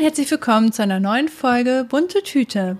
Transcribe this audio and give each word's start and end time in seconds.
und 0.00 0.06
herzlich 0.06 0.30
willkommen 0.30 0.72
zu 0.72 0.82
einer 0.82 0.98
neuen 0.98 1.28
Folge 1.28 1.84
Bunte 1.86 2.22
Tüte. 2.22 2.78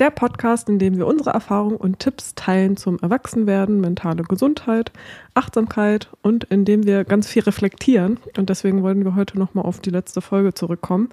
Der 0.00 0.10
Podcast, 0.10 0.68
in 0.68 0.78
dem 0.78 0.98
wir 0.98 1.06
unsere 1.06 1.30
Erfahrungen 1.30 1.76
und 1.76 1.98
Tipps 1.98 2.34
teilen 2.34 2.76
zum 2.76 2.98
Erwachsenwerden, 2.98 3.80
mentale 3.80 4.22
Gesundheit, 4.22 4.92
Achtsamkeit 5.32 6.10
und 6.20 6.44
in 6.44 6.66
dem 6.66 6.84
wir 6.84 7.04
ganz 7.04 7.26
viel 7.26 7.42
reflektieren. 7.42 8.20
Und 8.36 8.50
deswegen 8.50 8.82
wollen 8.82 9.02
wir 9.02 9.14
heute 9.14 9.38
nochmal 9.38 9.64
auf 9.64 9.80
die 9.80 9.88
letzte 9.88 10.20
Folge 10.20 10.52
zurückkommen, 10.52 11.08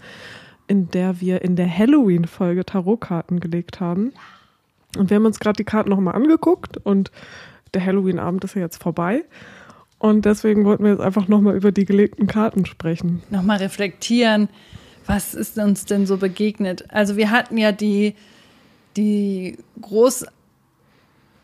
in 0.67 0.89
der 0.89 1.21
wir 1.21 1.41
in 1.41 1.55
der 1.55 1.69
Halloween-Folge 1.69 2.65
Tarotkarten 2.65 3.39
gelegt 3.39 3.79
haben. 3.79 4.11
Und 4.97 5.09
wir 5.09 5.15
haben 5.15 5.25
uns 5.25 5.39
gerade 5.39 5.55
die 5.55 5.63
Karten 5.63 5.89
nochmal 5.89 6.15
angeguckt 6.15 6.79
und 6.83 7.11
der 7.73 7.85
Halloween-Abend 7.85 8.43
ist 8.43 8.55
ja 8.55 8.61
jetzt 8.61 8.83
vorbei. 8.83 9.23
Und 9.99 10.25
deswegen 10.25 10.65
wollten 10.65 10.83
wir 10.83 10.91
jetzt 10.91 11.01
einfach 11.01 11.29
nochmal 11.29 11.55
über 11.55 11.71
die 11.71 11.85
gelegten 11.85 12.27
Karten 12.27 12.65
sprechen. 12.65 13.23
Nochmal 13.29 13.59
reflektieren, 13.59 14.49
was 15.05 15.33
ist 15.33 15.57
uns 15.57 15.85
denn 15.85 16.05
so 16.05 16.17
begegnet? 16.17 16.85
Also 16.91 17.17
wir 17.17 17.31
hatten 17.31 17.57
ja 17.57 17.71
die, 17.71 18.15
die 18.97 19.57
groß 19.81 20.25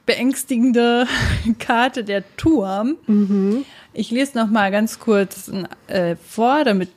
beängstigende 0.05 1.07
Karte 1.59 2.03
der 2.03 2.23
Turm. 2.37 2.97
Mhm. 3.07 3.65
Ich 3.93 4.11
lese 4.11 4.37
noch 4.37 4.49
mal 4.49 4.71
ganz 4.71 4.99
kurz 4.99 5.51
äh, 5.87 6.15
vor, 6.15 6.63
damit 6.63 6.89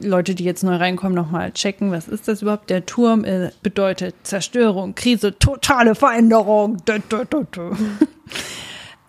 Leute, 0.00 0.34
die 0.34 0.44
jetzt 0.44 0.64
neu 0.64 0.76
reinkommen, 0.76 1.14
noch 1.14 1.30
mal 1.30 1.52
checken, 1.52 1.92
was 1.92 2.08
ist 2.08 2.26
das 2.26 2.42
überhaupt? 2.42 2.70
Der 2.70 2.86
Turm 2.86 3.24
äh, 3.24 3.50
bedeutet 3.62 4.14
Zerstörung, 4.22 4.94
Krise, 4.94 5.38
totale 5.38 5.94
Veränderung. 5.94 6.78
Dö, 6.84 6.98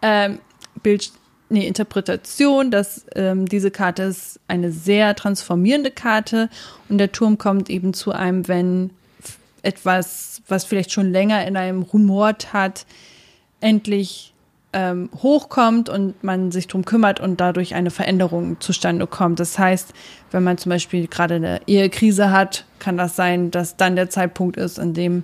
ähm, 0.01 0.39
Bild 0.83 1.11
eine 1.49 1.65
Interpretation, 1.65 2.71
dass 2.71 3.05
ähm, 3.15 3.47
diese 3.47 3.71
Karte 3.71 4.03
ist 4.03 4.39
eine 4.47 4.71
sehr 4.71 5.15
transformierende 5.15 5.91
Karte 5.91 6.49
und 6.89 6.97
der 6.97 7.11
Turm 7.11 7.37
kommt 7.37 7.69
eben 7.69 7.93
zu 7.93 8.11
einem, 8.11 8.47
wenn 8.47 8.89
etwas, 9.61 10.41
was 10.47 10.65
vielleicht 10.65 10.91
schon 10.91 11.11
länger 11.11 11.45
in 11.45 11.57
einem 11.57 11.83
rumort 11.83 12.53
hat, 12.53 12.85
endlich 13.61 14.33
ähm, 14.73 15.09
hochkommt 15.21 15.87
und 15.87 16.23
man 16.23 16.51
sich 16.51 16.67
drum 16.67 16.83
kümmert 16.83 17.19
und 17.19 17.39
dadurch 17.39 17.75
eine 17.75 17.91
Veränderung 17.91 18.59
zustande 18.59 19.07
kommt. 19.07 19.39
Das 19.39 19.57
heißt, 19.57 19.93
wenn 20.31 20.43
man 20.43 20.57
zum 20.57 20.71
Beispiel 20.71 21.07
gerade 21.07 21.35
eine 21.35 21.61
Ehekrise 21.67 22.31
hat, 22.31 22.65
kann 22.79 22.97
das 22.97 23.15
sein, 23.15 23.51
dass 23.51 23.77
dann 23.77 23.95
der 23.95 24.09
Zeitpunkt 24.09 24.57
ist, 24.57 24.79
in 24.79 24.93
dem 24.93 25.23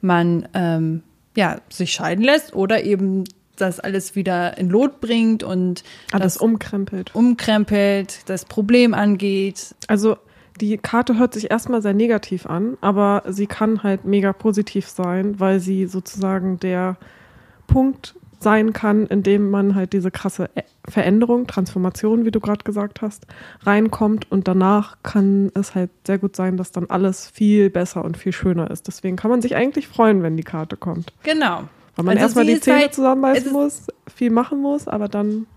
man 0.00 0.48
ähm, 0.52 1.02
ja, 1.36 1.60
sich 1.70 1.92
scheiden 1.92 2.24
lässt 2.24 2.54
oder 2.54 2.82
eben 2.82 3.24
das 3.60 3.80
alles 3.80 4.14
wieder 4.14 4.58
in 4.58 4.70
Lot 4.70 5.00
bringt 5.00 5.42
und 5.42 5.84
alles 6.12 6.34
das 6.34 6.36
umkrempelt. 6.38 7.14
Umkrempelt, 7.14 8.28
das 8.28 8.44
Problem 8.44 8.94
angeht. 8.94 9.74
Also 9.86 10.16
die 10.60 10.76
Karte 10.78 11.18
hört 11.18 11.34
sich 11.34 11.50
erstmal 11.50 11.82
sehr 11.82 11.94
negativ 11.94 12.46
an, 12.46 12.76
aber 12.80 13.22
sie 13.28 13.46
kann 13.46 13.82
halt 13.82 14.04
mega 14.04 14.32
positiv 14.32 14.88
sein, 14.88 15.38
weil 15.38 15.60
sie 15.60 15.86
sozusagen 15.86 16.58
der 16.58 16.96
Punkt 17.66 18.14
sein 18.40 18.72
kann, 18.72 19.06
in 19.06 19.22
dem 19.22 19.50
man 19.50 19.74
halt 19.74 19.92
diese 19.92 20.10
krasse 20.10 20.48
Veränderung, 20.88 21.46
Transformation, 21.46 22.24
wie 22.24 22.30
du 22.30 22.40
gerade 22.40 22.62
gesagt 22.64 23.02
hast, 23.02 23.26
reinkommt 23.62 24.30
und 24.30 24.46
danach 24.46 24.96
kann 25.02 25.50
es 25.54 25.74
halt 25.74 25.90
sehr 26.06 26.18
gut 26.18 26.36
sein, 26.36 26.56
dass 26.56 26.70
dann 26.70 26.86
alles 26.88 27.28
viel 27.28 27.68
besser 27.70 28.04
und 28.04 28.16
viel 28.16 28.32
schöner 28.32 28.70
ist. 28.70 28.86
Deswegen 28.86 29.16
kann 29.16 29.30
man 29.30 29.42
sich 29.42 29.56
eigentlich 29.56 29.88
freuen, 29.88 30.22
wenn 30.22 30.36
die 30.36 30.44
Karte 30.44 30.76
kommt. 30.76 31.12
Genau. 31.24 31.64
Weil 31.98 32.04
man 32.04 32.16
also 32.16 32.26
erstmal 32.26 32.46
die 32.46 32.60
Zähne 32.60 32.78
halt, 32.78 32.94
zusammenbeißen 32.94 33.52
muss, 33.52 33.88
viel 34.14 34.30
machen 34.30 34.62
muss, 34.62 34.86
aber 34.86 35.08
dann 35.08 35.48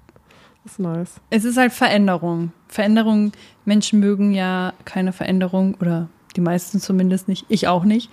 ist 0.66 0.80
nice. 0.80 1.14
Es 1.30 1.46
ist 1.46 1.56
halt 1.56 1.72
Veränderung. 1.72 2.52
Veränderung, 2.68 3.32
Menschen 3.64 4.00
mögen 4.00 4.32
ja 4.32 4.74
keine 4.84 5.14
Veränderung 5.14 5.76
oder 5.80 6.10
die 6.36 6.42
meisten 6.42 6.80
zumindest 6.80 7.28
nicht, 7.28 7.46
ich 7.48 7.68
auch 7.68 7.84
nicht. 7.84 8.10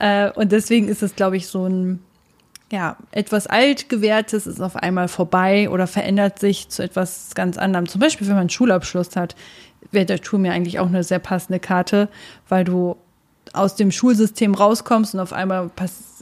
Äh, 0.00 0.32
und 0.32 0.50
deswegen 0.50 0.88
ist 0.88 1.04
es, 1.04 1.14
glaube 1.14 1.36
ich, 1.36 1.46
so 1.46 1.66
ein, 1.66 2.00
ja, 2.72 2.96
etwas 3.12 3.46
altgewährtes 3.46 4.48
ist 4.48 4.60
auf 4.60 4.74
einmal 4.74 5.06
vorbei 5.06 5.70
oder 5.70 5.86
verändert 5.86 6.40
sich 6.40 6.70
zu 6.70 6.82
etwas 6.82 7.36
ganz 7.36 7.56
anderem. 7.56 7.88
Zum 7.88 8.00
Beispiel, 8.00 8.26
wenn 8.26 8.34
man 8.34 8.42
einen 8.42 8.50
Schulabschluss 8.50 9.14
hat, 9.14 9.36
wäre 9.92 10.06
der 10.06 10.20
Tour 10.20 10.40
mir 10.40 10.52
eigentlich 10.52 10.80
auch 10.80 10.88
eine 10.88 11.04
sehr 11.04 11.20
passende 11.20 11.60
Karte, 11.60 12.08
weil 12.48 12.64
du 12.64 12.96
aus 13.52 13.74
dem 13.74 13.90
Schulsystem 13.90 14.54
rauskommst 14.54 15.14
und 15.14 15.20
auf 15.20 15.32
einmal 15.32 15.70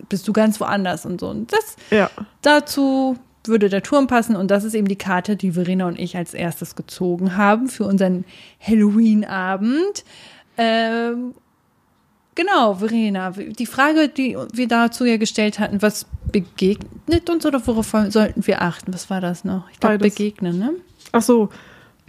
bist 0.08 0.26
du 0.26 0.32
ganz 0.32 0.60
woanders 0.60 1.04
und 1.06 1.20
so. 1.20 1.28
Und 1.28 1.52
das 1.52 1.76
ja. 1.90 2.10
dazu 2.42 3.16
würde 3.44 3.68
der 3.68 3.82
Turm 3.82 4.06
passen 4.06 4.36
und 4.36 4.50
das 4.50 4.64
ist 4.64 4.74
eben 4.74 4.88
die 4.88 4.96
Karte, 4.96 5.36
die 5.36 5.52
Verena 5.52 5.86
und 5.86 5.98
ich 5.98 6.16
als 6.16 6.34
erstes 6.34 6.76
gezogen 6.76 7.36
haben 7.36 7.68
für 7.68 7.84
unseren 7.84 8.24
Halloween-Abend. 8.60 10.04
Ähm, 10.56 11.34
genau, 12.34 12.74
Verena, 12.74 13.30
die 13.30 13.66
Frage, 13.66 14.08
die 14.08 14.36
wir 14.52 14.68
dazu 14.68 15.04
ja 15.04 15.16
gestellt 15.16 15.58
hatten, 15.58 15.82
was 15.82 16.06
begegnet 16.30 17.30
uns 17.30 17.46
oder 17.46 17.66
worauf 17.66 17.92
sollten 18.10 18.46
wir 18.46 18.62
achten? 18.62 18.92
Was 18.92 19.08
war 19.08 19.20
das 19.20 19.44
noch? 19.44 19.70
Ich 19.70 19.80
glaube, 19.80 19.98
begegnen, 19.98 20.58
ne? 20.58 20.74
Ach 21.12 21.22
so. 21.22 21.48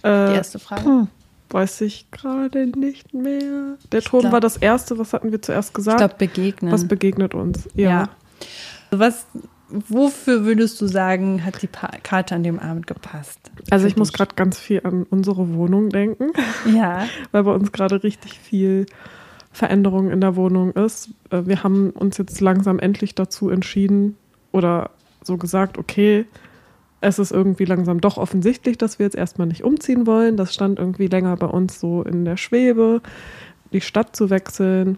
Äh, 0.02 0.28
die 0.28 0.36
erste 0.36 0.60
Frage. 0.60 0.86
Hm. 0.86 1.08
Weiß 1.50 1.82
ich 1.82 2.12
gerade 2.12 2.68
nicht 2.68 3.14
mehr. 3.14 3.78
Der 3.92 4.02
Turm 4.02 4.22
glaub, 4.22 4.34
war 4.34 4.40
das 4.40 4.58
erste, 4.58 5.00
was 5.00 5.14
hatten 5.14 5.32
wir 5.32 5.42
zuerst 5.42 5.74
gesagt? 5.74 6.00
Ich 6.00 6.08
glaube, 6.08 6.16
begegnen. 6.18 6.72
Was 6.72 6.88
begegnet 6.88 7.34
uns, 7.34 7.68
ja. 7.74 7.90
ja. 7.90 8.10
Was, 8.92 9.26
wofür 9.70 10.46
würdest 10.46 10.80
du 10.82 10.88
sagen, 10.88 11.44
hat 11.44 11.62
die 11.62 11.68
Karte 11.68 12.36
an 12.36 12.44
dem 12.44 12.60
Abend 12.60 12.88
gepasst? 12.88 13.40
Also 13.72 13.88
ich 13.88 13.98
muss 13.98 14.14
gerade 14.14 14.36
ganz 14.36 14.60
viel 14.60 14.82
an 14.84 15.06
unsere 15.10 15.54
Wohnung 15.54 15.90
denken. 15.90 16.32
Ja. 16.72 17.08
Weil 17.32 17.44
bei 17.44 17.54
uns 17.54 17.72
gerade 17.72 18.04
richtig 18.04 18.38
viel 18.38 18.86
Veränderung 19.52 20.12
in 20.12 20.22
der 20.22 20.36
Wohnung 20.36 20.74
ist. 20.74 21.10
Äh, 21.30 21.46
wir 21.46 21.64
haben 21.64 21.92
uns 21.92 22.18
jetzt 22.18 22.42
langsam 22.42 22.80
endlich 22.80 23.16
dazu 23.16 23.50
entschieden 23.50 24.18
oder 24.52 24.92
so 25.24 25.38
gesagt, 25.38 25.78
okay, 25.78 26.26
es 27.02 27.20
ist 27.20 27.32
irgendwie 27.32 27.66
langsam 27.66 28.02
doch 28.02 28.18
offensichtlich, 28.18 28.78
dass 28.78 29.00
wir 29.00 29.06
jetzt 29.06 29.16
erstmal 29.16 29.48
nicht 29.48 29.64
umziehen 29.64 30.06
wollen. 30.06 30.38
Das 30.38 30.54
stand 30.54 30.80
irgendwie 30.80 31.08
länger 31.08 31.36
bei 31.38 31.48
uns 31.48 31.80
so 31.80 32.04
in 32.04 32.26
der 32.26 32.38
Schwebe, 32.38 33.02
die 33.72 33.82
Stadt 33.82 34.16
zu 34.16 34.30
wechseln, 34.30 34.98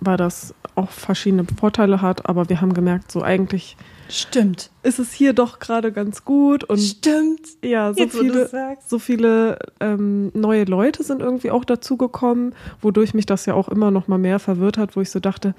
weil 0.00 0.16
das 0.16 0.54
auch 0.76 0.90
verschiedene 0.90 1.44
Vorteile 1.58 2.00
hat. 2.00 2.28
Aber 2.28 2.48
wir 2.48 2.60
haben 2.60 2.74
gemerkt, 2.74 3.10
so 3.10 3.22
eigentlich 3.22 3.76
Stimmt. 4.10 4.70
Ist 4.82 4.98
es 4.98 5.12
hier 5.12 5.32
doch 5.32 5.60
gerade 5.60 5.92
ganz 5.92 6.24
gut 6.24 6.64
und 6.64 6.78
Stimmt. 6.78 7.40
Ja, 7.62 7.92
so 7.92 8.00
Jetzt, 8.00 8.18
viele, 8.18 8.50
so 8.86 8.98
viele 8.98 9.58
ähm, 9.78 10.32
neue 10.34 10.64
Leute 10.64 11.02
sind 11.04 11.22
irgendwie 11.22 11.50
auch 11.50 11.64
dazugekommen, 11.64 12.54
wodurch 12.80 13.14
mich 13.14 13.26
das 13.26 13.46
ja 13.46 13.54
auch 13.54 13.68
immer 13.68 13.90
noch 13.90 14.08
mal 14.08 14.18
mehr 14.18 14.40
verwirrt 14.40 14.78
hat, 14.78 14.96
wo 14.96 15.00
ich 15.00 15.10
so 15.10 15.20
dachte, 15.20 15.54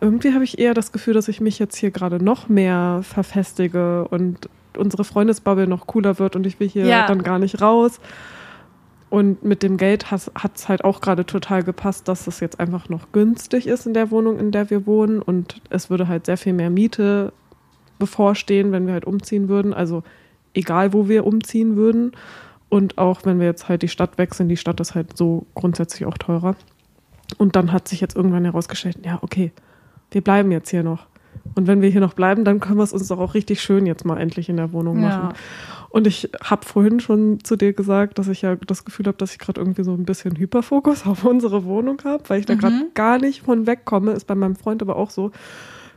irgendwie 0.00 0.32
habe 0.32 0.44
ich 0.44 0.58
eher 0.58 0.74
das 0.74 0.92
Gefühl, 0.92 1.14
dass 1.14 1.28
ich 1.28 1.40
mich 1.40 1.58
jetzt 1.58 1.76
hier 1.76 1.90
gerade 1.90 2.22
noch 2.22 2.48
mehr 2.48 3.00
verfestige 3.02 4.06
und 4.08 4.48
unsere 4.76 5.04
Freundesbubble 5.04 5.66
noch 5.66 5.86
cooler 5.86 6.18
wird 6.18 6.36
und 6.36 6.46
ich 6.46 6.60
will 6.60 6.68
hier 6.68 6.86
ja. 6.86 7.06
dann 7.06 7.22
gar 7.22 7.38
nicht 7.38 7.60
raus. 7.60 8.00
Und 9.10 9.44
mit 9.44 9.62
dem 9.62 9.76
Geld 9.76 10.10
hat 10.10 10.56
es 10.56 10.68
halt 10.68 10.82
auch 10.82 11.00
gerade 11.00 11.24
total 11.24 11.62
gepasst, 11.62 12.08
dass 12.08 12.26
es 12.26 12.40
jetzt 12.40 12.58
einfach 12.58 12.88
noch 12.88 13.12
günstig 13.12 13.68
ist 13.68 13.86
in 13.86 13.94
der 13.94 14.10
Wohnung, 14.10 14.40
in 14.40 14.50
der 14.50 14.70
wir 14.70 14.86
wohnen. 14.86 15.22
Und 15.22 15.60
es 15.70 15.88
würde 15.88 16.08
halt 16.08 16.26
sehr 16.26 16.36
viel 16.36 16.52
mehr 16.52 16.68
Miete 16.68 17.32
bevorstehen, 18.00 18.72
wenn 18.72 18.86
wir 18.86 18.92
halt 18.92 19.04
umziehen 19.04 19.48
würden. 19.48 19.72
Also 19.72 20.02
egal, 20.52 20.92
wo 20.92 21.08
wir 21.08 21.26
umziehen 21.26 21.76
würden. 21.76 22.10
Und 22.68 22.98
auch 22.98 23.24
wenn 23.24 23.38
wir 23.38 23.46
jetzt 23.46 23.68
halt 23.68 23.82
die 23.82 23.88
Stadt 23.88 24.18
wechseln, 24.18 24.48
die 24.48 24.56
Stadt 24.56 24.80
ist 24.80 24.96
halt 24.96 25.16
so 25.16 25.46
grundsätzlich 25.54 26.06
auch 26.06 26.18
teurer. 26.18 26.56
Und 27.38 27.56
dann 27.56 27.72
hat 27.72 27.88
sich 27.88 28.00
jetzt 28.00 28.16
irgendwann 28.16 28.44
herausgestellt, 28.44 28.98
ja, 29.04 29.18
okay, 29.22 29.52
wir 30.10 30.20
bleiben 30.20 30.52
jetzt 30.52 30.70
hier 30.70 30.82
noch. 30.82 31.06
Und 31.54 31.66
wenn 31.66 31.82
wir 31.82 31.90
hier 31.90 32.00
noch 32.00 32.14
bleiben, 32.14 32.44
dann 32.44 32.60
können 32.60 32.78
wir 32.78 32.84
es 32.84 32.92
uns 32.92 33.08
doch 33.08 33.18
auch 33.18 33.34
richtig 33.34 33.60
schön 33.60 33.86
jetzt 33.86 34.04
mal 34.04 34.18
endlich 34.18 34.48
in 34.48 34.56
der 34.56 34.72
Wohnung 34.72 35.00
machen. 35.00 35.30
Ja. 35.30 35.32
Und 35.90 36.06
ich 36.06 36.28
habe 36.42 36.64
vorhin 36.64 36.98
schon 36.98 37.38
zu 37.44 37.54
dir 37.54 37.72
gesagt, 37.72 38.18
dass 38.18 38.26
ich 38.28 38.42
ja 38.42 38.56
das 38.56 38.84
Gefühl 38.84 39.06
habe, 39.06 39.16
dass 39.16 39.32
ich 39.32 39.38
gerade 39.38 39.60
irgendwie 39.60 39.84
so 39.84 39.92
ein 39.92 40.04
bisschen 40.04 40.36
Hyperfokus 40.36 41.06
auf 41.06 41.24
unsere 41.24 41.64
Wohnung 41.64 41.98
habe, 42.04 42.24
weil 42.28 42.40
ich 42.40 42.46
da 42.46 42.54
gerade 42.54 42.74
mhm. 42.74 42.86
gar 42.94 43.18
nicht 43.18 43.42
von 43.42 43.66
wegkomme. 43.66 44.12
Ist 44.12 44.26
bei 44.26 44.34
meinem 44.34 44.56
Freund 44.56 44.82
aber 44.82 44.96
auch 44.96 45.10
so. 45.10 45.30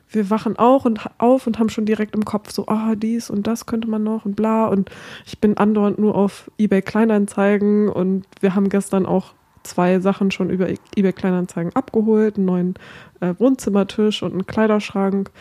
Wir 0.10 0.30
wachen 0.30 0.58
auch 0.58 0.86
und 0.86 1.02
auf 1.18 1.48
und 1.48 1.60
haben 1.60 1.70
schon 1.70 1.86
direkt 1.86 2.16
im 2.16 2.24
Kopf 2.24 2.52
so, 2.52 2.68
ah, 2.68 2.92
oh, 2.92 2.96
dies 2.96 3.30
und 3.30 3.46
das 3.46 3.66
könnte 3.66 3.90
man 3.90 4.04
noch 4.04 4.26
und 4.26 4.36
bla. 4.36 4.68
Und 4.68 4.90
ich 5.26 5.40
bin 5.40 5.58
andauernd 5.58 6.00
nur 6.00 6.16
auf 6.16 6.50
eBay 6.58 6.82
Kleinanzeigen 6.82 7.90
und 7.90 8.26
wir 8.40 8.56
haben 8.56 8.70
gestern 8.70 9.06
auch 9.06 9.34
zwei 9.68 10.00
Sachen 10.00 10.32
schon 10.32 10.50
über 10.50 10.68
eBay 10.96 11.14
Kleinanzeigen 11.14 11.76
abgeholt, 11.76 12.38
einen 12.38 12.46
neuen 12.46 12.74
äh, 13.20 13.34
Wohnzimmertisch 13.38 14.24
und 14.24 14.34
einen 14.34 14.48
Kleiderschrank 14.48 15.32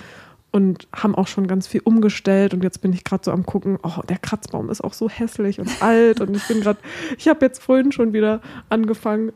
und 0.53 0.89
haben 0.95 1.15
auch 1.15 1.27
schon 1.27 1.47
ganz 1.47 1.67
viel 1.67 1.83
umgestellt 1.85 2.55
und 2.55 2.63
jetzt 2.63 2.81
bin 2.81 2.93
ich 2.93 3.05
gerade 3.05 3.25
so 3.25 3.31
am 3.31 3.45
gucken, 3.45 3.79
oh, 3.83 4.01
der 4.09 4.19
Kratzbaum 4.19 4.71
ist 4.71 4.83
auch 4.83 4.95
so 4.95 5.09
hässlich 5.09 5.61
und 5.61 5.83
alt 5.83 6.21
und 6.21 6.35
ich 6.37 6.47
bin 6.49 6.61
gerade, 6.61 6.79
ich 7.19 7.29
habe 7.29 7.45
jetzt 7.45 7.63
vorhin 7.63 7.93
schon 7.93 8.13
wieder 8.13 8.41
angefangen 8.69 9.33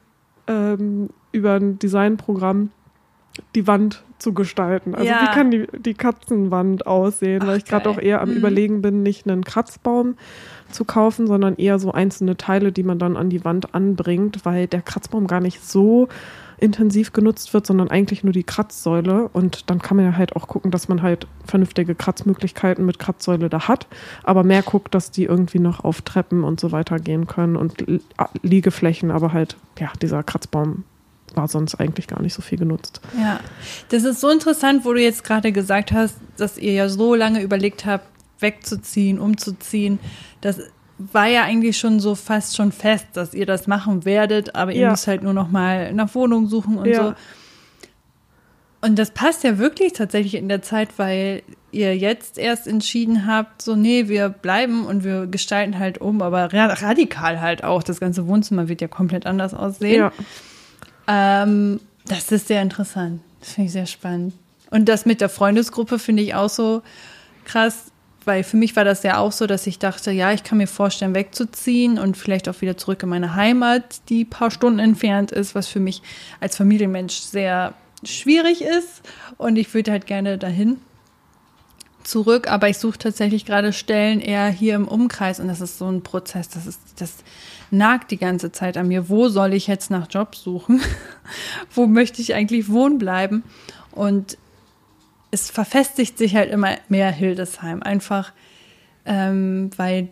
ähm, 0.47 1.11
über 1.33 1.55
ein 1.55 1.79
Designprogramm 1.79 2.71
die 3.55 3.67
Wand 3.67 4.03
zu 4.19 4.35
gestalten. 4.35 4.95
Also 4.95 5.07
Ja. 5.13 5.23
wie 5.23 5.27
kann 5.29 5.51
die, 5.51 5.67
die 5.79 5.95
Katzenwand 5.95 6.87
aussehen? 6.87 7.43
Weil 7.43 7.55
Ach, 7.55 7.57
ich 7.57 7.65
gerade 7.65 7.89
auch 7.89 7.99
eher 7.99 8.21
am 8.21 8.31
Mhm. 8.31 8.37
Überlegen 8.37 8.83
bin, 8.83 9.03
nicht 9.03 9.27
einen 9.29 9.45
Kratzbaum 9.45 10.17
zu 10.71 10.85
kaufen, 10.85 11.27
sondern 11.27 11.57
eher 11.57 11.79
so 11.79 11.93
einzelne 11.93 12.37
Teile, 12.37 12.71
die 12.71 12.83
man 12.83 12.99
dann 12.99 13.17
an 13.17 13.31
die 13.31 13.45
Wand 13.45 13.75
anbringt, 13.75 14.45
weil 14.45 14.67
der 14.67 14.83
Kratzbaum 14.83 15.27
gar 15.27 15.41
nicht 15.41 15.65
so 15.65 16.09
intensiv 16.59 17.15
genutzt 17.15 17.55
wird, 17.55 17.67
sondern 17.67 17.89
eigentlich 17.91 18.23
nur 18.23 18.35
die 18.35 18.43
Kratzsäule. 18.45 19.31
Und 19.33 19.71
dann 19.71 19.81
kann 19.81 19.97
man 19.97 20.05
ja 20.05 20.17
halt 20.19 20.37
auch 20.37 20.47
gucken, 20.47 20.71
dass 20.71 20.89
man 20.91 21.01
halt 21.01 21.27
vernünftige 21.47 21.95
Kratzmöglichkeiten 21.95 22.85
mit 22.85 22.99
Kratzsäule 22.99 23.49
da 23.49 23.67
hat, 23.67 23.87
aber 24.23 24.45
mehr 24.45 24.63
guckt, 24.63 24.95
dass 24.95 25.11
die 25.11 25.25
irgendwie 25.25 25.59
noch 25.59 25.83
auf 25.83 26.03
Treppen 26.03 26.45
und 26.45 26.61
so 26.61 26.71
weiter 26.71 26.99
gehen 26.99 27.27
können 27.27 27.57
und 27.57 27.81
Li- 27.89 28.03
Liegeflächen, 28.43 29.11
aber 29.11 29.33
halt, 29.33 29.57
ja, 29.79 29.89
dieser 30.03 30.23
Kratzbaum 30.23 30.85
war 31.41 31.49
sonst 31.49 31.75
eigentlich 31.77 32.07
gar 32.07 32.21
nicht 32.23 32.35
so 32.35 32.43
viel 32.43 32.59
genutzt. 32.59 33.01
Ja, 33.19 33.41
das 33.89 34.05
ist 34.05 34.21
so 34.21 34.29
interessant, 34.29 34.85
wo 34.85 34.93
du 34.93 35.01
jetzt 35.01 35.25
gerade 35.25 35.53
gesagt 35.53 35.91
hast, 35.93 36.17
dass 36.37 36.59
ihr 36.59 36.73
ja 36.75 36.89
so 36.89 37.15
lange 37.15 37.41
überlegt 37.43 37.87
habt, 37.87 38.05
wegzuziehen, 38.41 39.19
umzuziehen. 39.19 39.99
Das 40.43 40.61
war 40.99 41.27
ja 41.27 41.45
eigentlich 41.45 41.79
schon 41.79 41.99
so 41.99 42.15
fast 42.15 42.57
schon 42.57 42.73
fest, 42.73 43.07
dass 43.15 43.33
ihr 43.33 43.47
das 43.47 43.67
machen 43.67 44.05
werdet, 44.05 44.55
aber 44.55 44.73
ihr 44.73 44.83
Ja. 44.83 44.91
müsst 44.91 45.07
halt 45.07 45.23
nur 45.23 45.33
noch 45.33 45.51
mal 45.51 45.93
nach 45.95 46.15
Wohnung 46.15 46.47
suchen 46.47 46.77
und 46.77 46.89
Ja. 46.89 47.09
so. 47.09 47.15
Und 48.83 48.99
das 48.99 49.11
passt 49.11 49.45
ja 49.45 49.59
wirklich 49.59 49.93
tatsächlich 49.93 50.35
in 50.37 50.49
der 50.49 50.63
Zeit, 50.63 50.89
weil 50.99 51.43
ihr 51.71 51.97
jetzt 51.97 52.39
erst 52.39 52.67
entschieden 52.67 53.27
habt, 53.27 53.61
so, 53.61 53.77
nee, 53.77 54.09
wir 54.09 54.31
bleiben 54.31 54.87
und 54.87 55.05
wir 55.05 55.27
gestalten 55.27 55.79
halt 55.79 56.01
um, 56.01 56.23
aber 56.23 56.51
ra 56.53 56.67
radikal 56.67 57.41
halt 57.43 57.63
auch. 57.63 57.83
Das 57.83 58.01
ganze 58.01 58.27
Wohnzimmer 58.27 58.69
wird 58.69 58.81
ja 58.81 58.89
komplett 58.89 59.27
anders 59.27 59.53
aussehen. 59.53 59.97
Ja, 59.97 60.13
Ähm, 61.07 61.81
das 62.07 62.31
ist 62.33 62.49
sehr 62.49 62.63
interessant. 62.63 63.21
Das 63.41 63.53
finde 63.53 63.67
ich 63.67 63.73
sehr 63.73 63.87
spannend. 63.87 64.35
Und 64.71 64.89
das 64.89 65.07
mit 65.07 65.21
der 65.21 65.29
Freundesgruppe 65.29 65.99
finde 65.99 66.23
ich 66.23 66.35
auch 66.35 66.49
so 66.49 66.83
krass, 67.45 67.91
weil 68.25 68.45
für 68.45 68.57
mich 68.57 68.77
war 68.77 68.85
das 68.85 69.03
ja 69.03 69.19
auch 69.19 69.33
so, 69.33 69.47
dass 69.47 69.67
ich 69.67 69.79
dachte, 69.79 70.11
ja, 70.11 70.33
ich 70.33 70.45
kann 70.45 70.59
mir 70.59 70.67
vorstellen, 70.67 71.15
wegzuziehen 71.15 71.99
und 71.99 72.17
vielleicht 72.17 72.49
auch 72.49 72.61
wieder 72.61 72.77
zurück 72.77 73.03
in 73.03 73.09
meine 73.09 73.35
Heimat, 73.35 74.09
die 74.09 74.25
ein 74.25 74.31
paar 74.31 74.51
Stunden 74.51 74.79
entfernt 74.79 75.33
ist, 75.33 75.55
was 75.55 75.67
für 75.67 75.81
mich 75.81 76.03
als 76.39 76.57
Familienmensch 76.57 77.15
sehr 77.17 77.75
schwierig 78.05 78.63
ist. 78.63 79.03
Und 79.37 79.57
ich 79.57 79.73
würde 79.75 79.91
halt 79.91 80.07
gerne 80.07 80.39
dahin 80.39 80.79
zurück, 82.05 82.51
aber 82.51 82.69
ich 82.69 82.79
suche 82.79 82.99
tatsächlich 82.99 83.45
gerade 83.45 83.73
Stellen 83.73 84.21
eher 84.21 84.49
hier 84.49 84.75
im 84.75 84.89
Umkreis 84.89 85.41
und 85.41 85.49
das 85.49 85.61
ist 85.61 85.79
so 85.79 85.89
ein 85.89 86.03
Prozess, 86.03 86.49
das 86.49 86.67
ist, 86.67 86.81
das 86.97 87.17
nagt 87.71 88.11
die 88.11 88.17
ganze 88.17 88.53
Zeit 88.53 88.77
an 88.77 88.89
mir. 88.89 89.09
Wo 89.09 89.29
soll 89.29 89.55
ich 89.55 89.67
jetzt 89.67 89.91
nach 89.91 90.07
Jobs 90.11 90.43
suchen? 90.43 90.81
Wo 91.75 91.87
möchte 91.87 92.23
ich 92.23 92.35
eigentlich 92.35 92.69
wohnen 92.69 92.99
bleiben? 92.99 93.43
Und 93.93 94.37
es 95.31 95.51
verfestigt 95.51 96.19
sich 96.19 96.35
halt 96.35 96.51
immer 96.51 96.77
mehr 96.89 97.11
Hildesheim, 97.11 97.83
einfach 97.83 98.33
ähm, 99.07 99.71
weil 99.77 100.09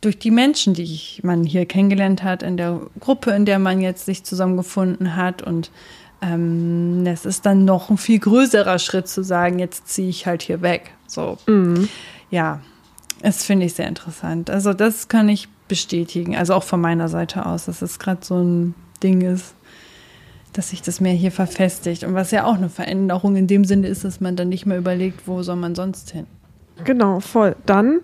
durch 0.00 0.18
die 0.18 0.30
Menschen, 0.30 0.74
die 0.74 0.82
ich, 0.82 1.20
man 1.22 1.44
hier 1.44 1.66
kennengelernt 1.66 2.22
hat, 2.22 2.42
in 2.42 2.56
der 2.56 2.80
Gruppe, 3.00 3.32
in 3.32 3.44
der 3.44 3.58
man 3.58 3.80
jetzt 3.80 4.06
sich 4.06 4.24
zusammengefunden 4.24 5.16
hat 5.16 5.42
und 5.42 5.70
ähm, 6.22 7.04
es 7.06 7.26
ist 7.26 7.44
dann 7.44 7.64
noch 7.64 7.90
ein 7.90 7.98
viel 7.98 8.18
größerer 8.18 8.78
Schritt 8.78 9.08
zu 9.08 9.22
sagen, 9.22 9.58
jetzt 9.58 9.88
ziehe 9.88 10.08
ich 10.08 10.26
halt 10.26 10.42
hier 10.42 10.62
weg. 10.62 10.92
So, 11.06 11.38
mhm. 11.46 11.88
ja, 12.30 12.60
das 13.22 13.44
finde 13.44 13.66
ich 13.66 13.74
sehr 13.74 13.88
interessant. 13.88 14.50
Also 14.50 14.72
das 14.72 15.08
kann 15.08 15.28
ich 15.28 15.48
bestätigen, 15.68 16.36
also 16.36 16.54
auch 16.54 16.62
von 16.62 16.80
meiner 16.80 17.08
Seite 17.08 17.46
aus, 17.46 17.66
dass 17.66 17.82
es 17.82 17.98
gerade 17.98 18.24
so 18.24 18.36
ein 18.36 18.74
Ding 19.02 19.20
ist, 19.20 19.54
dass 20.52 20.70
sich 20.70 20.82
das 20.82 21.00
mehr 21.00 21.12
hier 21.12 21.32
verfestigt. 21.32 22.04
Und 22.04 22.14
was 22.14 22.30
ja 22.30 22.44
auch 22.44 22.54
eine 22.54 22.68
Veränderung 22.68 23.36
in 23.36 23.46
dem 23.46 23.64
Sinne 23.64 23.88
ist, 23.88 24.04
dass 24.04 24.20
man 24.20 24.36
dann 24.36 24.48
nicht 24.48 24.66
mehr 24.66 24.78
überlegt, 24.78 25.26
wo 25.26 25.42
soll 25.42 25.56
man 25.56 25.74
sonst 25.74 26.10
hin. 26.10 26.26
genau, 26.84 27.20
voll. 27.20 27.56
Dann 27.66 28.00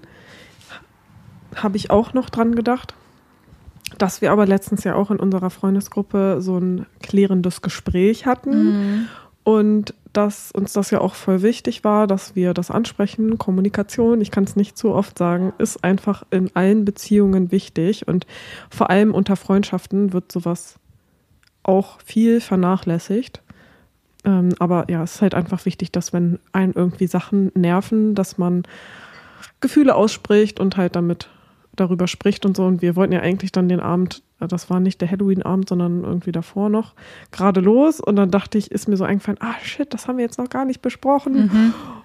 habe 1.55 1.77
ich 1.77 1.91
auch 1.91 2.15
noch 2.15 2.31
dran 2.31 2.55
gedacht, 2.55 2.95
dass 3.99 4.21
wir 4.21 4.33
aber 4.33 4.47
letztens 4.47 4.85
ja 4.85 4.95
auch 4.95 5.11
in 5.11 5.19
unserer 5.19 5.51
Freundesgruppe 5.51 6.39
so 6.41 6.59
ein 6.59 6.87
klärendes 7.01 7.63
Gespräch 7.63 8.27
hatten 8.27 9.09
und 9.45 9.95
dass 10.13 10.53
uns 10.53 10.73
das 10.75 10.91
ja 10.91 11.01
auch 11.01 11.15
voll 11.15 11.43
wichtig 11.43 11.85
war, 11.85 12.07
dass 12.07 12.37
wir 12.37 12.53
das 12.53 12.71
ansprechen. 12.71 13.39
Kommunikation, 13.39 14.21
ich 14.21 14.31
kann 14.31 14.45
es 14.45 14.57
nicht 14.57 14.77
zu 14.77 14.93
oft 14.93 15.17
sagen, 15.17 15.53
ist 15.59 15.83
einfach 15.83 16.25
in 16.31 16.55
allen 16.55 16.85
Beziehungen 16.85 17.51
wichtig 17.51 18.07
und 18.09 18.27
vor 18.71 18.91
allem 18.91 19.15
unter 19.15 19.37
Freundschaften 19.37 20.13
wird 20.13 20.31
sowas 20.31 20.79
auch 21.63 22.01
viel 22.05 22.41
vernachlässigt. 22.41 23.43
Ähm, 24.25 24.51
aber 24.59 24.87
ja, 24.89 25.03
es 25.03 25.17
ist 25.17 25.23
halt 25.23 25.35
einfach 25.35 25.65
wichtig, 25.65 25.91
dass 25.93 26.13
wenn 26.13 26.39
einen 26.53 26.75
irgendwie 26.75 27.07
Sachen 27.07 27.51
nerven, 27.55 28.15
dass 28.15 28.39
man 28.39 28.65
Gefühle 29.61 29.95
ausspricht 29.95 30.61
und 30.61 30.77
halt 30.77 30.95
damit 30.95 31.29
darüber 31.75 32.07
spricht 32.07 32.45
und 32.45 32.57
so. 32.57 32.67
Und 32.67 32.83
wir 32.83 32.97
wollten 32.97 33.13
ja 33.13 33.21
eigentlich 33.21 33.53
dann 33.53 33.69
den 33.69 33.81
Abend, 33.81 34.23
das 34.49 34.71
war 34.71 34.81
nicht 34.81 35.01
der 35.01 35.11
Halloween-Abend, 35.11 35.69
sondern 35.69 36.05
irgendwie 36.05 36.33
davor 36.33 36.69
noch, 36.69 36.93
gerade 37.31 37.61
los. 37.61 38.01
Und 38.01 38.17
dann 38.17 38.31
dachte 38.31 38.59
ich, 38.59 38.71
ist 38.71 38.89
mir 38.89 38.97
so 38.97 39.05
eingefallen, 39.05 39.39
ah 39.41 39.55
shit, 39.63 39.93
das 39.93 40.09
haben 40.09 40.19
wir 40.19 40.25
jetzt 40.25 40.39
noch 40.39 40.51
gar 40.51 40.65
nicht 40.65 40.83
besprochen. 40.83 41.51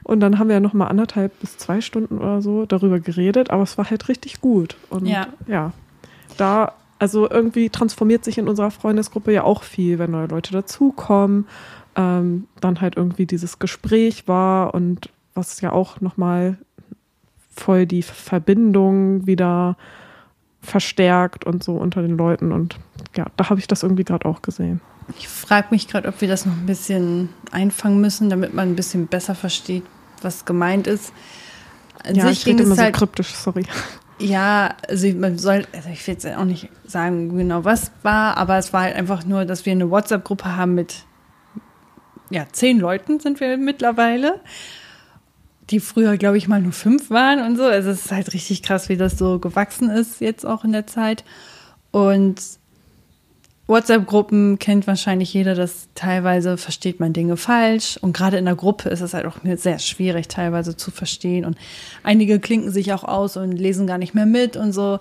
Und 0.03 0.19
dann 0.19 0.39
haben 0.39 0.47
wir 0.47 0.55
ja 0.55 0.59
noch 0.59 0.73
mal 0.73 0.87
anderthalb 0.87 1.39
bis 1.39 1.57
zwei 1.57 1.81
Stunden 1.81 2.17
oder 2.19 2.41
so 2.41 2.65
darüber 2.65 2.99
geredet, 2.99 3.51
aber 3.51 3.63
es 3.63 3.77
war 3.77 3.89
halt 3.89 4.07
richtig 4.09 4.41
gut. 4.41 4.77
Und 4.89 5.05
Ja. 5.05 5.27
ja, 5.47 5.71
da, 6.37 6.73
also 6.99 7.29
irgendwie 7.29 7.69
transformiert 7.69 8.23
sich 8.23 8.37
in 8.37 8.47
unserer 8.47 8.71
Freundesgruppe 8.71 9.31
ja 9.31 9.43
auch 9.43 9.63
viel, 9.63 9.99
wenn 9.99 10.11
neue 10.11 10.27
Leute 10.27 10.53
dazukommen. 10.53 11.47
Ähm, 11.95 12.45
dann 12.61 12.79
halt 12.79 12.95
irgendwie 12.95 13.25
dieses 13.25 13.59
Gespräch 13.59 14.27
war 14.27 14.75
und 14.75 15.09
was 15.33 15.59
ja 15.61 15.71
auch 15.71 15.99
nochmal 15.99 16.57
voll 17.55 17.85
die 17.85 18.03
Verbindung 18.03 19.25
wieder 19.25 19.77
verstärkt 20.62 21.45
und 21.45 21.63
so 21.63 21.75
unter 21.75 22.01
den 22.01 22.18
Leuten. 22.18 22.51
Und 22.51 22.77
ja, 23.15 23.27
da 23.38 23.50
habe 23.50 23.59
ich 23.59 23.68
das 23.68 23.83
irgendwie 23.83 24.04
gerade 24.04 24.25
auch 24.25 24.42
gesehen. 24.42 24.81
Ich 25.18 25.27
frage 25.27 25.68
mich 25.71 25.88
gerade, 25.88 26.07
ob 26.09 26.19
wir 26.19 26.27
das 26.27 26.45
noch 26.45 26.54
ein 26.54 26.65
bisschen 26.65 27.30
einfangen 27.51 28.01
müssen, 28.01 28.30
damit 28.30 28.54
man 28.54 28.69
ein 28.69 28.75
bisschen 28.75 29.07
besser 29.07 29.36
versteht, 29.36 29.83
was 30.21 30.45
gemeint 30.45 30.88
ist. 30.88 31.13
An 32.04 32.15
ja, 32.15 32.30
ich 32.30 32.45
rede 32.45 32.63
immer 32.63 32.75
so 32.75 32.81
halt 32.81 32.95
kryptisch, 32.95 33.30
sorry. 33.33 33.65
Ja, 34.19 34.75
also 34.89 35.07
man 35.09 35.38
soll, 35.38 35.65
also 35.74 35.89
ich 35.89 36.06
will 36.07 36.15
jetzt 36.15 36.25
auch 36.25 36.44
nicht 36.44 36.69
sagen, 36.86 37.38
genau 37.38 37.63
was 37.63 37.92
war, 38.01 38.36
aber 38.38 38.57
es 38.57 38.74
war 38.74 38.81
halt 38.81 38.95
einfach 38.95 39.25
nur, 39.25 39.45
dass 39.45 39.65
wir 39.65 39.71
eine 39.71 39.89
WhatsApp-Gruppe 39.89 40.56
haben 40.56 40.74
mit, 40.74 41.06
ja, 42.30 42.45
zehn 42.52 42.80
Leuten 42.80 43.19
sind 43.19 43.40
wir 43.40 43.57
mittlerweile, 43.57 44.42
die 45.69 45.80
früher, 45.80 46.18
glaube 46.18 46.38
ich, 46.38 46.47
mal 46.47 46.62
nur 46.62 46.71
fünf 46.71 47.09
waren 47.09 47.45
und 47.45 47.57
so. 47.57 47.64
Also 47.64 47.90
es 47.90 48.06
ist 48.06 48.12
halt 48.12 48.33
richtig 48.33 48.64
krass, 48.64 48.90
wie 48.90 48.97
das 48.97 49.18
so 49.18 49.40
gewachsen 49.40 49.90
ist 49.90 50.21
jetzt 50.21 50.45
auch 50.45 50.64
in 50.64 50.71
der 50.71 50.88
Zeit. 50.88 51.24
Und 51.92 52.42
WhatsApp-Gruppen 53.68 54.59
kennt 54.59 54.88
wahrscheinlich 54.88 55.33
jeder, 55.33 55.54
dass 55.54 55.90
teilweise 55.94 56.57
versteht 56.57 57.02
man 57.02 57.12
Dinge 57.12 57.36
falsch. 57.36 57.97
Und 57.97 58.14
gerade 58.16 58.38
in 58.38 58.45
der 58.45 58.56
Gruppe 58.56 58.90
ist 58.90 59.02
es 59.02 59.14
halt 59.14 59.26
auch 59.26 59.38
sehr 59.56 59.80
schwierig, 59.80 60.30
teilweise 60.30 60.78
zu 60.78 60.90
verstehen. 60.90 61.44
Und 61.44 61.57
einige 62.04 62.40
klinken 62.40 62.71
sich 62.71 62.94
auch 62.94 63.04
aus 63.04 63.36
und 63.36 63.52
lesen 63.52 63.86
gar 63.86 63.97
nicht 63.97 64.14
mehr 64.14 64.26
mit 64.26 64.56
und 64.56 64.71
so. 64.71 65.00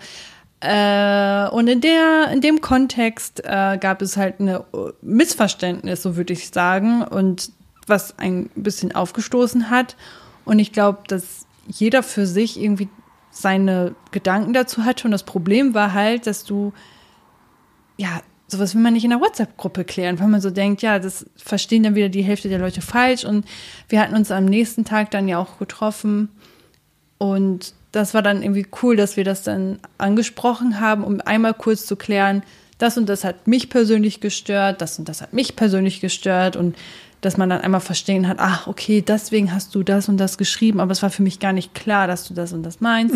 Äh, 0.61 1.49
und 1.51 1.69
in 1.69 1.81
der, 1.81 2.31
in 2.33 2.41
dem 2.41 2.61
Kontext 2.61 3.43
äh, 3.45 3.79
gab 3.79 4.03
es 4.03 4.17
halt 4.17 4.41
eine 4.41 4.65
Missverständnis, 5.01 6.03
so 6.03 6.17
würde 6.17 6.33
ich 6.33 6.49
sagen, 6.49 7.03
und 7.03 7.53
was 7.87 8.19
ein 8.19 8.51
bisschen 8.57 8.93
aufgestoßen 8.93 9.71
hat. 9.71 9.97
Und 10.47 10.59
ich 10.59 10.73
glaube, 10.73 11.01
dass 11.09 11.45
jeder 11.67 12.03
für 12.03 12.27
sich 12.27 12.59
irgendwie 12.59 12.89
seine 13.31 13.95
Gedanken 14.13 14.55
dazu 14.55 14.85
hatte. 14.85 15.07
Und 15.07 15.11
das 15.11 15.25
Problem 15.25 15.75
war 15.75 15.93
halt, 15.93 16.27
dass 16.27 16.45
du, 16.45 16.73
ja, 17.99 18.23
sowas 18.47 18.75
will 18.75 18.81
man 18.81 18.95
nicht 18.95 19.05
in 19.05 19.11
der 19.11 19.21
WhatsApp-Gruppe 19.21 19.85
klären, 19.85 20.19
weil 20.19 20.29
man 20.29 20.41
so 20.41 20.51
denkt, 20.51 20.81
ja, 20.81 20.99
das 20.99 21.27
verstehen 21.37 21.83
dann 21.83 21.97
wieder 21.97 22.09
die 22.09 22.23
Hälfte 22.23 22.49
der 22.49 22.61
Leute 22.61 22.81
falsch. 22.81 23.25
Und 23.25 23.45
wir 23.89 24.01
hatten 24.01 24.15
uns 24.15 24.31
am 24.31 24.47
nächsten 24.47 24.85
Tag 24.87 25.11
dann 25.11 25.29
ja 25.29 25.39
auch 25.39 25.59
getroffen. 25.59 26.31
Und 27.19 27.75
das 27.93 28.15
war 28.15 28.23
dann 28.23 28.43
irgendwie 28.43 28.67
cool, 28.83 28.97
dass 28.97 29.17
wir 29.17 29.25
das 29.25 29.43
dann 29.43 29.81
angesprochen 29.99 30.81
haben, 30.81 31.03
um 31.03 31.21
einmal 31.21 31.55
kurz 31.55 31.87
zu 31.87 31.97
klären, 31.97 32.43
das 32.79 32.99
und 32.99 33.09
das 33.09 33.25
hat 33.25 33.47
mich 33.47 33.71
persönlich 33.71 34.21
gestört, 34.21 34.83
das 34.83 34.99
und 34.99 35.09
das 35.09 35.23
hat 35.23 35.33
mich 35.33 35.57
persönlich 35.57 36.01
gestört 36.01 36.57
und 36.57 36.77
dass 37.21 37.37
man 37.37 37.49
dann 37.49 37.61
einmal 37.61 37.81
verstehen 37.81 38.29
hat, 38.29 38.37
ach, 38.39 38.67
okay, 38.67 39.03
deswegen 39.03 39.53
hast 39.53 39.75
du 39.75 39.83
das 39.83 40.09
und 40.09 40.19
das 40.19 40.39
geschrieben, 40.39 40.81
aber 40.81 40.93
es 40.93 41.03
war 41.03 41.11
für 41.11 41.23
mich 41.23 41.41
gar 41.41 41.53
nicht 41.53 41.75
klar, 41.75 42.07
dass 42.07 42.29
du 42.29 42.35
das 42.35 42.53
und 42.53 42.63
das 42.63 42.81
meinst. 42.81 43.15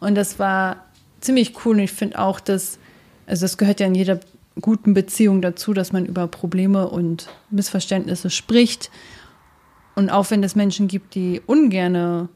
Und 0.00 0.14
das 0.14 0.38
war 0.38 0.84
ziemlich 1.20 1.52
cool 1.64 1.76
und 1.76 1.82
ich 1.82 1.92
finde 1.92 2.18
auch, 2.18 2.40
dass, 2.40 2.78
also 3.26 3.44
das 3.44 3.58
gehört 3.58 3.80
ja 3.80 3.86
in 3.86 3.94
jeder 3.94 4.20
guten 4.60 4.94
Beziehung 4.94 5.42
dazu, 5.42 5.72
dass 5.72 5.92
man 5.92 6.06
über 6.06 6.26
Probleme 6.28 6.88
und 6.88 7.28
Missverständnisse 7.50 8.30
spricht. 8.30 8.90
Und 9.94 10.10
auch 10.10 10.30
wenn 10.30 10.42
es 10.42 10.54
Menschen 10.54 10.88
gibt, 10.88 11.14
die 11.14 11.40
ungerne 11.46 12.28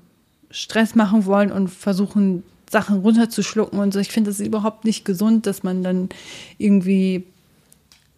Stress 0.50 0.94
machen 0.94 1.26
wollen 1.26 1.52
und 1.52 1.68
versuchen, 1.68 2.42
Sachen 2.70 3.00
runterzuschlucken 3.00 3.78
und 3.78 3.92
so. 3.92 4.00
Ich 4.00 4.10
finde 4.10 4.30
es 4.30 4.40
überhaupt 4.40 4.84
nicht 4.84 5.04
gesund, 5.04 5.46
dass 5.46 5.62
man 5.62 5.82
dann 5.82 6.08
irgendwie 6.58 7.24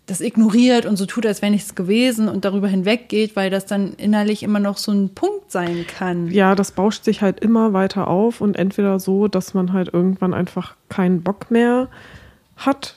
das 0.09 0.21
ignoriert 0.21 0.87
und 0.87 0.97
so 0.97 1.07
tut, 1.07 1.27
als 1.27 1.43
wäre 1.43 1.53
nichts 1.53 1.75
gewesen 1.75 2.29
und 2.29 2.45
darüber 2.45 2.67
hinweggeht, 2.67 3.37
weil 3.37 3.51
das 3.51 3.67
dann 3.67 3.93
innerlich 3.93 4.43
immer 4.43 4.59
noch 4.59 4.79
so 4.79 4.91
ein 4.91 5.15
Punkt 5.15 5.53
sein 5.53 5.87
kann. 5.87 6.29
Ja, 6.29 6.55
das 6.55 6.73
bauscht 6.73 7.05
sich 7.05 7.21
halt 7.21 7.41
immer 7.41 7.75
weiter 7.75 8.09
auf 8.09 8.41
und 8.41 8.57
entweder 8.57 8.99
so, 8.99 9.29
dass 9.29 9.53
man 9.55 9.73
halt 9.73 9.93
irgendwann 9.93 10.33
einfach 10.33 10.77
keinen 10.89 11.23
Bock 11.23 11.51
mehr 11.51 11.89
hat 12.57 12.97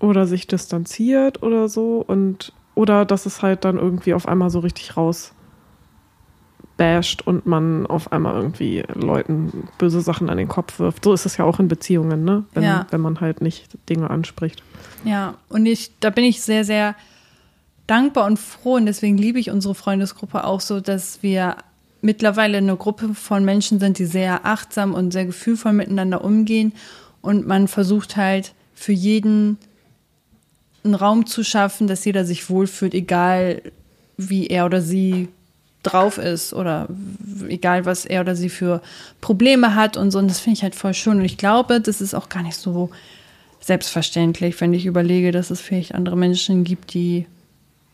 oder 0.00 0.26
sich 0.26 0.46
distanziert 0.46 1.42
oder 1.42 1.68
so 1.68 2.02
und 2.06 2.52
oder 2.74 3.04
dass 3.04 3.26
es 3.26 3.42
halt 3.42 3.64
dann 3.64 3.76
irgendwie 3.76 4.14
auf 4.14 4.26
einmal 4.26 4.50
so 4.50 4.60
richtig 4.60 4.96
raus 4.96 5.34
basht 6.78 7.20
und 7.26 7.44
man 7.44 7.86
auf 7.86 8.10
einmal 8.12 8.34
irgendwie 8.34 8.82
Leuten 8.94 9.68
böse 9.76 10.00
Sachen 10.00 10.30
an 10.30 10.38
den 10.38 10.48
Kopf 10.48 10.78
wirft. 10.78 11.04
So 11.04 11.12
ist 11.12 11.26
es 11.26 11.36
ja 11.36 11.44
auch 11.44 11.60
in 11.60 11.68
Beziehungen, 11.68 12.24
ne? 12.24 12.44
Wenn, 12.54 12.62
Ja. 12.62 12.86
wenn 12.90 13.02
man 13.02 13.20
halt 13.20 13.42
nicht 13.42 13.76
Dinge 13.90 14.08
anspricht. 14.08 14.62
Ja, 15.04 15.34
und 15.50 15.66
ich, 15.66 15.90
da 16.00 16.08
bin 16.08 16.24
ich 16.24 16.40
sehr, 16.40 16.64
sehr 16.64 16.94
dankbar 17.86 18.24
und 18.26 18.38
froh 18.38 18.74
und 18.76 18.86
deswegen 18.86 19.18
liebe 19.18 19.38
ich 19.38 19.50
unsere 19.50 19.74
Freundesgruppe 19.74 20.44
auch 20.44 20.60
so, 20.60 20.80
dass 20.80 21.22
wir 21.22 21.56
mittlerweile 22.00 22.58
eine 22.58 22.76
Gruppe 22.76 23.12
von 23.14 23.44
Menschen 23.44 23.80
sind, 23.80 23.98
die 23.98 24.06
sehr 24.06 24.46
achtsam 24.46 24.94
und 24.94 25.12
sehr 25.12 25.26
gefühlvoll 25.26 25.72
miteinander 25.72 26.22
umgehen 26.24 26.72
und 27.22 27.46
man 27.46 27.66
versucht 27.68 28.16
halt 28.16 28.54
für 28.74 28.92
jeden 28.92 29.58
einen 30.84 30.94
Raum 30.94 31.26
zu 31.26 31.42
schaffen, 31.42 31.88
dass 31.88 32.04
jeder 32.04 32.24
sich 32.24 32.48
wohlfühlt, 32.48 32.94
egal 32.94 33.62
wie 34.16 34.46
er 34.46 34.66
oder 34.66 34.80
sie 34.80 35.28
drauf 35.90 36.18
ist 36.18 36.52
oder 36.52 36.88
egal 37.48 37.84
was 37.86 38.04
er 38.04 38.20
oder 38.22 38.36
sie 38.36 38.48
für 38.48 38.82
Probleme 39.20 39.74
hat 39.74 39.96
und 39.96 40.10
so. 40.10 40.18
Und 40.18 40.28
das 40.28 40.40
finde 40.40 40.58
ich 40.58 40.62
halt 40.62 40.74
voll 40.74 40.94
schön. 40.94 41.18
Und 41.18 41.24
ich 41.24 41.38
glaube, 41.38 41.80
das 41.80 42.00
ist 42.00 42.14
auch 42.14 42.28
gar 42.28 42.42
nicht 42.42 42.56
so 42.56 42.90
selbstverständlich, 43.60 44.60
wenn 44.60 44.72
ich 44.72 44.86
überlege, 44.86 45.32
dass 45.32 45.50
es 45.50 45.60
vielleicht 45.60 45.94
andere 45.94 46.16
Menschen 46.16 46.64
gibt, 46.64 46.94
die 46.94 47.26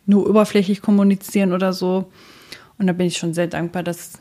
nur 0.07 0.29
oberflächlich 0.29 0.83
kommunizieren 0.83 1.53
oder 1.53 1.73
so. 1.73 2.11
Und 2.79 2.87
da 2.87 2.93
bin 2.93 3.07
ich 3.07 3.17
schon 3.17 3.35
sehr 3.35 3.47
dankbar, 3.47 3.83
dass 3.83 4.13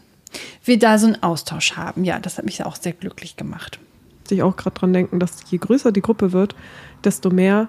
wir 0.63 0.79
da 0.79 0.97
so 0.97 1.07
einen 1.07 1.21
Austausch 1.21 1.75
haben. 1.75 2.03
Ja, 2.03 2.19
das 2.19 2.37
hat 2.37 2.45
mich 2.45 2.63
auch 2.63 2.75
sehr 2.75 2.93
glücklich 2.93 3.35
gemacht. 3.35 3.79
Sich 4.27 4.41
auch 4.41 4.55
gerade 4.55 4.79
dran 4.79 4.93
denken, 4.93 5.19
dass 5.19 5.37
je 5.49 5.57
größer 5.57 5.91
die 5.91 6.01
Gruppe 6.01 6.31
wird, 6.31 6.55
desto 7.03 7.29
mehr 7.29 7.67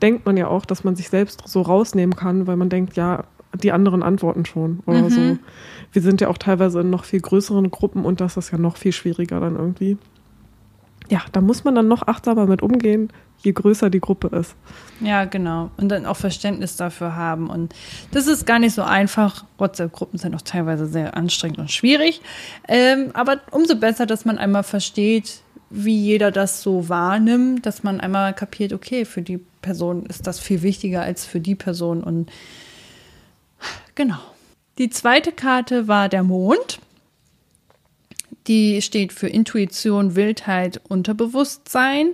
denkt 0.00 0.26
man 0.26 0.36
ja 0.36 0.48
auch, 0.48 0.64
dass 0.64 0.84
man 0.84 0.96
sich 0.96 1.08
selbst 1.08 1.42
so 1.46 1.62
rausnehmen 1.62 2.16
kann, 2.16 2.46
weil 2.46 2.56
man 2.56 2.68
denkt, 2.68 2.96
ja, 2.96 3.24
die 3.54 3.72
anderen 3.72 4.02
antworten 4.02 4.44
schon 4.44 4.80
oder 4.86 5.10
so. 5.10 5.38
Wir 5.92 6.02
sind 6.02 6.20
ja 6.20 6.28
auch 6.28 6.38
teilweise 6.38 6.80
in 6.80 6.90
noch 6.90 7.04
viel 7.04 7.20
größeren 7.20 7.70
Gruppen 7.70 8.04
und 8.04 8.20
das 8.20 8.36
ist 8.36 8.50
ja 8.50 8.58
noch 8.58 8.76
viel 8.76 8.92
schwieriger 8.92 9.40
dann 9.40 9.56
irgendwie. 9.56 9.98
Ja, 11.10 11.20
da 11.32 11.40
muss 11.40 11.64
man 11.64 11.74
dann 11.74 11.88
noch 11.88 12.06
achtsamer 12.06 12.46
mit 12.46 12.62
umgehen, 12.62 13.12
je 13.42 13.52
größer 13.52 13.90
die 13.90 14.00
Gruppe 14.00 14.34
ist. 14.34 14.54
Ja, 15.00 15.24
genau. 15.24 15.70
Und 15.76 15.88
dann 15.88 16.06
auch 16.06 16.16
Verständnis 16.16 16.76
dafür 16.76 17.16
haben. 17.16 17.50
Und 17.50 17.74
das 18.12 18.26
ist 18.26 18.46
gar 18.46 18.58
nicht 18.58 18.74
so 18.74 18.82
einfach. 18.82 19.44
WhatsApp-Gruppen 19.58 20.18
sind 20.18 20.34
auch 20.34 20.42
teilweise 20.42 20.86
sehr 20.86 21.16
anstrengend 21.16 21.58
und 21.58 21.70
schwierig. 21.70 22.22
Ähm, 22.68 23.10
aber 23.14 23.40
umso 23.50 23.76
besser, 23.76 24.06
dass 24.06 24.24
man 24.24 24.38
einmal 24.38 24.62
versteht, 24.62 25.42
wie 25.68 25.98
jeder 25.98 26.30
das 26.30 26.62
so 26.62 26.88
wahrnimmt, 26.88 27.66
dass 27.66 27.82
man 27.82 28.00
einmal 28.00 28.34
kapiert, 28.34 28.72
okay, 28.72 29.04
für 29.04 29.22
die 29.22 29.38
Person 29.60 30.06
ist 30.06 30.26
das 30.26 30.38
viel 30.38 30.62
wichtiger 30.62 31.02
als 31.02 31.24
für 31.24 31.40
die 31.40 31.54
Person. 31.54 32.02
Und 32.02 32.30
genau. 33.94 34.18
Die 34.78 34.90
zweite 34.90 35.32
Karte 35.32 35.88
war 35.88 36.08
der 36.08 36.22
Mond. 36.22 36.80
Die 38.46 38.82
steht 38.82 39.12
für 39.12 39.28
Intuition, 39.28 40.16
Wildheit, 40.16 40.80
Unterbewusstsein. 40.88 42.10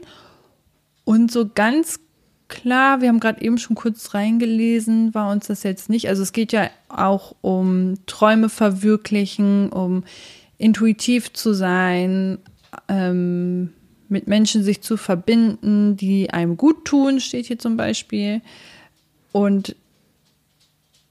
Und 1.04 1.32
so 1.32 1.48
ganz 1.48 2.00
klar, 2.48 3.00
wir 3.00 3.08
haben 3.08 3.20
gerade 3.20 3.40
eben 3.42 3.58
schon 3.58 3.76
kurz 3.76 4.14
reingelesen, 4.14 5.14
war 5.14 5.30
uns 5.30 5.46
das 5.46 5.62
jetzt 5.62 5.88
nicht. 5.88 6.08
Also 6.08 6.22
es 6.22 6.32
geht 6.32 6.52
ja 6.52 6.70
auch 6.88 7.34
um 7.40 7.94
Träume 8.06 8.48
verwirklichen, 8.48 9.70
um 9.70 10.04
intuitiv 10.58 11.32
zu 11.32 11.52
sein, 11.52 12.38
ähm, 12.88 13.72
mit 14.08 14.26
Menschen 14.26 14.62
sich 14.62 14.80
zu 14.80 14.96
verbinden, 14.96 15.96
die 15.96 16.30
einem 16.30 16.56
gut 16.56 16.84
tun, 16.84 17.20
steht 17.20 17.46
hier 17.46 17.58
zum 17.58 17.76
Beispiel. 17.76 18.40
Und 19.32 19.76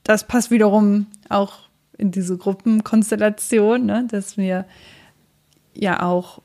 das 0.08 0.26
passt 0.26 0.52
wiederum 0.52 1.08
auch 1.30 1.54
in 1.98 2.12
diese 2.12 2.38
Gruppenkonstellation, 2.38 3.86
ne, 3.86 4.06
dass 4.10 4.38
wir 4.38 4.66
ja 5.74 6.02
auch 6.02 6.42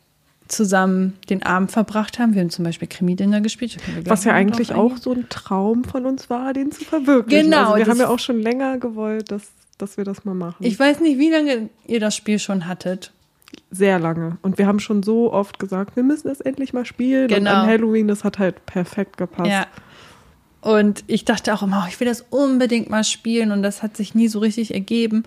zusammen 0.49 1.15
den 1.31 1.43
Abend 1.45 1.71
verbracht 1.73 2.19
haben. 2.19 2.35
Wir 2.35 2.43
haben 2.43 2.51
zum 2.51 2.65
Beispiel 2.65 2.89
Krimi-Dinner 2.89 3.41
gespielt. 3.41 3.79
Was 4.05 4.25
ja 4.25 4.33
eigentlich 4.33 4.75
auch 4.75 4.97
so 4.97 5.13
ein 5.13 5.27
Traum 5.31 5.85
von 5.85 6.05
uns 6.05 6.29
war, 6.29 6.53
den 6.53 6.73
zu 6.73 6.85
verwirklichen. 6.85 7.47
Genau, 7.51 7.73
Also 7.73 7.77
wir 7.77 7.87
haben 7.91 8.01
ja 8.01 8.09
auch 8.09 8.19
schon 8.19 8.41
länger 8.41 8.79
gewollt, 8.79 9.31
dass, 9.31 9.51
dass 9.79 9.97
wir 9.97 10.05
das 10.05 10.25
mal 10.25 10.35
machen. 10.35 10.57
Ich 10.61 10.79
weiß 10.79 11.01
nicht, 11.01 11.19
wie 11.19 11.31
lange 11.31 11.71
ihr 11.87 12.01
das 12.01 12.17
Spiel 12.17 12.39
schon 12.39 12.67
hattet. 12.67 13.13
Sehr 13.71 13.99
lange. 13.99 14.39
Und 14.43 14.59
wir 14.59 14.67
haben 14.67 14.81
schon 14.81 15.03
so 15.03 15.33
oft 15.33 15.59
gesagt, 15.59 15.97
wir 15.97 16.03
müssen 16.03 16.29
das 16.29 16.41
endlich 16.41 16.73
mal 16.75 16.85
spielen. 16.85 17.25
Und 17.31 17.35
Genau. 17.37 17.51
an 17.53 17.67
Halloween, 17.67 18.09
das 18.09 18.25
hat 18.25 18.39
halt 18.39 18.67
perfekt 18.67 19.17
gepasst. 19.17 19.51
Ja. 19.51 19.67
Und 20.63 21.03
ich 21.09 21.25
dachte 21.25 21.53
auch 21.53 21.63
immer, 21.63 21.83
oh, 21.85 21.89
ich 21.89 21.99
will 21.99 22.07
das 22.07 22.25
unbedingt 22.31 22.89
mal 22.89 23.03
spielen 23.03 23.51
und 23.51 23.65
das 23.65 23.83
hat 23.83 23.97
sich 23.97 24.15
nie 24.15 24.29
so 24.29 24.39
richtig 24.39 24.73
ergeben. 24.73 25.25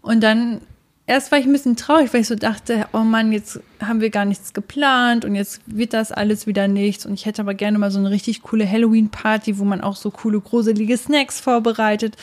Und 0.00 0.22
dann, 0.22 0.60
erst 1.06 1.32
war 1.32 1.40
ich 1.40 1.44
ein 1.44 1.52
bisschen 1.52 1.74
traurig, 1.74 2.14
weil 2.14 2.20
ich 2.20 2.28
so 2.28 2.36
dachte, 2.36 2.86
oh 2.92 3.00
Mann, 3.00 3.32
jetzt 3.32 3.58
haben 3.82 4.00
wir 4.00 4.10
gar 4.10 4.24
nichts 4.24 4.52
geplant 4.52 5.24
und 5.24 5.34
jetzt 5.34 5.60
wird 5.66 5.92
das 5.92 6.12
alles 6.12 6.46
wieder 6.46 6.68
nichts. 6.68 7.04
Und 7.04 7.14
ich 7.14 7.26
hätte 7.26 7.42
aber 7.42 7.54
gerne 7.54 7.78
mal 7.78 7.90
so 7.90 7.98
eine 7.98 8.10
richtig 8.10 8.42
coole 8.42 8.70
Halloween-Party, 8.70 9.58
wo 9.58 9.64
man 9.64 9.80
auch 9.80 9.96
so 9.96 10.12
coole, 10.12 10.40
gruselige 10.40 10.96
Snacks 10.96 11.40
vorbereitet. 11.40 12.16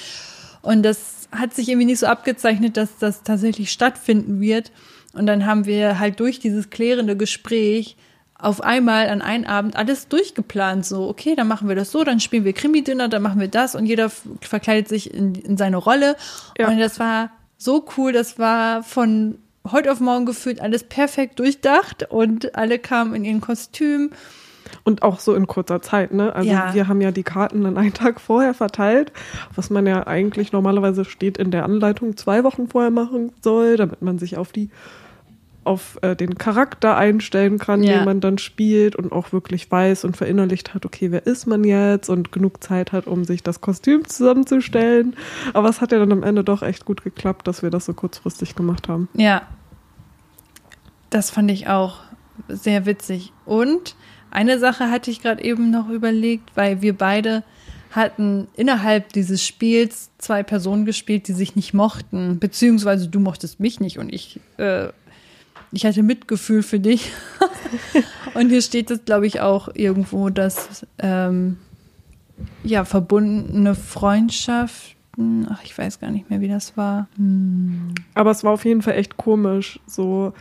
Und 0.61 0.83
das 0.83 1.27
hat 1.33 1.53
sich 1.53 1.67
irgendwie 1.67 1.87
nicht 1.87 1.99
so 1.99 2.07
abgezeichnet, 2.07 2.77
dass 2.77 2.97
das 2.97 3.23
tatsächlich 3.23 3.73
stattfinden 3.73 4.39
wird. 4.39 4.71
Und 5.11 5.25
dann 5.25 5.45
haben 5.45 5.65
wir 5.65 5.99
halt 5.99 6.21
durch 6.21 6.39
dieses 6.39 6.69
klärende 6.69 7.17
Gespräch 7.17 7.97
auf 8.39 8.61
einmal 8.61 9.09
an 9.09 9.21
einem 9.21 9.45
Abend 9.45 9.75
alles 9.75 10.07
durchgeplant. 10.07 10.85
So, 10.85 11.07
okay, 11.09 11.35
dann 11.35 11.47
machen 11.47 11.67
wir 11.67 11.75
das 11.75 11.91
so, 11.91 12.03
dann 12.03 12.19
spielen 12.19 12.45
wir 12.45 12.53
Krimi-Dinner, 12.53 13.09
dann 13.09 13.21
machen 13.23 13.39
wir 13.39 13.47
das 13.47 13.75
und 13.75 13.85
jeder 13.85 14.09
verkleidet 14.41 14.87
sich 14.87 15.13
in, 15.13 15.35
in 15.35 15.57
seine 15.57 15.77
Rolle. 15.77 16.15
Ja. 16.57 16.67
Und 16.67 16.79
das 16.79 16.99
war 16.99 17.31
so 17.57 17.85
cool, 17.97 18.11
das 18.11 18.37
war 18.37 18.83
von 18.83 19.39
heute 19.71 19.91
auf 19.91 19.99
morgen 19.99 20.25
gefühlt 20.25 20.61
alles 20.61 20.83
perfekt 20.83 21.39
durchdacht 21.39 22.09
und 22.09 22.55
alle 22.55 22.79
kamen 22.79 23.15
in 23.15 23.25
ihren 23.25 23.41
Kostüm. 23.41 24.11
Und 24.83 25.01
auch 25.01 25.19
so 25.19 25.33
in 25.33 25.47
kurzer 25.47 25.81
Zeit, 25.81 26.13
ne? 26.13 26.35
Also 26.35 26.49
Ja. 26.49 26.73
wir 26.73 26.87
haben 26.87 26.99
ja 27.01 27.11
die 27.11 27.23
Karten 27.23 27.63
dann 27.63 27.77
einen 27.77 27.93
Tag 27.95 28.19
vorher 28.19 28.53
verteilt, 28.53 29.11
was 29.55 29.69
man 29.69 29.87
ja 29.87 30.05
eigentlich 30.05 30.51
normalerweise 30.51 31.05
steht 31.05 31.37
in 31.37 31.51
der 31.51 31.63
Anleitung 31.63 32.17
zwei 32.17 32.43
Wochen 32.43 32.67
vorher 32.67 32.91
machen 32.91 33.31
soll, 33.41 33.77
damit 33.77 34.01
man 34.01 34.19
sich 34.19 34.37
auf 34.37 34.51
die 34.51 34.69
auf 35.67 35.99
äh, 36.01 36.15
den 36.15 36.37
Charakter 36.37 36.97
einstellen 36.97 37.59
kann, 37.59 37.83
Ja. 37.83 37.97
den 37.97 38.05
man 38.05 38.21
dann 38.21 38.37
spielt 38.37 38.95
und 38.95 39.11
auch 39.11 39.31
wirklich 39.31 39.69
weiß 39.69 40.05
und 40.05 40.17
verinnerlicht 40.17 40.73
hat, 40.73 40.85
okay, 40.85 41.11
wer 41.11 41.25
ist 41.27 41.45
man 41.45 41.63
jetzt 41.63 42.09
und 42.09 42.31
genug 42.31 42.63
Zeit 42.63 42.91
hat, 42.91 43.05
um 43.05 43.23
sich 43.25 43.43
das 43.43 43.61
Kostüm 43.61 44.07
zusammenzustellen. 44.07 45.15
Aber 45.53 45.69
es 45.69 45.81
hat 45.81 45.91
ja 45.91 45.99
dann 45.99 46.11
am 46.11 46.23
Ende 46.23 46.43
doch 46.43 46.61
echt 46.63 46.85
gut 46.85 47.03
geklappt, 47.03 47.47
dass 47.47 47.61
wir 47.61 47.69
das 47.69 47.85
so 47.85 47.93
kurzfristig 47.93 48.55
gemacht 48.55 48.87
haben. 48.87 49.09
Ja, 49.13 49.43
das 51.09 51.29
fand 51.29 51.51
ich 51.51 51.67
auch 51.67 51.99
sehr 52.47 52.85
witzig. 52.85 53.31
Und 53.45 53.95
eine 54.31 54.59
Sache 54.59 54.89
hatte 54.91 55.09
ich 55.11 55.21
gerade 55.21 55.43
eben 55.43 55.71
noch 55.71 55.89
überlegt, 55.89 56.51
weil 56.55 56.81
wir 56.81 56.97
beide 56.97 57.43
hatten 57.91 58.47
innerhalb 58.55 59.13
dieses 59.13 59.43
Spiels 59.45 60.11
zwei 60.17 60.43
Personen 60.43 60.85
gespielt, 60.85 61.27
die 61.29 61.33
sich 61.33 61.55
nicht 61.55 61.73
mochten, 61.73 62.37
beziehungsweise 62.37 63.07
du 63.07 63.19
mochtest 63.19 63.59
mich 63.59 63.79
nicht 63.79 63.97
und 63.97 64.13
ich, 64.13 64.39
äh, 64.57 64.89
ich 65.71 65.85
hatte 65.85 66.03
Mitgefühl 66.03 66.63
für 66.63 66.79
dich. 66.79 67.11
und 68.33 68.49
hier 68.49 68.61
steht 68.61 68.91
es, 68.91 69.05
glaube 69.05 69.27
ich, 69.27 69.41
auch 69.41 69.69
irgendwo, 69.73 70.29
dass 70.29 70.85
ähm, 70.99 71.57
ja 72.63 72.85
verbundene 72.85 73.75
Freundschaften, 73.75 75.47
ach, 75.49 75.63
ich 75.63 75.77
weiß 75.77 75.99
gar 75.99 76.11
nicht 76.11 76.29
mehr, 76.29 76.41
wie 76.41 76.47
das 76.47 76.77
war. 76.77 77.07
Hm. 77.17 77.95
Aber 78.13 78.31
es 78.31 78.43
war 78.43 78.51
auf 78.51 78.65
jeden 78.65 78.81
Fall 78.81 78.95
echt 78.95 79.17
komisch. 79.17 79.79
So, 79.87 80.33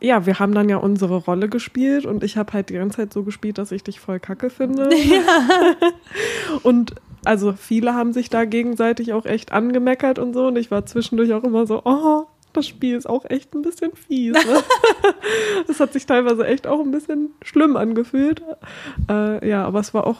ja, 0.00 0.26
wir 0.26 0.38
haben 0.38 0.54
dann 0.54 0.68
ja 0.68 0.76
unsere 0.76 1.16
Rolle 1.16 1.48
gespielt 1.48 2.06
und 2.06 2.22
ich 2.22 2.36
habe 2.36 2.52
halt 2.52 2.70
die 2.70 2.74
ganze 2.74 2.98
Zeit 2.98 3.12
so 3.12 3.22
gespielt, 3.22 3.58
dass 3.58 3.72
ich 3.72 3.82
dich 3.82 3.98
voll 3.98 4.20
kacke 4.20 4.50
finde. 4.50 4.90
und 6.62 6.94
also 7.24 7.54
viele 7.54 7.94
haben 7.94 8.12
sich 8.12 8.30
da 8.30 8.44
gegenseitig 8.44 9.12
auch 9.12 9.26
echt 9.26 9.52
angemeckert 9.52 10.18
und 10.18 10.32
so 10.32 10.46
und 10.46 10.56
ich 10.56 10.70
war 10.70 10.86
zwischendurch 10.86 11.32
auch 11.32 11.42
immer 11.42 11.66
so, 11.66 11.82
oh, 11.84 12.26
das 12.56 12.66
Spiel 12.66 12.96
ist 12.96 13.08
auch 13.08 13.24
echt 13.28 13.54
ein 13.54 13.62
bisschen 13.62 13.92
fies. 13.94 14.32
Ne? 14.32 14.62
das 15.66 15.80
hat 15.80 15.92
sich 15.92 16.06
teilweise 16.06 16.46
echt 16.46 16.66
auch 16.66 16.80
ein 16.80 16.90
bisschen 16.90 17.30
schlimm 17.42 17.76
angefühlt. 17.76 18.42
Äh, 19.08 19.48
ja, 19.48 19.64
aber 19.64 19.80
es 19.80 19.94
war 19.94 20.06
auch 20.06 20.18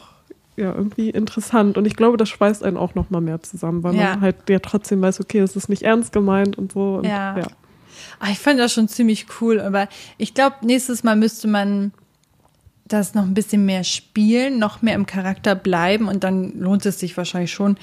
ja, 0.55 0.73
irgendwie 0.73 1.09
interessant. 1.11 1.77
Und 1.77 1.85
ich 1.85 1.95
glaube, 1.95 2.17
das 2.17 2.29
schweißt 2.29 2.63
einen 2.63 2.77
auch 2.77 2.95
noch 2.95 3.09
mal 3.11 3.21
mehr 3.21 3.41
zusammen, 3.43 3.83
weil 3.83 3.95
Ja. 3.95 4.11
man 4.11 4.21
halt 4.21 4.49
ja 4.49 4.57
trotzdem 4.59 5.01
weiß, 5.01 5.19
okay, 5.19 5.39
es 5.39 5.55
ist 5.55 5.69
nicht 5.69 5.83
ernst 5.83 6.11
gemeint 6.11 6.57
und 6.57 6.71
so. 6.71 6.95
Und, 6.95 7.05
Ja. 7.05 7.37
ja. 7.37 7.47
Ah, 8.19 8.29
ich 8.31 8.39
fand 8.39 8.59
das 8.59 8.73
schon 8.73 8.87
ziemlich 8.87 9.27
cool, 9.39 9.59
aber 9.59 9.87
ich 10.17 10.33
glaube, 10.33 10.55
nächstes 10.63 11.03
Mal 11.03 11.15
müsste 11.15 11.47
man 11.47 11.91
das 12.85 13.13
noch 13.13 13.23
ein 13.23 13.33
bisschen 13.33 13.65
mehr 13.65 13.83
spielen, 13.83 14.57
noch 14.59 14.81
mehr 14.81 14.95
im 14.95 15.05
Charakter 15.05 15.53
bleiben 15.55 16.07
und 16.07 16.23
dann 16.23 16.57
lohnt 16.59 16.85
es 16.85 16.99
sich 16.99 17.15
wahrscheinlich 17.17 17.51
schon, 17.51 17.77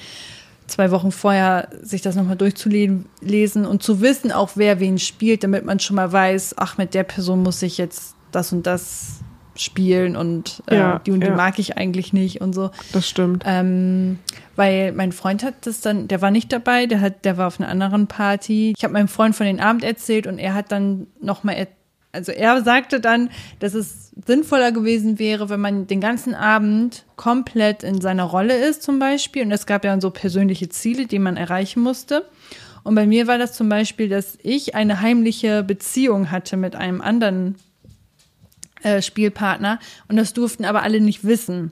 zwei 0.67 0.91
Wochen 0.91 1.11
vorher 1.11 1.69
sich 1.81 2.01
das 2.01 2.15
nochmal 2.15 2.35
durchzulesen 2.35 3.65
und 3.65 3.83
zu 3.83 4.01
wissen, 4.01 4.31
auch 4.31 4.51
wer 4.55 4.79
wen 4.79 4.99
spielt, 4.99 5.43
damit 5.43 5.65
man 5.65 5.79
schon 5.79 5.95
mal 5.95 6.11
weiß, 6.11 6.55
ach, 6.57 6.77
mit 6.77 6.93
der 6.93 7.03
Person 7.03 7.43
muss 7.43 7.61
ich 7.61 7.77
jetzt 7.77 8.15
das 8.31 8.51
und 8.51 8.65
das 8.65 9.19
spielen 9.57 10.15
und 10.15 10.61
äh, 10.67 10.75
ja, 10.75 10.99
die 10.99 11.11
und 11.11 11.21
die 11.21 11.27
ja. 11.27 11.35
mag 11.35 11.59
ich 11.59 11.77
eigentlich 11.77 12.13
nicht 12.13 12.41
und 12.41 12.53
so. 12.53 12.71
Das 12.91 13.07
stimmt. 13.07 13.43
Ähm, 13.45 14.19
weil 14.55 14.91
mein 14.91 15.11
Freund 15.11 15.43
hat 15.43 15.65
das 15.65 15.81
dann, 15.81 16.07
der 16.07 16.21
war 16.21 16.31
nicht 16.31 16.51
dabei, 16.51 16.85
der 16.85 17.01
hat, 17.01 17.25
der 17.25 17.37
war 17.37 17.47
auf 17.47 17.59
einer 17.59 17.69
anderen 17.69 18.07
Party. 18.07 18.73
Ich 18.75 18.83
habe 18.83 18.93
meinem 18.93 19.07
Freund 19.07 19.35
von 19.35 19.45
den 19.45 19.59
Abend 19.59 19.83
erzählt 19.83 20.27
und 20.27 20.39
er 20.39 20.53
hat 20.53 20.71
dann 20.71 21.07
nochmal, 21.21 21.67
also 22.15 22.31
er 22.31 22.63
sagte 22.63 22.99
dann, 22.99 23.29
dass 23.59 23.73
es 23.73 24.11
sinnvoller 24.25 24.71
gewesen 24.71 25.19
wäre, 25.19 25.49
wenn 25.49 25.59
man 25.59 25.87
den 25.87 26.01
ganzen 26.01 26.33
Abend 26.33 27.05
komplett 27.15 27.83
in 27.83 28.01
seiner 28.01 28.23
Rolle 28.23 28.55
ist 28.55 28.81
zum 28.81 28.97
Beispiel. 28.97 29.43
Und 29.43 29.51
es 29.51 29.65
gab 29.65 29.85
ja 29.85 29.99
so 29.99 30.09
persönliche 30.09 30.69
Ziele, 30.69 31.05
die 31.05 31.19
man 31.19 31.37
erreichen 31.37 31.81
musste. 31.81 32.25
Und 32.83 32.95
bei 32.95 33.05
mir 33.05 33.27
war 33.27 33.37
das 33.37 33.53
zum 33.53 33.67
Beispiel, 33.67 34.09
dass 34.09 34.37
ich 34.41 34.75
eine 34.75 35.01
heimliche 35.01 35.63
Beziehung 35.63 36.31
hatte 36.31 36.55
mit 36.55 36.75
einem 36.75 37.01
anderen 37.01 37.55
äh, 38.83 39.01
Spielpartner 39.01 39.79
und 40.07 40.15
das 40.15 40.33
durften 40.33 40.63
aber 40.65 40.83
alle 40.83 41.01
nicht 41.01 41.23
wissen. 41.23 41.71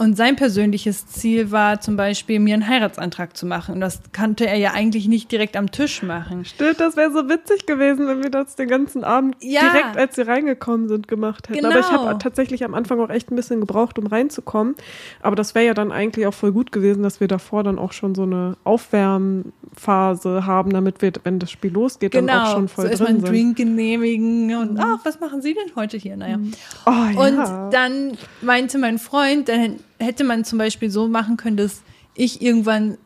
Und 0.00 0.16
sein 0.16 0.34
persönliches 0.34 1.06
Ziel 1.08 1.50
war 1.50 1.82
zum 1.82 1.94
Beispiel, 1.94 2.40
mir 2.40 2.54
einen 2.54 2.66
Heiratsantrag 2.66 3.36
zu 3.36 3.44
machen. 3.44 3.74
Und 3.74 3.80
das 3.82 4.00
konnte 4.16 4.46
er 4.46 4.56
ja 4.56 4.72
eigentlich 4.72 5.08
nicht 5.08 5.30
direkt 5.30 5.58
am 5.58 5.70
Tisch 5.70 6.02
machen. 6.02 6.46
Stimmt, 6.46 6.80
das 6.80 6.96
wäre 6.96 7.12
so 7.12 7.28
witzig 7.28 7.66
gewesen, 7.66 8.08
wenn 8.08 8.22
wir 8.22 8.30
das 8.30 8.56
den 8.56 8.66
ganzen 8.66 9.04
Abend 9.04 9.36
ja. 9.42 9.60
direkt, 9.60 9.98
als 9.98 10.16
sie 10.16 10.22
reingekommen 10.26 10.88
sind, 10.88 11.06
gemacht 11.06 11.50
hätten. 11.50 11.58
Genau. 11.58 11.72
Aber 11.72 11.80
ich 11.80 11.92
habe 11.92 12.06
genau. 12.06 12.18
tatsächlich 12.18 12.64
am 12.64 12.72
Anfang 12.72 12.98
auch 12.98 13.10
echt 13.10 13.30
ein 13.30 13.36
bisschen 13.36 13.60
gebraucht, 13.60 13.98
um 13.98 14.06
reinzukommen. 14.06 14.74
Aber 15.20 15.36
das 15.36 15.54
wäre 15.54 15.66
ja 15.66 15.74
dann 15.74 15.92
eigentlich 15.92 16.26
auch 16.26 16.32
voll 16.32 16.52
gut 16.52 16.72
gewesen, 16.72 17.02
dass 17.02 17.20
wir 17.20 17.28
davor 17.28 17.62
dann 17.62 17.78
auch 17.78 17.92
schon 17.92 18.14
so 18.14 18.22
eine 18.22 18.56
Aufwärmphase 18.64 20.46
haben, 20.46 20.72
damit 20.72 21.02
wir, 21.02 21.12
wenn 21.24 21.38
das 21.40 21.50
Spiel 21.50 21.74
losgeht, 21.74 22.12
genau. 22.12 22.32
dann 22.32 22.42
auch 22.46 22.52
schon 22.54 22.68
voll 22.68 22.96
so 22.96 23.04
drin 23.04 23.16
sind. 23.16 23.18
Genau, 23.18 23.28
Drink 23.28 23.56
genehmigen 23.58 24.56
und, 24.56 24.72
mhm. 24.72 24.80
ach, 24.80 25.00
was 25.04 25.20
machen 25.20 25.42
Sie 25.42 25.52
denn 25.52 25.76
heute 25.76 25.98
hier? 25.98 26.16
Naja. 26.16 26.38
Oh, 26.86 26.90
ja. 26.90 27.66
Und 27.66 27.74
dann 27.74 28.16
meinte 28.40 28.78
mein 28.78 28.98
Freund, 28.98 29.50
dann 29.50 29.76
hätte 30.00 30.24
man 30.24 30.44
zum 30.44 30.58
Beispiel 30.58 30.90
so 30.90 31.08
machen 31.08 31.36
können, 31.36 31.56
dass 31.56 31.82
ich 32.14 32.42
irgendwann 32.42 32.98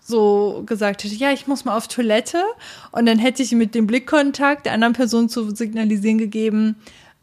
so 0.00 0.62
gesagt 0.66 1.04
hätte, 1.04 1.14
ja, 1.14 1.32
ich 1.32 1.46
muss 1.46 1.64
mal 1.64 1.76
auf 1.76 1.88
Toilette. 1.88 2.42
Und 2.90 3.06
dann 3.06 3.18
hätte 3.18 3.42
ich 3.42 3.52
mit 3.52 3.74
dem 3.74 3.86
Blickkontakt 3.86 4.66
der 4.66 4.72
anderen 4.72 4.94
Person 4.94 5.28
zu 5.28 5.54
signalisieren 5.54 6.18
gegeben, 6.18 6.76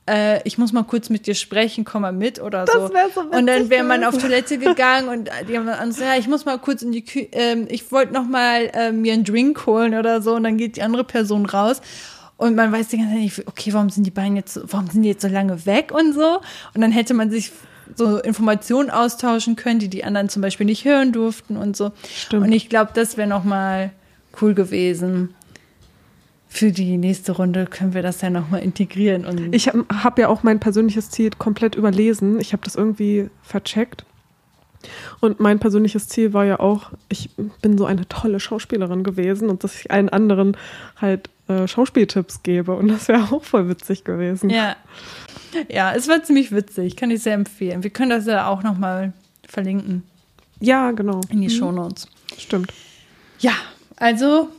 äh, 0.10 0.42
ich 0.44 0.58
muss 0.58 0.74
mal 0.74 0.84
kurz 0.84 1.10
mit 1.10 1.28
dir 1.28 1.36
sprechen, 1.36 1.86
komm 1.86 2.02
mal 2.02 2.12
mit 2.12 2.42
oder 2.42 2.66
so. 2.66 2.88
Das 2.88 3.14
so 3.14 3.22
und 3.22 3.46
dann 3.46 3.70
wäre 3.70 3.84
man 3.84 4.04
auf 4.04 4.18
Toilette 4.18 4.58
gegangen 4.58 5.08
und 5.08 5.30
die 5.48 5.58
haben 5.58 5.68
dann 5.68 5.92
so, 5.92 6.04
ja, 6.04 6.16
ich 6.16 6.28
muss 6.28 6.46
mal 6.46 6.58
kurz 6.58 6.82
in 6.82 6.92
die 6.92 7.04
Küche, 7.04 7.30
ähm, 7.34 7.68
ich 7.70 7.92
wollte 7.92 8.14
noch 8.14 8.26
mal 8.26 8.72
äh, 8.74 8.92
mir 8.92 9.14
einen 9.14 9.24
Drink 9.24 9.66
holen 9.66 9.94
oder 9.94 10.22
so. 10.22 10.36
Und 10.36 10.44
dann 10.44 10.58
geht 10.58 10.78
die 10.78 10.82
andere 10.82 11.04
Person 11.04 11.46
raus 11.46 11.82
und 12.38 12.56
man 12.56 12.72
weiß 12.72 12.88
die 12.88 12.98
ganze 12.98 13.14
Zeit 13.14 13.22
nicht, 13.22 13.48
okay, 13.48 13.74
warum 13.74 13.90
sind 13.90 14.06
die 14.06 14.12
beiden 14.12 14.36
jetzt, 14.36 14.60
warum 14.64 14.88
sind 14.88 15.04
die 15.04 15.10
jetzt 15.10 15.22
so 15.22 15.28
lange 15.28 15.66
weg 15.66 15.92
und 15.94 16.14
so? 16.14 16.40
Und 16.74 16.82
dann 16.82 16.92
hätte 16.92 17.14
man 17.14 17.30
sich 17.30 17.52
so 17.96 18.18
Informationen 18.20 18.90
austauschen 18.90 19.56
können, 19.56 19.80
die 19.80 19.90
die 19.90 20.04
anderen 20.04 20.30
zum 20.30 20.42
Beispiel 20.42 20.66
nicht 20.66 20.86
hören 20.86 21.12
durften 21.12 21.58
und 21.58 21.76
so. 21.76 21.92
Stimmt. 22.14 22.46
Und 22.46 22.52
ich 22.52 22.70
glaube, 22.70 22.92
das 22.94 23.18
wäre 23.18 23.28
noch 23.28 23.44
mal 23.44 23.92
cool 24.42 24.54
gewesen. 24.54 25.34
Für 26.48 26.72
die 26.72 26.98
nächste 26.98 27.34
Runde 27.34 27.68
können 27.68 27.94
wir 27.94 28.02
das 28.02 28.22
ja 28.22 28.30
noch 28.30 28.50
mal 28.50 28.58
integrieren. 28.58 29.26
Und 29.26 29.54
ich 29.54 29.68
habe 29.68 29.86
hab 30.04 30.18
ja 30.18 30.30
auch 30.30 30.42
mein 30.42 30.60
persönliches 30.60 31.12
Ziel 31.12 31.30
komplett 31.38 31.76
überlesen. 31.76 32.40
Ich 32.40 32.54
habe 32.54 32.64
das 32.64 32.76
irgendwie 32.76 33.30
vercheckt. 33.44 34.04
Und 35.20 35.40
mein 35.40 35.60
persönliches 35.60 36.08
Ziel 36.08 36.34
war 36.34 36.46
ja 36.46 36.60
auch, 36.60 36.92
ich 37.10 37.30
bin 37.62 37.78
so 37.78 37.86
eine 37.86 38.08
tolle 38.08 38.40
Schauspielerin 38.40 39.04
gewesen 39.04 39.50
und 39.50 39.64
dass 39.64 39.76
ich 39.76 39.92
allen 39.92 40.10
anderen 40.10 40.56
halt 40.96 41.30
äh, 41.50 41.68
Schauspieltipps 41.68 42.44
gebe. 42.44 42.74
Und 42.74 42.88
das 42.88 43.08
wäre 43.08 43.24
auch 43.32 43.44
voll 43.44 43.68
witzig 43.68 44.04
gewesen. 44.04 44.50
Ja. 44.50 44.76
Ja, 45.70 45.94
es 45.94 46.08
war 46.08 46.24
ziemlich 46.24 46.52
witzig. 46.52 46.96
Kann 46.96 47.12
ich 47.12 47.24
sehr 47.24 47.34
empfehlen. 47.34 47.84
Wir 47.84 47.90
können 47.90 48.12
das 48.12 48.26
ja 48.26 48.48
auch 48.48 48.64
nochmal 48.64 49.14
verlinken. 49.48 50.04
Ja, 50.60 50.92
genau. 50.92 51.22
In 51.30 51.42
die 51.42 51.48
mhm. 51.48 51.54
Shownotes. 51.54 52.08
Stimmt. 52.38 52.74
Ja, 53.40 53.54
also 53.96 54.50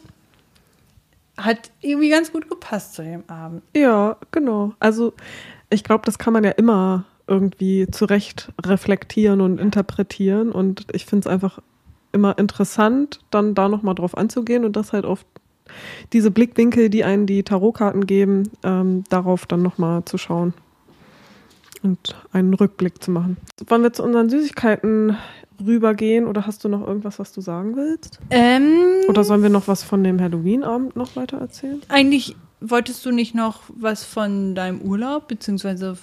hat 1.37 1.71
irgendwie 1.81 2.11
ganz 2.11 2.33
gut 2.33 2.49
gepasst 2.49 2.95
zu 2.95 3.03
dem 3.03 3.25
Abend. 3.29 3.63
Ja, 3.75 4.17
genau. 4.31 4.75
Also 4.79 5.15
ich 5.71 5.85
glaube, 5.85 6.05
das 6.05 6.19
kann 6.19 6.33
man 6.33 6.45
ja 6.45 6.51
immer 6.51 7.05
irgendwie 7.27 7.87
zurecht 7.91 8.53
reflektieren 8.65 9.41
und 9.41 9.59
interpretieren. 9.59 10.51
Und 10.53 10.87
ich 10.93 11.07
finde 11.07 11.29
es 11.29 11.33
einfach 11.33 11.61
immer 12.13 12.37
interessant, 12.39 13.21
dann 13.31 13.55
da 13.55 13.69
nochmal 13.69 13.95
drauf 13.95 14.17
anzugehen 14.17 14.65
und 14.65 14.75
das 14.75 14.93
halt 14.93 15.05
auf 15.05 15.25
diese 16.13 16.33
Blickwinkel, 16.33 16.91
die 16.91 17.05
einen 17.05 17.27
die 17.27 17.45
Tarotkarten 17.45 18.07
geben, 18.07 18.51
ähm, 18.65 19.05
darauf 19.09 19.47
dann 19.47 19.63
nochmal 19.63 20.05
zu 20.05 20.19
schauen 20.19 20.53
und 21.83 22.17
einen 22.33 22.55
Rückblick 22.55 23.03
zu 23.03 23.11
machen. 23.11 23.37
Wollen 23.67 23.83
wir 23.83 23.93
zu 23.93 24.03
unseren 24.03 24.29
Süßigkeiten 24.29 25.17
rübergehen 25.65 26.27
oder 26.27 26.47
hast 26.47 26.65
du 26.65 26.69
noch 26.69 26.87
irgendwas, 26.87 27.19
was 27.19 27.33
du 27.33 27.41
sagen 27.41 27.77
willst? 27.77 28.19
Ähm, 28.31 29.05
oder 29.09 29.25
sollen 29.25 29.43
wir 29.43 29.51
noch 29.51 29.69
was 29.69 29.83
von 29.83 30.03
dem 30.03 30.21
Halloween-Abend 30.21 30.97
noch 30.97 31.17
weiter 31.17 31.39
erzählen? 31.39 31.81
Eigentlich 31.89 32.37
wolltest 32.61 33.05
du 33.07 33.11
nicht 33.11 33.35
noch 33.35 33.63
was 33.69 34.05
von 34.05 34.55
deinem 34.55 34.83
Urlaub, 34.83 35.29
beziehungsweise 35.29 35.97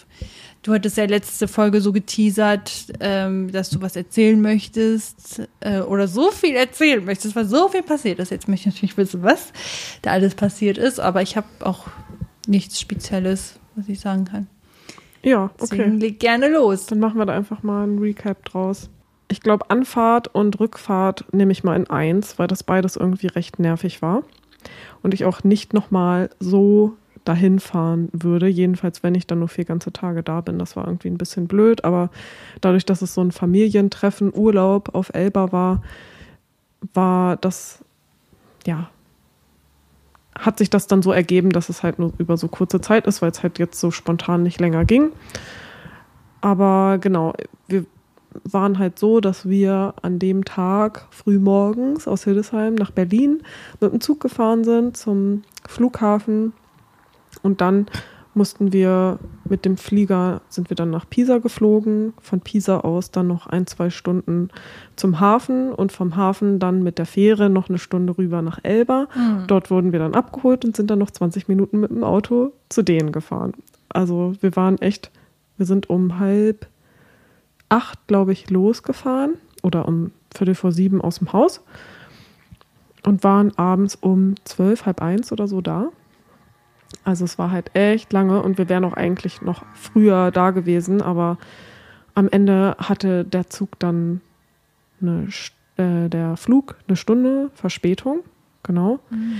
du 0.63 0.73
hattest 0.73 0.97
ja 0.97 1.05
letzte 1.05 1.47
Folge 1.47 1.81
so 1.81 1.91
geteasert, 1.91 2.93
ähm, 2.99 3.51
dass 3.51 3.69
du 3.69 3.81
was 3.81 3.95
erzählen 3.95 4.41
möchtest 4.41 5.43
äh, 5.59 5.81
oder 5.81 6.07
so 6.07 6.31
viel 6.31 6.55
erzählen 6.55 7.03
möchtest, 7.05 7.35
weil 7.35 7.45
so 7.45 7.67
viel 7.67 7.83
passiert 7.83 8.19
ist. 8.19 8.31
Jetzt 8.31 8.47
möchte 8.47 8.69
ich 8.69 8.75
natürlich 8.75 8.97
wissen, 8.97 9.23
was 9.23 9.51
da 10.01 10.11
alles 10.11 10.35
passiert 10.35 10.77
ist, 10.77 10.99
aber 10.99 11.21
ich 11.21 11.37
habe 11.37 11.47
auch 11.59 11.87
nichts 12.47 12.79
Spezielles, 12.79 13.59
was 13.75 13.87
ich 13.87 13.99
sagen 13.99 14.25
kann. 14.25 14.47
Ja, 15.27 15.51
okay. 15.55 15.55
Deswegen 15.59 15.99
leg 15.99 16.19
gerne 16.21 16.47
los. 16.47 16.85
Dann 16.85 16.99
machen 16.99 17.17
wir 17.17 17.25
da 17.25 17.33
einfach 17.33 17.61
mal 17.61 17.85
ein 17.85 17.99
Recap 17.99 18.45
draus. 18.45 18.89
Ich 19.27 19.41
glaube, 19.41 19.69
Anfahrt 19.69 20.33
und 20.33 20.57
Rückfahrt 20.57 21.25
nehme 21.33 21.51
ich 21.51 21.65
mal 21.65 21.75
in 21.75 21.89
eins, 21.89 22.39
weil 22.39 22.47
das 22.47 22.63
beides 22.63 22.95
irgendwie 22.95 23.27
recht 23.27 23.59
nervig 23.59 24.01
war. 24.01 24.23
Und 25.03 25.13
ich 25.13 25.25
auch 25.25 25.43
nicht 25.43 25.73
nochmal 25.73 26.29
so 26.39 26.93
dahin 27.25 27.59
fahren 27.59 28.07
würde. 28.13 28.47
Jedenfalls, 28.47 29.03
wenn 29.03 29.15
ich 29.15 29.27
dann 29.27 29.39
nur 29.39 29.49
vier 29.49 29.65
ganze 29.65 29.91
Tage 29.91 30.23
da 30.23 30.39
bin. 30.39 30.59
Das 30.59 30.77
war 30.77 30.87
irgendwie 30.87 31.09
ein 31.09 31.17
bisschen 31.17 31.47
blöd, 31.47 31.83
aber 31.83 32.09
dadurch, 32.61 32.85
dass 32.85 33.01
es 33.01 33.13
so 33.13 33.19
ein 33.19 33.33
Familientreffen, 33.33 34.33
Urlaub 34.33 34.95
auf 34.95 35.13
Elba 35.13 35.51
war, 35.51 35.83
war 36.93 37.35
das, 37.35 37.83
ja, 38.65 38.89
hat 40.39 40.57
sich 40.57 40.69
das 40.69 40.87
dann 40.87 41.01
so 41.01 41.11
ergeben, 41.11 41.51
dass 41.51 41.69
es 41.69 41.83
halt 41.83 41.99
nur 41.99 42.13
über 42.17 42.37
so 42.37 42.47
kurze 42.47 42.81
Zeit 42.81 43.07
ist, 43.07 43.21
weil 43.21 43.31
es 43.31 43.43
halt 43.43 43.59
jetzt 43.59 43.79
so 43.79 43.91
spontan 43.91 44.43
nicht 44.43 44.59
länger 44.59 44.85
ging. 44.85 45.11
Aber 46.41 46.97
genau, 46.99 47.33
wir 47.67 47.85
waren 48.43 48.77
halt 48.77 48.99
so, 48.99 49.19
dass 49.19 49.49
wir 49.49 49.95
an 50.01 50.19
dem 50.19 50.45
Tag 50.45 51.07
frühmorgens 51.09 52.07
aus 52.07 52.23
Hildesheim 52.23 52.75
nach 52.75 52.91
Berlin 52.91 53.41
mit 53.79 53.91
dem 53.91 54.01
Zug 54.01 54.19
gefahren 54.19 54.63
sind 54.63 54.95
zum 54.95 55.43
Flughafen 55.67 56.53
und 57.41 57.61
dann 57.61 57.87
mussten 58.37 58.71
wir 58.71 59.19
mit 59.49 59.65
dem 59.65 59.75
Flieger, 59.75 60.41
sind 60.49 60.69
wir 60.69 60.75
dann 60.75 60.91
nach 60.91 61.09
Pisa 61.09 61.39
geflogen, 61.39 62.13
von 62.21 62.39
Pisa 62.39 62.79
aus 62.79 63.11
dann 63.11 63.27
noch 63.27 63.47
ein, 63.47 63.67
zwei 63.67 63.89
Stunden 63.89 64.49
zum 64.95 65.19
Hafen 65.19 65.73
und 65.73 65.91
vom 65.91 66.15
Hafen 66.15 66.59
dann 66.59 66.83
mit 66.83 66.97
der 66.97 67.05
Fähre 67.05 67.49
noch 67.49 67.67
eine 67.67 67.79
Stunde 67.79 68.17
rüber 68.17 68.41
nach 68.41 68.59
Elba. 68.63 69.07
Mhm. 69.15 69.47
Dort 69.47 69.69
wurden 69.71 69.91
wir 69.91 69.99
dann 69.99 70.13
abgeholt 70.15 70.63
und 70.63 70.75
sind 70.75 70.89
dann 70.89 70.99
noch 70.99 71.11
20 71.11 71.47
Minuten 71.47 71.79
mit 71.79 71.89
dem 71.89 72.03
Auto 72.03 72.53
zu 72.69 72.83
denen 72.83 73.11
gefahren. 73.11 73.53
Also 73.89 74.33
wir 74.39 74.55
waren 74.55 74.77
echt, 74.77 75.11
wir 75.57 75.65
sind 75.65 75.89
um 75.89 76.19
halb 76.19 76.67
acht, 77.69 77.99
glaube 78.07 78.31
ich, 78.31 78.49
losgefahren 78.49 79.35
oder 79.63 79.87
um 79.87 80.11
Viertel 80.33 80.55
vor 80.55 80.71
sieben 80.71 81.01
aus 81.01 81.19
dem 81.19 81.33
Haus 81.33 81.61
und 83.05 83.23
waren 83.23 83.57
abends 83.57 83.95
um 83.95 84.35
zwölf, 84.43 84.85
halb 84.85 85.01
eins 85.01 85.31
oder 85.31 85.47
so 85.47 85.61
da. 85.61 85.89
Also 87.07 87.23
es 87.23 87.39
war 87.39 87.51
halt 87.51 87.73
echt 87.73 88.11
lange 88.11 88.43
und 88.43 88.57
wir 88.57 88.67
wären 88.67 88.83
auch 88.83 88.91
eigentlich 88.91 89.41
noch 89.41 89.63
früher 89.73 90.29
da 90.29 90.51
gewesen, 90.51 91.01
aber 91.01 91.37
am 92.15 92.27
Ende 92.27 92.75
hatte 92.79 93.23
der 93.23 93.49
Zug 93.49 93.79
dann 93.79 94.19
eine, 95.01 95.29
äh, 95.77 96.09
der 96.09 96.35
Flug 96.35 96.75
eine 96.85 96.97
Stunde 96.97 97.49
Verspätung, 97.53 98.23
genau. 98.61 98.99
Mhm. 99.09 99.37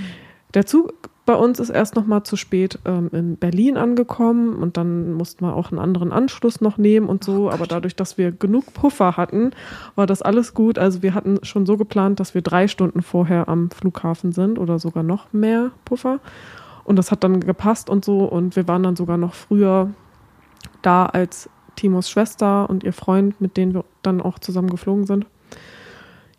Der 0.54 0.64
Zug 0.64 1.10
bei 1.26 1.34
uns 1.34 1.60
ist 1.60 1.68
erst 1.68 1.94
noch 1.94 2.06
mal 2.06 2.24
zu 2.24 2.36
spät 2.36 2.78
ähm, 2.86 3.10
in 3.12 3.36
Berlin 3.36 3.76
angekommen 3.76 4.54
und 4.54 4.78
dann 4.78 5.12
mussten 5.12 5.44
wir 5.44 5.54
auch 5.54 5.70
einen 5.70 5.78
anderen 5.78 6.10
Anschluss 6.10 6.62
noch 6.62 6.78
nehmen 6.78 7.06
und 7.06 7.22
so. 7.22 7.48
Oh 7.48 7.50
aber 7.50 7.66
dadurch, 7.66 7.94
dass 7.94 8.16
wir 8.16 8.32
genug 8.32 8.72
Puffer 8.72 9.18
hatten, 9.18 9.50
war 9.94 10.06
das 10.06 10.22
alles 10.22 10.54
gut. 10.54 10.78
Also 10.78 11.02
wir 11.02 11.12
hatten 11.12 11.38
schon 11.42 11.66
so 11.66 11.76
geplant, 11.76 12.18
dass 12.18 12.34
wir 12.34 12.40
drei 12.40 12.66
Stunden 12.66 13.02
vorher 13.02 13.46
am 13.50 13.70
Flughafen 13.70 14.32
sind 14.32 14.58
oder 14.58 14.78
sogar 14.78 15.02
noch 15.02 15.30
mehr 15.34 15.70
Puffer. 15.84 16.20
Und 16.88 16.96
das 16.96 17.10
hat 17.10 17.22
dann 17.22 17.40
gepasst 17.40 17.90
und 17.90 18.02
so. 18.02 18.24
Und 18.24 18.56
wir 18.56 18.66
waren 18.66 18.82
dann 18.82 18.96
sogar 18.96 19.18
noch 19.18 19.34
früher 19.34 19.90
da 20.80 21.04
als 21.04 21.50
Timos 21.76 22.08
Schwester 22.08 22.70
und 22.70 22.82
ihr 22.82 22.94
Freund, 22.94 23.38
mit 23.42 23.58
denen 23.58 23.74
wir 23.74 23.84
dann 24.00 24.22
auch 24.22 24.38
zusammen 24.38 24.70
geflogen 24.70 25.04
sind. 25.04 25.26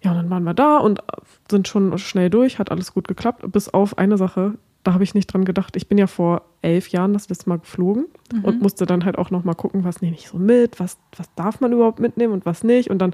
Ja, 0.01 0.09
und 0.09 0.17
dann 0.17 0.29
waren 0.31 0.43
wir 0.43 0.55
da 0.55 0.77
und 0.77 1.03
sind 1.51 1.67
schon 1.67 1.95
schnell 1.99 2.31
durch, 2.31 2.57
hat 2.57 2.71
alles 2.71 2.95
gut 2.95 3.07
geklappt, 3.07 3.43
bis 3.51 3.69
auf 3.69 3.99
eine 3.99 4.17
Sache, 4.17 4.55
da 4.81 4.93
habe 4.93 5.03
ich 5.03 5.13
nicht 5.13 5.27
dran 5.27 5.45
gedacht. 5.45 5.75
Ich 5.75 5.87
bin 5.87 5.99
ja 5.99 6.07
vor 6.07 6.41
elf 6.63 6.87
Jahren 6.87 7.13
das 7.13 7.29
letzte 7.29 7.47
Mal 7.47 7.59
geflogen 7.59 8.05
mhm. 8.33 8.43
und 8.43 8.61
musste 8.61 8.87
dann 8.87 9.05
halt 9.05 9.19
auch 9.19 9.29
nochmal 9.29 9.53
gucken, 9.53 9.83
was 9.83 10.01
nehme 10.01 10.15
ich 10.15 10.29
so 10.29 10.39
mit, 10.39 10.79
was, 10.79 10.97
was 11.15 11.31
darf 11.35 11.61
man 11.61 11.73
überhaupt 11.73 11.99
mitnehmen 11.99 12.33
und 12.33 12.47
was 12.47 12.63
nicht. 12.63 12.89
Und 12.89 12.99
dann 12.99 13.13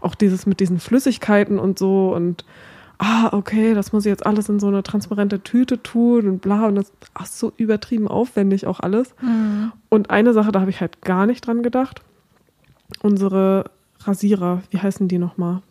auch 0.00 0.16
dieses 0.16 0.46
mit 0.46 0.58
diesen 0.58 0.80
Flüssigkeiten 0.80 1.60
und 1.60 1.78
so 1.78 2.12
und 2.12 2.44
ah, 3.02 3.30
okay, 3.32 3.74
das 3.74 3.92
muss 3.92 4.06
ich 4.06 4.10
jetzt 4.10 4.24
alles 4.24 4.48
in 4.48 4.60
so 4.60 4.68
eine 4.68 4.84
transparente 4.84 5.42
Tüte 5.42 5.82
tun 5.82 6.28
und 6.28 6.40
bla. 6.40 6.66
Und 6.66 6.76
das 6.76 6.92
ist 7.20 7.38
so 7.38 7.52
übertrieben 7.56 8.06
aufwendig 8.06 8.66
auch 8.66 8.78
alles. 8.80 9.14
Mhm. 9.20 9.72
Und 9.88 10.10
eine 10.10 10.32
Sache, 10.32 10.52
da 10.52 10.60
habe 10.60 10.70
ich 10.70 10.80
halt 10.80 11.02
gar 11.02 11.26
nicht 11.26 11.46
dran 11.46 11.62
gedacht. 11.62 12.02
Unsere 13.02 13.70
Rasierer, 14.04 14.62
wie 14.70 14.78
heißen 14.78 15.08
die 15.08 15.18
nochmal? 15.18 15.62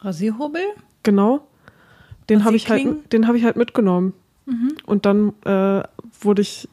Rasierhobel? 0.00 0.62
Genau. 1.02 1.40
Den 2.28 2.44
habe 2.44 2.54
ich, 2.54 2.70
halt, 2.70 2.86
hab 3.12 3.34
ich 3.34 3.44
halt 3.44 3.56
mitgenommen. 3.56 4.12
Mhm. 4.46 4.72
Und 4.86 5.06
dann 5.06 5.32
äh, 5.44 5.82
wurde 6.20 6.42
ich, 6.42 6.68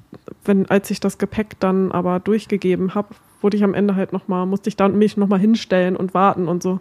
wenn, 0.45 0.69
als 0.69 0.91
ich 0.91 0.99
das 0.99 1.17
Gepäck 1.17 1.59
dann 1.59 1.91
aber 1.91 2.19
durchgegeben 2.19 2.93
habe, 2.93 3.15
wurde 3.41 3.57
ich 3.57 3.63
am 3.63 3.73
Ende 3.73 3.95
halt 3.95 4.13
nochmal, 4.13 4.45
musste 4.45 4.69
ich 4.69 4.75
dann 4.75 4.97
mich 4.97 5.17
nochmal 5.17 5.39
hinstellen 5.39 5.95
und 5.95 6.13
warten 6.13 6.47
und 6.47 6.63
so. 6.63 6.79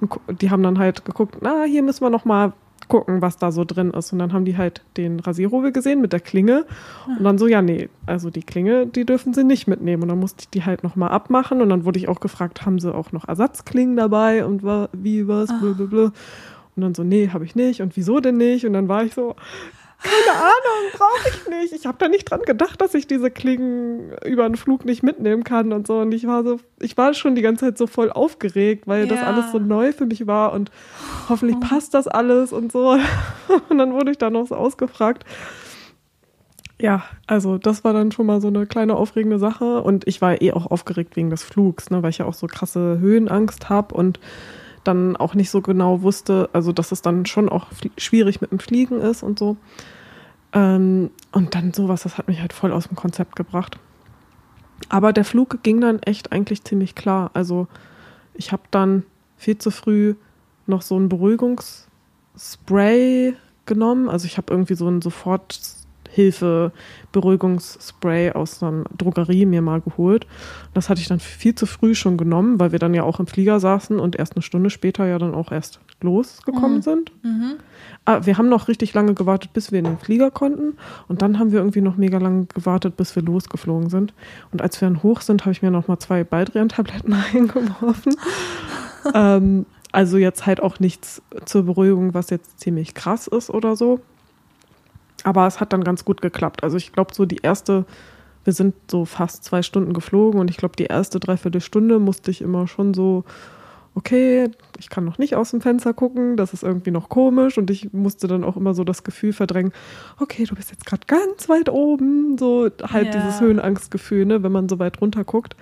Und 0.00 0.42
die 0.42 0.50
haben 0.50 0.62
dann 0.62 0.78
halt 0.78 1.04
geguckt, 1.04 1.38
na, 1.40 1.64
hier 1.64 1.82
müssen 1.82 2.02
wir 2.04 2.10
nochmal 2.10 2.52
gucken, 2.88 3.22
was 3.22 3.36
da 3.36 3.50
so 3.50 3.64
drin 3.64 3.90
ist. 3.90 4.12
Und 4.12 4.18
dann 4.18 4.32
haben 4.32 4.44
die 4.44 4.56
halt 4.56 4.82
den 4.96 5.20
Rasierhobel 5.20 5.72
gesehen 5.72 6.00
mit 6.00 6.12
der 6.12 6.20
Klinge. 6.20 6.66
Und 7.06 7.24
dann 7.24 7.38
so, 7.38 7.46
ja, 7.46 7.62
nee, 7.62 7.88
also 8.06 8.30
die 8.30 8.42
Klinge, 8.42 8.86
die 8.86 9.04
dürfen 9.04 9.34
sie 9.34 9.44
nicht 9.44 9.66
mitnehmen. 9.66 10.02
Und 10.02 10.08
dann 10.08 10.20
musste 10.20 10.42
ich 10.42 10.50
die 10.50 10.64
halt 10.64 10.84
nochmal 10.84 11.10
abmachen. 11.10 11.60
Und 11.60 11.70
dann 11.70 11.84
wurde 11.84 11.98
ich 11.98 12.08
auch 12.08 12.20
gefragt, 12.20 12.64
haben 12.64 12.78
sie 12.78 12.94
auch 12.94 13.12
noch 13.12 13.26
Ersatzklingen 13.26 13.96
dabei 13.96 14.44
und 14.44 14.62
wie, 14.62 15.26
was, 15.26 15.48
blablabla. 15.60 16.12
Und 16.76 16.82
dann 16.82 16.94
so, 16.94 17.02
nee, 17.02 17.30
habe 17.32 17.44
ich 17.44 17.54
nicht. 17.54 17.80
Und 17.80 17.96
wieso 17.96 18.20
denn 18.20 18.36
nicht? 18.36 18.66
Und 18.66 18.74
dann 18.74 18.88
war 18.88 19.02
ich 19.02 19.14
so, 19.14 19.34
keine 20.02 20.38
Ahnung, 20.38 20.92
brauche 20.92 21.28
ich 21.28 21.48
nicht. 21.48 21.72
Ich 21.72 21.86
habe 21.86 21.96
da 21.98 22.08
nicht 22.08 22.30
dran 22.30 22.42
gedacht, 22.42 22.80
dass 22.80 22.94
ich 22.94 23.06
diese 23.06 23.30
Klingen 23.30 24.12
über 24.24 24.44
einen 24.44 24.56
Flug 24.56 24.84
nicht 24.84 25.02
mitnehmen 25.02 25.42
kann 25.42 25.72
und 25.72 25.86
so. 25.86 25.98
Und 25.98 26.12
ich 26.12 26.26
war 26.26 26.44
so, 26.44 26.60
ich 26.80 26.96
war 26.96 27.14
schon 27.14 27.34
die 27.34 27.42
ganze 27.42 27.66
Zeit 27.66 27.78
so 27.78 27.86
voll 27.86 28.10
aufgeregt, 28.10 28.86
weil 28.86 29.06
ja. 29.06 29.06
das 29.06 29.22
alles 29.22 29.52
so 29.52 29.58
neu 29.58 29.92
für 29.92 30.06
mich 30.06 30.26
war 30.26 30.52
und 30.52 30.70
hoffentlich 31.28 31.56
oh. 31.56 31.66
passt 31.66 31.94
das 31.94 32.06
alles 32.08 32.52
und 32.52 32.72
so. 32.72 32.98
Und 33.68 33.78
dann 33.78 33.92
wurde 33.92 34.10
ich 34.10 34.18
da 34.18 34.30
noch 34.30 34.46
so 34.46 34.54
ausgefragt. 34.54 35.24
Ja, 36.78 37.04
also 37.26 37.56
das 37.56 37.84
war 37.84 37.92
dann 37.92 38.12
schon 38.12 38.26
mal 38.26 38.40
so 38.40 38.48
eine 38.48 38.66
kleine 38.66 38.96
aufregende 38.96 39.38
Sache. 39.38 39.82
Und 39.82 40.06
ich 40.06 40.20
war 40.20 40.42
eh 40.42 40.52
auch 40.52 40.66
aufgeregt 40.66 41.16
wegen 41.16 41.30
des 41.30 41.42
Flugs, 41.42 41.90
ne, 41.90 42.02
weil 42.02 42.10
ich 42.10 42.18
ja 42.18 42.26
auch 42.26 42.34
so 42.34 42.46
krasse 42.46 42.98
Höhenangst 43.00 43.68
habe 43.68 43.94
und 43.94 44.20
dann 44.86 45.16
auch 45.16 45.34
nicht 45.34 45.50
so 45.50 45.60
genau 45.60 46.02
wusste, 46.02 46.48
also 46.52 46.72
dass 46.72 46.92
es 46.92 47.02
dann 47.02 47.26
schon 47.26 47.48
auch 47.48 47.66
schwierig 47.96 48.40
mit 48.40 48.52
dem 48.52 48.58
Fliegen 48.58 49.00
ist 49.00 49.22
und 49.22 49.38
so. 49.38 49.56
Ähm, 50.52 51.10
und 51.32 51.54
dann 51.54 51.72
sowas, 51.72 52.02
das 52.02 52.18
hat 52.18 52.28
mich 52.28 52.40
halt 52.40 52.52
voll 52.52 52.72
aus 52.72 52.88
dem 52.88 52.96
Konzept 52.96 53.36
gebracht. 53.36 53.78
Aber 54.88 55.12
der 55.12 55.24
Flug 55.24 55.62
ging 55.62 55.80
dann 55.80 56.00
echt 56.00 56.32
eigentlich 56.32 56.64
ziemlich 56.64 56.94
klar. 56.94 57.30
Also 57.34 57.66
ich 58.34 58.52
habe 58.52 58.62
dann 58.70 59.04
viel 59.36 59.58
zu 59.58 59.70
früh 59.70 60.14
noch 60.66 60.82
so 60.82 60.98
ein 60.98 61.08
Beruhigungsspray 61.08 63.34
genommen. 63.66 64.08
Also 64.08 64.26
ich 64.26 64.36
habe 64.36 64.52
irgendwie 64.52 64.74
so 64.74 64.88
ein 64.88 65.02
sofort 65.02 65.60
Hilfe 66.16 66.72
Beruhigungsspray 67.12 68.32
aus 68.32 68.62
einer 68.62 68.84
Drogerie 68.96 69.44
mir 69.44 69.60
mal 69.60 69.82
geholt. 69.82 70.26
Das 70.72 70.88
hatte 70.88 71.02
ich 71.02 71.08
dann 71.08 71.20
viel 71.20 71.54
zu 71.54 71.66
früh 71.66 71.94
schon 71.94 72.16
genommen, 72.16 72.58
weil 72.58 72.72
wir 72.72 72.78
dann 72.78 72.94
ja 72.94 73.02
auch 73.02 73.20
im 73.20 73.26
Flieger 73.26 73.60
saßen 73.60 74.00
und 74.00 74.16
erst 74.16 74.34
eine 74.34 74.40
Stunde 74.40 74.70
später 74.70 75.06
ja 75.06 75.18
dann 75.18 75.34
auch 75.34 75.52
erst 75.52 75.78
losgekommen 76.00 76.78
mhm. 76.78 76.82
sind. 76.82 77.12
Mhm. 77.22 77.56
Ah, 78.06 78.24
wir 78.24 78.38
haben 78.38 78.48
noch 78.48 78.68
richtig 78.68 78.94
lange 78.94 79.12
gewartet, 79.12 79.52
bis 79.52 79.72
wir 79.72 79.78
in 79.78 79.84
den 79.84 79.98
Flieger 79.98 80.30
konnten. 80.30 80.78
Und 81.06 81.20
dann 81.20 81.38
haben 81.38 81.52
wir 81.52 81.58
irgendwie 81.58 81.82
noch 81.82 81.98
mega 81.98 82.16
lange 82.16 82.46
gewartet, 82.46 82.96
bis 82.96 83.14
wir 83.14 83.22
losgeflogen 83.22 83.90
sind. 83.90 84.14
Und 84.52 84.62
als 84.62 84.80
wir 84.80 84.88
dann 84.88 85.02
hoch 85.02 85.20
sind, 85.20 85.42
habe 85.42 85.52
ich 85.52 85.60
mir 85.60 85.70
noch 85.70 85.88
mal 85.88 85.98
zwei 85.98 86.24
Baldrian-Tabletten 86.24 87.12
eingeworfen. 87.34 88.16
ähm, 89.14 89.66
also 89.92 90.16
jetzt 90.16 90.46
halt 90.46 90.62
auch 90.62 90.80
nichts 90.80 91.20
zur 91.44 91.64
Beruhigung, 91.64 92.14
was 92.14 92.30
jetzt 92.30 92.58
ziemlich 92.58 92.94
krass 92.94 93.26
ist 93.26 93.50
oder 93.50 93.76
so. 93.76 94.00
Aber 95.26 95.48
es 95.48 95.58
hat 95.58 95.72
dann 95.72 95.82
ganz 95.82 96.04
gut 96.04 96.22
geklappt. 96.22 96.62
Also 96.62 96.76
ich 96.76 96.92
glaube, 96.92 97.12
so 97.12 97.24
die 97.24 97.38
erste, 97.42 97.84
wir 98.44 98.52
sind 98.52 98.76
so 98.88 99.04
fast 99.04 99.42
zwei 99.42 99.62
Stunden 99.62 99.92
geflogen 99.92 100.38
und 100.38 100.50
ich 100.50 100.56
glaube, 100.56 100.76
die 100.76 100.84
erste 100.84 101.18
Dreiviertelstunde 101.18 101.98
musste 101.98 102.30
ich 102.30 102.42
immer 102.42 102.68
schon 102.68 102.94
so, 102.94 103.24
okay, 103.96 104.48
ich 104.78 104.88
kann 104.88 105.04
noch 105.04 105.18
nicht 105.18 105.34
aus 105.34 105.50
dem 105.50 105.60
Fenster 105.60 105.94
gucken, 105.94 106.36
das 106.36 106.52
ist 106.52 106.62
irgendwie 106.62 106.92
noch 106.92 107.08
komisch 107.08 107.58
und 107.58 107.72
ich 107.72 107.92
musste 107.92 108.28
dann 108.28 108.44
auch 108.44 108.56
immer 108.56 108.72
so 108.72 108.84
das 108.84 109.02
Gefühl 109.02 109.32
verdrängen, 109.32 109.72
okay, 110.20 110.44
du 110.44 110.54
bist 110.54 110.70
jetzt 110.70 110.86
gerade 110.86 111.02
ganz 111.08 111.48
weit 111.48 111.70
oben, 111.70 112.38
so 112.38 112.70
halt 112.84 113.12
ja. 113.12 113.20
dieses 113.20 113.40
Höhenangstgefühl, 113.40 114.26
ne, 114.26 114.44
wenn 114.44 114.52
man 114.52 114.68
so 114.68 114.78
weit 114.78 115.00
runter 115.00 115.24
guckt. 115.24 115.56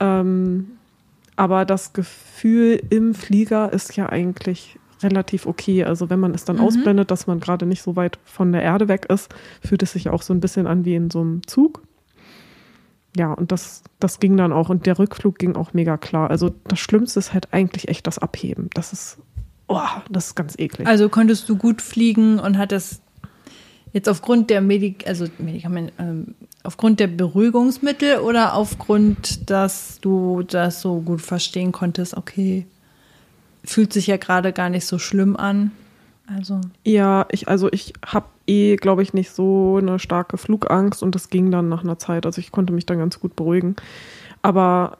Ähm, 0.00 0.72
aber 1.36 1.64
das 1.64 1.94
Gefühl 1.94 2.82
im 2.90 3.14
Flieger 3.14 3.72
ist 3.72 3.96
ja 3.96 4.10
eigentlich 4.10 4.78
relativ 5.02 5.46
okay. 5.46 5.84
Also 5.84 6.10
wenn 6.10 6.20
man 6.20 6.34
es 6.34 6.44
dann 6.44 6.56
mhm. 6.56 6.62
ausblendet, 6.62 7.10
dass 7.10 7.26
man 7.26 7.40
gerade 7.40 7.66
nicht 7.66 7.82
so 7.82 7.96
weit 7.96 8.18
von 8.24 8.52
der 8.52 8.62
Erde 8.62 8.88
weg 8.88 9.06
ist, 9.08 9.32
fühlt 9.60 9.82
es 9.82 9.92
sich 9.92 10.08
auch 10.08 10.22
so 10.22 10.32
ein 10.32 10.40
bisschen 10.40 10.66
an 10.66 10.84
wie 10.84 10.94
in 10.94 11.10
so 11.10 11.20
einem 11.20 11.46
Zug. 11.46 11.82
Ja, 13.16 13.32
und 13.32 13.52
das, 13.52 13.82
das 13.98 14.20
ging 14.20 14.36
dann 14.36 14.52
auch. 14.52 14.68
Und 14.68 14.86
der 14.86 14.98
Rückflug 14.98 15.38
ging 15.38 15.56
auch 15.56 15.72
mega 15.72 15.96
klar. 15.96 16.30
Also 16.30 16.50
das 16.68 16.78
Schlimmste 16.78 17.18
ist 17.18 17.32
halt 17.32 17.52
eigentlich 17.52 17.88
echt 17.88 18.06
das 18.06 18.18
Abheben. 18.18 18.70
Das 18.74 18.92
ist, 18.92 19.18
oh, 19.66 19.80
das 20.10 20.28
ist 20.28 20.34
ganz 20.34 20.58
eklig. 20.58 20.86
Also 20.86 21.08
konntest 21.08 21.48
du 21.48 21.56
gut 21.56 21.82
fliegen 21.82 22.38
und 22.38 22.58
hattest 22.58 23.02
jetzt 23.92 24.08
aufgrund 24.08 24.50
der 24.50 24.60
Medik 24.60 25.06
also 25.06 25.26
Medikament, 25.38 25.92
ähm, 25.98 26.34
aufgrund 26.62 27.00
der 27.00 27.06
Beruhigungsmittel 27.06 28.18
oder 28.18 28.54
aufgrund, 28.54 29.50
dass 29.50 29.98
du 30.00 30.42
das 30.42 30.80
so 30.80 31.00
gut 31.00 31.22
verstehen 31.22 31.72
konntest, 31.72 32.16
okay, 32.16 32.66
fühlt 33.64 33.92
sich 33.92 34.06
ja 34.06 34.16
gerade 34.16 34.52
gar 34.52 34.70
nicht 34.70 34.86
so 34.86 34.98
schlimm 34.98 35.36
an. 35.36 35.72
Also. 36.26 36.60
Ja, 36.84 37.26
ich, 37.30 37.48
also 37.48 37.68
ich 37.72 37.94
habe 38.04 38.26
eh, 38.46 38.76
glaube 38.76 39.02
ich, 39.02 39.14
nicht 39.14 39.30
so 39.30 39.78
eine 39.80 39.98
starke 39.98 40.36
Flugangst 40.36 41.02
und 41.02 41.14
das 41.14 41.30
ging 41.30 41.50
dann 41.50 41.68
nach 41.68 41.82
einer 41.82 41.98
Zeit. 41.98 42.26
Also 42.26 42.40
ich 42.40 42.52
konnte 42.52 42.72
mich 42.72 42.86
dann 42.86 42.98
ganz 42.98 43.18
gut 43.20 43.34
beruhigen. 43.34 43.76
Aber 44.42 44.98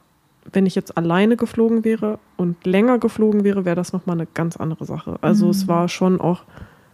wenn 0.51 0.65
ich 0.65 0.75
jetzt 0.75 0.97
alleine 0.97 1.37
geflogen 1.37 1.85
wäre 1.85 2.19
und 2.37 2.65
länger 2.65 2.97
geflogen 2.97 3.43
wäre, 3.43 3.65
wäre 3.65 3.75
das 3.75 3.93
nochmal 3.93 4.17
eine 4.17 4.27
ganz 4.33 4.57
andere 4.57 4.85
Sache. 4.85 5.17
Also 5.21 5.45
mhm. 5.45 5.51
es 5.51 5.67
war 5.67 5.87
schon 5.87 6.19
auch 6.19 6.43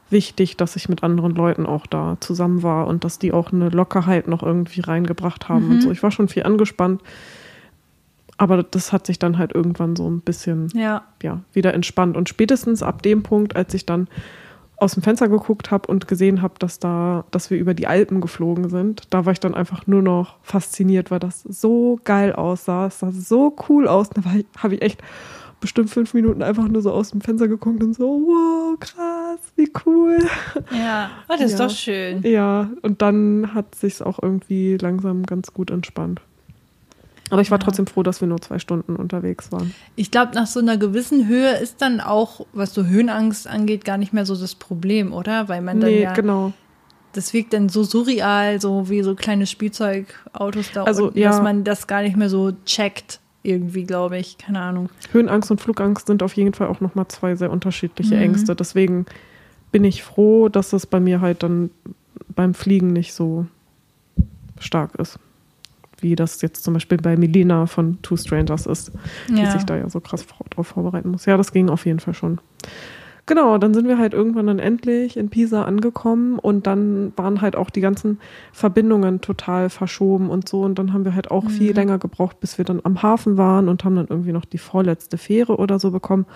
wichtig, 0.09 0.57
dass 0.57 0.75
ich 0.75 0.89
mit 0.89 1.03
anderen 1.03 1.33
Leuten 1.33 1.65
auch 1.65 1.87
da 1.87 2.17
zusammen 2.19 2.63
war 2.63 2.87
und 2.87 3.03
dass 3.03 3.19
die 3.19 3.31
auch 3.31 3.51
eine 3.51 3.69
Lockerheit 3.69 4.27
noch 4.27 4.43
irgendwie 4.43 4.81
reingebracht 4.81 5.49
haben 5.49 5.65
mhm. 5.65 5.71
und 5.71 5.81
so. 5.81 5.91
Ich 5.91 6.03
war 6.03 6.11
schon 6.11 6.27
viel 6.27 6.43
angespannt. 6.43 7.01
Aber 8.37 8.63
das 8.63 8.91
hat 8.91 9.05
sich 9.05 9.19
dann 9.19 9.37
halt 9.37 9.53
irgendwann 9.53 9.95
so 9.95 10.09
ein 10.09 10.21
bisschen 10.21 10.67
ja. 10.73 11.03
Ja, 11.23 11.41
wieder 11.53 11.73
entspannt. 11.73 12.17
Und 12.17 12.27
spätestens 12.27 12.83
ab 12.83 13.01
dem 13.01 13.23
Punkt, 13.23 13.55
als 13.55 13.73
ich 13.73 13.85
dann 13.85 14.07
aus 14.77 14.93
dem 14.93 15.03
Fenster 15.03 15.29
geguckt 15.29 15.71
habe 15.71 15.87
und 15.87 16.07
gesehen 16.07 16.41
habe, 16.41 16.55
dass 16.59 16.79
da, 16.79 17.25
dass 17.31 17.49
wir 17.49 17.57
über 17.57 17.73
die 17.73 17.87
Alpen 17.87 18.19
geflogen 18.19 18.69
sind, 18.69 19.03
da 19.09 19.25
war 19.25 19.31
ich 19.31 19.39
dann 19.39 19.55
einfach 19.55 19.87
nur 19.87 20.01
noch 20.01 20.35
fasziniert, 20.41 21.11
weil 21.11 21.19
das 21.19 21.43
so 21.43 21.99
geil 22.03 22.33
aussah. 22.33 22.87
Es 22.87 22.99
sah 22.99 23.11
so 23.11 23.55
cool 23.69 23.87
aus. 23.87 24.09
Da 24.09 24.21
habe 24.57 24.75
ich 24.75 24.81
echt 24.81 25.01
bestimmt 25.61 25.89
fünf 25.89 26.13
Minuten 26.13 26.43
einfach 26.43 26.67
nur 26.67 26.81
so 26.81 26.91
aus 26.91 27.11
dem 27.11 27.21
Fenster 27.21 27.47
geguckt 27.47 27.81
und 27.83 27.93
so, 27.93 28.03
wow, 28.03 28.79
krass, 28.79 29.39
wie 29.55 29.71
cool. 29.85 30.19
Ja, 30.71 31.09
oh, 31.27 31.35
das 31.37 31.39
ja. 31.39 31.45
ist 31.45 31.59
doch 31.59 31.69
schön. 31.69 32.21
Ja, 32.23 32.69
und 32.81 33.01
dann 33.01 33.53
hat 33.53 33.75
sich 33.75 34.01
auch 34.01 34.19
irgendwie 34.21 34.77
langsam 34.79 35.23
ganz 35.23 35.53
gut 35.53 35.71
entspannt. 35.71 36.21
Aber 37.31 37.41
ich 37.41 37.49
war 37.49 37.59
trotzdem 37.59 37.87
froh, 37.87 38.03
dass 38.03 38.21
wir 38.21 38.27
nur 38.27 38.39
zwei 38.41 38.59
Stunden 38.59 38.95
unterwegs 38.95 39.51
waren. 39.51 39.73
Ich 39.95 40.11
glaube, 40.11 40.33
nach 40.35 40.47
so 40.47 40.59
einer 40.59 40.77
gewissen 40.77 41.27
Höhe 41.27 41.55
ist 41.57 41.81
dann 41.81 41.99
auch, 41.99 42.45
was 42.53 42.73
so 42.73 42.85
Höhenangst 42.85 43.47
angeht, 43.47 43.83
gar 43.83 43.97
nicht 43.97 44.13
mehr 44.13 44.25
so 44.25 44.35
das 44.35 44.55
Problem, 44.55 45.11
oder? 45.11 45.49
Weil 45.49 45.61
man 45.61 45.79
dann 45.79 45.89
nee, 45.89 46.03
ja. 46.03 46.13
genau. 46.13 46.53
Das 47.13 47.33
wirkt 47.33 47.53
dann 47.53 47.69
so 47.69 47.83
surreal, 47.83 48.61
so 48.61 48.89
wie 48.89 49.01
so 49.01 49.15
kleine 49.15 49.47
Spielzeugautos 49.47 50.71
da 50.73 50.83
also, 50.83 51.07
unten, 51.07 51.17
ja. 51.17 51.29
dass 51.29 51.41
man 51.41 51.63
das 51.63 51.87
gar 51.87 52.01
nicht 52.01 52.17
mehr 52.17 52.29
so 52.29 52.51
checkt, 52.65 53.19
irgendwie, 53.41 53.85
glaube 53.85 54.17
ich. 54.17 54.37
Keine 54.37 54.59
Ahnung. 54.59 54.89
Höhenangst 55.11 55.49
und 55.49 55.61
Flugangst 55.61 56.07
sind 56.07 56.21
auf 56.21 56.33
jeden 56.33 56.53
Fall 56.53 56.67
auch 56.67 56.81
nochmal 56.81 57.07
zwei 57.07 57.35
sehr 57.35 57.51
unterschiedliche 57.51 58.15
mhm. 58.15 58.21
Ängste. 58.21 58.55
Deswegen 58.55 59.05
bin 59.71 59.83
ich 59.83 60.03
froh, 60.03 60.49
dass 60.49 60.73
es 60.73 60.85
bei 60.85 60.99
mir 60.99 61.21
halt 61.21 61.41
dann 61.41 61.71
beim 62.35 62.53
Fliegen 62.53 62.93
nicht 62.93 63.13
so 63.13 63.47
stark 64.59 64.95
ist 64.95 65.19
wie 66.05 66.15
das 66.15 66.41
jetzt 66.41 66.63
zum 66.63 66.75
Beispiel 66.75 66.99
bei 66.99 67.17
Melina 67.17 67.65
von 67.65 68.01
Two 68.03 68.15
Strangers 68.15 68.67
ist, 68.67 68.91
ja. 69.27 69.43
die 69.43 69.51
sich 69.51 69.63
da 69.63 69.75
ja 69.75 69.89
so 69.89 69.99
krass 69.99 70.25
drauf 70.51 70.67
vorbereiten 70.67 71.09
muss. 71.09 71.25
Ja, 71.25 71.35
das 71.35 71.51
ging 71.51 71.69
auf 71.69 71.85
jeden 71.85 71.99
Fall 71.99 72.13
schon 72.13 72.39
Genau, 73.27 73.57
dann 73.57 73.73
sind 73.73 73.87
wir 73.87 73.97
halt 73.97 74.13
irgendwann 74.13 74.45
dann 74.45 74.59
endlich 74.59 75.17
in 75.17 75.29
Pisa 75.29 75.63
angekommen 75.63 76.37
und 76.37 76.67
dann 76.67 77.11
waren 77.15 77.41
halt 77.41 77.55
auch 77.55 77.71
die 77.71 77.81
ganzen 77.81 78.19
Verbindungen 78.51 79.19
total 79.19 79.71
verschoben 79.71 80.29
und 80.29 80.47
so. 80.47 80.61
Und 80.61 80.77
dann 80.77 80.93
haben 80.93 81.05
wir 81.05 81.15
halt 81.15 81.31
auch 81.31 81.45
mhm. 81.45 81.49
viel 81.49 81.73
länger 81.73 81.97
gebraucht, 81.97 82.39
bis 82.39 82.59
wir 82.59 82.65
dann 82.65 82.81
am 82.83 83.01
Hafen 83.01 83.35
waren 83.35 83.67
und 83.67 83.83
haben 83.83 83.95
dann 83.95 84.07
irgendwie 84.07 84.31
noch 84.31 84.45
die 84.45 84.59
vorletzte 84.59 85.17
Fähre 85.17 85.57
oder 85.57 85.79
so 85.79 85.89
bekommen. 85.89 86.27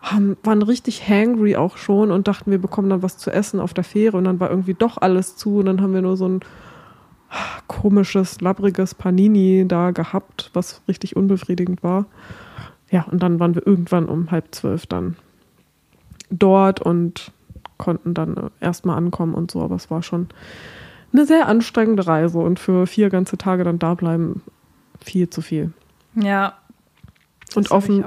Haben, 0.00 0.38
waren 0.42 0.62
richtig 0.62 1.06
hangry 1.06 1.56
auch 1.56 1.76
schon 1.76 2.10
und 2.10 2.28
dachten, 2.28 2.50
wir 2.50 2.58
bekommen 2.58 2.88
dann 2.88 3.02
was 3.02 3.18
zu 3.18 3.30
essen 3.30 3.60
auf 3.60 3.74
der 3.74 3.84
Fähre 3.84 4.16
und 4.16 4.24
dann 4.24 4.40
war 4.40 4.48
irgendwie 4.48 4.74
doch 4.74 4.96
alles 5.00 5.36
zu 5.36 5.58
und 5.58 5.66
dann 5.66 5.82
haben 5.82 5.92
wir 5.92 6.02
nur 6.02 6.16
so 6.16 6.28
ein 6.28 6.40
komisches, 7.66 8.40
labbriges 8.40 8.94
Panini 8.94 9.64
da 9.66 9.90
gehabt, 9.90 10.50
was 10.52 10.82
richtig 10.88 11.16
unbefriedigend 11.16 11.82
war. 11.82 12.06
Ja, 12.90 13.06
und 13.10 13.22
dann 13.22 13.40
waren 13.40 13.54
wir 13.54 13.66
irgendwann 13.66 14.06
um 14.06 14.30
halb 14.30 14.54
zwölf 14.54 14.86
dann 14.86 15.16
dort 16.30 16.80
und 16.80 17.32
konnten 17.76 18.14
dann 18.14 18.50
erstmal 18.60 18.96
ankommen 18.96 19.34
und 19.34 19.50
so, 19.50 19.62
aber 19.62 19.76
es 19.76 19.90
war 19.90 20.02
schon 20.02 20.28
eine 21.12 21.26
sehr 21.26 21.48
anstrengende 21.48 22.06
Reise 22.06 22.38
und 22.38 22.58
für 22.58 22.86
vier 22.86 23.08
ganze 23.08 23.36
Tage 23.38 23.64
dann 23.64 23.78
da 23.78 23.94
bleiben 23.94 24.42
viel 25.00 25.30
zu 25.30 25.42
viel. 25.42 25.72
Ja. 26.14 26.54
Und 27.54 27.70
auf 27.70 27.86
dem 27.86 28.04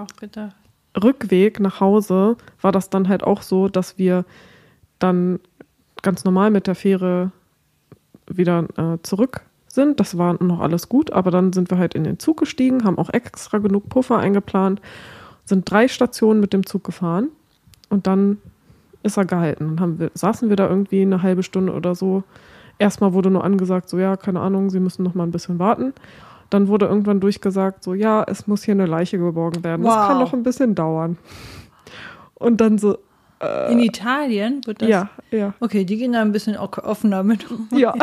Rückweg 1.01 1.59
nach 1.59 1.79
Hause 1.79 2.37
war 2.61 2.71
das 2.71 2.89
dann 2.89 3.07
halt 3.07 3.23
auch 3.23 3.41
so, 3.41 3.69
dass 3.69 3.97
wir 3.97 4.25
dann 4.99 5.39
ganz 6.01 6.25
normal 6.25 6.51
mit 6.51 6.67
der 6.67 6.75
Fähre 6.75 7.31
wieder 8.27 8.67
äh, 8.77 8.97
zurück 9.03 9.41
sind. 9.67 9.99
Das 9.99 10.17
war 10.17 10.41
noch 10.43 10.59
alles 10.59 10.89
gut, 10.89 11.11
aber 11.11 11.31
dann 11.31 11.53
sind 11.53 11.69
wir 11.69 11.77
halt 11.77 11.93
in 11.93 12.03
den 12.03 12.19
Zug 12.19 12.37
gestiegen, 12.37 12.83
haben 12.83 12.97
auch 12.97 13.11
extra 13.11 13.59
genug 13.59 13.89
Puffer 13.89 14.17
eingeplant, 14.17 14.81
sind 15.45 15.69
drei 15.69 15.87
Stationen 15.87 16.39
mit 16.39 16.53
dem 16.53 16.65
Zug 16.65 16.83
gefahren 16.83 17.29
und 17.89 18.07
dann 18.07 18.37
ist 19.03 19.17
er 19.17 19.25
gehalten. 19.25 19.77
Dann 19.77 19.99
wir, 19.99 20.11
saßen 20.13 20.49
wir 20.49 20.55
da 20.55 20.67
irgendwie 20.67 21.01
eine 21.01 21.21
halbe 21.21 21.43
Stunde 21.43 21.73
oder 21.73 21.95
so. 21.95 22.23
Erstmal 22.79 23.13
wurde 23.13 23.29
nur 23.29 23.43
angesagt, 23.43 23.89
so 23.89 23.97
ja, 23.97 24.17
keine 24.17 24.39
Ahnung, 24.41 24.69
Sie 24.69 24.79
müssen 24.79 25.03
noch 25.03 25.15
mal 25.15 25.23
ein 25.23 25.31
bisschen 25.31 25.59
warten. 25.59 25.93
Dann 26.49 26.67
wurde 26.67 26.85
irgendwann 26.85 27.19
durchgesagt, 27.19 27.83
so 27.83 27.93
ja, 27.93 28.23
es 28.23 28.47
muss 28.47 28.63
hier 28.63 28.73
eine 28.73 28.85
Leiche 28.85 29.17
geborgen 29.17 29.63
werden. 29.63 29.83
Wow. 29.83 29.93
Das 29.93 30.07
kann 30.07 30.19
noch 30.19 30.33
ein 30.33 30.43
bisschen 30.43 30.75
dauern. 30.75 31.17
Und 32.35 32.61
dann 32.61 32.77
so, 32.77 32.97
äh, 33.39 33.71
In 33.71 33.79
Italien 33.79 34.61
wird 34.65 34.81
das? 34.81 34.89
Ja, 34.89 35.09
ja. 35.31 35.53
Okay, 35.59 35.85
die 35.85 35.97
gehen 35.97 36.13
da 36.13 36.21
ein 36.21 36.31
bisschen 36.31 36.57
offener 36.57 37.23
mit 37.23 37.49
um. 37.51 37.67
Ja, 37.71 37.93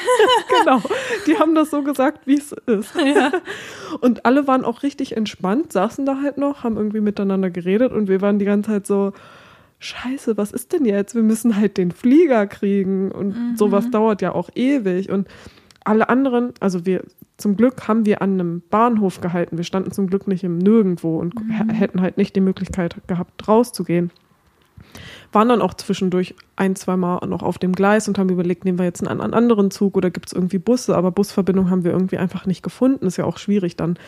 genau. 0.60 0.82
Die 1.26 1.38
haben 1.38 1.54
das 1.54 1.70
so 1.70 1.82
gesagt, 1.82 2.26
wie 2.26 2.38
es 2.38 2.52
ist. 2.52 2.94
Ja. 2.94 3.32
Und 4.00 4.26
alle 4.26 4.46
waren 4.46 4.64
auch 4.64 4.82
richtig 4.82 5.16
entspannt, 5.16 5.72
saßen 5.72 6.04
da 6.04 6.20
halt 6.22 6.38
noch, 6.38 6.64
haben 6.64 6.76
irgendwie 6.76 7.00
miteinander 7.00 7.50
geredet 7.50 7.92
und 7.92 8.08
wir 8.08 8.20
waren 8.20 8.38
die 8.38 8.44
ganze 8.44 8.70
Zeit 8.70 8.86
so, 8.86 9.12
Scheiße, 9.78 10.36
was 10.36 10.52
ist 10.52 10.72
denn 10.72 10.86
jetzt? 10.86 11.14
Wir 11.14 11.22
müssen 11.22 11.56
halt 11.56 11.76
den 11.76 11.90
Flieger 11.90 12.46
kriegen 12.46 13.10
und 13.10 13.28
mhm. 13.28 13.56
sowas 13.56 13.90
dauert 13.90 14.22
ja 14.22 14.32
auch 14.32 14.48
ewig. 14.54 15.10
Und 15.10 15.28
alle 15.84 16.08
anderen, 16.08 16.52
also 16.60 16.86
wir, 16.86 17.02
zum 17.36 17.56
Glück 17.56 17.86
haben 17.86 18.06
wir 18.06 18.22
an 18.22 18.34
einem 18.34 18.62
Bahnhof 18.70 19.20
gehalten. 19.20 19.58
Wir 19.58 19.64
standen 19.64 19.92
zum 19.92 20.06
Glück 20.06 20.26
nicht 20.26 20.42
im 20.42 20.56
Nirgendwo 20.56 21.18
und 21.18 21.34
mhm. 21.34 21.70
hätten 21.70 22.00
halt 22.00 22.16
nicht 22.16 22.34
die 22.34 22.40
Möglichkeit 22.40 22.96
gehabt, 23.06 23.46
rauszugehen 23.46 24.10
waren 25.34 25.48
dann 25.48 25.62
auch 25.62 25.74
zwischendurch 25.74 26.34
ein, 26.56 26.76
zwei 26.76 26.96
Mal 26.96 27.26
noch 27.26 27.42
auf 27.42 27.58
dem 27.58 27.72
Gleis 27.72 28.08
und 28.08 28.18
haben 28.18 28.28
überlegt, 28.28 28.64
nehmen 28.64 28.78
wir 28.78 28.84
jetzt 28.84 29.06
einen, 29.06 29.20
einen 29.20 29.34
anderen 29.34 29.70
Zug 29.70 29.96
oder 29.96 30.10
gibt 30.10 30.26
es 30.26 30.32
irgendwie 30.32 30.58
Busse, 30.58 30.96
aber 30.96 31.10
Busverbindung 31.10 31.70
haben 31.70 31.84
wir 31.84 31.92
irgendwie 31.92 32.18
einfach 32.18 32.46
nicht 32.46 32.62
gefunden. 32.62 33.06
Ist 33.06 33.16
ja 33.16 33.24
auch 33.24 33.38
schwierig, 33.38 33.76
dann 33.76 33.98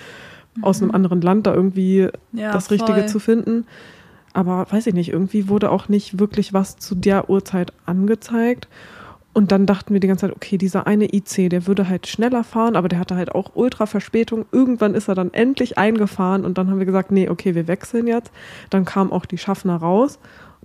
mhm. 0.55 0.65
aus 0.65 0.81
einem 0.81 0.89
mhm. 0.89 0.95
anderen 0.95 1.21
Land 1.21 1.47
da 1.47 1.55
irgendwie 1.55 2.09
ja, 2.33 2.53
das 2.53 2.71
Richtige 2.71 3.01
voll. 3.01 3.07
zu 3.07 3.19
finden. 3.19 3.67
Aber 4.33 4.67
weiß 4.71 4.87
ich 4.87 4.95
nicht, 4.95 5.11
irgendwie 5.11 5.49
wurde 5.49 5.71
auch 5.71 5.89
nicht 5.89 6.19
wirklich 6.19 6.53
was 6.53 6.77
zu 6.77 6.95
der 6.95 7.31
Uhrzeit 7.31 7.73
angezeigt. 7.87 8.69
Und 9.33 9.53
dann 9.53 9.67
dachten 9.67 9.93
wir 9.93 10.01
die 10.01 10.07
ganze 10.07 10.27
Zeit, 10.27 10.37
okay, 10.37 10.57
dieser 10.57 10.87
eine 10.87 11.13
IC, 11.15 11.51
der 11.51 11.67
würde 11.67 11.91
halt 11.91 12.07
schneller 12.07 12.43
fahren, 12.43 12.75
aber 12.75 12.89
der 12.89 12.99
hatte 12.99 13.17
halt 13.17 13.35
auch 13.35 13.51
Ultra-Verspätung. 13.55 14.47
Irgendwann 14.51 14.95
ist 14.95 15.09
er 15.09 15.15
dann 15.15 15.35
endlich 15.35 15.77
eingefahren 15.77 16.47
und 16.47 16.57
dann 16.57 16.71
haben 16.71 16.79
wir 16.79 16.87
gesagt, 16.87 17.11
nee, 17.11 17.29
okay, 17.29 17.55
wir 17.55 17.69
wechseln 17.69 18.07
jetzt. 18.07 18.33
Dann 18.71 18.87
kam 18.87 19.13
auch 19.13 19.27
die 19.27 19.37
Schaffner 19.37 19.77
raus 19.77 20.19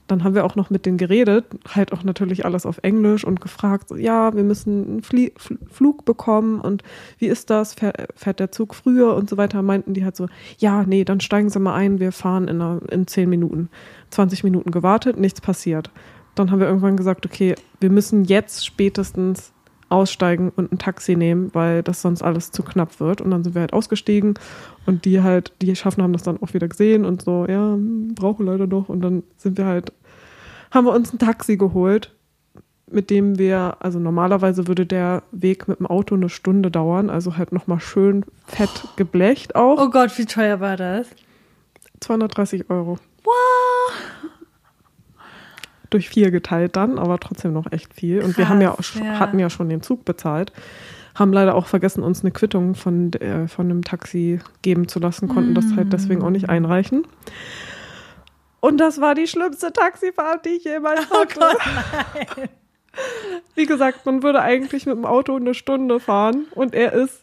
dann 0.07 0.23
haben 0.23 0.35
wir 0.35 0.45
auch 0.45 0.55
noch 0.55 0.69
mit 0.69 0.85
denen 0.85 0.97
geredet, 0.97 1.45
halt 1.67 1.93
auch 1.93 2.03
natürlich 2.03 2.45
alles 2.45 2.65
auf 2.65 2.79
Englisch 2.83 3.23
und 3.23 3.39
gefragt, 3.39 3.91
ja, 3.95 4.33
wir 4.35 4.43
müssen 4.43 4.85
einen 4.85 5.03
Flie 5.03 5.31
Flug 5.69 6.05
bekommen 6.05 6.59
und 6.59 6.83
wie 7.17 7.27
ist 7.27 7.49
das, 7.49 7.73
fährt, 7.75 8.39
der 8.39 8.51
Zug 8.51 8.75
früher 8.75 9.15
und 9.15 9.29
so 9.29 9.37
weiter, 9.37 9.61
meinten 9.61 9.93
die 9.93 10.03
halt 10.03 10.15
so, 10.15 10.27
ja, 10.57 10.83
nee, 10.83 11.05
dann 11.05 11.21
steigen 11.21 11.49
Sie 11.49 11.59
mal 11.59 11.75
ein, 11.75 11.99
wir 11.99 12.11
fahren 12.11 12.47
in, 12.47 12.61
einer, 12.61 12.81
in 12.91 13.07
zehn 13.07 13.29
Minuten. 13.29 13.69
20 14.09 14.43
Minuten 14.43 14.71
gewartet, 14.71 15.17
nichts 15.17 15.39
passiert. 15.39 15.89
Dann 16.35 16.51
haben 16.51 16.59
wir 16.59 16.67
irgendwann 16.67 16.97
gesagt, 16.97 17.25
okay, 17.25 17.55
wir 17.79 17.89
müssen 17.89 18.25
jetzt 18.25 18.65
spätestens 18.65 19.53
aussteigen 19.91 20.51
und 20.55 20.71
ein 20.71 20.77
Taxi 20.77 21.15
nehmen, 21.15 21.49
weil 21.53 21.83
das 21.83 22.01
sonst 22.01 22.21
alles 22.21 22.51
zu 22.51 22.63
knapp 22.63 22.99
wird. 22.99 23.21
Und 23.21 23.31
dann 23.31 23.43
sind 23.43 23.55
wir 23.55 23.61
halt 23.61 23.73
ausgestiegen 23.73 24.35
und 24.85 25.05
die 25.05 25.21
halt, 25.21 25.53
die 25.61 25.75
Schaffner 25.75 26.03
haben 26.03 26.13
das 26.13 26.23
dann 26.23 26.41
auch 26.41 26.53
wieder 26.53 26.67
gesehen 26.67 27.05
und 27.05 27.21
so, 27.21 27.45
ja, 27.47 27.77
brauche 28.15 28.43
leider 28.43 28.67
noch. 28.67 28.89
Und 28.89 29.01
dann 29.01 29.23
sind 29.37 29.57
wir 29.57 29.65
halt 29.65 29.93
haben 30.71 30.85
wir 30.85 30.93
uns 30.93 31.13
ein 31.13 31.19
Taxi 31.19 31.57
geholt, 31.57 32.15
mit 32.89 33.09
dem 33.09 33.37
wir, 33.37 33.77
also 33.79 33.99
normalerweise 33.99 34.67
würde 34.67 34.85
der 34.85 35.23
Weg 35.31 35.67
mit 35.67 35.79
dem 35.79 35.85
Auto 35.85 36.15
eine 36.15 36.29
Stunde 36.29 36.71
dauern, 36.71 37.09
also 37.09 37.37
halt 37.37 37.51
nochmal 37.51 37.79
schön 37.79 38.25
fett 38.47 38.87
geblecht 38.95 39.55
auch. 39.55 39.79
Oh 39.79 39.89
Gott, 39.89 40.17
wie 40.17 40.25
teuer 40.25 40.59
war 40.59 40.77
das? 40.77 41.07
230 41.99 42.69
Euro. 42.69 42.97
Wow. 43.23 43.93
Durch 45.91 46.09
vier 46.09 46.31
geteilt 46.31 46.75
dann, 46.75 46.97
aber 46.97 47.19
trotzdem 47.19 47.53
noch 47.53 47.71
echt 47.71 47.93
viel. 47.93 48.23
Und 48.23 48.33
Krass, 48.33 48.37
wir 48.37 48.49
haben 48.49 48.61
ja, 48.61 48.75
ja, 48.95 49.19
hatten 49.19 49.37
ja 49.37 49.49
schon 49.51 49.69
den 49.69 49.83
Zug 49.83 50.03
bezahlt. 50.05 50.51
Haben 51.13 51.33
leider 51.33 51.53
auch 51.53 51.67
vergessen, 51.67 52.01
uns 52.01 52.21
eine 52.21 52.31
Quittung 52.31 52.73
von, 52.73 53.13
äh, 53.13 53.47
von 53.47 53.69
einem 53.69 53.83
Taxi 53.83 54.39
geben 54.63 54.87
zu 54.87 54.99
lassen, 54.99 55.27
konnten 55.27 55.51
mm. 55.51 55.55
das 55.55 55.65
halt 55.75 55.93
deswegen 55.93 56.23
auch 56.23 56.29
nicht 56.29 56.49
einreichen. 56.49 57.05
Und 58.61 58.77
das 58.77 59.01
war 59.01 59.13
die 59.13 59.27
schlimmste 59.27 59.73
Taxifahrt, 59.73 60.45
die 60.45 60.49
ich 60.49 60.63
jemals 60.63 61.01
oh 61.11 61.19
hatte. 61.19 61.35
Oh 61.35 61.39
Gott, 61.39 61.57
nein. 62.37 62.49
Wie 63.55 63.65
gesagt, 63.65 64.05
man 64.05 64.23
würde 64.23 64.41
eigentlich 64.41 64.85
mit 64.85 64.95
dem 64.95 65.05
Auto 65.05 65.35
eine 65.35 65.53
Stunde 65.53 65.99
fahren 65.99 66.45
und 66.55 66.73
er 66.73 66.93
ist 66.93 67.21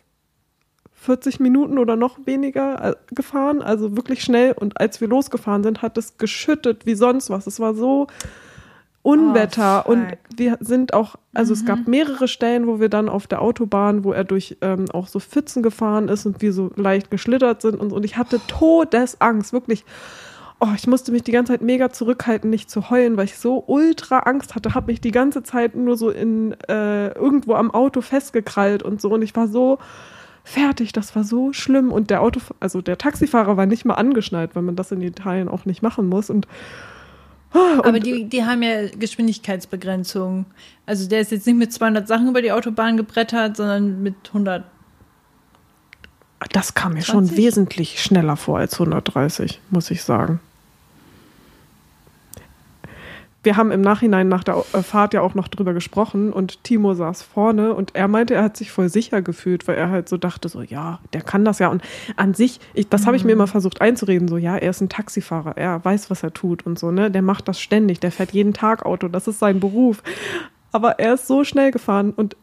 40 0.94 1.40
Minuten 1.40 1.78
oder 1.78 1.96
noch 1.96 2.18
weniger 2.26 2.90
äh, 2.90 3.14
gefahren, 3.14 3.62
also 3.62 3.96
wirklich 3.96 4.22
schnell. 4.22 4.52
Und 4.52 4.80
als 4.80 5.00
wir 5.00 5.08
losgefahren 5.08 5.62
sind, 5.62 5.80
hat 5.80 5.96
es 5.96 6.18
geschüttet 6.18 6.86
wie 6.86 6.94
sonst 6.94 7.30
was. 7.30 7.46
Es 7.46 7.60
war 7.60 7.74
so 7.74 8.08
Unwetter. 9.02 9.84
Oh, 9.86 9.92
und 9.92 10.06
wir 10.34 10.58
sind 10.60 10.92
auch, 10.92 11.16
also 11.34 11.54
mhm. 11.54 11.60
es 11.60 11.64
gab 11.66 11.78
mhm. 11.80 11.90
mehrere 11.90 12.28
Stellen, 12.28 12.66
wo 12.66 12.80
wir 12.80 12.88
dann 12.88 13.08
auf 13.08 13.26
der 13.26 13.42
Autobahn, 13.42 14.04
wo 14.04 14.12
er 14.12 14.24
durch 14.24 14.56
ähm, 14.60 14.86
auch 14.92 15.06
so 15.06 15.20
Pfützen 15.20 15.62
gefahren 15.62 16.08
ist 16.08 16.26
und 16.26 16.42
wir 16.42 16.52
so 16.52 16.70
leicht 16.76 17.10
geschlittert 17.10 17.62
sind 17.62 17.76
und, 17.80 17.92
und 17.92 18.04
ich 18.04 18.16
hatte 18.16 18.40
Todesangst, 18.46 19.52
wirklich. 19.52 19.84
Oh, 20.60 20.70
ich 20.74 20.88
musste 20.88 21.12
mich 21.12 21.22
die 21.22 21.30
ganze 21.30 21.52
Zeit 21.52 21.62
mega 21.62 21.90
zurückhalten, 21.90 22.50
nicht 22.50 22.68
zu 22.68 22.90
heulen, 22.90 23.16
weil 23.16 23.26
ich 23.26 23.38
so 23.38 23.62
ultra 23.68 24.20
Angst 24.20 24.56
hatte, 24.56 24.74
habe 24.74 24.88
mich 24.88 25.00
die 25.00 25.12
ganze 25.12 25.44
Zeit 25.44 25.76
nur 25.76 25.96
so 25.96 26.10
in 26.10 26.56
äh, 26.68 27.12
irgendwo 27.12 27.54
am 27.54 27.70
Auto 27.70 28.00
festgekrallt 28.00 28.82
und 28.82 29.00
so. 29.00 29.10
Und 29.10 29.22
ich 29.22 29.36
war 29.36 29.46
so 29.46 29.78
fertig, 30.42 30.92
das 30.92 31.14
war 31.14 31.22
so 31.22 31.52
schlimm. 31.52 31.92
Und 31.92 32.10
der 32.10 32.22
Auto, 32.22 32.40
also 32.58 32.80
der 32.80 32.98
Taxifahrer 32.98 33.56
war 33.56 33.66
nicht 33.66 33.84
mal 33.84 33.94
angeschnallt, 33.94 34.56
weil 34.56 34.64
man 34.64 34.74
das 34.74 34.90
in 34.90 35.00
Italien 35.00 35.48
auch 35.48 35.64
nicht 35.64 35.82
machen 35.82 36.08
muss. 36.08 36.28
Und 36.28 36.48
Aber 37.52 37.98
die, 37.98 38.28
die 38.28 38.44
haben 38.44 38.62
ja 38.62 38.88
Geschwindigkeitsbegrenzung. 38.88 40.46
Also 40.86 41.08
der 41.08 41.20
ist 41.20 41.32
jetzt 41.32 41.46
nicht 41.46 41.56
mit 41.56 41.72
200 41.72 42.06
Sachen 42.06 42.28
über 42.28 42.42
die 42.42 42.52
Autobahn 42.52 42.96
gebrettert, 42.96 43.56
sondern 43.56 44.02
mit 44.02 44.14
100. 44.28 44.64
Das 46.52 46.74
kam 46.74 46.92
mir 46.92 47.00
20? 47.00 47.06
schon 47.06 47.36
wesentlich 47.36 48.02
schneller 48.02 48.36
vor 48.36 48.58
als 48.58 48.74
130, 48.74 49.60
muss 49.70 49.90
ich 49.90 50.02
sagen 50.02 50.40
wir 53.48 53.56
haben 53.56 53.70
im 53.70 53.80
Nachhinein 53.80 54.28
nach 54.28 54.44
der 54.44 54.62
äh, 54.74 54.82
Fahrt 54.82 55.14
ja 55.14 55.22
auch 55.22 55.34
noch 55.34 55.48
drüber 55.48 55.72
gesprochen 55.72 56.34
und 56.34 56.62
Timo 56.64 56.92
saß 56.92 57.22
vorne 57.22 57.72
und 57.72 57.94
er 57.94 58.06
meinte, 58.06 58.34
er 58.34 58.42
hat 58.42 58.58
sich 58.58 58.70
voll 58.70 58.90
sicher 58.90 59.22
gefühlt, 59.22 59.66
weil 59.66 59.76
er 59.76 59.88
halt 59.88 60.06
so 60.06 60.18
dachte, 60.18 60.50
so 60.50 60.60
ja, 60.60 61.00
der 61.14 61.22
kann 61.22 61.46
das 61.46 61.58
ja. 61.58 61.68
Und 61.68 61.80
an 62.16 62.34
sich, 62.34 62.60
ich, 62.74 62.90
das 62.90 63.06
habe 63.06 63.16
ich 63.16 63.24
mir 63.24 63.30
mhm. 63.30 63.38
immer 63.38 63.46
versucht 63.46 63.80
einzureden, 63.80 64.28
so 64.28 64.36
ja, 64.36 64.58
er 64.58 64.68
ist 64.68 64.82
ein 64.82 64.90
Taxifahrer, 64.90 65.56
er 65.56 65.82
weiß, 65.82 66.10
was 66.10 66.22
er 66.22 66.34
tut 66.34 66.66
und 66.66 66.78
so, 66.78 66.90
ne? 66.90 67.10
Der 67.10 67.22
macht 67.22 67.48
das 67.48 67.58
ständig, 67.58 68.00
der 68.00 68.12
fährt 68.12 68.32
jeden 68.32 68.52
Tag 68.52 68.84
Auto, 68.84 69.08
das 69.08 69.26
ist 69.26 69.38
sein 69.38 69.60
Beruf. 69.60 70.02
Aber 70.70 70.98
er 70.98 71.14
ist 71.14 71.26
so 71.26 71.42
schnell 71.42 71.70
gefahren 71.70 72.12
und 72.14 72.36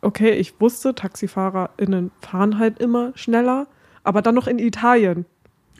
okay, 0.00 0.30
ich 0.30 0.60
wusste, 0.60 0.94
TaxifahrerInnen 0.94 2.12
fahren 2.20 2.60
halt 2.60 2.78
immer 2.78 3.10
schneller, 3.16 3.66
aber 4.04 4.22
dann 4.22 4.36
noch 4.36 4.46
in 4.46 4.60
Italien. 4.60 5.26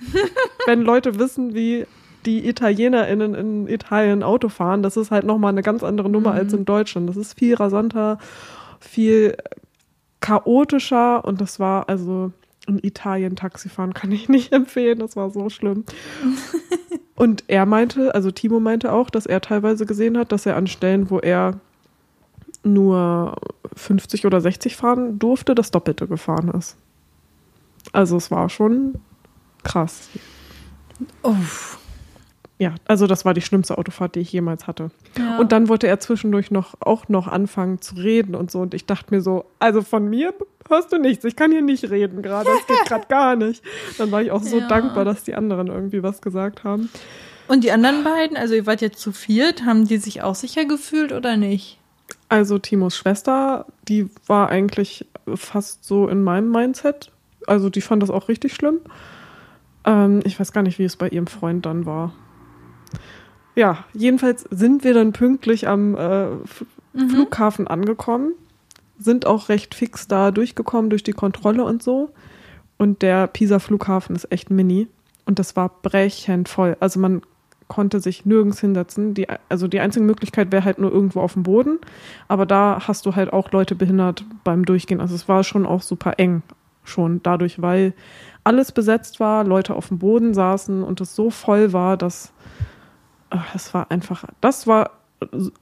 Wenn 0.67 0.83
Leute 0.83 1.21
wissen, 1.21 1.55
wie 1.55 1.87
die 2.27 2.49
ItalienerInnen 2.49 3.35
in 3.35 3.69
Italien 3.69 4.23
Auto 4.23 4.49
fahren, 4.49 4.83
das 4.83 4.97
ist 4.97 5.11
halt 5.11 5.25
nochmal 5.25 5.53
eine 5.53 5.63
ganz 5.63 5.83
andere 5.83 6.09
Nummer 6.09 6.33
mhm. 6.33 6.39
als 6.39 6.53
in 6.53 6.65
Deutschland. 6.65 7.09
Das 7.09 7.17
ist 7.17 7.39
viel 7.39 7.55
rasanter, 7.55 8.19
viel 8.81 9.37
chaotischer 10.21 11.25
und 11.25 11.41
das 11.41 11.59
war 11.59 11.89
also 11.89 12.33
in 12.67 12.79
Italien 12.83 13.37
Taxifahren 13.37 13.93
kann 13.93 14.13
ich 14.13 14.29
nicht 14.31 14.53
empfehlen, 14.53 14.99
das 14.99 15.17
war 15.17 15.31
so 15.31 15.49
schlimm. 15.49 15.85
Und 17.15 17.45
er 17.47 17.67
meinte, 17.67 18.15
also 18.15 18.31
Timo 18.31 18.59
meinte 18.59 18.93
auch, 18.93 19.09
dass 19.11 19.27
er 19.27 19.41
teilweise 19.41 19.87
gesehen 19.87 20.19
hat, 20.19 20.33
dass 20.33 20.47
er 20.47 20.57
an 20.57 20.67
Stellen, 20.67 21.09
wo 21.11 21.19
er 21.19 21.61
nur 22.65 23.37
50 23.77 24.27
oder 24.27 24.41
60 24.41 24.77
fahren 24.77 25.19
durfte, 25.19 25.55
das 25.55 25.71
Doppelte 25.71 26.09
gefahren 26.09 26.49
ist. 26.49 26.77
Also 27.93 28.17
es 28.17 28.31
war 28.31 28.49
schon 28.49 28.95
krass. 29.63 30.09
Uff. 31.23 31.79
Ja, 32.63 32.77
also 32.87 33.09
das 33.09 33.25
war 33.25 33.35
die 33.35 33.41
schlimmste 33.41 33.77
Autofahrt, 33.77 34.15
die 34.15 34.21
ich 34.21 34.33
jemals 34.33 34.69
hatte. 34.69 34.93
Ja. 35.19 35.37
Und 35.39 35.51
dann 35.51 35.69
wollte 35.69 35.89
er 35.89 35.99
zwischendurch 35.99 36.53
noch 36.53 36.75
auch 36.79 37.09
noch 37.09 37.27
anfangen 37.27 37.81
zu 37.81 37.97
reden 37.97 38.37
und 38.37 38.53
so. 38.53 38.61
Und 38.61 38.73
ich 38.73 38.87
dachte 38.87 39.13
mir 39.13 39.21
so, 39.21 39.47
also 39.59 39.83
von 39.83 40.09
mir 40.09 40.33
hörst 40.69 40.93
du 40.93 40.99
nichts. 40.99 41.25
Ich 41.25 41.35
kann 41.35 41.51
hier 41.51 41.61
nicht 41.63 41.91
reden 41.91 42.23
gerade. 42.23 42.49
Das 42.49 42.65
geht 42.69 42.87
gerade 42.87 43.07
gar 43.09 43.35
nicht. 43.35 43.65
Dann 43.99 44.13
war 44.13 44.23
ich 44.23 44.31
auch 44.31 44.45
so 44.45 44.59
Ja. 44.61 44.69
dankbar, 44.69 45.05
dass 45.05 45.25
die 45.25 45.35
anderen 45.35 45.67
irgendwie 45.67 46.05
was 46.05 46.23
gesagt 46.23 46.63
haben. 46.63 46.89
Und 47.49 47.65
die 47.65 47.73
anderen 47.73 48.05
beiden, 48.05 48.37
also 48.37 48.55
ihr 48.55 48.65
wart 48.65 48.81
jetzt 48.81 49.01
zu 49.01 49.11
viert, 49.11 49.65
haben 49.65 49.89
die 49.89 49.97
sich 49.97 50.23
auch 50.23 50.37
sicher 50.37 50.65
gefühlt 50.65 51.11
oder 51.11 51.37
nicht? 51.37 51.81
Also 52.29 52.61
Timos 52.61 52.97
Schwester, 52.97 53.67
die 53.89 54.09
war 54.29 54.51
eigentlich 54.51 55.05
fast 55.35 55.83
so 55.85 56.07
in 56.07 56.23
meinem 56.23 56.53
Mindset. 56.53 57.11
Also 57.49 57.71
die 57.71 57.81
fand 57.81 58.05
das 58.05 58.11
auch 58.11 58.29
richtig 58.29 58.55
schlimm. 58.55 58.79
Ähm, 59.85 60.21
ich 60.25 60.39
weiß 60.39 60.53
gar 60.53 60.63
nicht, 60.63 60.79
wie 60.79 60.85
es 60.85 60.95
bei 60.97 61.09
ihrem 61.09 61.27
Freund 61.27 61.67
dann 61.67 61.87
war. 61.87 62.13
Ja, 63.55 63.85
jedenfalls 63.93 64.45
sind 64.51 64.85
wir 64.85 64.95
dann 64.95 65.13
pünktlich 65.13 65.69
am 65.69 65.95
äh, 65.95 66.25
F 66.43 66.65
Flughafen 66.95 67.67
angekommen, 67.67 68.33
sind 68.99 69.27
auch 69.27 69.49
recht 69.49 69.75
fix 69.75 70.09
da 70.09 70.31
durchgekommen 70.31 70.91
durch 70.91 71.03
die 71.03 71.13
Kontrolle 71.13 71.65
und 71.65 71.83
so. 71.83 72.11
Und 72.77 73.01
der 73.03 73.27
Pisa 73.29 73.59
Flughafen 73.59 74.15
ist 74.15 74.31
echt 74.31 74.51
mini 74.51 74.89
und 75.25 75.39
das 75.39 75.57
war 75.57 75.71
brechend 75.83 76.49
voll. 76.49 76.77
Also 76.81 77.01
man 77.01 77.23
konnte 77.69 78.01
sich 78.01 78.27
nirgends 78.27 78.61
hinsetzen. 78.61 79.15
Die, 79.15 79.27
also 79.49 79.67
die 79.67 79.81
einzige 79.81 80.05
Möglichkeit 80.05 80.53
wäre 80.53 80.65
halt 80.65 80.79
nur 80.79 80.93
irgendwo 80.93 81.21
auf 81.21 81.33
dem 81.33 81.43
Boden. 81.43 81.79
Aber 82.29 82.45
da 82.45 82.83
hast 82.87 83.07
du 83.07 83.15
halt 83.17 83.33
auch 83.33 83.51
Leute 83.53 83.75
behindert 83.75 84.27
beim 84.45 84.67
Durchgehen. 84.67 85.01
Also 85.01 85.15
es 85.15 85.27
war 85.29 85.43
schon 85.43 85.65
auch 85.65 85.81
super 85.81 86.19
eng 86.19 86.43
schon 86.85 87.23
dadurch, 87.23 87.63
weil 87.63 87.95
alles 88.45 88.73
besetzt 88.73 89.21
war, 89.21 89.45
Leute 89.45 89.75
auf 89.75 89.89
dem 89.89 89.99
Boden 89.99 90.35
saßen 90.35 90.83
und 90.83 91.01
es 91.01 91.15
so 91.15 91.31
voll 91.31 91.73
war, 91.73 91.97
dass 91.97 92.33
es 93.55 93.73
war 93.75 93.91
einfach, 93.91 94.25
das 94.41 94.67
war 94.67 94.91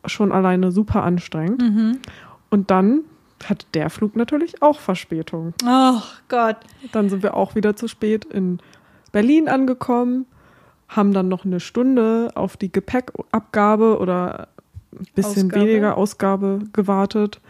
schon 0.04 0.32
alleine 0.32 0.72
super 0.72 1.02
anstrengend. 1.02 1.62
Mhm. 1.62 1.98
Und 2.50 2.70
dann 2.70 3.02
hatte 3.44 3.66
der 3.74 3.90
Flug 3.90 4.16
natürlich 4.16 4.62
auch 4.62 4.78
Verspätung. 4.78 5.54
Oh 5.64 6.00
Gott. 6.28 6.56
Dann 6.92 7.08
sind 7.08 7.22
wir 7.22 7.34
auch 7.34 7.54
wieder 7.54 7.76
zu 7.76 7.88
spät 7.88 8.24
in 8.24 8.58
Berlin 9.12 9.48
angekommen, 9.48 10.26
haben 10.88 11.12
dann 11.12 11.28
noch 11.28 11.44
eine 11.44 11.60
Stunde 11.60 12.30
auf 12.34 12.56
die 12.56 12.70
Gepäckabgabe 12.70 13.98
oder 13.98 14.48
ein 14.92 15.06
bisschen 15.14 15.46
Ausgabe. 15.46 15.66
weniger 15.66 15.96
Ausgabe 15.96 16.60
gewartet. 16.72 17.40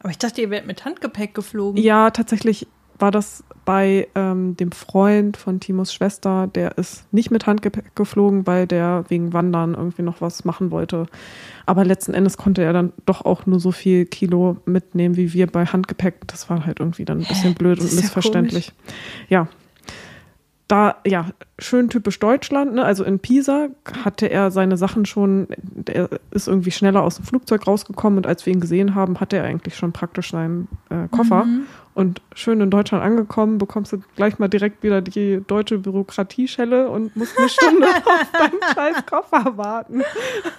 Aber 0.00 0.10
ich 0.10 0.18
dachte, 0.18 0.40
ihr 0.40 0.50
werdet 0.50 0.66
mit 0.66 0.84
Handgepäck 0.84 1.34
geflogen. 1.34 1.82
Ja, 1.82 2.10
tatsächlich 2.10 2.66
war 2.98 3.10
das 3.10 3.44
bei 3.64 4.08
ähm, 4.14 4.56
dem 4.56 4.72
Freund 4.72 5.36
von 5.36 5.60
Timos 5.60 5.92
Schwester, 5.92 6.46
der 6.46 6.78
ist 6.78 7.12
nicht 7.12 7.30
mit 7.30 7.46
Handgepäck 7.46 7.94
geflogen, 7.96 8.46
weil 8.46 8.66
der 8.66 9.04
wegen 9.08 9.32
Wandern 9.32 9.74
irgendwie 9.74 10.02
noch 10.02 10.20
was 10.20 10.44
machen 10.44 10.70
wollte. 10.70 11.06
Aber 11.66 11.84
letzten 11.84 12.14
Endes 12.14 12.36
konnte 12.36 12.62
er 12.62 12.72
dann 12.72 12.92
doch 13.04 13.24
auch 13.24 13.44
nur 13.46 13.60
so 13.60 13.72
viel 13.72 14.06
Kilo 14.06 14.56
mitnehmen 14.66 15.16
wie 15.16 15.32
wir 15.32 15.46
bei 15.46 15.66
Handgepäck. 15.66 16.26
Das 16.28 16.48
war 16.48 16.64
halt 16.64 16.80
irgendwie 16.80 17.04
dann 17.04 17.18
ein 17.18 17.26
bisschen 17.26 17.54
blöd 17.54 17.80
und 17.80 17.92
missverständlich. 17.94 18.72
Ja. 19.28 19.48
Da, 20.68 20.96
ja, 21.06 21.26
schön 21.60 21.88
typisch 21.90 22.18
Deutschland, 22.18 22.74
ne? 22.74 22.84
Also 22.84 23.04
in 23.04 23.20
Pisa 23.20 23.68
hatte 24.04 24.26
er 24.26 24.50
seine 24.50 24.76
Sachen 24.76 25.06
schon, 25.06 25.46
der 25.58 26.08
ist 26.32 26.48
irgendwie 26.48 26.72
schneller 26.72 27.02
aus 27.02 27.16
dem 27.16 27.24
Flugzeug 27.24 27.66
rausgekommen 27.68 28.18
und 28.18 28.26
als 28.26 28.44
wir 28.46 28.52
ihn 28.52 28.60
gesehen 28.60 28.96
haben, 28.96 29.20
hatte 29.20 29.36
er 29.36 29.44
eigentlich 29.44 29.76
schon 29.76 29.92
praktisch 29.92 30.32
seinen 30.32 30.66
äh, 30.90 31.06
Koffer. 31.08 31.44
Mhm. 31.44 31.66
Und 31.96 32.20
schön 32.34 32.60
in 32.60 32.70
Deutschland 32.70 33.02
angekommen, 33.02 33.56
bekommst 33.56 33.92
du 33.92 34.02
gleich 34.16 34.38
mal 34.38 34.48
direkt 34.48 34.82
wieder 34.82 35.00
die 35.00 35.40
deutsche 35.46 35.78
Bürokratieschelle 35.78 36.90
und 36.90 37.16
musst 37.16 37.38
eine 37.38 37.48
Stunde 37.48 37.86
auf 38.04 38.32
deinen 38.32 38.74
scheiß 38.74 39.06
Koffer 39.06 39.56
warten. 39.56 40.02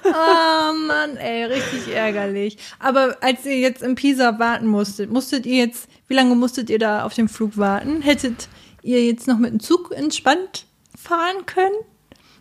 Oh 0.03 0.73
Mann, 0.87 1.15
ey, 1.17 1.43
richtig 1.43 1.93
ärgerlich. 1.93 2.57
Aber 2.79 3.17
als 3.21 3.45
ihr 3.45 3.59
jetzt 3.59 3.83
in 3.83 3.93
Pisa 3.93 4.39
warten 4.39 4.65
musstet, 4.65 5.11
musstet 5.11 5.45
ihr 5.45 5.57
jetzt, 5.57 5.87
wie 6.07 6.15
lange 6.15 6.33
musstet 6.33 6.71
ihr 6.71 6.79
da 6.79 7.03
auf 7.03 7.13
dem 7.13 7.27
Flug 7.27 7.55
warten? 7.57 8.01
Hättet 8.01 8.49
ihr 8.88 9.06
jetzt 9.06 9.28
noch 9.28 9.38
mit 9.38 9.52
dem 9.52 9.60
Zug 9.60 9.91
entspannt 9.95 10.65
fahren 10.97 11.45
können? 11.45 11.76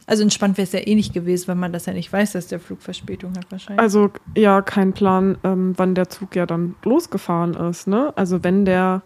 Also 0.07 0.23
entspannt 0.23 0.57
wäre 0.57 0.67
es 0.67 0.73
ja 0.73 0.87
eh 0.87 0.95
nicht 0.95 1.13
gewesen, 1.13 1.49
weil 1.49 1.57
man 1.57 1.73
das 1.73 1.87
ja 1.87 1.93
nicht 1.93 2.13
weiß, 2.13 2.33
dass 2.33 2.47
der 2.47 2.61
Flug 2.61 2.81
Verspätung 2.81 3.37
hat 3.37 3.51
wahrscheinlich. 3.51 3.81
Also 3.81 4.11
ja, 4.37 4.63
kein 4.63 4.93
Plan, 4.93 5.37
ähm, 5.43 5.75
wann 5.77 5.97
der 5.97 6.09
Zug 6.09 6.37
ja 6.37 6.47
dann 6.47 6.77
losgefahren 6.85 7.55
ist. 7.55 7.89
Ne? 7.89 8.13
Also 8.17 8.45
wenn 8.45 8.65
der 8.65 9.03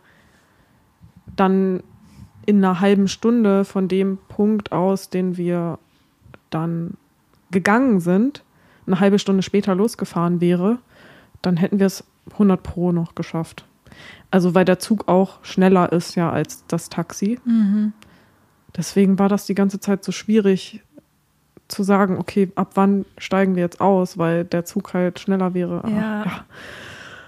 dann 1.36 1.82
in 2.44 2.62
einer 2.62 2.80
halben 2.80 3.08
Stunde 3.08 3.64
von 3.64 3.88
dem 3.88 4.18
Punkt 4.28 4.72
aus, 4.72 5.08
den 5.08 5.38
wir 5.38 5.78
dann 6.50 6.94
gegangen 7.50 8.00
sind, 8.00 8.44
eine 8.86 9.00
halbe 9.00 9.18
Stunde 9.18 9.42
später 9.42 9.74
losgefahren 9.74 10.40
wäre, 10.40 10.78
dann 11.40 11.56
hätten 11.56 11.78
wir 11.78 11.86
es 11.86 12.04
100 12.32 12.62
pro 12.62 12.92
noch 12.92 13.14
geschafft. 13.14 13.64
Also 14.30 14.54
weil 14.54 14.64
der 14.64 14.78
Zug 14.78 15.08
auch 15.08 15.44
schneller 15.44 15.92
ist 15.92 16.14
ja 16.14 16.30
als 16.30 16.64
das 16.66 16.88
Taxi. 16.88 17.38
Mhm. 17.44 17.92
Deswegen 18.76 19.18
war 19.18 19.28
das 19.28 19.46
die 19.46 19.54
ganze 19.54 19.80
Zeit 19.80 20.04
so 20.04 20.12
schwierig 20.12 20.82
zu 21.68 21.82
sagen, 21.82 22.18
okay, 22.18 22.50
ab 22.54 22.72
wann 22.74 23.04
steigen 23.18 23.54
wir 23.56 23.62
jetzt 23.62 23.80
aus, 23.80 24.18
weil 24.18 24.44
der 24.44 24.64
Zug 24.64 24.94
halt 24.94 25.20
schneller 25.20 25.54
wäre. 25.54 25.84
Aber, 25.84 25.90
Ja. 25.90 26.44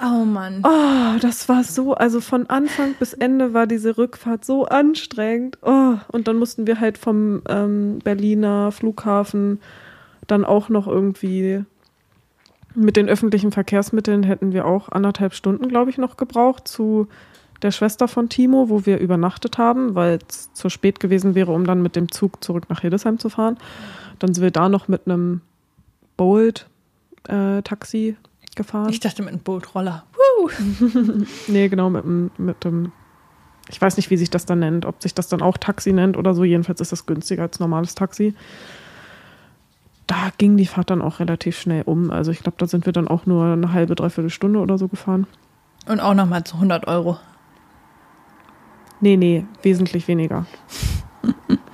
Oh 0.05 0.25
Mann. 0.25 0.65
Oh, 0.65 1.19
das 1.21 1.49
war 1.49 1.63
so, 1.63 1.95
also 1.95 2.21
von 2.21 2.51
Anfang 2.51 2.95
bis 2.99 3.13
Ende 3.13 3.55
war 3.55 3.69
diese 3.69 3.97
Rückfahrt 3.97 4.45
so 4.45 4.65
anstrengend. 4.65 5.59
Oh, 5.63 5.95
und 6.09 6.27
dann 6.27 6.39
mussten 6.39 6.67
wir 6.67 6.81
halt 6.81 6.99
vom 6.99 7.43
ähm, 7.49 8.01
Berliner 8.03 8.73
Flughafen 8.73 9.61
dann 10.27 10.45
auch 10.45 10.69
noch 10.69 10.89
irgendwie 10.89 11.65
mit 12.75 12.97
den 12.97 13.09
öffentlichen 13.09 13.53
Verkehrsmitteln 13.53 14.23
hätten 14.23 14.53
wir 14.53 14.67
auch 14.67 14.91
anderthalb 14.91 15.35
Stunden, 15.35 15.69
glaube 15.69 15.91
ich, 15.91 15.99
noch 15.99 16.17
gebraucht 16.17 16.69
zu 16.69 17.09
der 17.63 17.71
Schwester 17.71 18.09
von 18.09 18.29
Timo, 18.29 18.69
wo 18.69 18.87
wir 18.87 18.99
übernachtet 18.99 19.59
haben, 19.59 19.95
weil 19.95 20.19
es 20.29 20.53
zu 20.53 20.69
spät 20.69 21.01
gewesen 21.01 21.35
wäre, 21.35 21.53
um 21.53 21.65
dann 21.65 21.83
mit 21.83 21.97
dem 21.97 22.11
Zug 22.11 22.43
zurück 22.43 22.69
nach 22.69 22.81
Hildesheim 22.81 23.19
zu 23.19 23.29
fahren. 23.29 23.59
Dann 24.19 24.35
sind 24.35 24.43
wir 24.43 24.51
da 24.51 24.69
noch 24.69 24.89
mit 24.89 25.07
einem 25.07 25.41
Bolt-Taxi 26.17 28.17
gefahren. 28.57 28.91
Ich 28.91 29.01
dachte 29.01 29.23
mit 29.23 29.33
einem 29.33 29.43
Bootroller. 29.43 30.05
Nee, 31.47 31.69
genau, 31.69 31.89
mit 31.89 32.05
dem, 32.05 32.31
mit 32.37 32.65
dem, 32.65 32.91
ich 33.71 33.81
weiß 33.81 33.97
nicht, 33.97 34.11
wie 34.11 34.17
sich 34.17 34.31
das 34.31 34.45
dann 34.45 34.59
nennt, 34.59 34.87
ob 34.87 35.01
sich 35.01 35.15
das 35.15 35.29
dann 35.29 35.41
auch 35.41 35.57
Taxi 35.57 35.93
nennt 35.93 36.17
oder 36.17 36.35
so. 36.35 36.43
Jedenfalls 36.43 36.81
ist 36.81 36.91
das 36.91 37.07
günstiger 37.07 37.43
als 37.43 37.61
normales 37.61 37.95
Taxi. 37.95 38.35
Da 40.13 40.31
ging 40.37 40.59
die 40.59 40.67
Fahrt 40.67 40.91
dann 40.91 41.01
auch 41.01 41.21
relativ 41.21 41.59
schnell 41.59 41.85
um. 41.87 42.11
Also 42.11 42.33
ich 42.33 42.41
glaube, 42.41 42.59
da 42.59 42.67
sind 42.67 42.85
wir 42.85 42.93
dann 42.93 43.09
auch 43.09 43.25
nur 43.25 43.47
eine 43.47 43.73
halbe, 43.73 43.95
dreiviertel 43.95 44.29
Stunde 44.29 44.59
oder 44.59 44.77
so 44.77 44.87
gefahren. 44.87 45.27
Und 45.87 46.01
auch 46.01 46.13
nochmal 46.13 46.45
zu 46.45 46.57
100 46.57 46.87
Euro. 46.87 47.17
Nee, 49.01 49.17
nee, 49.17 49.47
wesentlich 49.63 50.09
weniger. 50.09 50.45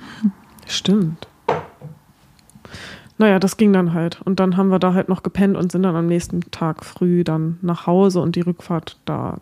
Stimmt. 0.67 1.27
Naja, 3.17 3.39
das 3.39 3.57
ging 3.57 3.73
dann 3.73 3.93
halt. 3.93 4.21
Und 4.21 4.39
dann 4.39 4.55
haben 4.55 4.69
wir 4.69 4.79
da 4.79 4.93
halt 4.93 5.09
noch 5.09 5.21
gepennt 5.21 5.57
und 5.57 5.69
sind 5.69 5.83
dann 5.83 5.97
am 5.97 6.07
nächsten 6.07 6.39
Tag 6.49 6.85
früh 6.85 7.25
dann 7.25 7.59
nach 7.61 7.87
Hause 7.87 8.21
und 8.21 8.37
die 8.37 8.41
Rückfahrt, 8.41 8.97
da 9.03 9.39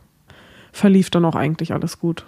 verlief 0.71 1.11
dann 1.11 1.23
auch 1.23 1.35
eigentlich 1.35 1.71
alles 1.71 1.99
gut. 1.99 2.25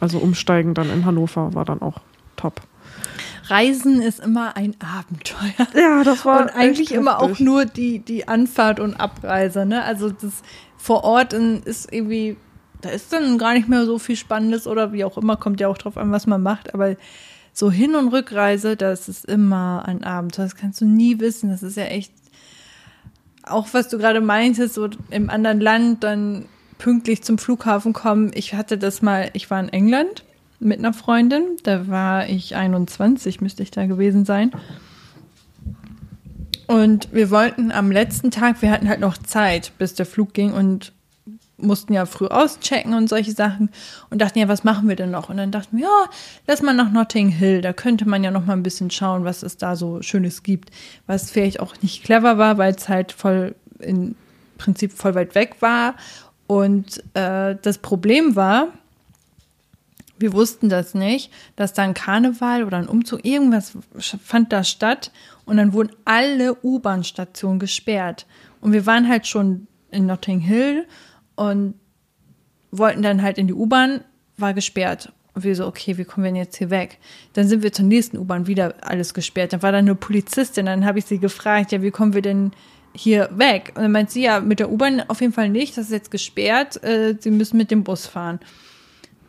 Also 0.00 0.18
umsteigen 0.18 0.74
dann 0.74 0.90
in 0.90 1.04
Hannover 1.04 1.54
war 1.54 1.64
dann 1.64 1.80
auch 1.80 2.00
top. 2.34 2.60
Reisen 3.44 4.02
ist 4.02 4.20
immer 4.20 4.56
ein 4.56 4.74
Abenteuer. 4.80 5.66
Ja, 5.74 6.04
das 6.04 6.24
Und 6.24 6.50
eigentlich 6.50 6.92
immer 6.92 7.20
auch 7.20 7.38
nur 7.38 7.64
die, 7.64 7.98
die 7.98 8.28
Anfahrt 8.28 8.80
und 8.80 8.94
Abreise, 8.94 9.66
ne? 9.66 9.82
Also 9.82 10.10
das 10.10 10.42
vor 10.76 11.04
Ort 11.04 11.32
ist 11.32 11.92
irgendwie, 11.92 12.36
da 12.80 12.90
ist 12.90 13.12
dann 13.12 13.38
gar 13.38 13.54
nicht 13.54 13.68
mehr 13.68 13.84
so 13.84 13.98
viel 13.98 14.16
Spannendes 14.16 14.66
oder 14.66 14.92
wie 14.92 15.04
auch 15.04 15.16
immer, 15.16 15.36
kommt 15.36 15.60
ja 15.60 15.68
auch 15.68 15.78
drauf 15.78 15.96
an, 15.96 16.12
was 16.12 16.26
man 16.26 16.42
macht, 16.42 16.74
aber 16.74 16.96
so 17.52 17.70
Hin- 17.70 17.94
und 17.94 18.08
Rückreise, 18.08 18.76
das 18.76 19.08
ist 19.08 19.26
immer 19.26 19.84
ein 19.86 20.04
Abenteuer. 20.04 20.46
Das 20.46 20.56
kannst 20.56 20.80
du 20.80 20.86
nie 20.86 21.20
wissen. 21.20 21.50
Das 21.50 21.62
ist 21.62 21.76
ja 21.76 21.84
echt, 21.84 22.12
auch 23.42 23.68
was 23.72 23.88
du 23.88 23.98
gerade 23.98 24.20
meintest, 24.20 24.74
so 24.74 24.88
im 25.10 25.28
anderen 25.28 25.60
Land 25.60 26.02
dann 26.02 26.46
pünktlich 26.78 27.22
zum 27.22 27.38
Flughafen 27.38 27.92
kommen. 27.92 28.30
Ich 28.34 28.54
hatte 28.54 28.78
das 28.78 29.02
mal, 29.02 29.30
ich 29.34 29.50
war 29.50 29.60
in 29.60 29.68
England 29.68 30.24
mit 30.62 30.78
einer 30.78 30.92
Freundin, 30.92 31.42
da 31.62 31.88
war 31.88 32.28
ich 32.28 32.56
21, 32.56 33.40
müsste 33.40 33.62
ich 33.62 33.70
da 33.70 33.86
gewesen 33.86 34.24
sein. 34.24 34.52
Und 36.66 37.12
wir 37.12 37.30
wollten 37.30 37.72
am 37.72 37.90
letzten 37.90 38.30
Tag, 38.30 38.62
wir 38.62 38.70
hatten 38.70 38.88
halt 38.88 39.00
noch 39.00 39.18
Zeit, 39.18 39.72
bis 39.78 39.94
der 39.94 40.06
Flug 40.06 40.32
ging 40.32 40.52
und 40.52 40.92
mussten 41.58 41.92
ja 41.92 42.06
früh 42.06 42.26
auschecken 42.26 42.94
und 42.94 43.08
solche 43.08 43.32
Sachen 43.32 43.70
und 44.10 44.20
dachten 44.20 44.38
ja, 44.38 44.48
was 44.48 44.64
machen 44.64 44.88
wir 44.88 44.96
denn 44.96 45.10
noch? 45.10 45.28
Und 45.28 45.36
dann 45.36 45.50
dachten 45.52 45.76
wir, 45.76 45.84
ja, 45.84 46.10
lass 46.46 46.62
mal 46.62 46.74
nach 46.74 46.90
Notting 46.90 47.28
Hill, 47.28 47.60
da 47.60 47.72
könnte 47.72 48.08
man 48.08 48.24
ja 48.24 48.30
noch 48.30 48.46
mal 48.46 48.54
ein 48.54 48.62
bisschen 48.62 48.90
schauen, 48.90 49.24
was 49.24 49.42
es 49.42 49.56
da 49.56 49.76
so 49.76 50.02
Schönes 50.02 50.42
gibt. 50.42 50.70
Was 51.06 51.30
vielleicht 51.30 51.60
auch 51.60 51.74
nicht 51.82 52.04
clever 52.04 52.38
war, 52.38 52.58
weil 52.58 52.74
es 52.74 52.88
halt 52.88 53.12
voll 53.12 53.54
im 53.78 54.14
Prinzip 54.58 54.92
voll 54.92 55.14
weit 55.14 55.34
weg 55.34 55.56
war. 55.60 55.94
Und 56.46 57.02
äh, 57.14 57.56
das 57.60 57.78
Problem 57.78 58.36
war, 58.36 58.68
wir 60.22 60.32
wussten 60.32 60.70
das 60.70 60.94
nicht, 60.94 61.30
dass 61.56 61.74
da 61.74 61.82
ein 61.82 61.92
Karneval 61.92 62.64
oder 62.64 62.78
ein 62.78 62.88
Umzug, 62.88 63.24
irgendwas 63.24 63.76
fand 63.98 64.52
da 64.52 64.64
statt 64.64 65.12
und 65.44 65.58
dann 65.58 65.74
wurden 65.74 65.94
alle 66.04 66.56
U-Bahn-Stationen 66.62 67.58
gesperrt. 67.58 68.26
Und 68.60 68.72
wir 68.72 68.86
waren 68.86 69.08
halt 69.08 69.26
schon 69.26 69.66
in 69.90 70.06
Notting 70.06 70.40
Hill 70.40 70.86
und 71.34 71.74
wollten 72.70 73.02
dann 73.02 73.20
halt 73.20 73.36
in 73.36 73.48
die 73.48 73.52
U-Bahn, 73.52 74.02
war 74.38 74.54
gesperrt. 74.54 75.12
Und 75.34 75.44
wir 75.44 75.56
so, 75.56 75.66
okay, 75.66 75.98
wie 75.98 76.04
kommen 76.04 76.24
wir 76.24 76.30
denn 76.30 76.36
jetzt 76.36 76.56
hier 76.56 76.70
weg? 76.70 76.98
Dann 77.32 77.48
sind 77.48 77.62
wir 77.62 77.72
zur 77.72 77.86
nächsten 77.86 78.18
U-Bahn, 78.18 78.46
wieder 78.46 78.74
alles 78.82 79.14
gesperrt. 79.14 79.52
Dann 79.52 79.62
war 79.62 79.72
da 79.72 79.78
eine 79.78 79.94
Polizistin, 79.94 80.66
dann 80.66 80.84
habe 80.84 80.98
ich 80.98 81.06
sie 81.06 81.18
gefragt, 81.18 81.72
ja, 81.72 81.82
wie 81.82 81.90
kommen 81.90 82.14
wir 82.14 82.22
denn 82.22 82.52
hier 82.94 83.28
weg? 83.32 83.72
Und 83.74 83.82
dann 83.82 83.92
meint 83.92 84.10
sie, 84.10 84.22
ja, 84.22 84.40
mit 84.40 84.60
der 84.60 84.70
U-Bahn 84.70 85.02
auf 85.08 85.20
jeden 85.20 85.32
Fall 85.32 85.48
nicht, 85.48 85.76
das 85.76 85.86
ist 85.86 85.92
jetzt 85.92 86.10
gesperrt, 86.10 86.82
äh, 86.84 87.16
sie 87.18 87.30
müssen 87.30 87.56
mit 87.56 87.70
dem 87.70 87.82
Bus 87.82 88.06
fahren. 88.06 88.40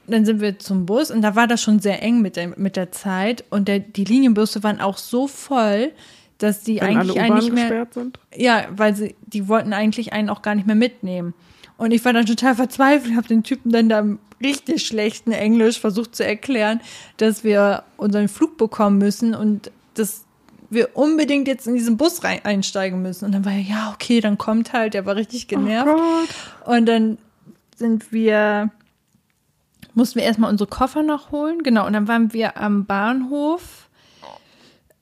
Dann 0.08 0.26
sind 0.26 0.42
wir 0.42 0.60
zum 0.60 0.86
Bus 0.86 1.12
und 1.12 1.22
da 1.22 1.36
war 1.36 1.48
das 1.48 1.62
schon 1.62 1.80
sehr 1.80 2.02
eng 2.04 2.22
mit 2.22 2.36
der, 2.36 2.58
mit 2.58 2.76
der 2.76 2.92
Zeit 2.92 3.46
und 3.50 3.68
der, 3.68 3.80
die 3.80 4.04
Linienbusse 4.04 4.64
waren 4.64 4.82
auch 4.82 4.98
so 4.98 5.28
voll, 5.28 5.92
dass 6.40 6.62
die 6.62 6.82
Wenn 6.82 6.98
eigentlich 6.98 7.20
eigentlich 7.22 7.52
mehr 7.54 7.64
gesperrt 7.64 7.94
sind? 7.94 8.20
ja, 8.36 8.66
weil 8.76 8.96
sie, 8.96 9.16
die 9.26 9.48
wollten 9.48 9.72
eigentlich 9.72 10.12
einen 10.12 10.30
auch 10.30 10.42
gar 10.42 10.56
nicht 10.56 10.68
mehr 10.68 10.76
mitnehmen. 10.76 11.34
Und 11.78 11.92
ich 11.92 12.04
war 12.06 12.14
dann 12.14 12.26
total 12.26 12.56
verzweifelt, 12.56 13.16
habe 13.16 13.28
den 13.28 13.44
Typen 13.44 13.72
dann 13.72 13.90
da 13.90 14.00
im 14.00 14.20
richtig 14.42 14.86
schlechten 14.86 15.32
Englisch 15.32 15.80
versucht 15.80 16.16
zu 16.16 16.26
erklären, 16.26 16.82
dass 17.18 17.44
wir 17.44 17.84
unseren 17.98 18.28
Flug 18.28 18.58
bekommen 18.58 18.98
müssen 18.98 19.34
und 19.34 19.72
dass 19.94 20.26
wir 20.70 20.96
unbedingt 20.96 21.48
jetzt 21.48 21.68
in 21.68 21.76
diesen 21.76 21.98
Bus 21.98 22.24
rein, 22.24 22.42
einsteigen 22.44 23.02
müssen. 23.02 23.26
Und 23.26 23.32
dann 23.32 23.46
war 23.46 23.54
er, 23.54 23.62
ja, 23.62 23.92
okay, 23.94 24.20
dann 24.22 24.38
kommt 24.38 24.74
halt, 24.74 24.94
der 24.94 25.06
war 25.06 25.16
richtig 25.16 25.48
genervt. 25.48 25.90
Oh. 25.96 26.72
Und 26.72 26.86
dann 26.88 27.18
sind 27.76 28.12
wir, 28.12 28.72
mussten 29.94 30.20
wir 30.20 30.26
erstmal 30.26 30.52
unsere 30.52 30.70
Koffer 30.70 31.04
noch 31.04 31.32
holen. 31.32 31.64
Genau, 31.64 31.86
und 31.86 31.94
dann 31.94 32.08
waren 32.08 32.34
wir 32.34 32.58
am 32.58 32.86
Bahnhof, 32.86 33.90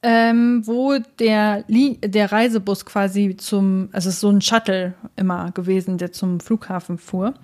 ähm, 0.03 0.65
wo 0.65 0.97
der, 1.19 1.63
der 1.67 2.31
Reisebus 2.31 2.85
quasi 2.85 3.37
zum, 3.37 3.89
also 3.91 4.09
es 4.09 4.15
ist 4.15 4.21
so 4.21 4.29
ein 4.29 4.41
Shuttle 4.41 4.95
immer 5.15 5.51
gewesen, 5.51 5.97
der 5.97 6.11
zum 6.11 6.39
Flughafen 6.39 6.97
fuhr. 6.97 7.35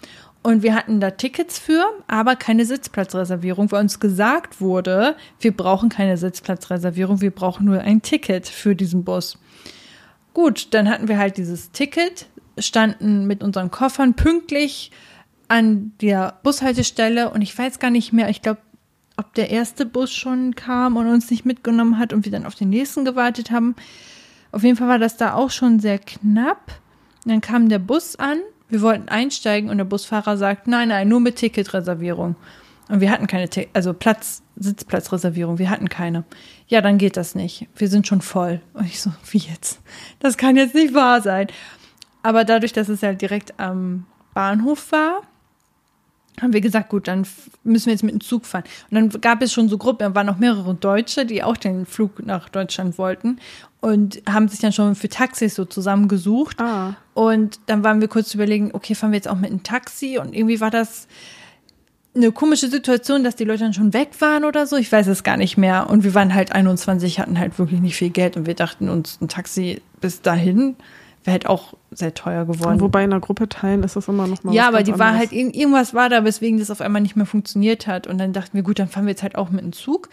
Und 0.44 0.64
wir 0.64 0.76
hatten 0.76 1.00
da 1.00 1.12
Tickets 1.12 1.60
für, 1.60 1.84
aber 2.08 2.36
keine 2.36 2.66
Sitzplatzreservierung, 2.66 3.72
weil 3.72 3.82
uns 3.82 4.00
gesagt 4.00 4.62
wurde, 4.62 5.16
wir 5.40 5.56
brauchen 5.56 5.90
keine 5.90 6.18
Sitzplatzreservierung, 6.18 7.22
wir 7.22 7.32
brauchen 7.32 7.66
nur 7.66 7.82
ein 7.82 8.02
Ticket 8.02 8.48
für 8.48 8.76
diesen 8.76 9.04
Bus. 9.04 9.38
Gut, 10.34 10.74
dann 10.74 10.90
hatten 10.90 11.08
wir 11.08 11.18
halt 11.18 11.38
dieses 11.38 11.72
Ticket, 11.72 12.28
standen 12.58 13.28
mit 13.28 13.44
unseren 13.44 13.72
Koffern 13.72 14.14
pünktlich 14.14 14.92
an 15.48 15.94
der 16.02 16.40
Bushaltestelle 16.44 17.30
und 17.30 17.42
ich 17.42 17.58
weiß 17.58 17.80
gar 17.80 17.90
nicht 17.90 18.14
mehr, 18.14 18.30
ich 18.30 18.42
glaube, 18.42 18.60
ob 19.16 19.34
der 19.34 19.50
erste 19.50 19.86
Bus 19.86 20.14
schon 20.14 20.56
kam 20.56 20.96
und 20.96 21.08
uns 21.08 21.32
nicht 21.32 21.46
mitgenommen 21.46 21.98
hat 21.98 22.14
und 22.14 22.26
wir 22.26 22.32
dann 22.32 22.46
auf 22.46 22.56
den 22.56 22.70
nächsten 22.70 23.04
gewartet 23.06 23.50
haben. 23.50 23.76
Auf 24.52 24.64
jeden 24.64 24.78
Fall 24.78 24.88
war 24.88 25.00
das 25.00 25.18
da 25.18 25.34
auch 25.34 25.50
schon 25.50 25.80
sehr 25.80 25.98
knapp. 26.00 26.80
Und 27.26 27.32
dann 27.32 27.42
kam 27.42 27.68
der 27.68 27.80
Bus 27.80 28.16
an, 28.18 28.38
wir 28.70 28.82
wollten 28.82 29.10
einsteigen 29.10 29.70
und 29.70 29.78
der 29.78 29.86
Busfahrer 29.86 30.38
sagt, 30.38 30.68
nein, 30.68 30.90
nein, 30.90 31.08
nur 31.08 31.20
mit 31.20 31.38
Ticketreservierung. 31.38 32.36
Und 32.90 33.02
wir 33.02 33.12
hatten 33.12 33.28
keine, 33.28 33.50
Ti- 33.50 33.68
also 33.74 33.94
Platz, 33.94 34.44
Sitzplatzreservierung, 34.56 35.58
wir 35.58 35.70
hatten 35.70 35.90
keine. 35.90 36.24
Ja, 36.68 36.82
dann 36.82 36.98
geht 36.98 37.18
das 37.18 37.36
nicht. 37.36 37.68
Wir 37.76 37.90
sind 37.90 38.08
schon 38.08 38.22
voll. 38.22 38.62
Und 38.74 38.86
ich 38.86 39.02
so, 39.02 39.12
wie 39.32 39.40
jetzt? 39.40 39.80
Das 40.20 40.38
kann 40.38 40.56
jetzt 40.56 40.76
nicht 40.76 40.94
wahr 40.94 41.22
sein. 41.22 41.48
Aber 42.24 42.46
dadurch, 42.46 42.72
dass 42.72 42.88
es 42.88 43.04
halt 43.04 43.22
direkt 43.22 43.60
am 43.60 44.06
Bahnhof 44.34 44.92
war, 44.92 45.22
haben 46.40 46.54
wir 46.54 46.62
gesagt, 46.62 46.90
gut, 46.90 47.08
dann 47.08 47.26
müssen 47.64 47.88
wir 47.88 47.94
jetzt 47.94 48.04
mit 48.04 48.14
dem 48.14 48.22
Zug 48.22 48.46
fahren. 48.46 48.64
Und 48.92 48.96
dann 48.96 49.22
gab 49.22 49.42
es 49.42 49.52
schon 49.52 49.70
so 49.70 49.78
Gruppen, 49.78 50.00
da 50.00 50.16
waren 50.16 50.28
noch 50.28 50.38
mehrere 50.38 50.76
Deutsche, 50.76 51.26
die 51.26 51.44
auch 51.44 51.58
den 51.58 51.86
Flug 51.86 52.26
nach 52.26 52.50
Deutschland 52.50 52.98
wollten 52.98 53.40
und 53.80 54.22
haben 54.30 54.48
sich 54.48 54.60
dann 54.60 54.72
schon 54.72 54.96
für 54.96 55.10
Taxis 55.10 55.56
so 55.56 55.66
zusammengesucht. 55.66 56.60
Ah. 56.62 56.96
Und 57.14 57.60
dann 57.66 57.84
waren 57.84 58.02
wir 58.02 58.08
kurz 58.08 58.30
zu 58.30 58.38
überlegen, 58.38 58.72
okay, 58.74 58.96
fahren 58.96 59.12
wir 59.12 59.18
jetzt 59.18 59.28
auch 59.28 59.38
mit 59.38 59.50
einem 59.50 59.64
Taxi? 59.64 60.20
Und 60.20 60.36
irgendwie 60.36 60.60
war 60.60 60.72
das 60.72 61.08
eine 62.16 62.32
komische 62.32 62.68
Situation, 62.68 63.24
dass 63.24 63.36
die 63.36 63.44
Leute 63.44 63.64
dann 63.64 63.74
schon 63.74 63.94
weg 63.94 64.10
waren 64.20 64.44
oder 64.44 64.68
so. 64.68 64.76
Ich 64.76 64.92
weiß 64.92 65.08
es 65.08 65.24
gar 65.24 65.38
nicht 65.38 65.58
mehr. 65.58 65.90
Und 65.90 66.04
wir 66.04 66.14
waren 66.14 66.34
halt 66.34 66.52
21, 66.52 67.20
hatten 67.20 67.40
halt 67.40 67.58
wirklich 67.60 67.80
nicht 67.80 67.96
viel 67.96 68.10
Geld 68.10 68.38
und 68.38 68.46
wir 68.46 68.56
dachten 68.56 68.90
uns, 68.90 69.20
ein 69.22 69.28
Taxi 69.28 69.82
bis 70.02 70.22
dahin 70.22 70.76
wäre 71.28 71.34
halt 71.34 71.46
auch 71.48 71.74
sehr 71.92 72.14
teuer 72.14 72.46
geworden. 72.46 72.80
Wobei 72.80 73.04
in 73.04 73.12
einer 73.12 73.20
Gruppe 73.20 73.48
teilen 73.50 73.84
ist 73.84 73.96
das 73.96 74.08
immer 74.08 74.26
noch 74.28 74.44
mal 74.44 74.54
Ja, 74.56 74.68
aber 74.68 74.82
die 74.82 74.98
war 74.98 75.08
anderes. 75.08 75.30
halt, 75.30 75.32
irg- 75.34 75.54
irgendwas 75.54 75.94
war 75.94 76.10
da, 76.10 76.24
weswegen 76.24 76.58
das 76.58 76.72
auf 76.72 76.82
einmal 76.82 77.02
nicht 77.02 77.16
mehr 77.16 77.26
funktioniert 77.26 77.86
hat. 77.86 78.08
Und 78.08 78.18
dann 78.18 78.34
dachten 78.34 78.54
wir, 78.54 78.64
gut, 78.64 78.80
dann 78.80 78.88
fahren 78.88 79.06
wir 79.06 79.12
jetzt 79.12 79.24
halt 79.24 79.36
auch 79.36 79.50
mit 79.50 79.62
dem 79.62 79.74
Zug. 79.74 80.10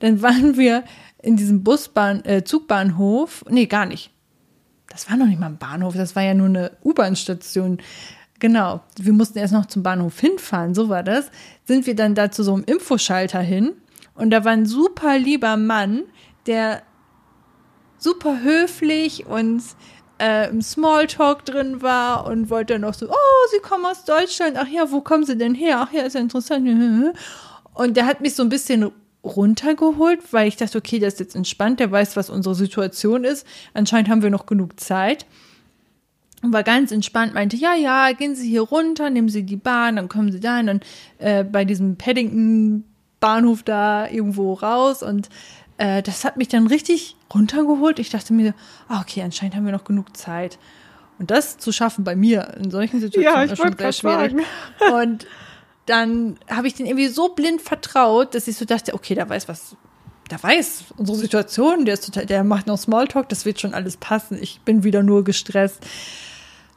Dann 0.00 0.22
waren 0.22 0.56
wir 0.56 0.84
in 1.22 1.36
diesem 1.36 1.64
Busbahn, 1.64 2.24
äh, 2.24 2.44
Zugbahnhof. 2.44 3.44
Nee, 3.48 3.66
gar 3.66 3.86
nicht. 3.86 4.12
Das 4.90 5.10
war 5.10 5.16
noch 5.16 5.26
nicht 5.26 5.40
mal 5.40 5.46
ein 5.46 5.58
Bahnhof, 5.58 5.94
das 5.96 6.14
war 6.16 6.22
ja 6.22 6.34
nur 6.34 6.46
eine 6.46 6.72
U-Bahn-Station. 6.84 7.78
Genau. 8.38 8.80
Wir 9.00 9.12
mussten 9.12 9.38
erst 9.38 9.52
noch 9.52 9.66
zum 9.66 9.82
Bahnhof 9.82 10.20
hinfahren, 10.20 10.74
so 10.74 10.88
war 10.88 11.02
das. 11.02 11.30
Sind 11.64 11.86
wir 11.86 11.96
dann 11.96 12.14
da 12.14 12.30
zu 12.30 12.42
so 12.44 12.54
einem 12.54 12.64
Infoschalter 12.64 13.40
hin. 13.40 13.72
Und 14.14 14.30
da 14.30 14.44
war 14.44 14.52
ein 14.52 14.66
super 14.66 15.18
lieber 15.18 15.56
Mann, 15.56 16.02
der 16.46 16.82
super 17.98 18.42
höflich 18.42 19.26
und 19.26 19.62
äh, 20.18 20.48
im 20.48 20.62
Smalltalk 20.62 21.44
drin 21.44 21.82
war 21.82 22.26
und 22.26 22.50
wollte 22.50 22.74
dann 22.74 22.84
auch 22.84 22.94
so, 22.94 23.06
oh, 23.08 23.48
Sie 23.52 23.60
kommen 23.60 23.84
aus 23.86 24.04
Deutschland, 24.04 24.56
ach 24.56 24.68
ja, 24.68 24.90
wo 24.90 25.00
kommen 25.00 25.24
Sie 25.24 25.36
denn 25.36 25.54
her? 25.54 25.78
Ach 25.80 25.92
ja, 25.92 26.02
ist 26.02 26.14
ja 26.14 26.20
interessant. 26.20 27.14
Und 27.74 27.96
der 27.96 28.06
hat 28.06 28.20
mich 28.20 28.34
so 28.34 28.42
ein 28.42 28.48
bisschen 28.48 28.90
runtergeholt, 29.24 30.32
weil 30.32 30.48
ich 30.48 30.56
dachte, 30.56 30.78
okay, 30.78 30.98
der 30.98 31.08
ist 31.08 31.20
jetzt 31.20 31.36
entspannt, 31.36 31.80
der 31.80 31.90
weiß, 31.90 32.16
was 32.16 32.30
unsere 32.30 32.54
Situation 32.54 33.24
ist. 33.24 33.46
Anscheinend 33.74 34.08
haben 34.08 34.22
wir 34.22 34.30
noch 34.30 34.46
genug 34.46 34.78
Zeit. 34.80 35.26
Und 36.42 36.52
war 36.52 36.62
ganz 36.62 36.92
entspannt, 36.92 37.34
meinte, 37.34 37.56
ja, 37.56 37.74
ja, 37.74 38.12
gehen 38.12 38.36
Sie 38.36 38.48
hier 38.48 38.62
runter, 38.62 39.10
nehmen 39.10 39.28
Sie 39.28 39.42
die 39.42 39.56
Bahn, 39.56 39.96
dann 39.96 40.08
kommen 40.08 40.30
Sie 40.30 40.38
da 40.38 40.60
und 40.60 40.66
dann 40.66 40.80
äh, 41.18 41.42
bei 41.42 41.64
diesem 41.64 41.96
Paddington-Bahnhof 41.96 43.64
da 43.64 44.08
irgendwo 44.08 44.52
raus. 44.52 45.02
Und 45.02 45.28
äh, 45.78 46.02
das 46.02 46.24
hat 46.24 46.36
mich 46.36 46.48
dann 46.48 46.66
richtig 46.66 47.16
runtergeholt. 47.32 47.98
Ich 47.98 48.10
dachte 48.10 48.32
mir, 48.32 48.54
ah, 48.88 49.00
okay, 49.00 49.22
anscheinend 49.22 49.56
haben 49.56 49.64
wir 49.64 49.72
noch 49.72 49.84
genug 49.84 50.16
Zeit. 50.16 50.58
Und 51.18 51.30
das 51.30 51.58
zu 51.58 51.72
schaffen 51.72 52.04
bei 52.04 52.14
mir 52.14 52.54
in 52.62 52.70
solchen 52.70 53.00
Situationen 53.00 53.34
Ja, 53.34 53.44
ich 53.44 53.52
ist 53.52 53.58
schon 53.58 53.76
sehr 53.76 53.92
schwierig. 53.92 54.34
Und 54.92 55.26
dann 55.86 56.38
habe 56.48 56.66
ich 56.66 56.74
den 56.74 56.86
irgendwie 56.86 57.08
so 57.08 57.30
blind 57.30 57.62
vertraut, 57.62 58.34
dass 58.34 58.46
ich 58.46 58.56
so 58.56 58.64
dachte, 58.64 58.94
okay, 58.94 59.14
der 59.14 59.28
weiß 59.28 59.48
was, 59.48 59.76
der 60.30 60.42
weiß 60.42 60.84
unsere 60.96 61.16
Situation, 61.16 61.84
der 61.86 61.94
ist 61.94 62.06
total, 62.06 62.26
der 62.26 62.44
macht 62.44 62.66
noch 62.66 62.76
Smalltalk, 62.76 63.28
das 63.28 63.44
wird 63.44 63.60
schon 63.60 63.74
alles 63.74 63.96
passen. 63.96 64.38
Ich 64.40 64.60
bin 64.60 64.84
wieder 64.84 65.02
nur 65.02 65.24
gestresst. 65.24 65.84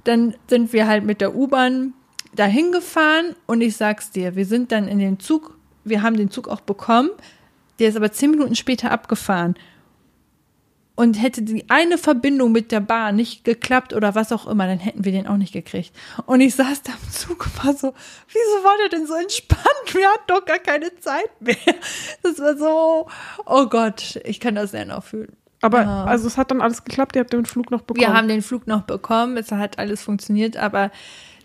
Dann 0.05 0.33
sind 0.47 0.73
wir 0.73 0.87
halt 0.87 1.03
mit 1.03 1.21
der 1.21 1.35
U-Bahn 1.35 1.93
dahin 2.33 2.71
gefahren 2.71 3.35
und 3.45 3.61
ich 3.61 3.75
sag's 3.75 4.11
dir, 4.11 4.35
wir 4.35 4.45
sind 4.45 4.71
dann 4.71 4.87
in 4.87 4.99
den 4.99 5.19
Zug, 5.19 5.57
wir 5.83 6.01
haben 6.01 6.15
den 6.15 6.31
Zug 6.31 6.47
auch 6.47 6.61
bekommen, 6.61 7.09
der 7.81 7.89
ist 7.89 7.97
aber 7.97 8.11
zehn 8.11 8.31
Minuten 8.31 8.55
später 8.55 8.91
abgefahren. 8.91 9.55
Und 10.93 11.15
hätte 11.15 11.41
die 11.41 11.67
eine 11.69 11.97
Verbindung 11.97 12.51
mit 12.51 12.71
der 12.71 12.81
Bahn 12.81 13.15
nicht 13.15 13.43
geklappt 13.43 13.93
oder 13.93 14.13
was 14.13 14.31
auch 14.31 14.45
immer, 14.45 14.67
dann 14.67 14.77
hätten 14.77 15.03
wir 15.03 15.11
den 15.11 15.25
auch 15.25 15.37
nicht 15.37 15.51
gekriegt. 15.53 15.91
Und 16.27 16.41
ich 16.41 16.53
saß 16.53 16.83
da 16.83 16.91
im 16.91 17.11
Zug 17.11 17.45
und 17.47 17.65
war 17.65 17.73
so, 17.73 17.93
wieso 18.27 18.63
war 18.63 18.75
der 18.81 18.89
denn 18.99 19.07
so 19.07 19.15
entspannt? 19.15 19.93
Wir 19.93 20.07
hatten 20.09 20.23
doch 20.27 20.45
gar 20.45 20.59
keine 20.59 20.95
Zeit 20.99 21.31
mehr. 21.41 21.55
Das 22.21 22.37
war 22.39 22.55
so, 22.55 23.07
oh 23.45 23.65
Gott, 23.65 24.19
ich 24.25 24.39
kann 24.39 24.53
das 24.55 24.71
sehr 24.71 24.85
noch 24.85 25.03
fühlen. 25.03 25.35
Aber 25.61 25.81
Ja. 25.81 26.03
also 26.05 26.27
es 26.27 26.37
hat 26.37 26.51
dann 26.51 26.61
alles 26.61 26.83
geklappt, 26.83 27.15
ihr 27.15 27.21
habt 27.21 27.33
den 27.33 27.45
Flug 27.45 27.71
noch 27.71 27.81
bekommen. 27.81 28.07
Wir 28.07 28.13
haben 28.15 28.27
den 28.27 28.41
Flug 28.43 28.67
noch 28.67 28.83
bekommen, 28.83 29.37
es 29.37 29.51
hat 29.51 29.79
alles 29.79 30.03
funktioniert, 30.03 30.57
aber 30.57 30.91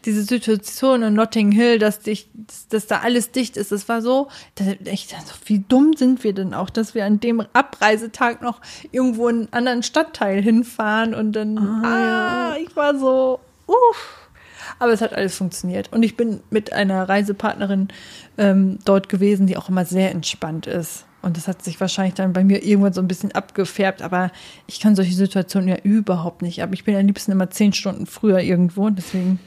diese 0.06 0.22
Situation 0.22 1.02
in 1.02 1.14
Notting 1.14 1.52
Hill, 1.52 1.78
dass, 1.78 2.00
dich, 2.00 2.28
dass, 2.34 2.68
dass 2.68 2.86
da 2.86 3.00
alles 3.00 3.32
dicht 3.32 3.56
ist, 3.56 3.72
das 3.72 3.88
war 3.88 4.00
so, 4.00 4.28
da, 4.54 4.64
ich 4.84 5.08
dachte, 5.08 5.26
so, 5.26 5.34
wie 5.46 5.64
dumm 5.68 5.94
sind 5.96 6.24
wir 6.24 6.32
denn 6.32 6.54
auch, 6.54 6.70
dass 6.70 6.94
wir 6.94 7.04
an 7.04 7.20
dem 7.20 7.44
Abreisetag 7.52 8.40
noch 8.40 8.60
irgendwo 8.92 9.28
in 9.28 9.36
einen 9.36 9.52
anderen 9.52 9.82
Stadtteil 9.82 10.40
hinfahren 10.40 11.14
und 11.14 11.32
dann, 11.32 11.58
ah, 11.58 12.56
ich 12.56 12.74
war 12.76 12.96
so, 12.98 13.40
uff. 13.66 14.22
Aber 14.78 14.92
es 14.92 15.00
hat 15.00 15.12
alles 15.12 15.36
funktioniert. 15.36 15.92
Und 15.92 16.02
ich 16.02 16.16
bin 16.16 16.40
mit 16.50 16.72
einer 16.72 17.08
Reisepartnerin 17.08 17.88
ähm, 18.36 18.78
dort 18.84 19.08
gewesen, 19.08 19.46
die 19.46 19.56
auch 19.56 19.68
immer 19.68 19.84
sehr 19.84 20.10
entspannt 20.10 20.66
ist. 20.66 21.06
Und 21.22 21.36
das 21.36 21.48
hat 21.48 21.64
sich 21.64 21.80
wahrscheinlich 21.80 22.14
dann 22.14 22.32
bei 22.32 22.44
mir 22.44 22.62
irgendwann 22.62 22.92
so 22.92 23.00
ein 23.00 23.08
bisschen 23.08 23.32
abgefärbt. 23.32 24.02
Aber 24.02 24.30
ich 24.66 24.80
kann 24.80 24.94
solche 24.94 25.14
Situationen 25.14 25.68
ja 25.68 25.76
überhaupt 25.82 26.42
nicht. 26.42 26.62
Aber 26.62 26.74
ich 26.74 26.84
bin 26.84 26.94
am 26.94 27.06
liebsten 27.06 27.32
immer 27.32 27.50
zehn 27.50 27.72
Stunden 27.72 28.06
früher 28.06 28.40
irgendwo. 28.40 28.86
Und 28.86 28.98
deswegen, 28.98 29.40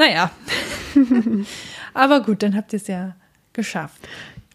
Naja. 0.00 0.30
Aber 1.94 2.20
gut, 2.22 2.42
dann 2.42 2.56
habt 2.56 2.72
ihr 2.72 2.78
es 2.78 2.86
ja 2.86 3.14
geschafft. 3.52 4.08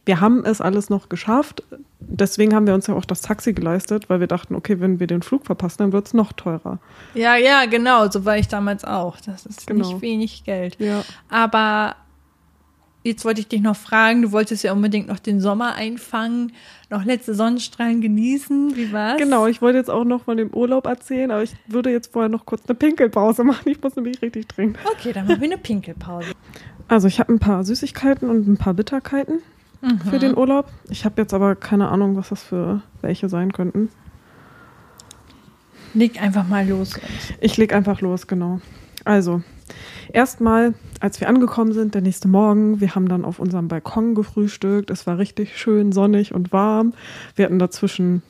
Wir 0.06 0.20
haben 0.20 0.44
es 0.44 0.60
alles 0.60 0.90
noch 0.90 1.08
geschafft. 1.08 1.62
Deswegen 2.00 2.54
haben 2.56 2.66
wir 2.66 2.74
uns 2.74 2.88
ja 2.88 2.96
auch 2.96 3.06
das 3.06 3.22
Taxi 3.22 3.54
geleistet, 3.54 4.10
weil 4.10 4.20
wir 4.20 4.28
dachten, 4.28 4.56
okay, 4.56 4.80
wenn 4.80 5.00
wir 5.00 5.06
den 5.08 5.22
Flug 5.22 5.46
verpassen, 5.46 5.78
dann 5.80 5.92
wird 5.92 6.08
es 6.08 6.14
noch 6.16 6.34
teurer. 6.34 6.80
Ja, 7.14 7.36
ja, 7.36 7.66
genau. 7.66 8.10
So 8.10 8.26
war 8.26 8.38
ich 8.38 8.48
damals 8.48 8.84
auch. 8.86 9.18
Das 9.22 9.46
ist 9.46 9.68
Genau. 9.68 9.88
nicht 9.88 10.02
wenig 10.02 10.44
Geld. 10.46 10.78
Ja. 10.80 11.04
Aber 11.30 11.96
jetzt 13.06 13.24
wollte 13.24 13.40
ich 13.40 13.48
dich 13.48 13.62
noch 13.62 13.76
fragen, 13.76 14.24
du 14.24 14.32
wolltest 14.32 14.64
ja 14.64 14.74
unbedingt 14.74 15.08
noch 15.08 15.20
den 15.20 15.40
Sommer 15.40 15.76
einfangen, 15.76 16.52
noch 16.90 17.06
letzte 17.06 17.36
Sonnenstrahlen 17.36 18.02
genießen. 18.02 18.76
Wie 18.76 18.92
war's? 18.92 19.18
Genau, 19.18 19.48
ich 19.48 19.62
wollte 19.62 19.78
jetzt 19.78 19.90
auch 19.90 20.04
noch 20.04 20.24
von 20.24 20.38
dem 20.38 20.54
Urlaub 20.54 20.88
erzählen, 20.88 21.30
aber 21.32 21.44
ich 21.44 21.54
würde 21.68 21.92
jetzt 21.92 22.12
vorher 22.12 22.30
noch 22.30 22.46
kurz 22.46 22.64
eine 22.68 22.76
Pinkelpause 22.76 23.44
machen. 23.46 23.70
Ich 23.70 23.82
muss 23.82 23.96
nämlich 23.96 24.22
richtig 24.22 24.48
trinken. 24.48 24.80
Okay, 24.92 25.14
dann 25.14 25.28
machen 25.28 25.40
wir 25.40 25.52
eine 25.52 25.58
Pinkelpause. 25.58 26.32
Also 26.88 27.08
ich 27.08 27.20
habe 27.20 27.32
ein 27.34 27.40
paar 27.40 27.64
Süßigkeiten 27.64 28.30
und 28.30 28.48
ein 28.48 28.58
paar 28.58 28.74
Bitterkeiten 28.74 29.40
für 30.10 30.18
den 30.18 30.36
Urlaub. 30.36 30.68
Ich 30.90 31.06
habe 31.06 31.22
jetzt 31.22 31.34
aber 31.34 31.56
keine 31.56 31.90
Ahnung, 31.90 32.16
was 32.16 32.30
das 32.30 32.42
für 32.42 32.82
welche 33.02 33.30
sein 33.30 33.52
könnten. 33.54 33.90
Leg 35.94 36.22
einfach 36.22 36.48
mal 36.48 36.68
los. 36.68 37.00
Ich 37.40 37.56
leg 37.58 37.74
einfach 37.74 38.02
los, 38.02 38.28
genau. 38.28 38.62
Also, 39.04 39.42
erstmal, 40.12 40.74
als 41.00 41.20
wir 41.20 41.30
angekommen 41.30 41.74
sind, 41.74 41.94
der 41.94 42.02
nächste 42.02 42.28
Morgen, 42.28 42.80
wir 42.82 42.96
haben 42.96 43.08
dann 43.08 43.26
auf 43.26 43.40
unserem 43.40 43.68
Balkon 43.68 44.16
gefrühstückt. 44.16 44.90
Es 44.90 45.08
war 45.08 45.18
richtig 45.18 45.58
schön 45.58 45.92
sonnig 45.92 46.34
und 46.34 46.52
warm. 46.52 46.94
Wir 47.36 47.46
hatten 47.46 47.60
dazwischen 47.60 48.24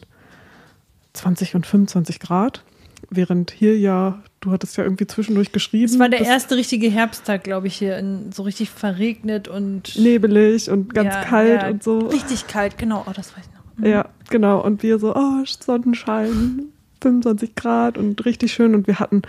20 1.14 1.56
und 1.56 1.66
25 1.66 2.20
Grad, 2.20 2.64
während 3.10 3.52
hier 3.52 3.78
ja, 3.78 4.22
du 4.42 4.52
hattest 4.52 4.78
ja 4.78 4.84
irgendwie 4.84 5.08
zwischendurch 5.08 5.52
geschrieben. 5.52 5.86
Es 5.86 6.00
war 6.00 6.10
der 6.10 6.22
erste 6.22 6.56
richtige 6.56 6.90
Herbsttag, 6.90 7.44
glaube 7.44 7.68
ich, 7.68 7.76
hier. 7.76 7.98
In, 7.98 8.32
so 8.32 8.44
richtig 8.44 8.70
verregnet 8.70 9.48
und 9.48 9.98
nebelig 9.98 10.70
und 10.70 10.94
ganz 10.94 11.14
Ja, 11.14 11.24
kalt 11.24 11.62
ja, 11.62 11.70
und 11.70 11.84
so. 11.84 12.00
Richtig 12.08 12.48
kalt, 12.48 12.78
genau. 12.78 13.06
Oh, 13.08 13.12
das 13.14 13.36
weiß 13.36 13.44
ich 13.46 13.80
noch. 13.80 13.88
Ja, 13.88 14.10
genau. 14.30 14.62
Und 14.62 14.84
wir 14.84 15.00
so, 15.00 15.16
oh, 15.16 15.44
Sonnenschein, 15.46 16.66
25 17.02 17.56
Grad 17.56 17.98
und 17.98 18.24
richtig 18.26 18.54
schön. 18.54 18.76
Und 18.76 18.88
wir 18.88 19.00
hatten 19.00 19.22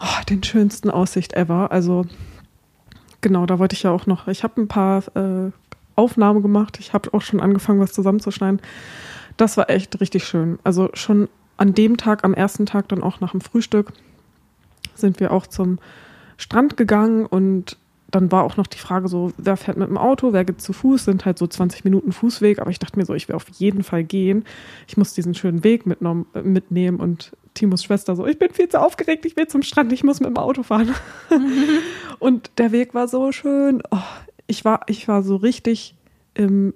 oh, 0.00 0.24
den 0.28 0.42
schönsten 0.42 0.90
Aussicht 0.90 1.34
ever. 1.34 1.70
Also, 1.70 2.06
genau, 3.20 3.46
da 3.46 3.58
wollte 3.58 3.74
ich 3.74 3.82
ja 3.82 3.90
auch 3.90 4.06
noch, 4.06 4.28
ich 4.28 4.42
habe 4.42 4.60
ein 4.60 4.68
paar 4.68 5.04
äh, 5.16 5.50
Aufnahmen 5.98 6.42
gemacht. 6.42 6.78
Ich 6.78 6.92
habe 6.92 7.12
auch 7.12 7.22
schon 7.22 7.40
angefangen, 7.40 7.80
was 7.80 7.92
zusammenzuschneiden. 7.92 8.60
Das 9.36 9.56
war 9.56 9.68
echt 9.68 10.00
richtig 10.00 10.24
schön. 10.24 10.58
Also 10.64 10.90
schon 10.94 11.28
an 11.56 11.74
dem 11.74 11.96
Tag, 11.96 12.24
am 12.24 12.34
ersten 12.34 12.66
Tag, 12.66 12.88
dann 12.88 13.02
auch 13.02 13.20
nach 13.20 13.32
dem 13.32 13.40
Frühstück, 13.40 13.92
sind 14.94 15.20
wir 15.20 15.32
auch 15.32 15.46
zum 15.46 15.78
Strand 16.36 16.76
gegangen 16.76 17.26
und 17.26 17.76
dann 18.10 18.32
war 18.32 18.44
auch 18.44 18.56
noch 18.56 18.66
die 18.66 18.78
Frage 18.78 19.08
so, 19.08 19.32
wer 19.36 19.56
fährt 19.56 19.76
mit 19.76 19.88
dem 19.88 19.98
Auto, 19.98 20.32
wer 20.32 20.44
geht 20.44 20.62
zu 20.62 20.72
Fuß, 20.72 21.04
sind 21.04 21.26
halt 21.26 21.36
so 21.36 21.46
20 21.46 21.84
Minuten 21.84 22.12
Fußweg, 22.12 22.58
aber 22.58 22.70
ich 22.70 22.78
dachte 22.78 22.98
mir 22.98 23.04
so, 23.04 23.12
ich 23.12 23.28
will 23.28 23.36
auf 23.36 23.48
jeden 23.50 23.82
Fall 23.82 24.02
gehen. 24.02 24.44
Ich 24.86 24.96
muss 24.96 25.12
diesen 25.12 25.34
schönen 25.34 25.62
Weg 25.62 25.84
mitnehmen 25.84 27.00
und 27.00 27.32
Timos 27.54 27.82
Schwester 27.84 28.14
so, 28.16 28.26
ich 28.26 28.38
bin 28.38 28.52
viel 28.52 28.68
zu 28.68 28.80
aufgeregt, 28.80 29.24
ich 29.26 29.36
will 29.36 29.46
zum 29.48 29.62
Strand, 29.62 29.92
ich 29.92 30.04
muss 30.04 30.20
mit 30.20 30.28
dem 30.28 30.36
Auto 30.36 30.62
fahren. 30.62 30.94
und 32.18 32.50
der 32.58 32.72
Weg 32.72 32.94
war 32.94 33.08
so 33.08 33.32
schön. 33.32 33.82
Oh, 33.90 33.98
ich 34.46 34.64
war, 34.64 34.82
ich 34.86 35.08
war 35.08 35.22
so 35.22 35.36
richtig 35.36 35.94
im, 36.34 36.74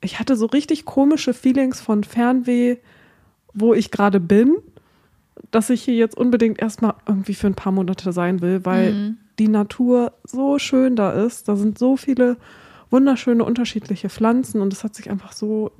ich 0.00 0.18
hatte 0.20 0.36
so 0.36 0.46
richtig 0.46 0.84
komische 0.84 1.34
Feelings 1.34 1.80
von 1.80 2.04
Fernweh, 2.04 2.76
wo 3.54 3.74
ich 3.74 3.90
gerade 3.90 4.20
bin, 4.20 4.56
dass 5.50 5.70
ich 5.70 5.82
hier 5.82 5.94
jetzt 5.94 6.16
unbedingt 6.16 6.60
erstmal 6.60 6.94
irgendwie 7.06 7.34
für 7.34 7.46
ein 7.46 7.54
paar 7.54 7.72
Monate 7.72 8.12
sein 8.12 8.40
will, 8.40 8.64
weil 8.64 8.92
Mhm. 8.94 9.16
die 9.38 9.48
Natur 9.48 10.12
so 10.24 10.58
schön 10.58 10.96
da 10.96 11.10
ist. 11.12 11.48
Da 11.48 11.56
sind 11.56 11.78
so 11.78 11.96
viele 11.96 12.36
wunderschöne 12.90 13.44
unterschiedliche 13.44 14.08
Pflanzen 14.08 14.60
und 14.60 14.72
es 14.72 14.82
hat 14.84 14.94
sich 14.94 15.10
einfach 15.10 15.32
so, 15.32 15.70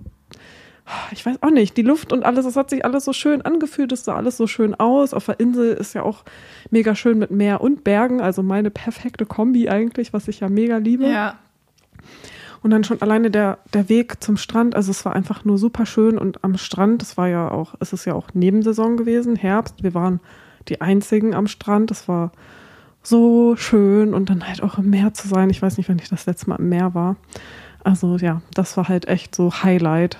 ich 1.10 1.24
weiß 1.24 1.42
auch 1.42 1.50
nicht, 1.50 1.76
die 1.76 1.82
Luft 1.82 2.12
und 2.12 2.24
alles, 2.24 2.44
es 2.46 2.56
hat 2.56 2.70
sich 2.70 2.84
alles 2.84 3.04
so 3.04 3.12
schön 3.12 3.42
angefühlt, 3.42 3.92
es 3.92 4.04
sah 4.04 4.16
alles 4.16 4.36
so 4.36 4.46
schön 4.46 4.74
aus. 4.74 5.14
Auf 5.14 5.26
der 5.26 5.40
Insel 5.40 5.74
ist 5.74 5.94
ja 5.94 6.02
auch 6.02 6.24
mega 6.70 6.94
schön 6.94 7.18
mit 7.18 7.30
Meer 7.30 7.60
und 7.60 7.84
Bergen, 7.84 8.20
also 8.20 8.42
meine 8.42 8.70
perfekte 8.70 9.26
Kombi 9.26 9.68
eigentlich, 9.68 10.12
was 10.12 10.28
ich 10.28 10.40
ja 10.40 10.48
mega 10.48 10.78
liebe. 10.78 11.08
Ja. 11.08 11.38
Und 12.62 12.70
dann 12.70 12.84
schon 12.84 13.00
alleine 13.02 13.30
der, 13.30 13.58
der 13.72 13.88
Weg 13.88 14.22
zum 14.22 14.36
Strand, 14.36 14.74
also 14.74 14.90
es 14.90 15.04
war 15.04 15.14
einfach 15.14 15.44
nur 15.44 15.58
super 15.58 15.86
schön 15.86 16.18
und 16.18 16.42
am 16.42 16.56
Strand, 16.56 17.02
es 17.02 17.16
war 17.16 17.28
ja 17.28 17.50
auch, 17.50 17.74
es 17.78 17.92
ist 17.92 18.04
ja 18.04 18.14
auch 18.14 18.34
Nebensaison 18.34 18.96
gewesen, 18.96 19.36
Herbst, 19.36 19.82
wir 19.82 19.94
waren 19.94 20.20
die 20.68 20.80
einzigen 20.80 21.34
am 21.34 21.46
Strand, 21.46 21.90
es 21.90 22.08
war 22.08 22.32
so 23.02 23.56
schön 23.56 24.12
und 24.12 24.28
dann 24.28 24.46
halt 24.46 24.62
auch 24.62 24.78
im 24.78 24.90
Meer 24.90 25.14
zu 25.14 25.28
sein. 25.28 25.50
Ich 25.50 25.62
weiß 25.62 25.76
nicht, 25.78 25.88
wann 25.88 25.98
ich 25.98 26.08
das 26.08 26.26
letzte 26.26 26.48
Mal 26.50 26.56
im 26.56 26.68
Meer 26.68 26.94
war. 26.94 27.16
Also 27.84 28.16
ja, 28.16 28.42
das 28.54 28.76
war 28.76 28.88
halt 28.88 29.08
echt 29.08 29.34
so 29.34 29.62
Highlight, 29.62 30.18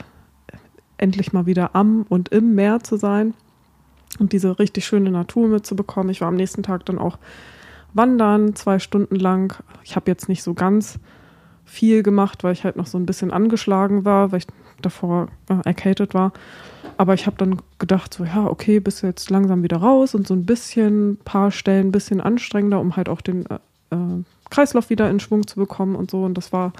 endlich 0.98 1.32
mal 1.32 1.46
wieder 1.46 1.74
am 1.74 2.04
und 2.08 2.28
im 2.30 2.54
Meer 2.54 2.80
zu 2.80 2.96
sein 2.96 3.34
und 4.18 4.32
diese 4.32 4.58
richtig 4.58 4.84
schöne 4.84 5.10
Natur 5.10 5.48
mitzubekommen. 5.48 6.10
Ich 6.10 6.20
war 6.20 6.28
am 6.28 6.36
nächsten 6.36 6.62
Tag 6.62 6.84
dann 6.86 6.98
auch 6.98 7.18
wandern, 7.94 8.54
zwei 8.54 8.78
Stunden 8.78 9.16
lang. 9.16 9.54
Ich 9.84 9.96
habe 9.96 10.10
jetzt 10.10 10.28
nicht 10.28 10.42
so 10.42 10.54
ganz 10.54 10.98
viel 11.64 12.02
gemacht, 12.02 12.44
weil 12.44 12.52
ich 12.52 12.64
halt 12.64 12.76
noch 12.76 12.86
so 12.86 12.98
ein 12.98 13.06
bisschen 13.06 13.30
angeschlagen 13.30 14.04
war, 14.04 14.32
weil 14.32 14.38
ich 14.38 14.46
davor 14.80 15.28
äh, 15.48 15.56
erkältet 15.64 16.14
war. 16.14 16.32
Aber 16.96 17.14
ich 17.14 17.26
habe 17.26 17.36
dann 17.36 17.60
gedacht, 17.78 18.14
so 18.14 18.24
ja, 18.24 18.46
okay, 18.46 18.80
bist 18.80 19.02
du 19.02 19.06
jetzt 19.06 19.30
langsam 19.30 19.62
wieder 19.62 19.76
raus 19.76 20.14
und 20.14 20.26
so 20.26 20.34
ein 20.34 20.46
bisschen, 20.46 21.18
paar 21.24 21.50
Stellen 21.50 21.88
ein 21.88 21.92
bisschen 21.92 22.20
anstrengender, 22.20 22.80
um 22.80 22.96
halt 22.96 23.08
auch 23.08 23.20
den 23.20 23.46
äh, 23.46 23.58
äh, 23.90 24.24
Kreislauf 24.50 24.90
wieder 24.90 25.10
in 25.10 25.20
Schwung 25.20 25.46
zu 25.46 25.56
bekommen 25.56 25.94
und 25.94 26.10
so. 26.10 26.24
Und 26.24 26.34
das 26.34 26.52
war, 26.52 26.72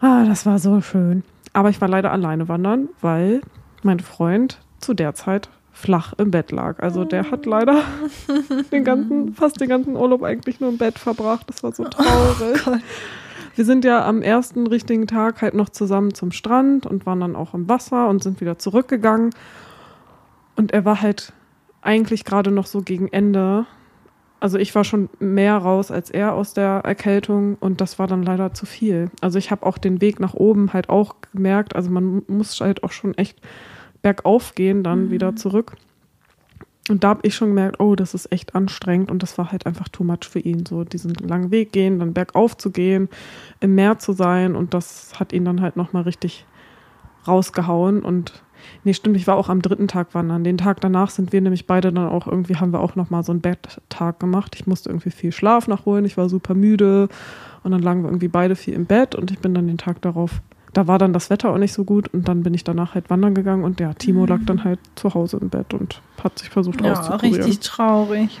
ah, 0.00 0.24
das 0.24 0.46
war 0.46 0.58
so 0.58 0.80
schön. 0.80 1.22
Aber 1.58 1.70
ich 1.70 1.80
war 1.80 1.88
leider 1.88 2.12
alleine 2.12 2.46
wandern, 2.46 2.88
weil 3.00 3.40
mein 3.82 3.98
Freund 3.98 4.60
zu 4.78 4.94
der 4.94 5.16
Zeit 5.16 5.50
flach 5.72 6.12
im 6.16 6.30
Bett 6.30 6.52
lag. 6.52 6.78
Also 6.78 7.04
der 7.04 7.32
hat 7.32 7.46
leider 7.46 7.82
den 8.70 8.84
ganzen, 8.84 9.34
fast 9.34 9.60
den 9.60 9.68
ganzen 9.68 9.96
Urlaub 9.96 10.22
eigentlich 10.22 10.60
nur 10.60 10.70
im 10.70 10.78
Bett 10.78 11.00
verbracht. 11.00 11.48
Das 11.48 11.64
war 11.64 11.72
so 11.72 11.82
traurig. 11.82 12.64
Wir 13.56 13.64
sind 13.64 13.84
ja 13.84 14.06
am 14.06 14.22
ersten 14.22 14.68
richtigen 14.68 15.08
Tag 15.08 15.42
halt 15.42 15.54
noch 15.54 15.68
zusammen 15.70 16.14
zum 16.14 16.30
Strand 16.30 16.86
und 16.86 17.06
waren 17.06 17.18
dann 17.18 17.34
auch 17.34 17.54
im 17.54 17.68
Wasser 17.68 18.08
und 18.08 18.22
sind 18.22 18.40
wieder 18.40 18.56
zurückgegangen. 18.58 19.30
Und 20.54 20.70
er 20.70 20.84
war 20.84 21.02
halt 21.02 21.32
eigentlich 21.82 22.24
gerade 22.24 22.52
noch 22.52 22.66
so 22.66 22.82
gegen 22.82 23.08
Ende. 23.08 23.66
Also 24.40 24.58
ich 24.58 24.74
war 24.74 24.84
schon 24.84 25.08
mehr 25.18 25.56
raus 25.56 25.90
als 25.90 26.10
er 26.10 26.34
aus 26.34 26.54
der 26.54 26.82
Erkältung 26.84 27.56
und 27.58 27.80
das 27.80 27.98
war 27.98 28.06
dann 28.06 28.22
leider 28.22 28.54
zu 28.54 28.66
viel. 28.66 29.10
Also 29.20 29.38
ich 29.38 29.50
habe 29.50 29.66
auch 29.66 29.78
den 29.78 30.00
Weg 30.00 30.20
nach 30.20 30.34
oben 30.34 30.72
halt 30.72 30.88
auch 30.88 31.16
gemerkt. 31.32 31.74
Also 31.74 31.90
man 31.90 32.22
muss 32.28 32.60
halt 32.60 32.84
auch 32.84 32.92
schon 32.92 33.14
echt 33.14 33.40
bergauf 34.02 34.54
gehen, 34.54 34.84
dann 34.84 35.10
wieder 35.10 35.34
zurück. 35.34 35.76
Und 36.88 37.04
da 37.04 37.08
habe 37.08 37.20
ich 37.24 37.34
schon 37.34 37.48
gemerkt, 37.48 37.80
oh, 37.80 37.94
das 37.94 38.14
ist 38.14 38.32
echt 38.32 38.54
anstrengend 38.54 39.10
und 39.10 39.22
das 39.22 39.36
war 39.36 39.52
halt 39.52 39.66
einfach 39.66 39.88
too 39.88 40.04
much 40.04 40.24
für 40.28 40.38
ihn, 40.38 40.64
so 40.64 40.84
diesen 40.84 41.12
langen 41.14 41.50
Weg 41.50 41.72
gehen, 41.72 41.98
dann 41.98 42.14
bergauf 42.14 42.56
zu 42.56 42.70
gehen, 42.70 43.08
im 43.60 43.74
Meer 43.74 43.98
zu 43.98 44.12
sein 44.12 44.56
und 44.56 44.72
das 44.72 45.18
hat 45.20 45.32
ihn 45.32 45.44
dann 45.44 45.60
halt 45.60 45.76
nochmal 45.76 46.04
richtig 46.04 46.46
rausgehauen 47.26 48.02
und 48.02 48.42
nee, 48.84 48.94
stimmt, 48.94 49.16
ich 49.16 49.26
war 49.26 49.36
auch 49.36 49.48
am 49.48 49.62
dritten 49.62 49.88
Tag 49.88 50.14
wandern. 50.14 50.44
Den 50.44 50.58
Tag 50.58 50.80
danach 50.80 51.10
sind 51.10 51.32
wir 51.32 51.40
nämlich 51.40 51.66
beide 51.66 51.92
dann 51.92 52.08
auch 52.08 52.26
irgendwie, 52.26 52.56
haben 52.56 52.72
wir 52.72 52.80
auch 52.80 52.96
nochmal 52.96 53.22
so 53.22 53.32
einen 53.32 53.40
Betttag 53.40 54.20
gemacht. 54.20 54.56
Ich 54.58 54.66
musste 54.66 54.88
irgendwie 54.90 55.10
viel 55.10 55.32
Schlaf 55.32 55.68
nachholen, 55.68 56.04
ich 56.04 56.16
war 56.16 56.28
super 56.28 56.54
müde 56.54 57.08
und 57.62 57.72
dann 57.72 57.82
lagen 57.82 58.02
wir 58.02 58.08
irgendwie 58.08 58.28
beide 58.28 58.56
viel 58.56 58.74
im 58.74 58.86
Bett 58.86 59.14
und 59.14 59.30
ich 59.30 59.38
bin 59.38 59.54
dann 59.54 59.66
den 59.66 59.78
Tag 59.78 60.00
darauf 60.02 60.40
da 60.74 60.86
war 60.86 60.98
dann 60.98 61.12
das 61.12 61.30
Wetter 61.30 61.50
auch 61.50 61.58
nicht 61.58 61.72
so 61.72 61.84
gut 61.84 62.08
und 62.08 62.28
dann 62.28 62.42
bin 62.42 62.52
ich 62.54 62.62
danach 62.62 62.94
halt 62.94 63.10
wandern 63.10 63.34
gegangen 63.34 63.64
und 63.64 63.80
ja, 63.80 63.94
Timo 63.94 64.26
lag 64.26 64.40
dann 64.46 64.64
halt 64.64 64.78
zu 64.96 65.14
Hause 65.14 65.38
im 65.40 65.48
Bett 65.48 65.72
und 65.74 66.02
hat 66.22 66.38
sich 66.38 66.50
versucht 66.50 66.82
Ja, 66.82 66.92
auszukurieren. 66.92 67.42
richtig 67.42 67.60
traurig. 67.60 68.40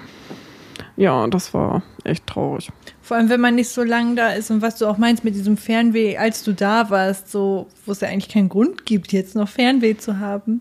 Ja, 0.98 1.28
das 1.28 1.54
war 1.54 1.82
echt 2.02 2.26
traurig. 2.26 2.70
Vor 3.02 3.16
allem, 3.16 3.28
wenn 3.28 3.40
man 3.40 3.54
nicht 3.54 3.68
so 3.68 3.84
lange 3.84 4.16
da 4.16 4.30
ist 4.30 4.50
und 4.50 4.62
was 4.62 4.76
du 4.78 4.86
auch 4.86 4.98
meinst 4.98 5.22
mit 5.22 5.36
diesem 5.36 5.56
Fernweh, 5.56 6.16
als 6.18 6.42
du 6.42 6.52
da 6.52 6.90
warst, 6.90 7.30
so, 7.30 7.68
wo 7.86 7.92
es 7.92 8.00
ja 8.00 8.08
eigentlich 8.08 8.28
keinen 8.28 8.48
Grund 8.48 8.84
gibt, 8.84 9.12
jetzt 9.12 9.36
noch 9.36 9.48
Fernweh 9.48 9.96
zu 9.96 10.18
haben, 10.18 10.60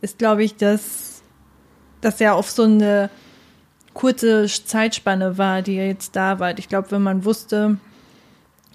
ist, 0.00 0.18
glaube 0.18 0.44
ich, 0.44 0.56
dass 0.56 1.22
das 2.00 2.18
ja 2.20 2.32
auf 2.32 2.50
so 2.50 2.62
eine 2.62 3.10
kurze 3.92 4.46
Zeitspanne 4.46 5.36
war, 5.36 5.60
die 5.60 5.76
jetzt 5.76 6.16
da 6.16 6.38
wart. 6.38 6.58
Ich 6.58 6.68
glaube, 6.70 6.90
wenn 6.92 7.02
man 7.02 7.26
wusste, 7.26 7.76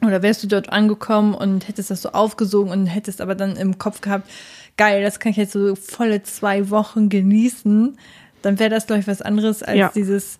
oder 0.05 0.21
wärst 0.21 0.43
du 0.43 0.47
dort 0.47 0.69
angekommen 0.71 1.33
und 1.33 1.67
hättest 1.67 1.89
das 1.89 2.03
so 2.03 2.09
aufgesogen 2.11 2.71
und 2.71 2.85
hättest 2.85 3.21
aber 3.21 3.33
dann 3.33 3.55
im 3.55 3.79
Kopf 3.79 4.01
gehabt, 4.01 4.29
geil, 4.77 5.01
das 5.01 5.19
kann 5.19 5.31
ich 5.31 5.37
jetzt 5.37 5.53
so 5.53 5.75
volle 5.75 6.21
zwei 6.21 6.69
Wochen 6.69 7.09
genießen, 7.09 7.97
dann 8.43 8.59
wäre 8.59 8.69
das, 8.69 8.85
glaube 8.85 8.99
ich, 8.99 9.07
was 9.07 9.21
anderes 9.23 9.63
als 9.63 9.77
Ja. 9.77 9.91
dieses, 9.93 10.39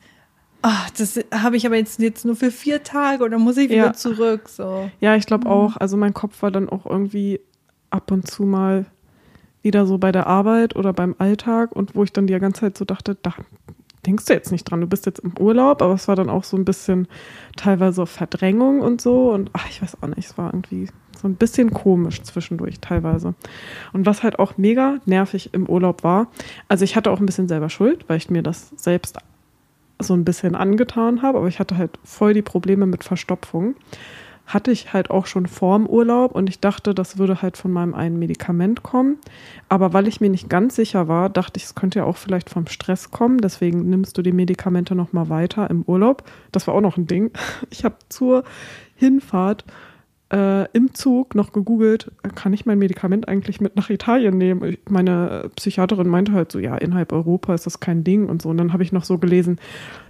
ah, 0.61 0.85
das 0.97 1.19
habe 1.33 1.57
ich 1.57 1.65
aber 1.65 1.75
jetzt, 1.77 1.99
jetzt 1.99 2.25
nur 2.25 2.35
für 2.35 2.51
vier 2.51 2.83
Tage 2.83 3.23
oder 3.23 3.37
muss 3.37 3.57
ich 3.57 3.69
wieder 3.69 3.77
Ja. 3.87 3.93
zurück, 3.93 4.47
so. 4.49 4.89
Ja, 4.99 5.15
ich 5.15 5.25
glaube 5.25 5.49
auch. 5.49 5.77
Also 5.77 5.97
mein 5.97 6.13
Kopf 6.13 6.41
war 6.41 6.51
dann 6.51 6.69
auch 6.69 6.85
irgendwie 6.85 7.39
ab 7.89 8.11
und 8.11 8.29
zu 8.29 8.43
mal 8.43 8.85
wieder 9.61 9.85
so 9.85 9.97
bei 9.97 10.11
der 10.11 10.27
Arbeit 10.27 10.75
oder 10.75 10.93
beim 10.93 11.15
Alltag 11.19 11.71
und 11.75 11.95
wo 11.95 12.03
ich 12.03 12.13
dann 12.13 12.27
die 12.27 12.37
ganze 12.39 12.61
Zeit 12.61 12.77
so 12.77 12.85
dachte, 12.85 13.15
da, 13.21 13.33
denkst 14.05 14.25
du 14.25 14.33
jetzt 14.33 14.51
nicht 14.51 14.63
dran. 14.63 14.81
Du 14.81 14.87
bist 14.87 15.05
jetzt 15.05 15.19
im 15.19 15.37
Urlaub, 15.37 15.81
aber 15.83 15.93
es 15.93 16.07
war 16.07 16.15
dann 16.15 16.29
auch 16.29 16.43
so 16.43 16.57
ein 16.57 16.65
bisschen 16.65 17.07
teilweise 17.55 18.05
Verdrängung 18.07 18.81
und 18.81 19.01
so. 19.01 19.31
Und 19.31 19.51
ach, 19.53 19.67
ich 19.69 19.81
weiß 19.81 19.97
auch 20.01 20.07
nicht, 20.07 20.27
es 20.29 20.37
war 20.37 20.47
irgendwie 20.53 20.87
so 21.21 21.27
ein 21.27 21.35
bisschen 21.35 21.71
komisch 21.71 22.23
zwischendurch 22.23 22.79
teilweise. 22.79 23.35
Und 23.93 24.07
was 24.07 24.23
halt 24.23 24.39
auch 24.39 24.57
mega 24.57 24.97
nervig 25.05 25.51
im 25.53 25.67
Urlaub 25.69 26.03
war, 26.03 26.27
also 26.67 26.83
ich 26.83 26.95
hatte 26.95 27.11
auch 27.11 27.19
ein 27.19 27.27
bisschen 27.27 27.47
selber 27.47 27.69
Schuld, 27.69 28.05
weil 28.07 28.17
ich 28.17 28.31
mir 28.31 28.41
das 28.41 28.69
selbst 28.75 29.19
so 30.03 30.13
ein 30.13 30.25
bisschen 30.25 30.55
angetan 30.55 31.21
habe, 31.21 31.37
aber 31.37 31.47
ich 31.47 31.59
hatte 31.59 31.77
halt 31.77 31.91
voll 32.03 32.33
die 32.33 32.41
Probleme 32.41 32.85
mit 32.85 33.03
Verstopfung 33.03 33.75
hatte 34.53 34.71
ich 34.71 34.93
halt 34.93 35.09
auch 35.09 35.25
schon 35.25 35.45
vorm 35.45 35.85
Urlaub 35.87 36.33
und 36.33 36.49
ich 36.49 36.59
dachte, 36.59 36.93
das 36.93 37.17
würde 37.17 37.41
halt 37.41 37.57
von 37.57 37.71
meinem 37.71 37.93
einen 37.93 38.19
Medikament 38.19 38.83
kommen. 38.83 39.17
Aber 39.69 39.93
weil 39.93 40.07
ich 40.07 40.19
mir 40.19 40.29
nicht 40.29 40.49
ganz 40.49 40.75
sicher 40.75 41.07
war, 41.07 41.29
dachte 41.29 41.57
ich, 41.57 41.63
es 41.63 41.75
könnte 41.75 41.99
ja 41.99 42.05
auch 42.05 42.17
vielleicht 42.17 42.49
vom 42.49 42.67
Stress 42.67 43.11
kommen. 43.11 43.39
Deswegen 43.39 43.89
nimmst 43.89 44.17
du 44.17 44.21
die 44.21 44.31
Medikamente 44.31 44.95
nochmal 44.95 45.29
weiter 45.29 45.69
im 45.69 45.83
Urlaub. 45.83 46.23
Das 46.51 46.67
war 46.67 46.73
auch 46.73 46.81
noch 46.81 46.97
ein 46.97 47.07
Ding. 47.07 47.31
Ich 47.69 47.85
habe 47.85 47.95
zur 48.09 48.43
Hinfahrt 48.95 49.63
äh, 50.31 50.65
im 50.71 50.93
Zug 50.93 51.35
noch 51.35 51.51
gegoogelt, 51.51 52.11
kann 52.35 52.53
ich 52.53 52.65
mein 52.65 52.79
Medikament 52.79 53.27
eigentlich 53.27 53.59
mit 53.59 53.75
nach 53.75 53.89
Italien 53.89 54.37
nehmen? 54.37 54.77
Meine 54.89 55.49
Psychiaterin 55.55 56.07
meinte 56.07 56.31
halt 56.31 56.51
so, 56.51 56.59
ja, 56.59 56.77
innerhalb 56.77 57.11
Europa 57.11 57.53
ist 57.53 57.65
das 57.65 57.79
kein 57.79 58.03
Ding 58.03 58.27
und 58.27 58.41
so. 58.41 58.49
Und 58.49 58.57
dann 58.57 58.73
habe 58.73 58.83
ich 58.83 58.91
noch 58.91 59.03
so 59.03 59.17
gelesen, 59.17 59.59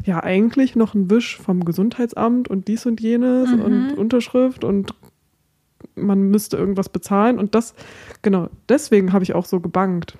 ja, 0.05 0.23
eigentlich 0.23 0.75
noch 0.75 0.93
ein 0.93 1.09
Wisch 1.09 1.37
vom 1.39 1.65
Gesundheitsamt 1.65 2.47
und 2.47 2.67
dies 2.67 2.85
und 2.85 3.01
jenes 3.01 3.49
mhm. 3.49 3.61
und 3.61 3.93
Unterschrift 3.97 4.63
und 4.63 4.93
man 5.95 6.29
müsste 6.29 6.57
irgendwas 6.57 6.89
bezahlen. 6.89 7.39
Und 7.39 7.55
das, 7.55 7.73
genau, 8.21 8.49
deswegen 8.69 9.13
habe 9.13 9.23
ich 9.23 9.33
auch 9.33 9.45
so 9.45 9.59
gebankt 9.59 10.17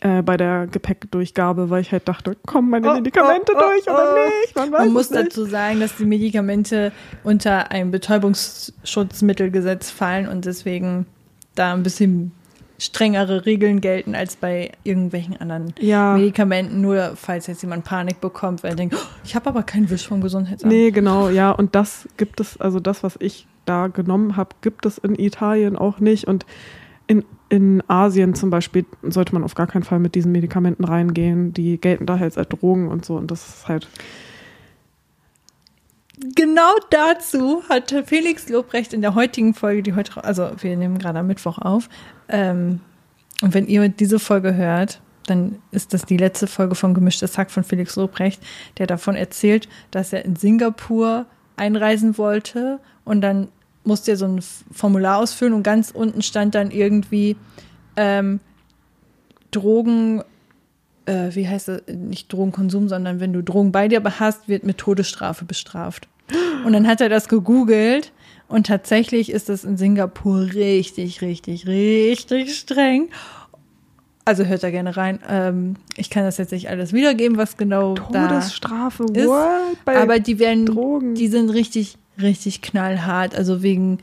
äh, 0.00 0.22
bei 0.22 0.36
der 0.36 0.66
Gepäckdurchgabe, 0.68 1.70
weil 1.70 1.82
ich 1.82 1.92
halt 1.92 2.08
dachte, 2.08 2.36
kommen 2.46 2.70
meine 2.70 2.90
oh, 2.90 2.94
Medikamente 2.94 3.52
oh, 3.54 3.58
oh, 3.58 3.60
durch 3.60 3.88
oder 3.88 4.14
oh. 4.14 4.18
nicht? 4.40 4.56
Man, 4.56 4.70
Man 4.70 4.92
muss 4.92 5.10
nicht. 5.10 5.26
dazu 5.26 5.44
sagen, 5.44 5.80
dass 5.80 5.96
die 5.96 6.04
Medikamente 6.04 6.92
unter 7.24 7.70
ein 7.70 7.90
Betäubungsschutzmittelgesetz 7.90 9.90
fallen 9.90 10.28
und 10.28 10.44
deswegen 10.44 11.06
da 11.54 11.74
ein 11.74 11.82
bisschen 11.82 12.32
strengere 12.78 13.44
Regeln 13.44 13.82
gelten 13.82 14.14
als 14.14 14.36
bei 14.36 14.72
irgendwelchen 14.84 15.38
anderen 15.38 15.74
ja. 15.78 16.14
Medikamenten, 16.14 16.80
nur 16.80 17.12
falls 17.14 17.46
jetzt 17.46 17.62
jemand 17.62 17.84
Panik 17.84 18.22
bekommt, 18.22 18.62
weil 18.62 18.70
er 18.70 18.76
denkt, 18.76 18.94
oh, 18.96 19.06
ich 19.22 19.34
habe 19.34 19.50
aber 19.50 19.62
keinen 19.62 19.90
Wisch 19.90 20.08
vom 20.08 20.22
Gesundheitsamt. 20.22 20.72
Nee, 20.72 20.90
genau, 20.90 21.28
ja, 21.28 21.50
und 21.50 21.74
das 21.74 22.08
gibt 22.16 22.40
es, 22.40 22.58
also 22.58 22.80
das, 22.80 23.02
was 23.02 23.16
ich 23.20 23.46
da 23.66 23.88
genommen 23.88 24.36
habe, 24.36 24.56
gibt 24.62 24.86
es 24.86 24.96
in 24.96 25.14
Italien 25.14 25.76
auch 25.76 26.00
nicht 26.00 26.26
und 26.26 26.46
in 27.10 27.24
in 27.50 27.82
Asien 27.88 28.34
zum 28.34 28.48
Beispiel 28.48 28.86
sollte 29.02 29.34
man 29.34 29.42
auf 29.42 29.54
gar 29.54 29.66
keinen 29.66 29.82
Fall 29.82 29.98
mit 29.98 30.14
diesen 30.14 30.30
Medikamenten 30.30 30.84
reingehen. 30.84 31.52
Die 31.52 31.78
gelten 31.78 32.06
da 32.06 32.18
halt 32.18 32.38
als 32.38 32.48
Drogen 32.48 32.88
und 32.88 33.04
so. 33.04 33.16
Und 33.16 33.30
das 33.30 33.46
ist 33.48 33.68
halt. 33.68 33.88
Genau 36.36 36.70
dazu 36.90 37.62
hat 37.68 37.92
Felix 38.06 38.48
Lobrecht 38.48 38.92
in 38.92 39.00
der 39.00 39.14
heutigen 39.14 39.54
Folge, 39.54 39.82
die 39.82 39.94
heute, 39.94 40.22
also 40.22 40.50
wir 40.60 40.76
nehmen 40.76 40.98
gerade 40.98 41.18
am 41.18 41.26
Mittwoch 41.26 41.58
auf. 41.58 41.88
Ähm, 42.28 42.80
und 43.42 43.54
wenn 43.54 43.66
ihr 43.66 43.88
diese 43.88 44.18
Folge 44.18 44.54
hört, 44.54 45.00
dann 45.26 45.56
ist 45.72 45.92
das 45.92 46.04
die 46.04 46.18
letzte 46.18 46.46
Folge 46.46 46.74
von 46.74 46.94
Gemischtes 46.94 47.36
Hack 47.36 47.50
von 47.50 47.64
Felix 47.64 47.96
Lobrecht, 47.96 48.40
der 48.78 48.86
davon 48.86 49.16
erzählt, 49.16 49.68
dass 49.90 50.12
er 50.12 50.24
in 50.24 50.36
Singapur 50.36 51.26
einreisen 51.56 52.16
wollte 52.16 52.78
und 53.04 53.22
dann 53.22 53.48
musste 53.84 54.12
ja 54.12 54.16
so 54.16 54.26
ein 54.26 54.40
Formular 54.72 55.18
ausfüllen 55.18 55.54
und 55.54 55.62
ganz 55.62 55.90
unten 55.90 56.22
stand 56.22 56.54
dann 56.54 56.70
irgendwie 56.70 57.36
ähm, 57.96 58.40
Drogen, 59.50 60.22
äh, 61.06 61.30
wie 61.32 61.48
heißt 61.48 61.68
das, 61.68 61.82
nicht 61.88 62.32
Drogenkonsum, 62.32 62.88
sondern 62.88 63.20
wenn 63.20 63.32
du 63.32 63.42
Drogen 63.42 63.72
bei 63.72 63.88
dir 63.88 64.02
hast, 64.18 64.48
wird 64.48 64.64
mit 64.64 64.78
Todesstrafe 64.78 65.44
bestraft. 65.44 66.08
Und 66.64 66.72
dann 66.72 66.86
hat 66.86 67.00
er 67.00 67.08
das 67.08 67.28
gegoogelt 67.28 68.12
und 68.46 68.66
tatsächlich 68.66 69.30
ist 69.30 69.48
das 69.48 69.64
in 69.64 69.76
Singapur 69.76 70.40
richtig, 70.54 71.22
richtig, 71.22 71.66
richtig 71.66 72.56
streng. 72.56 73.08
Also 74.24 74.44
hört 74.44 74.62
da 74.62 74.70
gerne 74.70 74.96
rein. 74.96 75.18
Ähm, 75.28 75.76
ich 75.96 76.10
kann 76.10 76.24
das 76.24 76.36
jetzt 76.38 76.52
nicht 76.52 76.68
alles 76.68 76.92
wiedergeben, 76.92 77.36
was 77.36 77.56
genau 77.56 77.94
Todesstrafe, 77.94 79.06
da 79.06 79.20
ist. 79.20 79.84
Bei 79.84 79.96
Aber 79.96 80.20
die 80.20 80.38
werden, 80.38 80.66
Drogen. 80.66 81.14
die 81.14 81.28
sind 81.28 81.50
richtig 81.50 81.96
richtig 82.22 82.62
knallhart. 82.62 83.34
Also 83.34 83.62
wegen 83.62 83.98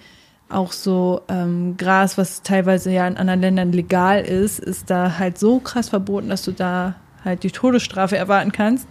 auch 0.49 0.71
so 0.71 1.21
ähm, 1.27 1.75
Gras, 1.77 2.17
was 2.17 2.41
teilweise 2.41 2.91
ja 2.91 3.07
in 3.07 3.17
anderen 3.17 3.41
Ländern 3.41 3.71
legal 3.71 4.21
ist, 4.21 4.59
ist 4.59 4.89
da 4.89 5.17
halt 5.17 5.37
so 5.37 5.59
krass 5.59 5.89
verboten, 5.89 6.29
dass 6.29 6.43
du 6.43 6.51
da 6.51 6.95
halt 7.25 7.43
die 7.43 7.51
Todesstrafe 7.51 8.17
erwarten 8.17 8.51
kannst. 8.51 8.87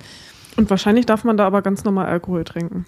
Und 0.57 0.71
wahrscheinlich 0.71 1.07
darf 1.07 1.25
man 1.25 1.37
da 1.37 1.47
aber 1.47 1.63
ganz 1.63 1.85
normal 1.85 2.07
Alkohol 2.07 2.45
trinken. 2.45 2.87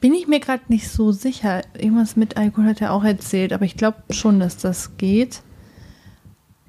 Bin 0.00 0.14
ich 0.14 0.28
mir 0.28 0.40
gerade 0.40 0.62
nicht 0.68 0.88
so 0.88 1.10
sicher. 1.12 1.62
Irgendwas 1.74 2.16
mit 2.16 2.36
Alkohol 2.36 2.68
hat 2.68 2.80
er 2.80 2.92
auch 2.92 3.04
erzählt, 3.04 3.52
aber 3.52 3.64
ich 3.64 3.76
glaube 3.76 3.98
schon, 4.10 4.38
dass 4.38 4.56
das 4.56 4.96
geht. 4.98 5.42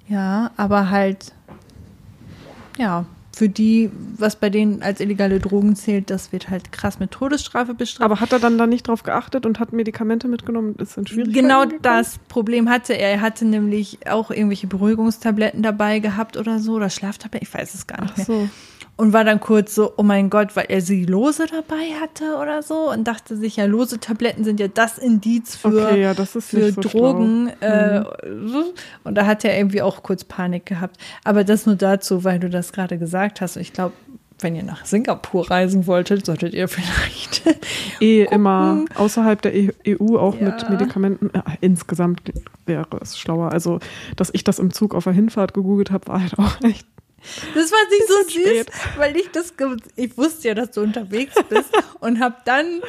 Ja, 0.07 0.51
aber 0.57 0.89
halt, 0.89 1.33
ja, 2.77 3.05
für 3.33 3.49
die, 3.49 3.89
was 4.17 4.35
bei 4.35 4.49
denen 4.49 4.81
als 4.81 4.99
illegale 4.99 5.39
Drogen 5.39 5.75
zählt, 5.75 6.09
das 6.09 6.31
wird 6.31 6.49
halt 6.49 6.71
krass 6.71 6.99
mit 6.99 7.11
Todesstrafe 7.11 7.73
bestraft. 7.73 8.03
Aber 8.03 8.19
hat 8.19 8.33
er 8.33 8.39
dann 8.39 8.57
da 8.57 8.67
nicht 8.67 8.87
drauf 8.87 9.03
geachtet 9.03 9.45
und 9.45 9.59
hat 9.59 9.71
Medikamente 9.71 10.27
mitgenommen? 10.27 10.75
Ist 10.75 10.97
dann 10.97 11.07
schwierig. 11.07 11.33
Genau 11.33 11.65
das 11.65 12.19
Problem 12.27 12.69
hatte 12.69 12.93
er. 12.93 13.11
Er 13.11 13.21
hatte 13.21 13.45
nämlich 13.45 13.99
auch 14.09 14.31
irgendwelche 14.31 14.67
Beruhigungstabletten 14.67 15.63
dabei 15.63 15.99
gehabt 15.99 16.37
oder 16.37 16.59
so 16.59 16.73
oder 16.73 16.89
Schlaftabletten, 16.89 17.47
ich 17.47 17.53
weiß 17.53 17.73
es 17.73 17.87
gar 17.87 18.01
nicht 18.01 18.13
Ach 18.19 18.27
mehr. 18.27 18.49
Und 19.01 19.13
war 19.13 19.23
dann 19.23 19.39
kurz 19.39 19.73
so, 19.73 19.93
oh 19.97 20.03
mein 20.03 20.29
Gott, 20.29 20.55
weil 20.55 20.65
er 20.69 20.79
sie 20.79 21.05
lose 21.05 21.47
dabei 21.47 21.99
hatte 21.99 22.37
oder 22.39 22.61
so 22.61 22.91
und 22.91 23.07
dachte 23.07 23.35
sich, 23.35 23.55
ja, 23.55 23.65
lose 23.65 23.99
Tabletten 23.99 24.43
sind 24.43 24.59
ja 24.59 24.67
das 24.67 24.99
Indiz 24.99 25.55
für, 25.55 25.69
okay, 25.69 26.03
ja, 26.03 26.13
das 26.13 26.33
für 26.33 26.71
so 26.71 26.81
Drogen. 26.81 27.51
Äh, 27.61 28.01
mhm. 28.01 28.65
Und 29.03 29.15
da 29.15 29.25
hat 29.25 29.43
er 29.43 29.57
irgendwie 29.57 29.81
auch 29.81 30.03
kurz 30.03 30.23
Panik 30.23 30.67
gehabt. 30.67 30.97
Aber 31.23 31.43
das 31.43 31.65
nur 31.65 31.77
dazu, 31.77 32.23
weil 32.23 32.37
du 32.37 32.47
das 32.47 32.73
gerade 32.73 32.99
gesagt 32.99 33.41
hast. 33.41 33.55
Ich 33.55 33.73
glaube, 33.73 33.95
wenn 34.37 34.55
ihr 34.55 34.61
nach 34.61 34.85
Singapur 34.85 35.49
reisen 35.49 35.87
wolltet, 35.87 36.27
solltet 36.27 36.53
ihr 36.53 36.67
vielleicht 36.67 37.41
eh 38.01 38.25
immer 38.25 38.85
außerhalb 38.93 39.41
der 39.41 39.53
EU 39.87 40.17
auch 40.19 40.39
ja. 40.39 40.45
mit 40.45 40.69
Medikamenten. 40.69 41.31
Äh, 41.33 41.41
insgesamt 41.61 42.21
wäre 42.67 42.85
es 43.01 43.17
schlauer. 43.17 43.51
Also, 43.51 43.79
dass 44.15 44.29
ich 44.31 44.43
das 44.43 44.59
im 44.59 44.71
Zug 44.71 44.93
auf 44.93 45.05
der 45.05 45.13
Hinfahrt 45.13 45.55
gegoogelt 45.55 45.89
habe, 45.89 46.07
war 46.07 46.21
halt 46.21 46.37
auch 46.37 46.61
echt 46.61 46.85
das 47.53 47.71
war 47.71 47.79
nicht 47.89 48.07
so 48.07 48.23
süß, 48.23 48.61
spät. 48.61 48.71
weil 48.97 49.15
ich 49.15 49.29
das, 49.31 49.53
ich 49.95 50.17
wusste 50.17 50.49
ja, 50.49 50.53
dass 50.53 50.71
du 50.71 50.81
unterwegs 50.81 51.35
bist 51.49 51.69
und 51.99 52.19
habe 52.19 52.37
dann 52.45 52.81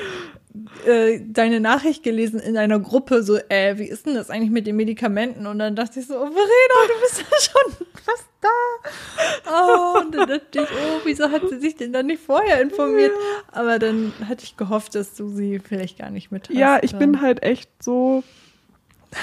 äh, 0.86 1.20
deine 1.26 1.60
Nachricht 1.60 2.02
gelesen 2.02 2.38
in 2.40 2.56
einer 2.56 2.78
Gruppe, 2.78 3.22
so, 3.22 3.38
äh, 3.48 3.78
wie 3.78 3.86
ist 3.86 4.06
denn 4.06 4.14
das 4.14 4.30
eigentlich 4.30 4.50
mit 4.50 4.66
den 4.66 4.76
Medikamenten? 4.76 5.46
Und 5.46 5.58
dann 5.58 5.76
dachte 5.76 6.00
ich 6.00 6.06
so, 6.06 6.14
oh, 6.14 6.26
Verena, 6.26 6.88
du 6.88 7.00
bist 7.00 7.20
ja 7.20 7.50
schon 7.50 7.86
fast 8.04 8.28
da. 8.40 8.48
Oh, 9.50 10.00
und 10.00 10.14
dann 10.14 10.28
dachte 10.28 10.60
ich, 10.60 10.68
oh, 10.68 11.00
wieso 11.04 11.30
hat 11.30 11.48
sie 11.48 11.58
sich 11.58 11.76
denn 11.76 11.92
dann 11.92 12.06
nicht 12.06 12.22
vorher 12.22 12.60
informiert? 12.60 13.12
Aber 13.50 13.78
dann 13.78 14.12
hatte 14.28 14.44
ich 14.44 14.56
gehofft, 14.56 14.94
dass 14.94 15.14
du 15.14 15.28
sie 15.28 15.58
vielleicht 15.58 15.98
gar 15.98 16.10
nicht 16.10 16.30
mit 16.30 16.48
hast. 16.48 16.56
Ja, 16.56 16.78
ich 16.82 16.94
bin 16.96 17.22
halt 17.22 17.42
echt 17.42 17.70
so, 17.80 18.22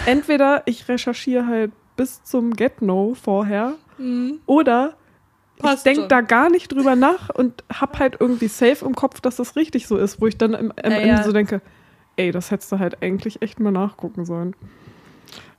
entweder 0.05 0.63
ich 0.65 0.87
recherchiere 0.87 1.45
halt 1.45 1.71
bis 1.95 2.23
zum 2.23 2.53
Get-No 2.55 3.13
vorher 3.13 3.75
mhm. 3.97 4.39
oder 4.45 4.95
Passt 5.59 5.85
ich 5.85 5.93
denke 5.93 6.07
da 6.07 6.21
gar 6.21 6.49
nicht 6.49 6.71
drüber 6.71 6.95
nach 6.95 7.29
und 7.29 7.63
hab 7.71 7.99
halt 7.99 8.17
irgendwie 8.19 8.47
safe 8.47 8.85
im 8.85 8.95
Kopf, 8.95 9.19
dass 9.21 9.35
das 9.35 9.55
richtig 9.55 9.87
so 9.87 9.97
ist, 9.97 10.21
wo 10.21 10.27
ich 10.27 10.37
dann 10.37 10.55
am, 10.55 10.71
am 10.71 10.91
ja, 10.91 10.97
Ende 10.97 11.07
ja. 11.07 11.23
so 11.23 11.33
denke, 11.33 11.61
ey, 12.15 12.31
das 12.31 12.49
hättest 12.49 12.71
du 12.71 12.79
halt 12.79 13.01
eigentlich 13.03 13.41
echt 13.41 13.59
mal 13.59 13.71
nachgucken 13.71 14.25
sollen. 14.25 14.55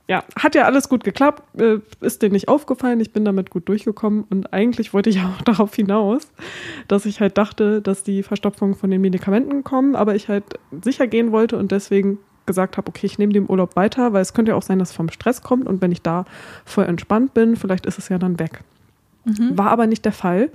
Ja, 0.07 0.23
hat 0.37 0.55
ja 0.55 0.63
alles 0.63 0.89
gut 0.89 1.03
geklappt, 1.03 1.43
äh, 1.59 1.77
ist 2.01 2.21
dir 2.21 2.29
nicht 2.29 2.47
aufgefallen, 2.49 2.99
ich 2.99 3.13
bin 3.13 3.23
damit 3.23 3.49
gut 3.49 3.69
durchgekommen 3.69 4.25
und 4.29 4.51
eigentlich 4.51 4.93
wollte 4.93 5.09
ich 5.09 5.19
auch 5.21 5.41
darauf 5.43 5.73
hinaus, 5.75 6.31
dass 6.87 7.05
ich 7.05 7.21
halt 7.21 7.37
dachte, 7.37 7.81
dass 7.81 8.03
die 8.03 8.23
Verstopfungen 8.23 8.75
von 8.75 8.89
den 8.89 9.01
Medikamenten 9.01 9.63
kommen, 9.63 9.95
aber 9.95 10.15
ich 10.15 10.27
halt 10.27 10.43
sicher 10.83 11.07
gehen 11.07 11.31
wollte 11.31 11.57
und 11.57 11.71
deswegen 11.71 12.17
gesagt 12.45 12.77
habe, 12.77 12.89
okay, 12.89 13.05
ich 13.05 13.19
nehme 13.19 13.33
den 13.33 13.49
Urlaub 13.49 13.75
weiter, 13.75 14.13
weil 14.13 14.21
es 14.21 14.33
könnte 14.33 14.51
ja 14.51 14.57
auch 14.57 14.63
sein, 14.63 14.79
dass 14.79 14.89
es 14.89 14.95
vom 14.95 15.09
Stress 15.09 15.43
kommt 15.43 15.67
und 15.67 15.81
wenn 15.81 15.91
ich 15.91 16.01
da 16.01 16.25
voll 16.65 16.85
entspannt 16.85 17.33
bin, 17.33 17.55
vielleicht 17.55 17.85
ist 17.85 17.99
es 17.99 18.09
ja 18.09 18.17
dann 18.17 18.39
weg. 18.39 18.63
Mhm. 19.23 19.57
War 19.57 19.69
aber 19.71 19.87
nicht 19.87 20.05
der 20.05 20.13
Fall. 20.13 20.49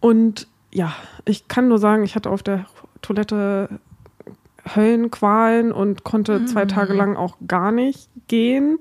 Und 0.00 0.48
ja, 0.72 0.94
ich 1.24 1.48
kann 1.48 1.68
nur 1.68 1.78
sagen, 1.78 2.04
ich 2.04 2.14
hatte 2.14 2.30
auf 2.30 2.42
der 2.42 2.66
Toilette 3.02 3.68
Höllenqualen 4.74 5.72
und 5.72 6.04
konnte 6.04 6.40
mhm. 6.40 6.46
zwei 6.46 6.66
Tage 6.66 6.92
lang 6.92 7.16
auch 7.16 7.36
gar 7.46 7.72
nicht 7.72 8.08
gehen 8.28 8.78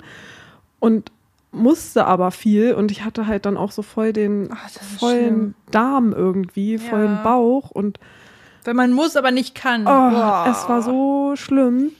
und 0.79 1.11
musste 1.51 2.05
aber 2.05 2.31
viel 2.31 2.73
und 2.73 2.91
ich 2.91 3.03
hatte 3.03 3.25
halt 3.25 3.45
dann 3.45 3.57
auch 3.57 3.71
so 3.71 3.81
voll 3.81 4.13
den 4.13 4.49
Ach, 4.53 4.69
vollen 4.99 5.25
schlimm. 5.25 5.53
Darm 5.71 6.13
irgendwie, 6.13 6.75
ja. 6.75 6.79
vollen 6.79 7.19
Bauch 7.23 7.71
und 7.71 7.99
wenn 8.65 8.75
man 8.75 8.91
muss, 8.91 9.15
aber 9.15 9.31
nicht 9.31 9.55
kann. 9.55 9.87
Oh, 9.87 10.49
es 10.51 10.67
war 10.67 10.81
so 10.81 11.33
schlimm. 11.35 11.91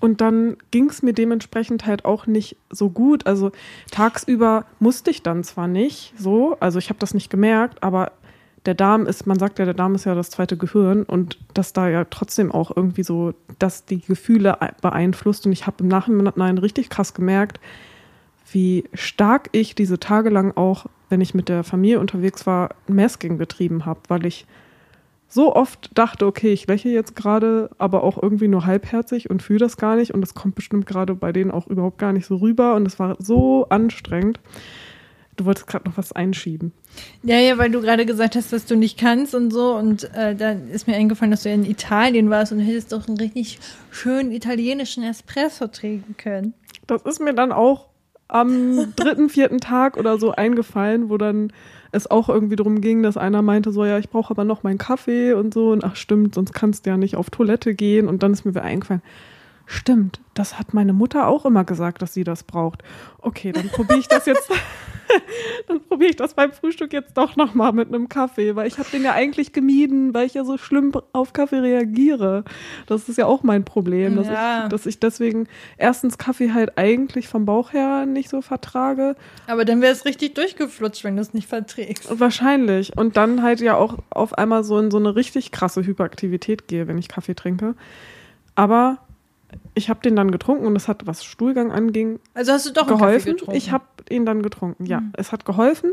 Und 0.00 0.20
dann 0.20 0.56
ging 0.70 0.88
es 0.88 1.02
mir 1.02 1.12
dementsprechend 1.12 1.84
halt 1.84 2.04
auch 2.04 2.26
nicht 2.26 2.56
so 2.70 2.90
gut. 2.90 3.26
Also 3.26 3.50
tagsüber 3.90 4.64
musste 4.78 5.10
ich 5.10 5.22
dann 5.22 5.42
zwar 5.44 5.68
nicht 5.68 6.14
so, 6.16 6.56
also 6.60 6.78
ich 6.78 6.88
habe 6.88 6.98
das 7.00 7.12
nicht 7.12 7.28
gemerkt, 7.28 7.82
aber 7.82 8.12
der 8.66 8.74
Darm 8.74 9.06
ist, 9.06 9.26
man 9.26 9.38
sagt 9.38 9.58
ja, 9.58 9.64
der 9.64 9.74
Darm 9.74 9.94
ist 9.94 10.04
ja 10.04 10.14
das 10.14 10.30
zweite 10.30 10.56
Gehirn 10.56 11.04
und 11.04 11.38
dass 11.54 11.72
da 11.72 11.88
ja 11.88 12.04
trotzdem 12.04 12.50
auch 12.52 12.76
irgendwie 12.76 13.04
so, 13.04 13.34
dass 13.58 13.84
die 13.84 14.00
Gefühle 14.00 14.58
beeinflusst. 14.80 15.46
Und 15.46 15.52
ich 15.52 15.66
habe 15.66 15.84
im 15.84 15.88
Nachhinein 15.88 16.58
richtig 16.58 16.90
krass 16.90 17.14
gemerkt, 17.14 17.60
wie 18.52 18.84
stark 18.94 19.48
ich 19.52 19.74
diese 19.74 19.98
Tage 19.98 20.30
lang 20.30 20.56
auch, 20.56 20.86
wenn 21.08 21.20
ich 21.20 21.34
mit 21.34 21.48
der 21.48 21.64
Familie 21.64 22.00
unterwegs 22.00 22.46
war, 22.46 22.74
Masking 22.88 23.38
betrieben 23.38 23.86
habe, 23.86 24.00
weil 24.08 24.26
ich 24.26 24.46
so 25.28 25.54
oft 25.54 25.90
dachte, 25.94 26.26
okay, 26.26 26.52
ich 26.52 26.66
lächle 26.66 26.92
jetzt 26.92 27.16
gerade, 27.16 27.70
aber 27.78 28.04
auch 28.04 28.22
irgendwie 28.22 28.48
nur 28.48 28.64
halbherzig 28.64 29.28
und 29.28 29.42
fühle 29.42 29.58
das 29.58 29.76
gar 29.76 29.96
nicht 29.96 30.14
und 30.14 30.20
das 30.20 30.34
kommt 30.34 30.54
bestimmt 30.54 30.86
gerade 30.86 31.14
bei 31.14 31.32
denen 31.32 31.50
auch 31.50 31.66
überhaupt 31.66 31.98
gar 31.98 32.12
nicht 32.12 32.26
so 32.26 32.36
rüber 32.36 32.74
und 32.74 32.86
es 32.86 32.98
war 32.98 33.16
so 33.18 33.66
anstrengend. 33.68 34.40
Du 35.36 35.44
wolltest 35.44 35.66
gerade 35.66 35.86
noch 35.86 35.98
was 35.98 36.12
einschieben. 36.12 36.72
Ja, 37.22 37.38
ja, 37.38 37.58
weil 37.58 37.70
du 37.70 37.82
gerade 37.82 38.06
gesagt 38.06 38.36
hast, 38.36 38.54
dass 38.54 38.64
du 38.64 38.74
nicht 38.74 38.98
kannst 38.98 39.34
und 39.34 39.52
so. 39.52 39.74
Und 39.74 40.04
äh, 40.14 40.34
da 40.34 40.52
ist 40.52 40.86
mir 40.86 40.96
eingefallen, 40.96 41.30
dass 41.30 41.42
du 41.42 41.50
in 41.50 41.66
Italien 41.66 42.30
warst 42.30 42.52
und 42.52 42.60
hättest 42.60 42.92
doch 42.92 43.06
einen 43.06 43.18
richtig 43.18 43.58
schönen 43.90 44.32
italienischen 44.32 45.02
Espresso 45.02 45.66
trinken 45.66 46.16
können. 46.16 46.54
Das 46.86 47.02
ist 47.02 47.20
mir 47.20 47.34
dann 47.34 47.52
auch 47.52 47.88
am 48.28 48.94
dritten, 48.96 49.28
vierten 49.28 49.58
Tag 49.58 49.98
oder 49.98 50.18
so 50.18 50.32
eingefallen, 50.32 51.10
wo 51.10 51.18
dann 51.18 51.52
es 51.96 52.10
auch 52.10 52.28
irgendwie 52.28 52.56
darum 52.56 52.80
ging, 52.80 53.02
dass 53.02 53.16
einer 53.16 53.42
meinte 53.42 53.72
so, 53.72 53.84
ja, 53.84 53.98
ich 53.98 54.10
brauche 54.10 54.30
aber 54.30 54.44
noch 54.44 54.62
meinen 54.62 54.78
Kaffee 54.78 55.32
und 55.32 55.54
so. 55.54 55.70
Und 55.70 55.84
ach 55.84 55.96
stimmt, 55.96 56.34
sonst 56.34 56.52
kannst 56.52 56.86
du 56.86 56.90
ja 56.90 56.96
nicht 56.96 57.16
auf 57.16 57.30
Toilette 57.30 57.74
gehen. 57.74 58.08
Und 58.08 58.22
dann 58.22 58.32
ist 58.32 58.44
mir 58.44 58.52
wieder 58.52 58.62
eingefallen, 58.62 59.02
stimmt, 59.66 60.20
das 60.34 60.58
hat 60.58 60.74
meine 60.74 60.92
Mutter 60.92 61.26
auch 61.28 61.44
immer 61.44 61.64
gesagt, 61.64 62.00
dass 62.02 62.14
sie 62.14 62.24
das 62.24 62.42
braucht. 62.44 62.82
Okay, 63.18 63.52
dann 63.52 63.68
probiere 63.68 63.98
ich 63.98 64.08
das 64.08 64.26
jetzt. 64.26 64.50
dann 65.68 65.80
probiere 65.82 66.10
ich 66.10 66.16
das 66.16 66.34
beim 66.34 66.52
Frühstück 66.52 66.92
jetzt 66.92 67.16
doch 67.16 67.36
nochmal 67.36 67.72
mit 67.72 67.88
einem 67.88 68.08
Kaffee, 68.08 68.56
weil 68.56 68.66
ich 68.66 68.78
habe 68.78 68.88
den 68.90 69.02
ja 69.04 69.12
eigentlich 69.12 69.52
gemieden, 69.52 70.12
weil 70.14 70.26
ich 70.26 70.34
ja 70.34 70.44
so 70.44 70.58
schlimm 70.58 70.92
auf 71.12 71.32
Kaffee 71.32 71.58
reagiere. 71.58 72.44
Das 72.86 73.08
ist 73.08 73.16
ja 73.16 73.26
auch 73.26 73.42
mein 73.42 73.64
Problem, 73.64 74.16
dass, 74.16 74.26
Ja. 74.26 74.64
ich, 74.64 74.68
dass 74.70 74.86
ich 74.86 75.00
deswegen 75.00 75.48
erstens 75.78 76.18
Kaffee 76.18 76.52
halt 76.52 76.76
eigentlich 76.76 77.28
vom 77.28 77.44
Bauch 77.44 77.72
her 77.72 78.06
nicht 78.06 78.28
so 78.28 78.42
vertrage. 78.42 79.16
Aber 79.46 79.64
dann 79.64 79.80
wäre 79.80 79.92
es 79.92 80.04
richtig 80.04 80.34
durchgeflutscht, 80.34 81.04
wenn 81.04 81.16
du 81.16 81.22
es 81.22 81.34
nicht 81.34 81.48
verträgst. 81.48 82.18
Wahrscheinlich. 82.20 82.96
Und 82.96 83.16
dann 83.16 83.42
halt 83.42 83.60
ja 83.60 83.76
auch 83.76 83.98
auf 84.10 84.34
einmal 84.36 84.64
so 84.64 84.78
in 84.78 84.90
so 84.90 84.98
eine 84.98 85.14
richtig 85.16 85.52
krasse 85.52 85.84
Hyperaktivität 85.86 86.68
gehe, 86.68 86.88
wenn 86.88 86.98
ich 86.98 87.08
Kaffee 87.08 87.34
trinke. 87.34 87.74
Aber 88.54 88.98
ich 89.74 89.88
habe 89.90 90.00
den 90.00 90.16
dann 90.16 90.30
getrunken 90.30 90.66
und 90.66 90.76
es 90.76 90.88
hat, 90.88 91.06
was 91.06 91.24
Stuhlgang 91.24 91.70
anging, 91.72 92.18
Also 92.34 92.52
hast 92.52 92.66
du 92.66 92.72
doch 92.72 92.86
geholfen. 92.86 93.36
Ich 93.52 93.70
habe 93.72 93.84
ihn 94.10 94.24
dann 94.26 94.42
getrunken, 94.42 94.84
ja. 94.86 95.02
Es 95.14 95.32
hat 95.32 95.44
geholfen. 95.44 95.92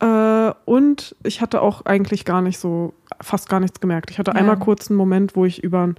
Äh, 0.00 0.52
und 0.64 1.16
ich 1.24 1.40
hatte 1.40 1.60
auch 1.60 1.84
eigentlich 1.86 2.24
gar 2.24 2.40
nicht 2.42 2.58
so, 2.58 2.94
fast 3.20 3.48
gar 3.48 3.60
nichts 3.60 3.80
gemerkt. 3.80 4.10
Ich 4.10 4.18
hatte 4.18 4.30
Ja. 4.30 4.36
einmal 4.36 4.58
kurz 4.58 4.90
einen 4.90 4.96
Moment, 4.96 5.34
wo 5.34 5.44
ich 5.44 5.62
über 5.64 5.92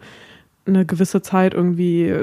eine 0.66 0.86
gewisse 0.86 1.22
Zeit 1.22 1.53
irgendwie 1.53 2.14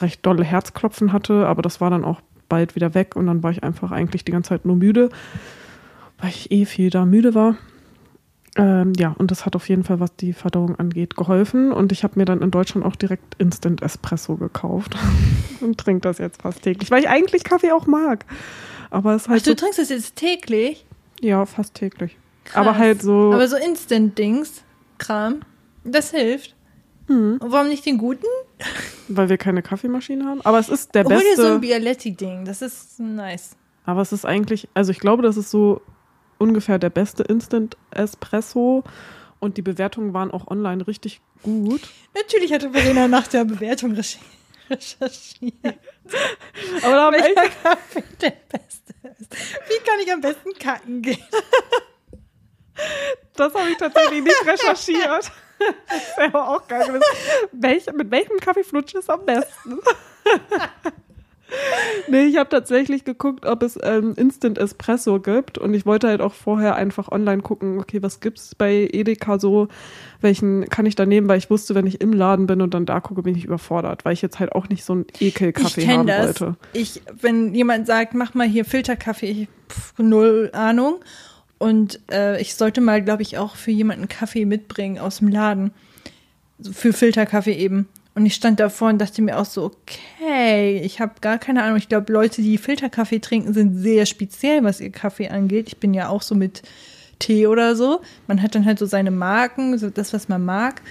recht 0.00 0.24
dolle 0.26 0.44
Herzklopfen 0.44 1.12
hatte, 1.12 1.46
aber 1.46 1.62
das 1.62 1.80
war 1.80 1.90
dann 1.90 2.04
auch 2.04 2.20
bald 2.48 2.74
wieder 2.74 2.92
weg 2.94 3.16
und 3.16 3.26
dann 3.26 3.42
war 3.42 3.50
ich 3.50 3.62
einfach 3.62 3.90
eigentlich 3.90 4.24
die 4.24 4.32
ganze 4.32 4.50
Zeit 4.50 4.64
nur 4.66 4.76
müde, 4.76 5.08
weil 6.18 6.30
ich 6.30 6.50
eh 6.50 6.66
viel 6.66 6.90
da 6.90 7.04
müde 7.06 7.34
war. 7.34 7.56
Ähm, 8.56 8.92
ja, 8.96 9.14
und 9.18 9.30
das 9.30 9.44
hat 9.46 9.56
auf 9.56 9.68
jeden 9.68 9.82
Fall, 9.84 9.98
was 10.00 10.14
die 10.16 10.32
Verdauung 10.32 10.76
angeht, 10.76 11.16
geholfen. 11.16 11.72
Und 11.72 11.90
ich 11.92 12.04
habe 12.04 12.18
mir 12.18 12.24
dann 12.24 12.40
in 12.40 12.50
Deutschland 12.50 12.86
auch 12.86 12.94
direkt 12.96 13.34
Instant 13.38 13.82
Espresso 13.82 14.36
gekauft 14.36 14.96
und 15.60 15.78
trinke 15.78 16.02
das 16.02 16.18
jetzt 16.18 16.42
fast 16.42 16.62
täglich, 16.62 16.90
weil 16.90 17.00
ich 17.02 17.08
eigentlich 17.08 17.42
Kaffee 17.44 17.72
auch 17.72 17.86
mag. 17.86 18.24
Aber 18.90 19.14
es 19.14 19.22
ist 19.22 19.28
Ach, 19.28 19.32
halt 19.32 19.46
du 19.46 19.50
so, 19.50 19.54
trinkst 19.56 19.78
das 19.78 19.88
jetzt 19.88 20.16
täglich? 20.16 20.86
ja 21.20 21.44
fast 21.46 21.74
täglich. 21.74 22.16
Krass. 22.44 22.56
Aber 22.66 22.76
halt 22.78 23.02
so, 23.02 23.32
Aber 23.32 23.48
so 23.48 23.56
Instant-Dings, 23.56 24.62
Kram, 24.98 25.40
das 25.82 26.10
hilft. 26.10 26.54
hm, 27.08 27.38
Und 27.40 27.50
warum 27.50 27.68
nicht 27.68 27.84
den 27.86 27.98
guten? 27.98 28.26
weil 29.08 29.28
wir 29.28 29.36
keine 29.38 29.62
Kaffeemaschine 29.62 30.24
haben. 30.26 30.40
Aber 30.42 30.58
es 30.58 30.68
ist 30.68 30.94
der 30.94 31.04
Hol 31.04 31.10
dir 31.12 31.18
so 31.36 31.42
beste. 31.42 31.54
ein 31.54 31.60
Bialetti-Ding, 31.60 32.44
das 32.44 32.62
ist 32.62 33.00
nice. 33.00 33.56
aber 33.84 34.00
es 34.02 34.12
ist 34.12 34.24
eigentlich, 34.24 34.68
also 34.74 34.90
ich 34.92 35.00
glaube, 35.00 35.22
das 35.22 35.36
ist 35.36 35.50
so 35.50 35.80
ungefähr 36.38 36.78
der 36.78 36.90
beste 36.90 37.22
Instant 37.24 37.76
Espresso. 37.90 38.84
Und 39.40 39.56
die 39.58 39.62
Bewertungen 39.62 40.14
waren 40.14 40.30
auch 40.30 40.46
online 40.48 40.86
richtig 40.86 41.20
gut. 41.42 41.82
Natürlich 42.14 42.52
hatte 42.52 42.70
Verena 42.70 43.08
nach 43.08 43.26
der 43.26 43.44
Bewertung 43.44 43.92
recher- 43.94 44.18
recherchiert, 44.70 45.78
Aber 46.82 46.92
da 46.94 47.04
haben 47.06 47.14
echt, 47.14 47.36
welcher 47.36 47.50
Kaffee 47.62 48.04
der 48.22 48.32
beste 48.50 48.94
ist. 49.20 49.32
Wie 49.68 49.84
kann 49.86 50.00
ich 50.02 50.10
am 50.12 50.20
besten 50.22 50.52
kacken 50.58 51.02
gehen? 51.02 51.18
das 53.36 53.54
habe 53.54 53.68
ich 53.70 53.76
tatsächlich 53.76 54.22
nicht 54.24 54.46
recherchiert. 54.46 55.30
Das 55.88 56.16
wäre 56.16 56.28
aber 56.34 56.48
auch 56.48 56.66
geil 56.66 56.86
gewesen. 56.86 57.02
Welch, 57.52 57.86
mit 57.92 58.10
welchem 58.10 58.38
Kaffee 58.38 58.64
flutscht 58.64 58.94
es 58.96 59.08
am 59.10 59.24
besten? 59.26 59.78
nee, 62.08 62.24
ich 62.24 62.36
habe 62.36 62.48
tatsächlich 62.48 63.04
geguckt, 63.04 63.46
ob 63.46 63.62
es 63.62 63.78
ähm, 63.82 64.14
Instant 64.16 64.58
Espresso 64.58 65.20
gibt. 65.20 65.58
Und 65.58 65.74
ich 65.74 65.86
wollte 65.86 66.08
halt 66.08 66.20
auch 66.20 66.34
vorher 66.34 66.76
einfach 66.76 67.10
online 67.10 67.42
gucken, 67.42 67.78
okay, 67.78 68.02
was 68.02 68.20
gibt's 68.20 68.54
bei 68.54 68.88
Edeka 68.92 69.38
so? 69.38 69.68
Welchen 70.20 70.68
kann 70.68 70.86
ich 70.86 70.94
da 70.94 71.06
nehmen? 71.06 71.28
Weil 71.28 71.38
ich 71.38 71.50
wusste, 71.50 71.74
wenn 71.74 71.86
ich 71.86 72.00
im 72.00 72.12
Laden 72.12 72.46
bin 72.46 72.60
und 72.62 72.74
dann 72.74 72.86
da 72.86 73.00
gucke, 73.00 73.22
bin 73.22 73.36
ich 73.36 73.44
überfordert, 73.44 74.04
weil 74.04 74.12
ich 74.12 74.22
jetzt 74.22 74.40
halt 74.40 74.52
auch 74.52 74.68
nicht 74.68 74.84
so 74.84 74.94
einen 74.94 75.06
Ekelkaffee 75.20 75.86
haben 75.86 76.06
das. 76.06 76.40
wollte. 76.40 76.56
Ich, 76.72 77.02
wenn 77.20 77.54
jemand 77.54 77.86
sagt, 77.86 78.14
mach 78.14 78.34
mal 78.34 78.46
hier 78.46 78.64
Filterkaffee, 78.64 79.26
ich 79.26 79.48
pff, 79.68 79.98
null 79.98 80.50
Ahnung. 80.52 81.00
Und 81.58 82.00
äh, 82.10 82.40
ich 82.40 82.56
sollte 82.56 82.80
mal, 82.80 83.02
glaube 83.02 83.22
ich, 83.22 83.38
auch 83.38 83.56
für 83.56 83.70
jemanden 83.70 84.08
Kaffee 84.08 84.44
mitbringen 84.44 84.98
aus 84.98 85.18
dem 85.18 85.28
Laden. 85.28 85.70
Für 86.60 86.92
Filterkaffee 86.92 87.54
eben. 87.54 87.88
Und 88.14 88.26
ich 88.26 88.34
stand 88.34 88.60
davor 88.60 88.90
und 88.90 88.98
dachte 88.98 89.22
mir 89.22 89.38
auch 89.38 89.44
so, 89.44 89.64
okay, 89.64 90.80
ich 90.84 91.00
habe 91.00 91.14
gar 91.20 91.38
keine 91.38 91.64
Ahnung. 91.64 91.78
Ich 91.78 91.88
glaube, 91.88 92.12
Leute, 92.12 92.42
die 92.42 92.58
Filterkaffee 92.58 93.18
trinken, 93.18 93.52
sind 93.52 93.78
sehr 93.78 94.06
speziell, 94.06 94.62
was 94.62 94.80
ihr 94.80 94.90
Kaffee 94.90 95.28
angeht. 95.28 95.66
Ich 95.68 95.78
bin 95.78 95.94
ja 95.94 96.08
auch 96.08 96.22
so 96.22 96.36
mit 96.36 96.62
Tee 97.18 97.48
oder 97.48 97.74
so. 97.74 98.02
Man 98.28 98.40
hat 98.40 98.54
dann 98.54 98.64
halt 98.64 98.78
so 98.78 98.86
seine 98.86 99.10
Marken, 99.10 99.76
so 99.78 99.90
das, 99.90 100.12
was 100.12 100.28
man 100.28 100.44
mag. 100.44 100.82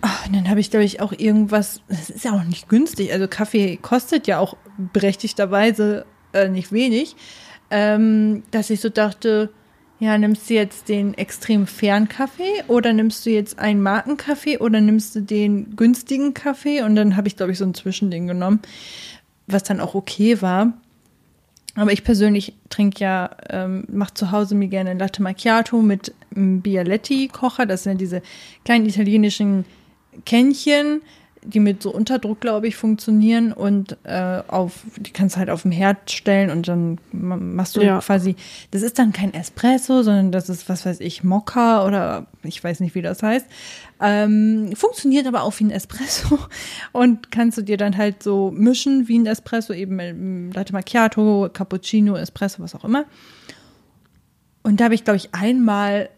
Ach, 0.00 0.26
und 0.26 0.34
dann 0.34 0.48
habe 0.48 0.60
ich, 0.60 0.70
glaube 0.70 0.84
ich, 0.84 1.00
auch 1.00 1.12
irgendwas, 1.12 1.82
das 1.88 2.08
ist 2.08 2.24
ja 2.24 2.32
auch 2.32 2.44
nicht 2.44 2.68
günstig. 2.68 3.12
Also 3.12 3.28
Kaffee 3.28 3.76
kostet 3.76 4.26
ja 4.26 4.38
auch 4.38 4.56
berechtigterweise 4.78 6.06
äh, 6.32 6.48
nicht 6.48 6.72
wenig. 6.72 7.16
Ähm, 7.70 8.44
dass 8.50 8.70
ich 8.70 8.80
so 8.80 8.88
dachte, 8.88 9.50
ja, 10.00 10.16
nimmst 10.16 10.48
du 10.48 10.54
jetzt 10.54 10.88
den 10.88 11.14
extrem 11.14 11.66
fairen 11.66 12.08
Kaffee 12.08 12.62
oder 12.68 12.92
nimmst 12.92 13.26
du 13.26 13.30
jetzt 13.30 13.58
einen 13.58 13.82
Markenkaffee 13.82 14.58
oder 14.58 14.80
nimmst 14.80 15.16
du 15.16 15.20
den 15.20 15.74
günstigen 15.74 16.34
Kaffee? 16.34 16.82
Und 16.82 16.94
dann 16.94 17.16
habe 17.16 17.26
ich, 17.26 17.36
glaube 17.36 17.52
ich, 17.52 17.58
so 17.58 17.64
ein 17.64 17.74
Zwischending 17.74 18.28
genommen, 18.28 18.60
was 19.48 19.64
dann 19.64 19.80
auch 19.80 19.94
okay 19.94 20.40
war. 20.40 20.72
Aber 21.74 21.92
ich 21.92 22.04
persönlich 22.04 22.54
trinke 22.70 23.00
ja, 23.00 23.30
ähm, 23.50 23.84
mache 23.90 24.14
zu 24.14 24.30
Hause 24.30 24.54
mir 24.54 24.68
gerne 24.68 24.94
Latte 24.94 25.22
Macchiato 25.22 25.80
mit 25.80 26.12
Bialetti-Kocher. 26.30 27.66
Das 27.66 27.82
sind 27.82 28.00
diese 28.00 28.22
kleinen 28.64 28.86
italienischen 28.86 29.64
Kännchen, 30.24 31.02
die 31.50 31.60
mit 31.60 31.82
so 31.82 31.90
Unterdruck, 31.92 32.40
glaube 32.40 32.68
ich, 32.68 32.76
funktionieren 32.76 33.52
und 33.54 33.96
äh, 34.04 34.42
auf, 34.48 34.82
die 34.96 35.10
kannst 35.12 35.34
du 35.36 35.38
halt 35.38 35.48
auf 35.48 35.62
dem 35.62 35.70
Herd 35.70 36.10
stellen 36.10 36.50
und 36.50 36.68
dann 36.68 36.98
ma- 37.10 37.36
machst 37.38 37.74
du 37.76 37.80
Ja. 37.80 38.00
quasi, 38.00 38.36
das 38.70 38.82
ist 38.82 38.98
dann 38.98 39.12
kein 39.14 39.32
Espresso, 39.32 40.02
sondern 40.02 40.30
das 40.30 40.50
ist, 40.50 40.68
was 40.68 40.84
weiß 40.84 41.00
ich, 41.00 41.24
Mokka 41.24 41.86
oder 41.86 42.26
ich 42.42 42.62
weiß 42.62 42.80
nicht, 42.80 42.94
wie 42.94 43.00
das 43.00 43.22
heißt. 43.22 43.46
Ähm, 44.00 44.72
funktioniert 44.74 45.26
aber 45.26 45.42
auch 45.42 45.58
wie 45.58 45.64
ein 45.64 45.70
Espresso 45.70 46.38
und 46.92 47.30
kannst 47.30 47.56
du 47.56 47.62
dir 47.62 47.78
dann 47.78 47.96
halt 47.96 48.22
so 48.22 48.50
mischen 48.54 49.08
wie 49.08 49.18
ein 49.18 49.24
Espresso, 49.26 49.72
eben 49.72 49.96
mit 49.96 50.54
Latte 50.54 50.74
Macchiato, 50.74 51.48
Cappuccino, 51.52 52.14
Espresso, 52.16 52.62
was 52.62 52.74
auch 52.74 52.84
immer. 52.84 53.06
Und 54.62 54.80
da 54.80 54.84
habe 54.84 54.94
ich, 54.94 55.04
glaube 55.04 55.16
ich, 55.16 55.30
einmal 55.34 56.10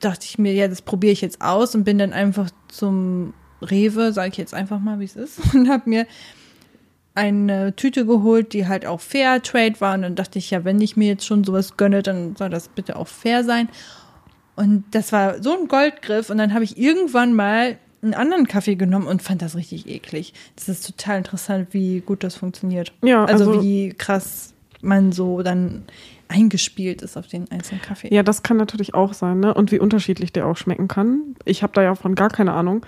dachte 0.00 0.26
ich 0.28 0.36
mir, 0.38 0.52
ja, 0.52 0.68
das 0.68 0.82
probiere 0.82 1.12
ich 1.12 1.20
jetzt 1.20 1.40
aus 1.40 1.74
und 1.76 1.84
bin 1.84 1.96
dann 1.98 2.12
einfach 2.12 2.50
zum 2.68 3.32
Rewe, 3.70 4.12
sage 4.12 4.30
ich 4.30 4.36
jetzt 4.36 4.54
einfach 4.54 4.80
mal, 4.80 5.00
wie 5.00 5.04
es 5.04 5.16
ist, 5.16 5.40
und 5.54 5.68
habe 5.68 5.88
mir 5.88 6.06
eine 7.14 7.76
Tüte 7.76 8.06
geholt, 8.06 8.52
die 8.52 8.66
halt 8.66 8.86
auch 8.86 9.00
Fair 9.00 9.40
Trade 9.42 9.80
war. 9.80 9.94
Und 9.94 10.02
dann 10.02 10.14
dachte 10.16 10.38
ich, 10.38 10.50
ja, 10.50 10.64
wenn 10.64 10.80
ich 10.80 10.96
mir 10.96 11.08
jetzt 11.08 11.24
schon 11.26 11.44
sowas 11.44 11.76
gönne, 11.76 12.02
dann 12.02 12.34
soll 12.36 12.50
das 12.50 12.68
bitte 12.68 12.96
auch 12.96 13.06
fair 13.06 13.44
sein. 13.44 13.68
Und 14.56 14.84
das 14.90 15.12
war 15.12 15.40
so 15.42 15.56
ein 15.56 15.68
Goldgriff. 15.68 16.30
Und 16.30 16.38
dann 16.38 16.54
habe 16.54 16.64
ich 16.64 16.76
irgendwann 16.76 17.32
mal 17.34 17.78
einen 18.02 18.14
anderen 18.14 18.46
Kaffee 18.46 18.74
genommen 18.74 19.06
und 19.06 19.22
fand 19.22 19.42
das 19.42 19.54
richtig 19.56 19.88
eklig. 19.88 20.34
Das 20.56 20.68
ist 20.68 20.84
total 20.86 21.18
interessant, 21.18 21.68
wie 21.70 22.00
gut 22.00 22.24
das 22.24 22.34
funktioniert. 22.34 22.92
Ja, 23.02 23.24
also, 23.24 23.50
also- 23.50 23.62
wie 23.62 23.90
krass 23.90 24.52
man 24.80 25.12
so 25.12 25.42
dann 25.42 25.84
eingespielt 26.28 27.00
ist 27.00 27.16
auf 27.16 27.26
den 27.26 27.50
einzelnen 27.50 27.80
Kaffee. 27.80 28.12
Ja, 28.12 28.22
das 28.22 28.42
kann 28.42 28.56
natürlich 28.56 28.94
auch 28.94 29.14
sein, 29.14 29.40
ne? 29.40 29.54
Und 29.54 29.72
wie 29.72 29.78
unterschiedlich 29.78 30.32
der 30.32 30.46
auch 30.46 30.56
schmecken 30.56 30.88
kann. 30.88 31.36
Ich 31.44 31.62
habe 31.62 31.72
da 31.74 31.82
ja 31.82 31.94
von 31.94 32.14
gar 32.14 32.28
keine 32.28 32.52
Ahnung. 32.52 32.84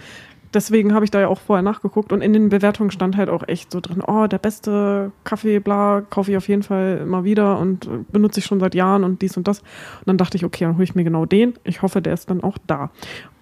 Deswegen 0.55 0.95
habe 0.95 1.05
ich 1.05 1.11
da 1.11 1.21
ja 1.21 1.29
auch 1.29 1.41
vorher 1.41 1.63
nachgeguckt 1.63 2.13
und 2.13 2.23
in 2.23 2.33
den 2.33 2.49
Bewertungen 2.49 2.91
stand 2.91 3.17
halt 3.17 3.29
auch 3.29 3.47
echt 3.47 3.71
so 3.71 3.81
drin, 3.81 4.03
oh, 4.07 4.27
der 4.27 4.39
beste 4.39 5.13
Kaffee, 5.25 5.59
bla, 5.59 6.03
kaufe 6.09 6.31
ich 6.31 6.37
auf 6.37 6.49
jeden 6.49 6.63
Fall 6.63 7.01
immer 7.03 7.25
wieder 7.25 7.59
und 7.59 7.89
benutze 8.13 8.41
ich 8.41 8.47
schon 8.47 8.61
seit 8.61 8.75
Jahren 8.75 9.05
und 9.05 9.23
dies 9.23 9.37
und 9.37 9.49
das. 9.49 9.61
Und 9.61 10.07
dann 10.07 10.19
dachte 10.19 10.37
ich, 10.37 10.45
okay, 10.45 10.65
dann 10.65 10.75
hole 10.75 10.85
ich 10.85 10.95
mir 10.95 11.05
genau 11.05 11.27
den. 11.27 11.55
Ich 11.65 11.83
hoffe, 11.83 12.01
der 12.01 12.15
ist 12.15 12.31
dann 12.31 12.43
auch 12.43 12.59
da. 12.67 12.91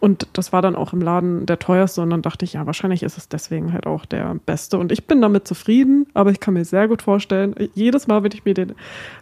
Und 0.00 0.28
das 0.34 0.52
war 0.52 0.60
dann 0.60 0.76
auch 0.76 0.92
im 0.92 1.00
Laden 1.00 1.46
der 1.46 1.58
teuerste 1.58 2.02
und 2.02 2.10
dann 2.10 2.22
dachte 2.22 2.44
ich, 2.44 2.54
ja, 2.54 2.66
wahrscheinlich 2.66 3.02
ist 3.02 3.16
es 3.16 3.28
deswegen 3.28 3.72
halt 3.72 3.86
auch 3.86 4.04
der 4.04 4.36
beste. 4.46 4.78
Und 4.78 4.92
ich 4.92 5.06
bin 5.06 5.22
damit 5.22 5.48
zufrieden, 5.48 6.06
aber 6.14 6.30
ich 6.30 6.40
kann 6.40 6.54
mir 6.54 6.64
sehr 6.64 6.88
gut 6.88 7.02
vorstellen, 7.02 7.54
jedes 7.74 8.06
Mal, 8.06 8.22
wenn 8.22 8.32
ich 8.32 8.44
mir 8.44 8.54
den 8.54 8.74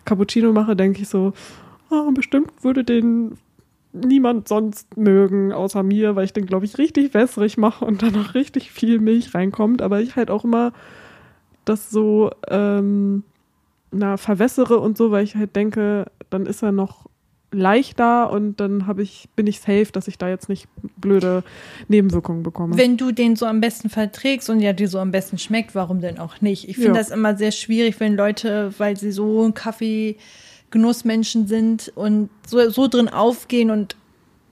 Cappuccino 0.04 0.52
mache, 0.52 0.74
denke 0.74 1.02
ich 1.02 1.08
so, 1.08 1.32
oh, 1.90 2.10
bestimmt 2.12 2.50
würde 2.62 2.82
den 2.82 3.38
niemand 3.92 4.48
sonst 4.48 4.96
mögen 4.96 5.52
außer 5.52 5.82
mir, 5.82 6.16
weil 6.16 6.24
ich 6.24 6.32
den, 6.32 6.46
glaube 6.46 6.64
ich, 6.64 6.78
richtig 6.78 7.14
wässrig 7.14 7.58
mache 7.58 7.84
und 7.84 8.02
dann 8.02 8.12
noch 8.12 8.34
richtig 8.34 8.72
viel 8.72 8.98
Milch 8.98 9.34
reinkommt. 9.34 9.82
Aber 9.82 10.00
ich 10.00 10.16
halt 10.16 10.30
auch 10.30 10.44
immer 10.44 10.72
das 11.64 11.90
so 11.90 12.30
ähm, 12.48 13.24
na, 13.90 14.16
verwässere 14.16 14.78
und 14.78 14.96
so, 14.96 15.10
weil 15.10 15.24
ich 15.24 15.36
halt 15.36 15.54
denke, 15.54 16.06
dann 16.30 16.46
ist 16.46 16.62
er 16.62 16.72
noch 16.72 17.06
leichter 17.52 18.30
und 18.30 18.60
dann 18.60 18.86
habe 18.86 19.02
ich, 19.02 19.28
bin 19.36 19.46
ich 19.46 19.60
safe, 19.60 19.88
dass 19.92 20.08
ich 20.08 20.16
da 20.16 20.28
jetzt 20.28 20.48
nicht 20.48 20.68
blöde 20.96 21.44
Nebenwirkungen 21.88 22.42
bekomme. 22.42 22.78
Wenn 22.78 22.96
du 22.96 23.12
den 23.12 23.36
so 23.36 23.44
am 23.44 23.60
besten 23.60 23.90
verträgst 23.90 24.48
und 24.48 24.60
ja 24.60 24.72
dir 24.72 24.88
so 24.88 24.98
am 24.98 25.10
besten 25.10 25.36
schmeckt, 25.36 25.74
warum 25.74 26.00
denn 26.00 26.18
auch 26.18 26.40
nicht? 26.40 26.68
Ich 26.68 26.76
finde 26.76 26.92
ja. 26.92 26.98
das 26.98 27.10
immer 27.10 27.36
sehr 27.36 27.52
schwierig, 27.52 28.00
wenn 28.00 28.16
Leute, 28.16 28.72
weil 28.78 28.96
sie 28.96 29.12
so 29.12 29.42
einen 29.42 29.52
Kaffee 29.52 30.16
Genussmenschen 30.72 31.46
sind 31.46 31.92
und 31.94 32.30
so, 32.46 32.68
so 32.70 32.88
drin 32.88 33.08
aufgehen 33.08 33.70
und 33.70 33.96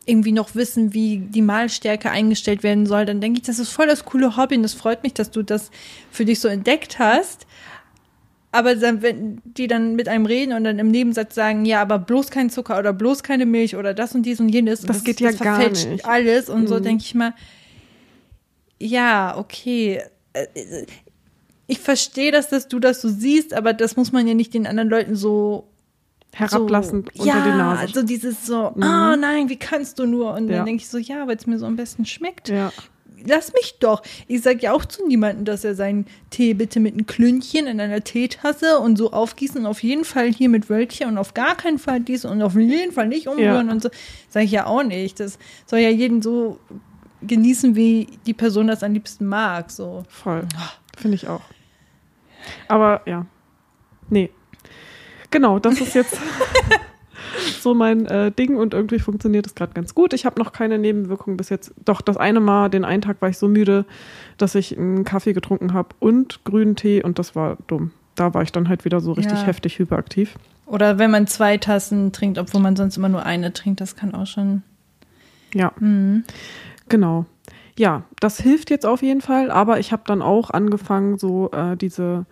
irgendwie 0.06 0.32
noch 0.32 0.54
wissen, 0.54 0.94
wie 0.94 1.18
die 1.18 1.42
Malstärke 1.42 2.10
eingestellt 2.10 2.62
werden 2.62 2.86
soll, 2.86 3.04
dann 3.04 3.20
denke 3.20 3.40
ich, 3.40 3.46
das 3.46 3.58
ist 3.58 3.70
voll 3.70 3.86
das 3.86 4.04
coole 4.04 4.36
Hobby 4.36 4.56
und 4.56 4.62
das 4.62 4.74
freut 4.74 5.02
mich, 5.02 5.14
dass 5.14 5.30
du 5.30 5.42
das 5.42 5.70
für 6.10 6.24
dich 6.24 6.40
so 6.40 6.48
entdeckt 6.48 6.98
hast. 6.98 7.46
Aber 8.52 8.74
dann, 8.74 9.02
wenn 9.02 9.40
die 9.44 9.68
dann 9.68 9.94
mit 9.94 10.08
einem 10.08 10.26
reden 10.26 10.54
und 10.54 10.64
dann 10.64 10.80
im 10.80 10.90
Nebensatz 10.90 11.36
sagen, 11.36 11.64
ja, 11.64 11.80
aber 11.82 12.00
bloß 12.00 12.30
kein 12.30 12.50
Zucker 12.50 12.78
oder 12.78 12.92
bloß 12.92 13.22
keine 13.22 13.46
Milch 13.46 13.76
oder 13.76 13.94
das 13.94 14.14
und 14.14 14.24
dies 14.24 14.40
und 14.40 14.48
jenes. 14.48 14.80
Das, 14.80 14.96
das 14.96 15.04
geht 15.04 15.20
ja 15.20 15.30
das 15.30 15.40
gar 15.40 15.58
nicht. 15.58 16.04
alles 16.04 16.48
und 16.48 16.62
mhm. 16.62 16.66
so 16.66 16.80
denke 16.80 17.04
ich 17.04 17.14
mal, 17.14 17.34
ja, 18.80 19.36
okay. 19.36 20.02
Äh, 20.32 20.46
ich 21.68 21.78
verstehe, 21.78 22.32
dass 22.32 22.48
das 22.48 22.66
du 22.66 22.80
das 22.80 23.00
so 23.00 23.08
siehst, 23.08 23.54
aber 23.54 23.72
das 23.72 23.94
muss 23.96 24.10
man 24.10 24.26
ja 24.26 24.34
nicht 24.34 24.54
den 24.54 24.66
anderen 24.66 24.88
Leuten 24.88 25.14
so 25.14 25.69
herablassend 26.34 27.10
so, 27.14 27.22
unter 27.22 27.36
ja, 27.36 27.44
die 27.44 27.50
Nase. 27.50 27.80
Also 27.80 28.02
dieses 28.02 28.46
so, 28.46 28.72
mhm. 28.74 28.82
oh 28.82 29.16
nein, 29.16 29.48
wie 29.48 29.56
kannst 29.56 29.98
du 29.98 30.06
nur? 30.06 30.34
Und 30.34 30.48
ja. 30.48 30.56
dann 30.56 30.66
denke 30.66 30.82
ich 30.82 30.88
so, 30.88 30.98
ja, 30.98 31.26
weil 31.26 31.36
es 31.36 31.46
mir 31.46 31.58
so 31.58 31.66
am 31.66 31.76
besten 31.76 32.04
schmeckt. 32.04 32.48
Ja. 32.48 32.72
Lass 33.26 33.52
mich 33.52 33.76
doch. 33.80 34.02
Ich 34.28 34.40
sage 34.40 34.60
ja 34.60 34.72
auch 34.72 34.84
zu 34.84 35.06
niemandem, 35.06 35.44
dass 35.44 35.62
er 35.62 35.74
seinen 35.74 36.06
Tee 36.30 36.54
bitte 36.54 36.80
mit 36.80 36.94
einem 36.94 37.04
Klündchen 37.04 37.66
in 37.66 37.78
einer 37.78 38.02
Teetasse 38.02 38.78
und 38.78 38.96
so 38.96 39.12
aufgießen. 39.12 39.66
Auf 39.66 39.82
jeden 39.82 40.04
Fall 40.04 40.32
hier 40.32 40.48
mit 40.48 40.70
Wölkchen 40.70 41.08
und 41.08 41.18
auf 41.18 41.34
gar 41.34 41.54
keinen 41.54 41.78
Fall 41.78 42.00
dies 42.00 42.24
und 42.24 42.40
auf 42.40 42.54
jeden 42.54 42.92
Fall 42.92 43.08
nicht 43.08 43.28
umrühren 43.28 43.66
ja. 43.66 43.72
und 43.72 43.82
so. 43.82 43.90
Sage 44.30 44.46
ich 44.46 44.52
ja 44.52 44.64
auch 44.64 44.82
nicht. 44.82 45.20
Das 45.20 45.38
soll 45.66 45.80
ja 45.80 45.90
jeden 45.90 46.22
so 46.22 46.58
genießen, 47.22 47.76
wie 47.76 48.06
die 48.24 48.32
Person 48.32 48.68
das 48.68 48.82
am 48.82 48.94
liebsten 48.94 49.26
mag. 49.26 49.70
So. 49.70 50.04
Voll. 50.08 50.46
Finde 50.96 51.16
ich 51.16 51.28
auch. 51.28 51.42
Aber 52.68 53.02
ja. 53.04 53.26
Nee, 54.08 54.30
Genau, 55.30 55.58
das 55.58 55.80
ist 55.80 55.94
jetzt 55.94 56.18
so 57.60 57.74
mein 57.74 58.06
äh, 58.06 58.32
Ding 58.32 58.56
und 58.56 58.74
irgendwie 58.74 58.98
funktioniert 58.98 59.46
es 59.46 59.54
gerade 59.54 59.72
ganz 59.72 59.94
gut. 59.94 60.12
Ich 60.12 60.26
habe 60.26 60.40
noch 60.40 60.52
keine 60.52 60.78
Nebenwirkungen 60.78 61.36
bis 61.36 61.48
jetzt. 61.48 61.72
Doch, 61.84 62.00
das 62.00 62.16
eine 62.16 62.40
Mal, 62.40 62.68
den 62.68 62.84
einen 62.84 63.02
Tag 63.02 63.20
war 63.22 63.28
ich 63.28 63.38
so 63.38 63.48
müde, 63.48 63.84
dass 64.38 64.54
ich 64.54 64.76
einen 64.76 65.04
Kaffee 65.04 65.32
getrunken 65.32 65.72
habe 65.72 65.90
und 65.98 66.44
grünen 66.44 66.76
Tee 66.76 67.02
und 67.02 67.18
das 67.18 67.36
war 67.36 67.56
dumm. 67.66 67.92
Da 68.16 68.34
war 68.34 68.42
ich 68.42 68.52
dann 68.52 68.68
halt 68.68 68.84
wieder 68.84 69.00
so 69.00 69.12
richtig 69.12 69.38
ja. 69.38 69.46
heftig 69.46 69.78
hyperaktiv. 69.78 70.36
Oder 70.66 70.98
wenn 70.98 71.10
man 71.10 71.26
zwei 71.26 71.56
Tassen 71.56 72.12
trinkt, 72.12 72.38
obwohl 72.38 72.60
man 72.60 72.76
sonst 72.76 72.96
immer 72.96 73.08
nur 73.08 73.24
eine 73.24 73.52
trinkt, 73.52 73.80
das 73.80 73.96
kann 73.96 74.14
auch 74.14 74.26
schon. 74.26 74.62
Ja. 75.54 75.72
Mhm. 75.80 76.24
Genau. 76.88 77.26
Ja, 77.78 78.02
das 78.20 78.40
hilft 78.40 78.70
jetzt 78.70 78.84
auf 78.84 79.02
jeden 79.02 79.20
Fall, 79.20 79.50
aber 79.50 79.78
ich 79.80 79.90
habe 79.90 80.02
dann 80.06 80.22
auch 80.22 80.50
angefangen, 80.50 81.18
so 81.18 81.50
äh, 81.52 81.76
diese 81.76 82.26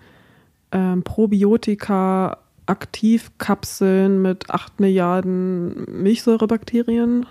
ähm, 0.73 1.03
Probiotika 1.03 2.39
Aktivkapseln 2.69 4.21
mit 4.21 4.51
8 4.51 4.79
Milliarden 4.79 5.87
Milchsäurebakterien 5.91 7.27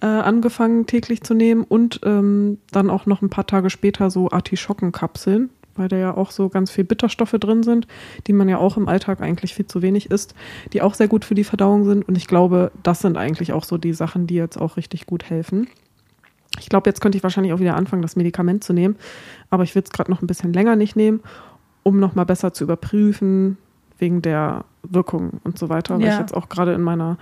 äh, 0.00 0.06
angefangen 0.06 0.86
täglich 0.86 1.22
zu 1.22 1.34
nehmen 1.34 1.64
und 1.64 2.00
ähm, 2.04 2.58
dann 2.70 2.90
auch 2.90 3.06
noch 3.06 3.22
ein 3.22 3.30
paar 3.30 3.46
Tage 3.46 3.70
später 3.70 4.10
so 4.10 4.30
Artischockenkapseln, 4.30 5.48
weil 5.76 5.88
da 5.88 5.96
ja 5.96 6.16
auch 6.16 6.30
so 6.30 6.50
ganz 6.50 6.70
viel 6.70 6.84
Bitterstoffe 6.84 7.36
drin 7.40 7.62
sind, 7.62 7.86
die 8.26 8.34
man 8.34 8.48
ja 8.48 8.58
auch 8.58 8.76
im 8.76 8.86
Alltag 8.86 9.22
eigentlich 9.22 9.54
viel 9.54 9.66
zu 9.66 9.80
wenig 9.80 10.10
isst, 10.10 10.34
die 10.74 10.82
auch 10.82 10.94
sehr 10.94 11.08
gut 11.08 11.24
für 11.24 11.34
die 11.34 11.44
Verdauung 11.44 11.84
sind. 11.84 12.06
Und 12.06 12.16
ich 12.16 12.26
glaube, 12.26 12.70
das 12.82 13.00
sind 13.00 13.16
eigentlich 13.16 13.54
auch 13.54 13.64
so 13.64 13.78
die 13.78 13.94
Sachen, 13.94 14.26
die 14.26 14.34
jetzt 14.34 14.60
auch 14.60 14.76
richtig 14.76 15.06
gut 15.06 15.24
helfen. 15.24 15.66
Ich 16.60 16.68
glaube, 16.68 16.90
jetzt 16.90 17.00
könnte 17.00 17.16
ich 17.16 17.24
wahrscheinlich 17.24 17.54
auch 17.54 17.58
wieder 17.58 17.74
anfangen, 17.74 18.02
das 18.02 18.16
Medikament 18.16 18.62
zu 18.62 18.74
nehmen, 18.74 18.96
aber 19.48 19.64
ich 19.64 19.74
will 19.74 19.82
es 19.82 19.90
gerade 19.90 20.10
noch 20.10 20.22
ein 20.22 20.26
bisschen 20.26 20.52
länger 20.52 20.76
nicht 20.76 20.94
nehmen, 20.94 21.20
um 21.82 21.98
nochmal 21.98 22.26
besser 22.26 22.52
zu 22.52 22.64
überprüfen, 22.64 23.56
wegen 23.98 24.22
der 24.22 24.64
Wirkung 24.82 25.40
und 25.44 25.58
so 25.58 25.68
weiter, 25.68 25.98
weil 25.98 26.06
ja. 26.06 26.14
ich 26.14 26.20
jetzt 26.20 26.34
auch 26.34 26.48
gerade 26.48 26.72
in 26.74 26.82
meiner 26.82 27.16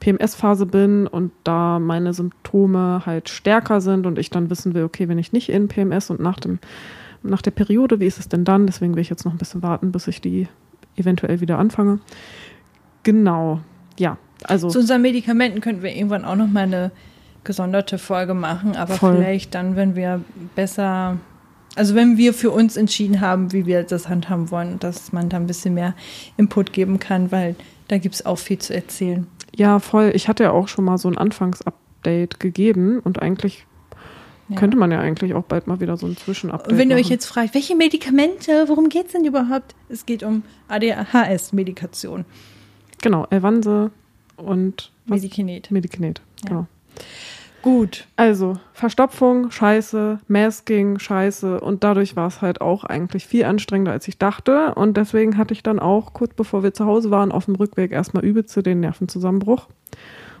PMS-Phase 0.00 0.66
bin 0.66 1.06
und 1.06 1.32
da 1.44 1.78
meine 1.78 2.12
Symptome 2.12 3.02
halt 3.04 3.28
stärker 3.28 3.80
sind 3.80 4.06
und 4.06 4.18
ich 4.18 4.30
dann 4.30 4.50
wissen 4.50 4.74
will, 4.74 4.84
okay, 4.84 5.08
wenn 5.08 5.18
ich 5.18 5.32
nicht 5.32 5.48
in 5.48 5.68
PMS 5.68 6.10
und 6.10 6.20
nach, 6.20 6.38
dem, 6.38 6.58
nach 7.22 7.42
der 7.42 7.50
Periode, 7.50 8.00
wie 8.00 8.06
ist 8.06 8.18
es 8.18 8.28
denn 8.28 8.44
dann? 8.44 8.66
Deswegen 8.66 8.94
will 8.94 9.02
ich 9.02 9.10
jetzt 9.10 9.24
noch 9.24 9.32
ein 9.32 9.38
bisschen 9.38 9.62
warten, 9.62 9.90
bis 9.90 10.06
ich 10.06 10.20
die 10.20 10.48
eventuell 10.96 11.40
wieder 11.40 11.58
anfange. 11.58 12.00
Genau, 13.02 13.60
ja, 13.98 14.18
also. 14.44 14.68
Zu 14.68 14.80
unseren 14.80 15.02
Medikamenten 15.02 15.60
könnten 15.60 15.82
wir 15.82 15.94
irgendwann 15.94 16.24
auch 16.24 16.36
noch 16.36 16.48
mal 16.48 16.64
eine 16.64 16.90
gesonderte 17.44 17.98
Folge 17.98 18.34
machen, 18.34 18.76
aber 18.76 18.94
voll. 18.94 19.16
vielleicht 19.16 19.54
dann, 19.54 19.74
wenn 19.74 19.96
wir 19.96 20.20
besser 20.54 21.16
also 21.78 21.94
wenn 21.94 22.18
wir 22.18 22.34
für 22.34 22.50
uns 22.50 22.76
entschieden 22.76 23.20
haben, 23.20 23.52
wie 23.52 23.64
wir 23.64 23.84
das 23.84 24.08
handhaben 24.08 24.50
wollen, 24.50 24.78
dass 24.80 25.12
man 25.12 25.28
da 25.28 25.36
ein 25.36 25.46
bisschen 25.46 25.74
mehr 25.74 25.94
Input 26.36 26.72
geben 26.72 26.98
kann, 26.98 27.30
weil 27.30 27.54
da 27.86 27.98
gibt 27.98 28.16
es 28.16 28.26
auch 28.26 28.38
viel 28.38 28.58
zu 28.58 28.74
erzählen. 28.74 29.26
Ja, 29.54 29.78
voll. 29.78 30.10
Ich 30.14 30.28
hatte 30.28 30.42
ja 30.42 30.50
auch 30.50 30.68
schon 30.68 30.84
mal 30.84 30.98
so 30.98 31.08
ein 31.08 31.16
Anfangsupdate 31.16 32.40
gegeben 32.40 32.98
und 33.00 33.22
eigentlich 33.22 33.64
ja. 34.48 34.56
könnte 34.56 34.76
man 34.76 34.90
ja 34.90 35.00
eigentlich 35.00 35.34
auch 35.34 35.44
bald 35.44 35.66
mal 35.66 35.80
wieder 35.80 35.96
so 35.96 36.06
ein 36.06 36.16
Zwischenupdate 36.16 36.72
Und 36.72 36.78
wenn 36.78 36.90
ihr 36.90 36.96
euch 36.96 37.08
jetzt 37.08 37.26
fragt, 37.26 37.54
welche 37.54 37.76
Medikamente, 37.76 38.68
worum 38.68 38.88
geht 38.88 39.06
es 39.06 39.12
denn 39.12 39.24
überhaupt? 39.24 39.74
Es 39.88 40.04
geht 40.04 40.22
um 40.22 40.42
ADHS-Medikation. 40.68 42.24
Genau, 43.00 43.26
Elvanse 43.30 43.92
und 44.36 44.90
Medikinet. 45.06 45.70
Medikinet, 45.70 46.20
ja. 46.44 46.48
genau. 46.48 46.66
Gut. 47.68 48.06
Also, 48.16 48.54
Verstopfung, 48.72 49.50
scheiße, 49.50 50.20
Masking, 50.26 50.98
scheiße. 50.98 51.60
Und 51.60 51.84
dadurch 51.84 52.16
war 52.16 52.26
es 52.26 52.40
halt 52.40 52.62
auch 52.62 52.82
eigentlich 52.82 53.26
viel 53.26 53.44
anstrengender, 53.44 53.92
als 53.92 54.08
ich 54.08 54.16
dachte. 54.16 54.74
Und 54.74 54.96
deswegen 54.96 55.36
hatte 55.36 55.52
ich 55.52 55.62
dann 55.62 55.78
auch, 55.78 56.14
kurz 56.14 56.32
bevor 56.32 56.62
wir 56.62 56.72
zu 56.72 56.86
Hause 56.86 57.10
waren, 57.10 57.30
auf 57.30 57.44
dem 57.44 57.56
Rückweg 57.56 57.92
erstmal 57.92 58.24
übelst 58.24 58.56
den 58.64 58.80
Nervenzusammenbruch. 58.80 59.66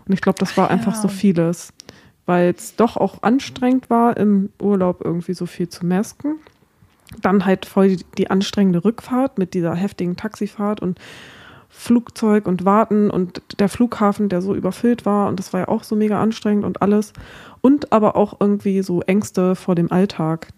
Und 0.06 0.14
ich 0.14 0.22
glaube, 0.22 0.38
das 0.38 0.56
war 0.56 0.68
Ach, 0.68 0.70
einfach 0.70 0.94
ja. 0.94 1.02
so 1.02 1.08
vieles. 1.08 1.74
Weil 2.24 2.54
es 2.56 2.76
doch 2.76 2.96
auch 2.96 3.22
anstrengend 3.22 3.90
war, 3.90 4.16
im 4.16 4.48
Urlaub 4.58 5.02
irgendwie 5.04 5.34
so 5.34 5.44
viel 5.44 5.68
zu 5.68 5.84
masken. 5.84 6.36
Dann 7.20 7.44
halt 7.44 7.66
voll 7.66 7.88
die, 7.88 8.06
die 8.16 8.30
anstrengende 8.30 8.86
Rückfahrt 8.86 9.36
mit 9.36 9.52
dieser 9.52 9.74
heftigen 9.74 10.16
Taxifahrt 10.16 10.80
und 10.80 10.98
Flugzeug 11.78 12.48
und 12.48 12.64
Warten 12.64 13.08
und 13.08 13.40
der 13.60 13.68
Flughafen, 13.68 14.28
der 14.28 14.42
so 14.42 14.52
überfüllt 14.52 15.06
war 15.06 15.28
und 15.28 15.38
das 15.38 15.52
war 15.52 15.60
ja 15.60 15.68
auch 15.68 15.84
so 15.84 15.94
mega 15.94 16.20
anstrengend 16.20 16.64
und 16.64 16.82
alles. 16.82 17.12
Und 17.60 17.92
aber 17.92 18.16
auch 18.16 18.40
irgendwie 18.40 18.82
so 18.82 19.00
Ängste 19.02 19.54
vor 19.54 19.76
dem 19.76 19.92
Alltag, 19.92 20.48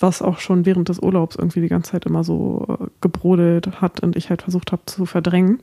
was 0.00 0.20
auch 0.20 0.40
schon 0.40 0.66
während 0.66 0.88
des 0.88 0.98
Urlaubs 0.98 1.36
irgendwie 1.36 1.60
die 1.60 1.68
ganze 1.68 1.92
Zeit 1.92 2.06
immer 2.06 2.24
so 2.24 2.66
äh, 2.68 2.86
gebrodelt 3.00 3.80
hat 3.80 4.00
und 4.00 4.16
ich 4.16 4.30
halt 4.30 4.42
versucht 4.42 4.72
habe 4.72 4.82
zu 4.86 5.06
verdrängen. 5.06 5.60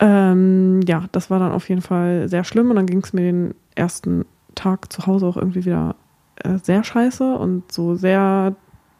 Ähm, 0.00 0.80
ja, 0.88 1.04
das 1.12 1.30
war 1.30 1.38
dann 1.38 1.52
auf 1.52 1.68
jeden 1.68 1.82
Fall 1.82 2.28
sehr 2.28 2.42
schlimm 2.42 2.70
und 2.70 2.76
dann 2.76 2.86
ging 2.86 3.04
es 3.04 3.12
mir 3.12 3.22
den 3.22 3.54
ersten 3.76 4.24
Tag 4.56 4.92
zu 4.92 5.06
Hause 5.06 5.26
auch 5.26 5.36
irgendwie 5.36 5.64
wieder 5.64 5.94
äh, 6.42 6.58
sehr 6.60 6.82
scheiße 6.82 7.36
und 7.36 7.70
so 7.70 7.94
sehr 7.94 8.56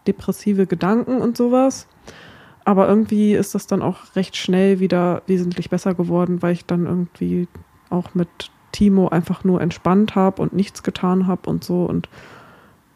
depressive 0.07 0.69
Gedanken 0.69 1.21
und 1.21 1.37
sowas. 1.37 1.89
Aber 2.65 2.89
irgendwie 2.89 3.35
ist 3.35 3.55
das 3.55 3.67
dann 3.67 3.83
auch 3.83 4.17
recht 4.17 4.37
schnell 4.37 4.81
wieder 4.81 5.23
wesentlich 5.27 5.71
besser 5.71 5.95
geworden, 5.95 6.43
weil 6.43 6.53
ich 6.53 6.65
dann 6.65 6.87
irgendwie 6.87 7.47
auch 7.91 8.15
mit 8.15 8.51
Timo 8.73 9.09
einfach 9.09 9.45
nur 9.45 9.61
entspannt 9.61 10.15
habe 10.15 10.43
und 10.43 10.53
nichts 10.53 10.83
getan 10.83 11.27
habe 11.27 11.49
und 11.49 11.63
so 11.63 11.85
und 11.85 12.09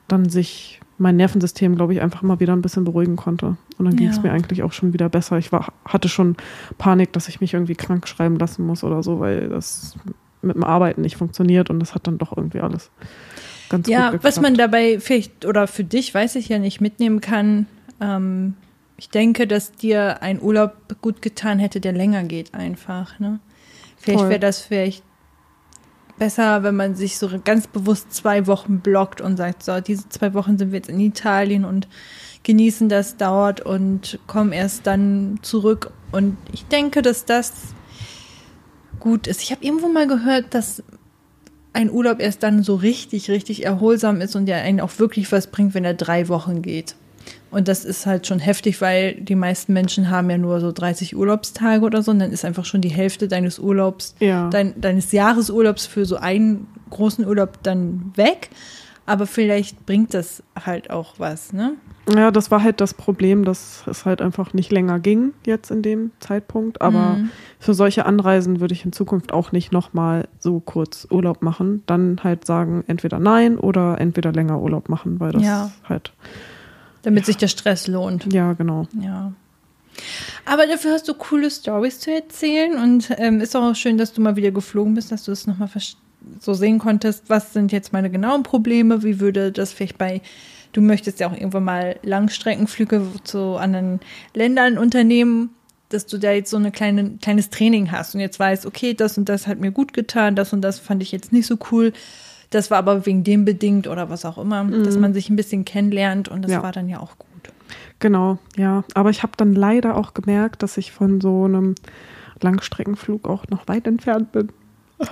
dann 0.08 0.28
sich 0.28 0.80
mein 0.96 1.16
Nervensystem, 1.16 1.76
glaube 1.76 1.92
ich, 1.92 2.00
einfach 2.00 2.22
mal 2.22 2.40
wieder 2.40 2.54
ein 2.54 2.62
bisschen 2.62 2.84
beruhigen 2.84 3.14
konnte. 3.14 3.56
Und 3.78 3.84
dann 3.84 3.94
ging 3.94 4.08
es 4.08 4.20
mir 4.20 4.32
eigentlich 4.32 4.64
auch 4.64 4.72
schon 4.72 4.92
wieder 4.92 5.08
besser. 5.08 5.38
Ich 5.38 5.52
war, 5.52 5.72
hatte 5.84 6.08
schon 6.08 6.36
Panik, 6.76 7.12
dass 7.12 7.28
ich 7.28 7.40
mich 7.40 7.54
irgendwie 7.54 7.76
krank 7.76 8.08
schreiben 8.08 8.36
lassen 8.36 8.66
muss 8.66 8.82
oder 8.82 9.04
so, 9.04 9.20
weil 9.20 9.48
das 9.48 9.96
mit 10.42 10.56
dem 10.56 10.64
Arbeiten 10.64 11.02
nicht 11.02 11.16
funktioniert 11.16 11.70
und 11.70 11.78
das 11.78 11.94
hat 11.94 12.08
dann 12.08 12.18
doch 12.18 12.36
irgendwie 12.36 12.60
alles 12.60 12.90
ganz 13.68 13.86
ja, 13.86 14.10
gut 14.10 14.12
geklappt. 14.12 14.24
was 14.24 14.40
man 14.40 14.54
dabei 14.54 14.98
vielleicht, 14.98 15.44
oder 15.44 15.68
für 15.68 15.84
dich, 15.84 16.12
weiß 16.12 16.34
ich 16.34 16.48
ja 16.48 16.58
nicht, 16.58 16.80
mitnehmen 16.80 17.20
kann, 17.20 17.66
ähm, 18.00 18.54
ich 18.98 19.10
denke, 19.10 19.46
dass 19.46 19.72
dir 19.72 20.22
ein 20.22 20.42
Urlaub 20.42 20.72
gut 21.00 21.22
getan 21.22 21.60
hätte, 21.60 21.80
der 21.80 21.92
länger 21.92 22.24
geht 22.24 22.52
einfach. 22.52 23.18
Ne? 23.20 23.38
Vielleicht 23.96 24.28
wäre 24.28 24.40
das 24.40 24.60
vielleicht 24.60 25.04
besser, 26.18 26.64
wenn 26.64 26.74
man 26.74 26.96
sich 26.96 27.16
so 27.16 27.30
ganz 27.44 27.68
bewusst 27.68 28.12
zwei 28.12 28.48
Wochen 28.48 28.80
blockt 28.80 29.20
und 29.20 29.36
sagt, 29.36 29.62
so, 29.62 29.80
diese 29.80 30.08
zwei 30.08 30.34
Wochen 30.34 30.58
sind 30.58 30.72
wir 30.72 30.78
jetzt 30.78 30.88
in 30.88 30.98
Italien 30.98 31.64
und 31.64 31.86
genießen 32.42 32.88
das 32.88 33.16
dort 33.16 33.60
und 33.60 34.18
kommen 34.26 34.50
erst 34.52 34.86
dann 34.88 35.38
zurück. 35.42 35.92
Und 36.10 36.36
ich 36.52 36.64
denke, 36.66 37.00
dass 37.00 37.24
das 37.24 37.52
gut 38.98 39.28
ist. 39.28 39.42
Ich 39.42 39.52
habe 39.52 39.64
irgendwo 39.64 39.86
mal 39.86 40.08
gehört, 40.08 40.54
dass 40.54 40.82
ein 41.72 41.88
Urlaub 41.88 42.18
erst 42.20 42.42
dann 42.42 42.64
so 42.64 42.74
richtig, 42.74 43.30
richtig 43.30 43.64
erholsam 43.64 44.20
ist 44.20 44.34
und 44.34 44.46
der 44.46 44.62
einen 44.62 44.80
auch 44.80 44.98
wirklich 44.98 45.30
was 45.30 45.46
bringt, 45.46 45.74
wenn 45.74 45.84
er 45.84 45.94
drei 45.94 46.26
Wochen 46.28 46.62
geht. 46.62 46.96
Und 47.50 47.66
das 47.68 47.84
ist 47.84 48.04
halt 48.06 48.26
schon 48.26 48.38
heftig, 48.40 48.80
weil 48.80 49.14
die 49.14 49.34
meisten 49.34 49.72
Menschen 49.72 50.10
haben 50.10 50.28
ja 50.30 50.36
nur 50.38 50.60
so 50.60 50.70
30 50.72 51.16
Urlaubstage 51.16 51.82
oder 51.84 52.02
so. 52.02 52.10
Und 52.10 52.18
dann 52.18 52.30
ist 52.32 52.44
einfach 52.44 52.64
schon 52.66 52.80
die 52.82 52.90
Hälfte 52.90 53.26
deines 53.28 53.58
Urlaubs, 53.58 54.14
Ja. 54.20 54.50
dein, 54.50 54.78
deines 54.80 55.12
Jahresurlaubs 55.12 55.86
für 55.86 56.04
so 56.04 56.16
einen 56.16 56.66
großen 56.90 57.26
Urlaub 57.26 57.58
dann 57.62 58.12
weg. 58.16 58.50
Aber 59.06 59.26
vielleicht 59.26 59.86
bringt 59.86 60.12
das 60.12 60.42
halt 60.66 60.90
auch 60.90 61.14
was, 61.18 61.54
ne? 61.54 61.72
Ja, 62.14 62.30
das 62.30 62.50
war 62.50 62.62
halt 62.62 62.80
das 62.82 62.92
Problem, 62.94 63.44
dass 63.44 63.82
es 63.86 64.04
halt 64.06 64.20
einfach 64.22 64.52
nicht 64.54 64.70
länger 64.72 64.98
ging 64.98 65.32
jetzt 65.46 65.70
in 65.70 65.80
dem 65.82 66.10
Zeitpunkt. 66.20 66.80
Aber 66.82 67.16
Mhm. 67.16 67.30
für 67.58 67.72
solche 67.74 68.04
Anreisen 68.04 68.60
würde 68.60 68.74
ich 68.74 68.84
in 68.84 68.92
Zukunft 68.92 69.32
auch 69.32 69.52
nicht 69.52 69.72
nochmal 69.72 70.28
so 70.38 70.60
kurz 70.60 71.06
Urlaub 71.10 71.42
machen. 71.42 71.82
Dann 71.86 72.20
halt 72.22 72.44
sagen, 72.46 72.84
entweder 72.86 73.18
nein 73.18 73.58
oder 73.58 73.98
entweder 74.00 74.32
länger 74.32 74.60
Urlaub 74.60 74.90
machen, 74.90 75.20
weil 75.20 75.32
das 75.32 75.42
Ja. 75.42 75.70
halt, 75.88 76.12
Damit 77.14 77.26
sich 77.26 77.36
der 77.36 77.48
Stress 77.48 77.86
lohnt. 77.86 78.32
ja, 78.32 78.52
genau. 78.52 78.86
Ja. 79.00 79.32
Aber 80.44 80.66
dafür 80.66 80.92
hast 80.92 81.08
du 81.08 81.14
coole 81.14 81.50
Stories 81.50 82.00
zu 82.00 82.12
erzählen 82.12 82.78
und 82.78 83.10
ähm, 83.18 83.40
ist 83.40 83.56
auch 83.56 83.74
schön, 83.74 83.98
dass 83.98 84.12
du 84.12 84.20
mal 84.20 84.36
wieder 84.36 84.50
geflogen 84.50 84.94
bist, 84.94 85.10
dass 85.12 85.24
du 85.24 85.32
es 85.32 85.46
nochmal 85.46 85.68
so 86.40 86.54
sehen 86.54 86.78
konntest, 86.78 87.24
was 87.28 87.52
sind 87.52 87.72
jetzt 87.72 87.92
meine 87.92 88.10
genauen 88.10 88.42
Probleme, 88.42 89.02
wie 89.02 89.20
würde 89.20 89.52
das 89.52 89.72
vielleicht 89.72 89.98
bei, 89.98 90.20
du 90.72 90.80
möchtest 90.80 91.20
ja 91.20 91.28
auch 91.28 91.34
irgendwann 91.34 91.64
mal 91.64 91.98
Langstreckenflüge 92.02 93.02
zu 93.24 93.56
anderen 93.56 94.00
Ländern 94.34 94.78
unternehmen, 94.78 95.50
dass 95.88 96.06
du 96.06 96.18
da 96.18 96.32
jetzt 96.32 96.50
so 96.50 96.58
ein 96.58 96.70
kleine, 96.72 97.18
kleines 97.20 97.50
Training 97.50 97.90
hast 97.90 98.14
und 98.14 98.20
jetzt 98.20 98.38
weißt, 98.38 98.66
okay, 98.66 98.94
das 98.94 99.16
und 99.16 99.28
das 99.28 99.46
hat 99.46 99.58
mir 99.58 99.70
gut 99.70 99.92
getan, 99.92 100.36
das 100.36 100.52
und 100.52 100.60
das 100.60 100.78
fand 100.78 101.02
ich 101.02 101.12
jetzt 101.12 101.32
nicht 101.32 101.46
so 101.46 101.56
cool. 101.72 101.92
Das 102.50 102.70
war 102.70 102.78
aber 102.78 103.04
wegen 103.06 103.24
dem 103.24 103.44
bedingt 103.44 103.86
oder 103.86 104.08
was 104.08 104.24
auch 104.24 104.38
immer, 104.38 104.64
dass 104.64 104.96
man 104.96 105.12
sich 105.12 105.28
ein 105.28 105.36
bisschen 105.36 105.64
kennenlernt 105.64 106.28
und 106.28 106.42
das 106.42 106.52
Ja. 106.52 106.62
war 106.62 106.72
dann 106.72 106.88
ja 106.88 106.98
auch 107.00 107.18
gut. 107.18 107.28
Genau, 107.98 108.38
ja. 108.56 108.84
Aber 108.94 109.10
ich 109.10 109.22
habe 109.22 109.32
dann 109.36 109.54
leider 109.54 109.96
auch 109.96 110.14
gemerkt, 110.14 110.62
dass 110.62 110.76
ich 110.78 110.92
von 110.92 111.20
so 111.20 111.44
einem 111.44 111.74
Langstreckenflug 112.40 113.28
auch 113.28 113.46
noch 113.48 113.66
weit 113.68 113.86
entfernt 113.86 114.32
bin. 114.32 114.48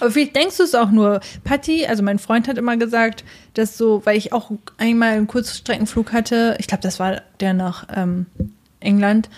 Aber 0.00 0.10
vielleicht 0.10 0.34
denkst 0.34 0.56
du 0.56 0.64
es 0.64 0.74
auch 0.74 0.90
nur. 0.90 1.20
Patti, 1.44 1.86
also 1.86 2.02
mein 2.02 2.18
Freund 2.18 2.48
hat 2.48 2.58
immer 2.58 2.76
gesagt, 2.76 3.24
dass 3.54 3.78
so, 3.78 4.04
weil 4.04 4.16
ich 4.16 4.32
auch 4.32 4.50
einmal 4.78 5.10
einen 5.10 5.28
Kurzstreckenflug 5.28 6.12
hatte, 6.12 6.56
ich 6.58 6.66
glaube, 6.66 6.82
das 6.82 6.98
war 6.98 7.22
der 7.38 7.54
nach 7.54 7.86
ähm, 7.94 8.26
England, 8.80 9.28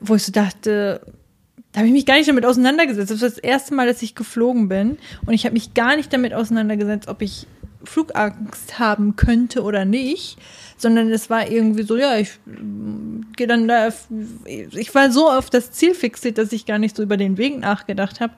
wo 0.00 0.14
ich 0.16 0.24
so 0.24 0.32
dachte, 0.32 1.00
da 1.72 1.78
habe 1.78 1.86
ich 1.86 1.92
mich 1.92 2.06
gar 2.06 2.16
nicht 2.16 2.28
damit 2.28 2.44
auseinandergesetzt. 2.44 3.10
Das 3.10 3.20
war 3.20 3.28
das 3.28 3.38
erste 3.38 3.74
Mal, 3.74 3.86
dass 3.86 4.02
ich 4.02 4.14
geflogen 4.14 4.68
bin. 4.68 4.98
Und 5.24 5.34
ich 5.34 5.44
habe 5.44 5.52
mich 5.52 5.74
gar 5.74 5.96
nicht 5.96 6.12
damit 6.12 6.34
auseinandergesetzt, 6.34 7.08
ob 7.08 7.22
ich 7.22 7.46
Flugangst 7.84 8.78
haben 8.78 9.16
könnte 9.16 9.62
oder 9.62 9.84
nicht. 9.84 10.36
Sondern 10.76 11.12
es 11.12 11.30
war 11.30 11.48
irgendwie 11.48 11.84
so, 11.84 11.96
ja, 11.96 12.16
ich 12.16 12.30
mm, 12.46 13.32
gehe 13.36 13.46
dann 13.46 13.68
da. 13.68 13.90
Ich 14.48 14.94
war 14.94 15.12
so 15.12 15.30
auf 15.30 15.48
das 15.48 15.70
Ziel 15.70 15.94
fixiert, 15.94 16.38
dass 16.38 16.52
ich 16.52 16.66
gar 16.66 16.78
nicht 16.78 16.96
so 16.96 17.02
über 17.02 17.16
den 17.16 17.38
Weg 17.38 17.58
nachgedacht 17.60 18.20
habe. 18.20 18.32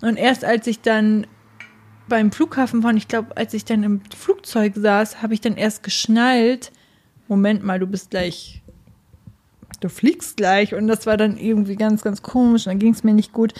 Und 0.00 0.16
erst 0.16 0.44
als 0.44 0.66
ich 0.66 0.80
dann 0.80 1.26
beim 2.08 2.30
Flughafen 2.30 2.82
war, 2.82 2.90
und 2.90 2.96
ich 2.96 3.08
glaube, 3.08 3.36
als 3.36 3.52
ich 3.54 3.64
dann 3.64 3.82
im 3.82 4.00
Flugzeug 4.16 4.74
saß, 4.76 5.22
habe 5.22 5.34
ich 5.34 5.40
dann 5.40 5.56
erst 5.56 5.82
geschnallt, 5.82 6.70
Moment 7.26 7.62
mal, 7.62 7.78
du 7.78 7.86
bist 7.86 8.10
gleich, 8.10 8.59
du 9.80 9.88
fliegst 9.88 10.36
gleich. 10.36 10.74
Und 10.74 10.86
das 10.86 11.06
war 11.06 11.16
dann 11.16 11.36
irgendwie 11.36 11.76
ganz, 11.76 12.02
ganz 12.02 12.22
komisch. 12.22 12.66
Und 12.66 12.72
dann 12.72 12.78
ging 12.78 12.92
es 12.92 13.04
mir 13.04 13.14
nicht 13.14 13.32
gut. 13.32 13.54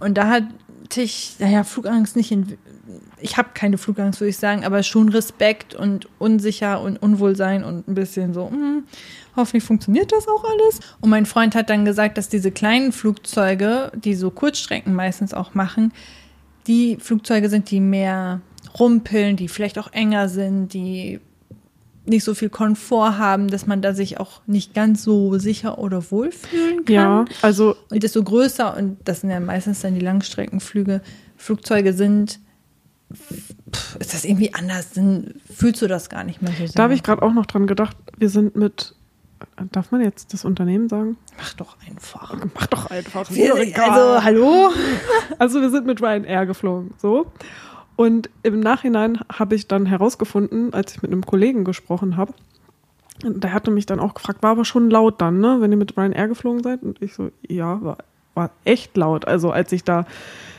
Und 0.00 0.18
da 0.18 0.28
hatte 0.28 1.00
ich, 1.00 1.36
naja, 1.38 1.64
Flugangst 1.64 2.16
nicht 2.16 2.32
in, 2.32 2.58
ich 3.20 3.36
habe 3.36 3.50
keine 3.54 3.78
Flugangst, 3.78 4.20
würde 4.20 4.30
ich 4.30 4.36
sagen, 4.36 4.64
aber 4.64 4.82
schon 4.82 5.08
Respekt 5.08 5.74
und 5.74 6.08
unsicher 6.18 6.80
und 6.80 7.00
Unwohlsein 7.00 7.64
und 7.64 7.88
ein 7.88 7.94
bisschen 7.94 8.34
so, 8.34 8.50
hm, 8.50 8.84
hoffentlich 9.36 9.64
funktioniert 9.64 10.12
das 10.12 10.28
auch 10.28 10.44
alles. 10.44 10.80
Und 11.00 11.10
mein 11.10 11.26
Freund 11.26 11.54
hat 11.54 11.70
dann 11.70 11.84
gesagt, 11.84 12.18
dass 12.18 12.28
diese 12.28 12.50
kleinen 12.50 12.92
Flugzeuge, 12.92 13.92
die 13.94 14.14
so 14.14 14.30
Kurzstrecken 14.30 14.94
meistens 14.94 15.32
auch 15.32 15.54
machen, 15.54 15.92
die 16.66 16.96
Flugzeuge 16.96 17.48
sind, 17.48 17.70
die 17.70 17.80
mehr 17.80 18.40
rumpeln, 18.78 19.36
die 19.36 19.48
vielleicht 19.48 19.78
auch 19.78 19.92
enger 19.92 20.28
sind, 20.28 20.72
die 20.72 21.20
nicht 22.04 22.24
so 22.24 22.34
viel 22.34 22.50
Komfort 22.50 23.18
haben, 23.18 23.48
dass 23.48 23.66
man 23.66 23.80
da 23.80 23.94
sich 23.94 24.18
auch 24.18 24.40
nicht 24.46 24.74
ganz 24.74 25.04
so 25.04 25.38
sicher 25.38 25.78
oder 25.78 26.10
wohl 26.10 26.32
fühlen 26.32 26.84
kann. 26.84 26.94
Ja, 26.94 27.24
also 27.42 27.76
Und 27.90 28.02
desto 28.02 28.22
größer, 28.22 28.76
und 28.76 28.96
das 29.04 29.20
sind 29.20 29.30
ja 29.30 29.40
meistens 29.40 29.80
dann 29.80 29.94
die 29.94 30.00
Langstreckenflüge, 30.00 31.00
Flugzeuge 31.36 31.92
sind, 31.92 32.40
pff, 33.12 33.96
ist 34.00 34.14
das 34.14 34.24
irgendwie 34.24 34.52
anders, 34.54 34.90
dann 34.90 35.34
fühlst 35.52 35.80
du 35.82 35.86
das 35.86 36.08
gar 36.08 36.24
nicht 36.24 36.42
mehr 36.42 36.52
so 36.52 36.72
da 36.74 36.84
habe 36.84 36.94
ich 36.94 37.02
gerade 37.02 37.22
auch 37.22 37.32
noch 37.32 37.46
dran 37.46 37.66
gedacht, 37.66 37.96
wir 38.18 38.28
sind 38.28 38.56
mit, 38.56 38.94
darf 39.70 39.92
man 39.92 40.00
jetzt 40.00 40.32
das 40.34 40.44
Unternehmen 40.44 40.88
sagen? 40.88 41.16
Mach 41.38 41.54
doch 41.54 41.76
einfach. 41.88 42.36
Mach 42.54 42.66
doch 42.66 42.90
einfach. 42.90 43.30
Wir, 43.30 43.54
doch 43.54 43.82
also, 43.82 44.24
hallo? 44.24 44.70
Also 45.38 45.60
wir 45.60 45.70
sind 45.70 45.86
mit 45.86 46.00
Ryanair 46.02 46.46
geflogen, 46.46 46.94
so. 46.98 47.26
Und 48.02 48.30
im 48.42 48.58
Nachhinein 48.58 49.20
habe 49.32 49.54
ich 49.54 49.68
dann 49.68 49.86
herausgefunden, 49.86 50.74
als 50.74 50.96
ich 50.96 51.02
mit 51.02 51.12
einem 51.12 51.24
Kollegen 51.24 51.62
gesprochen 51.62 52.16
habe, 52.16 52.34
der 53.22 53.52
hatte 53.52 53.70
mich 53.70 53.86
dann 53.86 54.00
auch 54.00 54.14
gefragt, 54.14 54.42
war 54.42 54.50
aber 54.50 54.64
schon 54.64 54.90
laut 54.90 55.20
dann, 55.20 55.38
ne, 55.38 55.58
wenn 55.60 55.70
ihr 55.70 55.76
mit 55.76 55.96
Ryanair 55.96 56.26
geflogen 56.26 56.64
seid? 56.64 56.82
Und 56.82 57.00
ich 57.00 57.14
so, 57.14 57.30
ja, 57.46 57.80
war, 57.80 57.98
war 58.34 58.50
echt 58.64 58.96
laut. 58.96 59.28
Also 59.28 59.52
als 59.52 59.70
ich 59.70 59.84
da, 59.84 60.04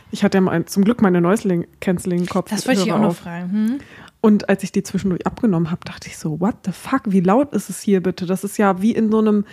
ich 0.10 0.24
hatte 0.24 0.38
ja 0.38 0.41
mal, 0.41 0.64
zum 0.64 0.86
Glück 0.86 1.02
meine 1.02 1.20
Noise-Canceling-Kopf. 1.20 2.50
Das 2.50 2.66
wollte 2.66 2.84
ich 2.84 2.94
auch 2.94 3.02
noch 3.02 3.16
fragen. 3.16 3.52
Hm? 3.52 3.80
Und 4.22 4.48
als 4.48 4.64
ich 4.64 4.72
die 4.72 4.84
zwischendurch 4.84 5.28
abgenommen 5.28 5.70
habe, 5.70 5.82
dachte 5.84 6.08
ich 6.08 6.18
so, 6.18 6.39
what 6.39 6.56
the 6.64 6.72
fuck, 6.72 7.02
wie 7.08 7.20
laut 7.20 7.52
ist 7.54 7.70
es 7.70 7.82
hier 7.82 8.02
bitte? 8.02 8.26
Das 8.26 8.46
ist 8.46 8.58
ja 8.58 8.82
wie 8.82 8.94
in 8.94 9.12
so 9.12 9.20
einem, 9.20 9.44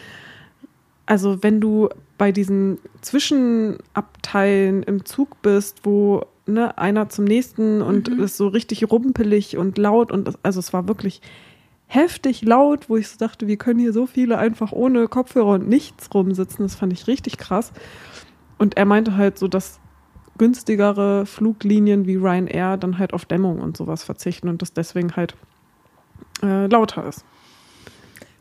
also 1.06 1.42
wenn 1.42 1.60
du 1.60 1.88
bei 2.18 2.30
diesen 2.30 2.78
Zwischenabteilen 3.00 4.84
im 4.84 5.04
Zug 5.04 5.42
bist, 5.42 5.80
wo 5.82 6.24
ne, 6.50 6.76
einer 6.78 7.08
zum 7.08 7.24
nächsten 7.24 7.82
und 7.82 8.08
es 8.08 8.32
ist 8.32 8.36
so 8.36 8.48
richtig 8.48 8.90
rumpelig 8.90 9.56
und 9.56 9.78
laut 9.78 10.12
und 10.12 10.26
das, 10.26 10.38
also 10.42 10.60
es 10.60 10.72
war 10.72 10.88
wirklich 10.88 11.20
heftig 11.86 12.42
laut, 12.42 12.88
wo 12.88 12.96
ich 12.96 13.08
so 13.08 13.18
dachte, 13.18 13.48
wir 13.48 13.56
können 13.56 13.80
hier 13.80 13.92
so 13.92 14.06
viele 14.06 14.38
einfach 14.38 14.70
ohne 14.72 15.08
Kopfhörer 15.08 15.54
und 15.54 15.68
nichts 15.68 16.12
rumsitzen. 16.14 16.64
Das 16.64 16.76
fand 16.76 16.92
ich 16.92 17.08
richtig 17.08 17.36
krass. 17.36 17.72
Und 18.58 18.76
er 18.76 18.84
meinte 18.84 19.16
halt 19.16 19.38
so, 19.38 19.48
dass 19.48 19.80
günstigere 20.38 21.26
Fluglinien 21.26 22.06
wie 22.06 22.16
Ryanair 22.16 22.76
dann 22.76 22.98
halt 22.98 23.12
auf 23.12 23.24
Dämmung 23.24 23.60
und 23.60 23.76
sowas 23.76 24.04
verzichten 24.04 24.48
und 24.48 24.62
das 24.62 24.72
deswegen 24.72 25.16
halt 25.16 25.34
äh, 26.42 26.66
lauter 26.66 27.06
ist. 27.06 27.24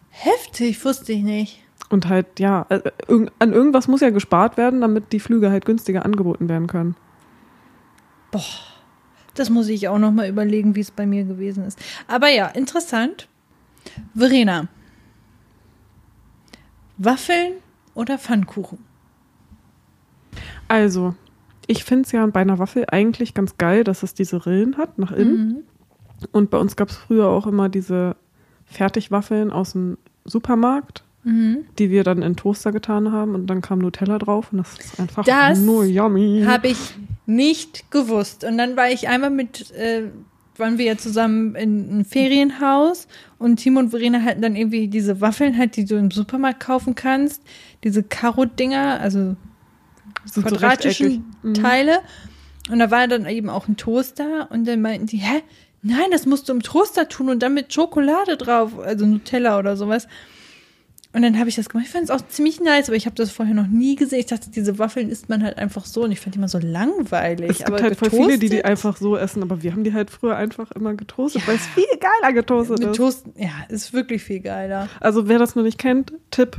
Heftig, 0.10 0.84
wusste 0.86 1.14
ich 1.14 1.24
nicht. 1.24 1.64
Und 1.90 2.08
halt, 2.08 2.40
ja, 2.40 2.68
äh, 2.70 2.82
irg 3.08 3.32
an 3.40 3.52
irgendwas 3.52 3.88
muss 3.88 4.02
ja 4.02 4.12
gespart 4.12 4.58
werden, 4.58 4.82
damit 4.82 5.12
die 5.12 5.20
Flüge 5.20 5.50
halt 5.50 5.66
günstiger 5.66 6.06
angeboten 6.06 6.48
werden 6.48 6.68
können. 6.68 6.96
Das 9.36 9.50
muss 9.50 9.68
ich 9.70 9.88
auch 9.88 10.00
noch 10.00 10.12
mal 10.12 10.28
überlegen, 10.28 10.76
wie 10.76 10.82
es 10.82 10.92
bei 10.92 11.06
mir 11.06 11.24
gewesen 11.24 11.64
ist. 11.64 11.80
Aber 12.08 12.30
ja, 12.30 12.48
interessant. 12.48 13.28
Verena. 14.16 14.68
Waffeln 16.98 17.54
oder 17.94 18.18
Pfannkuchen? 18.18 18.80
Also, 20.68 21.16
ich 21.68 21.84
finde 21.84 22.06
es 22.06 22.12
ja 22.12 22.26
bei 22.28 22.42
einer 22.42 22.60
Waffel 22.60 22.86
eigentlich 22.92 23.34
ganz 23.34 23.58
geil, 23.58 23.84
dass 23.84 24.04
es 24.04 24.14
diese 24.14 24.46
Rillen 24.46 24.78
hat 24.78 25.00
nach 25.00 25.12
innen. 25.12 25.48
Mhm. 25.48 25.58
Und 26.32 26.50
bei 26.50 26.58
uns 26.58 26.76
gab 26.76 26.90
es 26.90 26.98
früher 26.98 27.28
auch 27.28 27.48
immer 27.48 27.70
diese 27.70 28.16
Fertigwaffeln 28.66 29.52
aus 29.52 29.72
dem 29.72 29.98
Supermarkt, 30.26 31.04
Mhm. 31.24 31.66
die 31.78 31.90
wir 31.90 32.04
dann 32.06 32.22
in 32.22 32.36
Toaster 32.38 32.72
getan 32.72 33.12
haben 33.12 33.36
und 33.36 33.48
dann 33.48 33.62
kam 33.62 33.80
Nutella 33.80 34.20
drauf 34.20 34.54
und 34.54 34.60
das 34.60 34.78
ist 34.80 35.00
einfach 35.00 35.26
Das 35.26 35.60
nur 35.60 35.84
yummy. 35.84 36.44
Habe 36.46 36.70
ich 36.70 36.96
nicht 37.30 37.92
gewusst. 37.92 38.44
Und 38.44 38.58
dann 38.58 38.76
war 38.76 38.90
ich 38.90 39.08
einmal 39.08 39.30
mit, 39.30 39.72
äh, 39.72 40.10
waren 40.58 40.78
wir 40.78 40.86
ja 40.86 40.98
zusammen 40.98 41.56
in 41.56 41.90
einem 41.90 42.06
Ferienhaus 42.06 43.08
und 43.38 43.58
Timo 43.58 43.80
und 43.80 43.92
Verena 43.92 44.24
hatten 44.24 44.42
dann 44.42 44.56
irgendwie 44.56 44.88
diese 44.88 45.22
Waffeln 45.22 45.58
halt, 45.58 45.78
die 45.78 45.86
du 45.86 45.96
im 45.96 46.12
Supermarkt 46.12 46.60
kaufen 46.60 46.96
kannst. 46.96 47.42
Diese 47.84 48.04
Karo-Dinger, 48.04 49.00
also 49.00 49.38
so 50.26 50.42
quadratischen 50.42 51.06
rechteckig. 51.08 51.44
Mhm. 51.44 51.54
Teile. 51.54 52.00
Und 52.70 52.80
da 52.80 52.92
war 52.92 53.08
dann 53.08 53.26
eben 53.28 53.50
auch 53.50 53.68
ein 53.68 53.78
Toaster 53.78 54.48
und 54.52 54.68
dann 54.68 54.82
meinten 54.82 55.06
die, 55.06 55.18
hä? 55.18 55.42
Nein, 55.82 56.12
das 56.12 56.26
musst 56.26 56.50
du 56.50 56.54
im 56.54 56.62
Toaster 56.62 57.08
tun 57.08 57.30
und 57.30 57.42
dann 57.42 57.54
mit 57.54 57.74
Schokolade 57.74 58.36
drauf, 58.36 58.78
also 58.80 59.06
Nutella 59.06 59.58
oder 59.58 59.78
sowas. 59.78 60.08
Und 61.12 61.24
dann 61.24 61.40
habe 61.40 61.50
ich 61.50 61.56
das 61.56 61.70
gemacht. 61.70 61.88
Ich 61.88 61.92
fand 61.92 62.04
es 62.04 62.12
auch 62.12 62.22
ziemlich 62.28 62.60
nice, 62.62 62.88
aber 62.88 62.96
ich 62.96 63.08
habe 63.08 63.16
das 63.16 63.32
vorher 63.32 63.56
noch 63.56 63.66
nie 63.66 63.96
gesehen. 63.96 64.20
Ich 64.20 64.28
dachte, 64.28 64.52
diese 64.52 64.78
Waffeln 64.78 65.10
isst 65.10 65.28
man 65.28 65.42
halt 65.44 65.58
einfach 65.58 65.86
so 65.86 66.04
und 66.04 66.12
ich 66.12 66.20
fand 66.20 66.36
die 66.36 66.38
immer 66.38 66.48
so 66.48 66.60
langweilig. 66.60 67.50
Es 67.50 67.58
gibt 67.58 67.70
aber 67.72 67.82
halt 67.82 67.98
voll 67.98 68.12
viele, 68.12 68.28
die 68.38 68.40
die 68.42 68.58
getoastet? 68.58 68.66
einfach 68.66 68.98
so 68.98 69.18
essen, 69.18 69.42
aber 69.42 69.64
wir 69.64 69.72
haben 69.72 69.84
die 69.84 69.94
halt 69.94 70.12
früher 70.12 70.36
einfach 70.36 70.70
immer 70.72 70.94
getoastet, 70.94 71.42
Ja. 71.42 71.48
weil 71.48 71.56
es 71.56 71.66
viel 71.68 71.86
geiler 72.00 72.34
getoastet 72.34 72.80
Mit 72.80 72.90
ist. 72.90 72.98
Toast, 72.98 73.26
ja, 73.36 73.50
ist 73.70 73.92
wirklich 73.92 74.22
viel 74.24 74.40
geiler. 74.40 74.88
Also 75.00 75.28
wer 75.28 75.40
das 75.40 75.56
noch 75.56 75.64
nicht 75.64 75.80
kennt, 75.80 76.14
Tipp, 76.30 76.58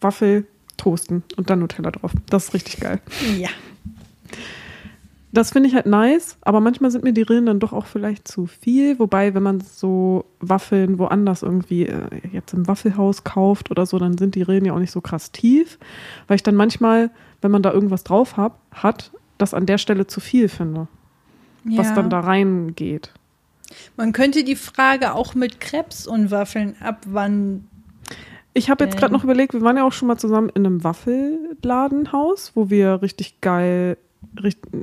Waffel 0.00 0.46
toasten 0.78 1.22
und 1.36 1.50
dann 1.50 1.58
Nutella 1.58 1.90
drauf. 1.90 2.12
Das 2.30 2.44
ist 2.46 2.54
richtig 2.54 2.80
geil. 2.80 3.00
Ja. 3.38 3.50
Das 5.32 5.52
finde 5.52 5.68
ich 5.68 5.76
halt 5.76 5.86
nice, 5.86 6.36
aber 6.40 6.60
manchmal 6.60 6.90
sind 6.90 7.04
mir 7.04 7.12
die 7.12 7.22
Rillen 7.22 7.46
dann 7.46 7.60
doch 7.60 7.72
auch 7.72 7.86
vielleicht 7.86 8.26
zu 8.26 8.46
viel. 8.46 8.98
Wobei, 8.98 9.32
wenn 9.32 9.44
man 9.44 9.60
so 9.60 10.24
Waffeln 10.40 10.98
woanders 10.98 11.42
irgendwie 11.42 11.86
äh, 11.86 12.02
jetzt 12.32 12.52
im 12.52 12.66
Waffelhaus 12.66 13.22
kauft 13.22 13.70
oder 13.70 13.86
so, 13.86 13.98
dann 14.00 14.18
sind 14.18 14.34
die 14.34 14.42
Rillen 14.42 14.64
ja 14.64 14.72
auch 14.72 14.80
nicht 14.80 14.90
so 14.90 15.00
krass 15.00 15.30
tief. 15.30 15.78
Weil 16.26 16.34
ich 16.34 16.42
dann 16.42 16.56
manchmal, 16.56 17.10
wenn 17.42 17.52
man 17.52 17.62
da 17.62 17.72
irgendwas 17.72 18.02
drauf 18.02 18.36
hab, 18.36 18.58
hat, 18.72 19.12
das 19.38 19.54
an 19.54 19.66
der 19.66 19.78
Stelle 19.78 20.06
zu 20.08 20.18
viel 20.20 20.48
finde, 20.48 20.88
was 21.64 21.88
Ja. 21.88 21.94
dann 21.94 22.10
da 22.10 22.20
reingeht. 22.20 23.12
Man 23.96 24.12
könnte 24.12 24.42
die 24.42 24.56
Frage 24.56 25.14
auch 25.14 25.36
mit 25.36 25.60
Krebs 25.60 26.08
und 26.08 26.32
Waffeln 26.32 26.74
abwandeln. 26.80 27.68
Ich 28.52 28.68
habe 28.68 28.84
jetzt 28.84 28.96
gerade 28.96 29.12
noch 29.12 29.22
überlegt, 29.22 29.54
wir 29.54 29.62
waren 29.62 29.76
ja 29.76 29.84
auch 29.86 29.92
schon 29.92 30.08
mal 30.08 30.16
zusammen 30.18 30.48
in 30.48 30.66
einem 30.66 30.82
Waffelladenhaus, 30.82 32.50
wo 32.56 32.68
wir 32.68 33.00
richtig 33.00 33.40
geil, 33.40 33.96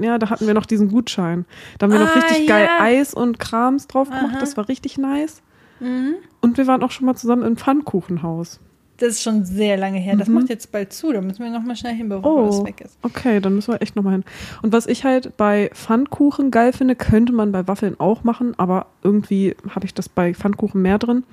ja, 0.02 0.18
da 0.18 0.30
hatten 0.30 0.48
wir 0.48 0.54
noch 0.54 0.66
diesen 0.66 0.90
Gutschein. 0.90 1.46
Da 1.78 1.86
haben 1.86 1.94
wir 1.94 2.00
noch 2.00 2.16
Ah, 2.16 2.20
richtig 2.20 2.48
geil 2.48 2.66
ja. 2.66 2.84
Eis 2.84 3.14
und 3.14 3.40
Krams 3.40 3.88
drauf 3.88 4.10
gemacht. 4.10 4.32
Aha. 4.34 4.40
Das 4.40 4.58
war 4.58 4.68
richtig 4.68 4.98
nice. 4.98 5.42
Mhm. 5.80 6.16
Und 6.42 6.58
wir 6.58 6.68
waren 6.68 6.84
auch 6.84 6.92
schon 6.92 7.06
mal 7.06 7.16
zusammen 7.16 7.44
im 7.44 7.56
Pfannkuchenhaus. 7.58 8.60
Das 9.00 9.10
ist 9.10 9.22
schon 9.22 9.46
sehr 9.46 9.78
lange 9.78 10.00
her. 10.00 10.16
Das 10.16 10.28
Mhm. 10.28 10.34
macht 10.34 10.50
jetzt 10.50 10.72
bald 10.72 10.92
zu. 10.92 11.14
Da 11.14 11.22
müssen 11.22 11.44
wir 11.44 11.52
noch 11.52 11.62
mal 11.62 11.76
schnell 11.76 11.94
hin, 11.94 12.10
bevor 12.10 12.36
Oh, 12.36 12.46
das 12.48 12.66
weg 12.66 12.82
ist. 12.82 12.98
okay, 13.04 13.40
dann 13.40 13.54
müssen 13.54 13.72
wir 13.72 13.82
echt 13.82 13.96
nochmal 13.96 14.14
hin. 14.14 14.24
Und 14.64 14.74
was 14.74 14.88
ich 14.88 15.04
halt 15.06 15.38
bei 15.38 15.70
Pfannkuchen 15.74 16.50
geil 16.50 16.74
finde, 16.74 16.96
könnte 16.96 17.32
man 17.32 17.52
bei 17.52 17.68
Waffeln 17.68 18.00
auch 18.00 18.24
machen, 18.24 18.56
aber 18.58 18.88
irgendwie 19.04 19.56
habe 19.70 19.86
ich 19.86 19.94
das 19.94 20.10
bei 20.10 20.34
Pfannkuchen 20.34 20.82
mehr 20.82 20.98
drin, 20.98 21.24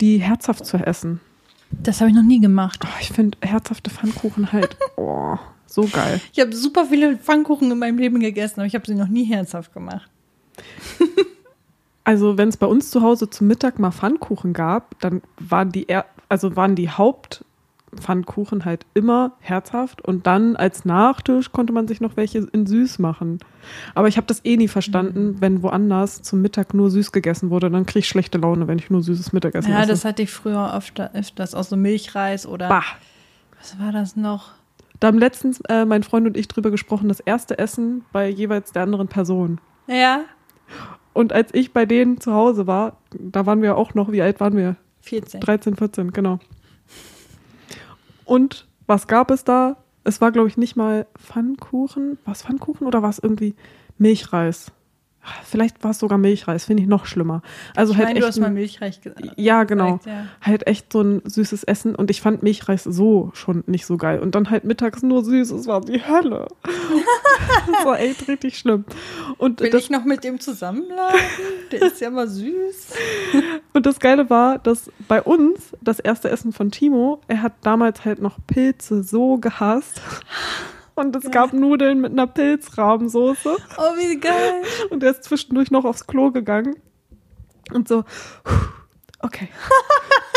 die 0.00 0.18
herzhaft 0.18 0.64
zu 0.64 0.76
essen. 0.76 1.20
Das 1.72 2.00
habe 2.00 2.10
ich 2.10 2.14
noch 2.16 2.22
nie 2.22 2.38
gemacht. 2.40 2.84
Oh, 2.84 2.98
ich 3.00 3.10
finde 3.10 3.36
herzhafte 3.42 3.90
Pfannkuchen 3.90 4.52
halt, 4.52 4.76
oh, 4.96 5.36
so 5.66 5.86
geil. 5.90 6.20
Ich 6.32 6.40
habe 6.40 6.54
super 6.54 6.86
viele 6.86 7.16
Pfannkuchen 7.16 7.70
in 7.70 7.78
meinem 7.78 7.98
Leben 7.98 8.20
gegessen, 8.20 8.60
aber 8.60 8.66
ich 8.66 8.74
habe 8.74 8.86
sie 8.86 8.94
noch 8.94 9.08
nie 9.08 9.24
herzhaft 9.24 9.72
gemacht. 9.74 10.08
Also 12.04 12.38
wenn 12.38 12.48
es 12.48 12.56
bei 12.56 12.66
uns 12.66 12.90
zu 12.90 13.02
Hause 13.02 13.28
zum 13.30 13.48
Mittag 13.48 13.80
mal 13.80 13.90
Pfannkuchen 13.90 14.52
gab, 14.52 14.98
dann 15.00 15.22
waren 15.40 15.72
die, 15.72 15.88
er 15.88 16.04
also 16.28 16.54
waren 16.54 16.76
die 16.76 16.88
Hauptpfannkuchen 16.88 18.64
halt 18.64 18.86
immer 18.94 19.32
herzhaft 19.40 20.02
und 20.02 20.24
dann 20.24 20.54
als 20.54 20.84
Nachtisch 20.84 21.50
konnte 21.50 21.72
man 21.72 21.88
sich 21.88 22.00
noch 22.00 22.16
welche 22.16 22.38
in 22.38 22.64
süß 22.64 23.00
machen. 23.00 23.40
Aber 23.96 24.06
ich 24.06 24.18
habe 24.18 24.28
das 24.28 24.44
eh 24.44 24.56
nie 24.56 24.68
verstanden, 24.68 25.40
wenn 25.40 25.64
woanders 25.64 26.22
zum 26.22 26.42
Mittag 26.42 26.74
nur 26.74 26.92
süß 26.92 27.10
gegessen 27.10 27.50
wurde, 27.50 27.70
dann 27.70 27.86
kriege 27.86 27.98
ich 28.00 28.08
schlechte 28.08 28.38
Laune, 28.38 28.68
wenn 28.68 28.78
ich 28.78 28.88
nur 28.88 29.02
süßes 29.02 29.32
Mittagessen 29.32 29.72
Ja, 29.72 29.80
esse. 29.80 29.88
das 29.88 30.04
hatte 30.04 30.22
ich 30.22 30.30
früher 30.30 30.76
öfter, 30.76 31.10
öfters. 31.12 31.56
Auch 31.56 31.64
so 31.64 31.76
Milchreis 31.76 32.46
oder 32.46 32.68
bah. 32.68 32.84
was 33.58 33.80
war 33.80 33.90
das 33.90 34.14
noch? 34.14 34.52
Da 35.00 35.08
haben 35.08 35.18
letztens 35.18 35.60
äh, 35.68 35.84
mein 35.84 36.02
Freund 36.02 36.26
und 36.26 36.36
ich 36.36 36.48
drüber 36.48 36.70
gesprochen, 36.70 37.08
das 37.08 37.20
erste 37.20 37.58
Essen 37.58 38.04
bei 38.12 38.28
jeweils 38.28 38.72
der 38.72 38.82
anderen 38.82 39.08
Person. 39.08 39.60
Ja, 39.86 40.20
Und 41.12 41.32
als 41.32 41.54
ich 41.54 41.72
bei 41.72 41.86
denen 41.86 42.20
zu 42.20 42.32
Hause 42.32 42.66
war, 42.66 42.98
da 43.10 43.46
waren 43.46 43.62
wir 43.62 43.76
auch 43.76 43.94
noch, 43.94 44.10
wie 44.12 44.20
alt 44.22 44.40
waren 44.40 44.56
wir? 44.56 44.76
14. 45.00 45.40
13, 45.40 45.76
14, 45.76 46.10
genau. 46.12 46.38
Und 48.24 48.66
was 48.86 49.06
gab 49.06 49.30
es 49.30 49.44
da? 49.44 49.76
Es 50.04 50.20
war, 50.20 50.32
glaube 50.32 50.48
ich, 50.48 50.56
nicht 50.56 50.76
mal 50.76 51.06
Pfannkuchen. 51.18 52.18
War 52.24 52.32
es 52.32 52.42
Pfannkuchen 52.42 52.86
oder 52.86 53.02
war 53.02 53.10
es 53.10 53.18
irgendwie 53.18 53.54
Milchreis? 53.98 54.72
Vielleicht 55.44 55.82
war 55.82 55.90
es 55.90 55.98
sogar 55.98 56.18
Milchreis, 56.18 56.64
finde 56.64 56.82
ich 56.82 56.88
noch 56.88 57.06
schlimmer. 57.06 57.42
Also 57.74 57.92
ich 57.92 57.98
halt 57.98 58.08
meine, 58.08 58.20
du 58.20 58.26
echt 58.26 58.34
hast 58.34 58.40
mal 58.40 58.46
ein, 58.48 58.54
Milchreich 58.54 59.00
gesagt. 59.00 59.32
Ja, 59.36 59.64
genau. 59.64 60.00
Ja. 60.06 60.26
halt 60.40 60.66
echt 60.66 60.92
so 60.92 61.00
ein 61.00 61.22
süßes 61.24 61.64
Essen 61.64 61.94
und 61.94 62.10
ich 62.10 62.20
fand 62.20 62.42
Milchreis 62.42 62.84
so 62.84 63.30
schon 63.34 63.64
nicht 63.66 63.86
so 63.86 63.96
geil. 63.96 64.20
Und 64.20 64.34
dann 64.34 64.50
halt 64.50 64.64
mittags 64.64 65.02
nur 65.02 65.24
süß, 65.24 65.50
es 65.50 65.66
war 65.66 65.80
die 65.80 66.06
Hölle. 66.06 66.48
das 67.66 67.84
war 67.84 67.98
echt 68.00 68.28
richtig 68.28 68.58
schlimm. 68.58 68.84
Und 69.38 69.60
Will 69.60 69.70
das, 69.70 69.82
ich 69.82 69.90
noch 69.90 70.04
mit 70.04 70.24
dem 70.24 70.40
zusammenbleiben? 70.40 71.20
Der 71.72 71.82
ist 71.82 72.00
ja 72.00 72.10
mal 72.10 72.28
süß. 72.28 72.94
Und 73.72 73.86
das 73.86 74.00
Geile 74.00 74.30
war, 74.30 74.58
dass 74.58 74.90
bei 75.08 75.22
uns 75.22 75.72
das 75.80 76.00
erste 76.00 76.30
Essen 76.30 76.52
von 76.52 76.70
Timo, 76.70 77.20
er 77.28 77.42
hat 77.42 77.52
damals 77.62 78.04
halt 78.04 78.20
noch 78.20 78.38
Pilze 78.46 79.02
so 79.02 79.38
gehasst. 79.38 80.00
Und 80.96 81.14
es 81.14 81.30
gab 81.30 81.52
Nudeln 81.52 82.00
mit 82.00 82.12
einer 82.12 82.26
Pilzrahmsoße. 82.26 83.56
Oh, 83.76 83.96
wie 83.96 84.18
geil. 84.18 84.62
Und 84.88 85.02
er 85.02 85.10
ist 85.10 85.24
zwischendurch 85.24 85.70
noch 85.70 85.84
aufs 85.84 86.06
Klo 86.06 86.30
gegangen. 86.30 86.76
Und 87.72 87.86
so, 87.86 88.04
okay, 89.20 89.48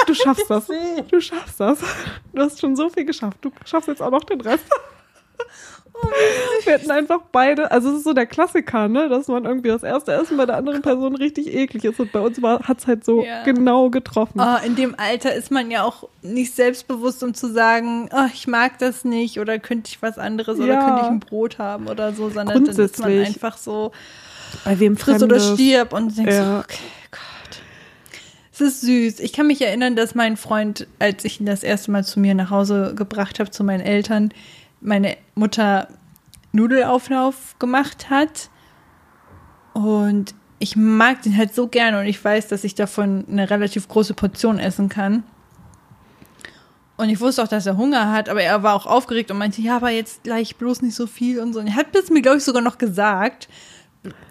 du 0.05 0.13
schaffst 0.13 0.45
das. 0.49 0.67
Du 1.09 1.21
schaffst 1.21 1.59
das. 1.61 1.79
Du 2.33 2.41
hast 2.41 2.59
schon 2.59 2.75
so 2.75 2.89
viel 2.89 3.05
geschafft. 3.05 3.37
Du 3.41 3.51
schaffst 3.63 3.87
jetzt 3.87 4.01
auch 4.01 4.11
noch 4.11 4.25
den 4.25 4.41
Rest. 4.41 4.65
Wir 6.65 6.73
hatten 6.73 6.91
einfach 6.91 7.21
beide, 7.31 7.71
also 7.71 7.89
es 7.89 7.97
ist 7.99 8.03
so 8.03 8.13
der 8.13 8.25
Klassiker, 8.25 8.87
ne, 8.87 9.09
dass 9.09 9.27
man 9.27 9.45
irgendwie 9.45 9.69
das 9.69 9.83
erste 9.83 10.13
Essen 10.13 10.37
bei 10.37 10.45
der 10.45 10.57
anderen 10.57 10.81
Person 10.81 11.15
richtig 11.15 11.53
eklig 11.53 11.83
ist. 11.85 11.99
Und 11.99 12.11
bei 12.11 12.19
uns 12.19 12.39
hat 12.41 12.79
es 12.79 12.87
halt 12.87 13.03
so 13.05 13.23
Ja. 13.23 13.43
genau 13.43 13.89
getroffen. 13.89 14.39
Oh, 14.41 14.65
in 14.65 14.75
dem 14.75 14.95
Alter 14.97 15.33
ist 15.33 15.51
man 15.51 15.71
ja 15.71 15.83
auch 15.83 16.07
nicht 16.21 16.53
selbstbewusst, 16.55 17.23
um 17.23 17.33
zu 17.33 17.51
sagen, 17.51 18.09
oh, 18.13 18.27
ich 18.33 18.47
mag 18.47 18.77
das 18.79 19.05
nicht 19.05 19.39
oder 19.39 19.57
könnte 19.59 19.89
ich 19.89 20.01
was 20.01 20.17
anderes 20.17 20.59
oder 20.59 20.75
Ja. 20.75 20.83
könnte 20.83 21.01
ich 21.01 21.09
ein 21.09 21.19
Brot 21.19 21.57
haben 21.57 21.87
oder 21.87 22.13
so, 22.13 22.29
sondern 22.29 22.65
dann 22.65 22.75
ist 22.77 22.99
man 22.99 23.11
einfach 23.19 23.57
so 23.57 23.91
Bei 24.65 24.79
wem 24.79 24.97
friss 24.97 25.23
oder 25.23 25.39
stirb 25.39 25.93
und 25.93 26.17
denkst 26.17 26.35
so, 26.35 26.41
Ja. 26.41 26.59
okay, 26.59 26.77
Gott. 27.11 27.61
Es 28.53 28.61
ist 28.61 28.81
süß. 28.81 29.21
Ich 29.21 29.31
kann 29.31 29.47
mich 29.47 29.61
erinnern, 29.61 29.95
dass 29.95 30.15
mein 30.15 30.35
Freund, 30.35 30.85
als 30.99 31.23
ich 31.23 31.39
ihn 31.39 31.45
das 31.45 31.63
erste 31.63 31.91
Mal 31.91 32.03
zu 32.03 32.19
mir 32.19 32.35
nach 32.35 32.49
Hause 32.49 32.93
gebracht 32.95 33.39
habe, 33.39 33.49
zu 33.51 33.63
meinen 33.63 33.79
Eltern, 33.81 34.33
meine 34.81 35.17
Mutter 35.35 35.87
Nudelauflauf 36.51 37.55
gemacht 37.59 38.09
hat. 38.09 38.49
Und 39.73 40.33
ich 40.59 40.75
mag 40.75 41.21
den 41.21 41.37
halt 41.37 41.55
so 41.55 41.67
gerne 41.67 41.99
und 41.99 42.05
ich 42.05 42.23
weiß, 42.23 42.47
dass 42.47 42.63
ich 42.63 42.75
davon 42.75 43.25
eine 43.29 43.49
relativ 43.49 43.87
große 43.87 44.13
Portion 44.13 44.59
essen 44.59 44.89
kann. 44.89 45.23
Und 46.97 47.09
ich 47.09 47.21
wusste 47.21 47.43
auch, 47.43 47.47
dass 47.47 47.65
er 47.65 47.77
Hunger 47.77 48.11
hat, 48.11 48.27
aber 48.27 48.41
er 48.41 48.61
war 48.61 48.75
auch 48.75 48.85
aufgeregt 48.85 49.31
und 49.31 49.37
meinte, 49.37 49.61
ja, 49.61 49.77
aber 49.77 49.89
jetzt 49.89 50.23
gleich 50.23 50.57
bloß 50.57 50.81
nicht 50.81 50.95
so 50.95 51.07
viel 51.07 51.39
und 51.39 51.53
so. 51.53 51.61
Und 51.61 51.67
er 51.67 51.75
hat 51.75 51.95
es 51.95 52.09
mir, 52.09 52.21
glaube 52.21 52.39
ich, 52.39 52.43
sogar 52.43 52.61
noch 52.61 52.77
gesagt, 52.77 53.47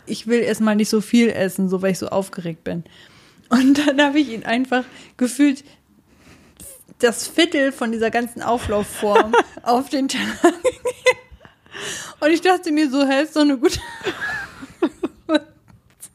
ich 0.04 0.26
will 0.26 0.40
erstmal 0.40 0.76
nicht 0.76 0.90
so 0.90 1.00
viel 1.00 1.30
essen, 1.30 1.70
so 1.70 1.80
weil 1.80 1.92
ich 1.92 1.98
so 1.98 2.08
aufgeregt 2.08 2.64
bin. 2.64 2.84
Und 3.48 3.86
dann 3.86 4.00
habe 4.04 4.18
ich 4.18 4.30
ihn 4.30 4.44
einfach 4.44 4.84
gefühlt 5.16 5.64
das 6.98 7.28
Viertel 7.28 7.72
von 7.72 7.92
dieser 7.92 8.10
ganzen 8.10 8.42
Auflaufform 8.42 9.34
auf 9.62 9.88
den 9.88 10.08
Teller. 10.08 10.54
Und 12.20 12.30
ich 12.30 12.40
dachte 12.40 12.72
mir 12.72 12.90
so, 12.90 13.06
hä, 13.06 13.22
ist 13.22 13.36
doch 13.36 13.42
eine 13.42 13.56
gute. 13.58 13.78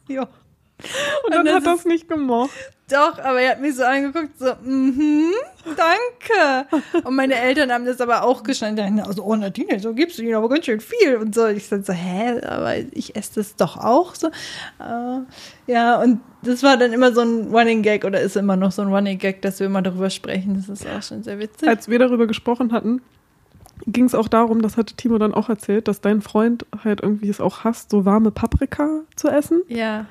ja. 0.08 0.28
Und 1.26 1.34
dann 1.34 1.46
das 1.46 1.56
hat 1.56 1.66
das 1.66 1.80
ist- 1.80 1.86
nicht 1.88 2.08
gemocht. 2.10 2.52
Doch, 2.92 3.18
aber 3.18 3.40
er 3.42 3.52
hat 3.52 3.62
mich 3.62 3.76
so 3.76 3.84
angeguckt, 3.84 4.38
so, 4.38 4.52
mhm, 4.62 5.32
danke. 5.66 6.68
Und 7.06 7.16
meine 7.16 7.36
Eltern 7.36 7.72
haben 7.72 7.86
das 7.86 8.02
aber 8.02 8.24
auch 8.24 8.44
geschnallt. 8.44 8.78
Also, 9.06 9.24
oh 9.24 9.36
Nadine, 9.36 9.80
so 9.80 9.94
gibst 9.94 10.18
du 10.18 10.22
ihnen 10.22 10.36
aber 10.36 10.50
ganz 10.50 10.66
schön 10.66 10.82
viel. 10.82 11.16
Und 11.16 11.34
so, 11.34 11.48
ich 11.48 11.66
sagte 11.66 11.86
so, 11.86 11.94
hä, 11.94 12.42
aber 12.46 12.76
ich 12.92 13.16
esse 13.16 13.36
das 13.36 13.56
doch 13.56 13.78
auch 13.78 14.14
so. 14.16 14.28
Äh, 14.28 15.72
ja, 15.72 16.02
und 16.02 16.20
das 16.44 16.62
war 16.62 16.76
dann 16.78 16.92
immer 16.94 17.14
so 17.14 17.22
ein 17.22 17.48
Running 17.56 17.82
Gag 17.84 18.04
oder 18.04 18.20
ist 18.20 18.36
immer 18.36 18.58
noch 18.58 18.74
so 18.74 18.82
ein 18.82 18.90
Running 18.94 19.18
Gag, 19.18 19.42
dass 19.42 19.60
wir 19.60 19.68
immer 19.68 19.82
darüber 19.82 20.10
sprechen. 20.10 20.56
Das 20.56 20.68
ist 20.68 20.86
auch 20.88 21.02
schon 21.02 21.24
sehr 21.24 21.40
witzig. 21.40 21.68
Als 21.70 21.88
wir 21.88 21.98
darüber 22.00 22.28
gesprochen 22.28 22.74
hatten, 22.74 23.02
ging 23.88 24.06
es 24.06 24.14
auch 24.14 24.28
darum, 24.28 24.62
das 24.62 24.76
hatte 24.78 24.94
Timo 24.96 25.18
dann 25.18 25.34
auch 25.34 25.50
erzählt, 25.50 25.88
dass 25.88 26.02
dein 26.02 26.22
Freund 26.22 26.66
halt 26.84 27.02
irgendwie 27.02 27.30
es 27.30 27.40
auch 27.42 27.64
hasst, 27.64 27.90
so 27.92 28.04
warme 28.06 28.30
Paprika 28.32 29.00
zu 29.16 29.30
essen. 29.30 29.62
ja. 29.70 30.06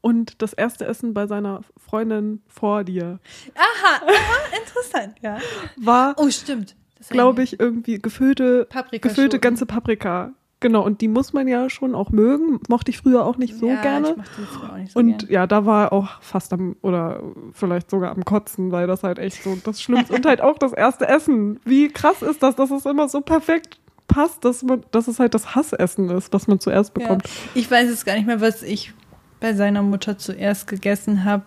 Und 0.00 0.42
das 0.42 0.52
erste 0.52 0.86
Essen 0.86 1.14
bei 1.14 1.26
seiner 1.26 1.62
Freundin 1.76 2.42
vor 2.46 2.84
dir 2.84 3.18
Aha, 3.54 4.02
aha, 4.06 4.56
interessant, 4.58 5.14
ja. 5.22 5.38
war, 5.76 6.14
Oh, 6.16 6.30
stimmt. 6.30 6.76
Das 6.98 7.08
glaube 7.10 7.42
ich, 7.42 7.60
irgendwie 7.60 7.98
gefüllte, 7.98 8.66
Paprika 8.68 9.08
gefüllte 9.08 9.38
ganze 9.38 9.66
Paprika. 9.66 10.32
Genau, 10.60 10.84
und 10.84 11.00
die 11.00 11.06
muss 11.06 11.32
man 11.32 11.46
ja 11.46 11.70
schon 11.70 11.94
auch 11.94 12.10
mögen. 12.10 12.58
Mochte 12.68 12.90
ich 12.90 12.98
früher 12.98 13.24
auch 13.24 13.36
nicht 13.36 13.54
so 13.56 13.68
ja, 13.68 13.80
gerne. 13.80 14.10
Ich 14.10 14.16
mochte 14.16 14.30
die 14.38 14.46
früher 14.46 14.72
auch 14.72 14.76
nicht 14.76 14.92
so 14.92 14.98
Und 14.98 15.18
gern. 15.18 15.30
ja, 15.30 15.46
da 15.46 15.66
war 15.66 15.92
auch 15.92 16.20
fast 16.20 16.52
am, 16.52 16.74
oder 16.82 17.22
vielleicht 17.52 17.90
sogar 17.90 18.10
am 18.10 18.24
Kotzen, 18.24 18.72
weil 18.72 18.88
das 18.88 19.04
halt 19.04 19.20
echt 19.20 19.44
so 19.44 19.56
das 19.64 19.80
Schlimmste 19.80 20.14
und 20.14 20.26
halt 20.26 20.40
auch 20.40 20.58
das 20.58 20.72
erste 20.72 21.08
Essen. 21.08 21.60
Wie 21.64 21.88
krass 21.88 22.22
ist 22.22 22.42
das? 22.42 22.56
Das 22.56 22.72
ist 22.72 22.86
immer 22.86 23.08
so 23.08 23.20
perfekt 23.20 23.78
passt, 24.08 24.44
dass 24.44 24.62
man, 24.62 24.82
dass 24.90 25.06
es 25.06 25.20
halt 25.20 25.34
das 25.34 25.54
Hassessen 25.54 26.10
ist, 26.10 26.32
was 26.32 26.48
man 26.48 26.58
zuerst 26.58 26.94
bekommt. 26.94 27.24
Ja. 27.26 27.30
Ich 27.54 27.70
weiß 27.70 27.88
es 27.90 28.04
gar 28.04 28.14
nicht 28.14 28.26
mehr, 28.26 28.40
was 28.40 28.62
ich 28.62 28.94
bei 29.40 29.54
seiner 29.54 29.82
Mutter 29.82 30.18
zuerst 30.18 30.66
gegessen 30.66 31.24
habe. 31.24 31.44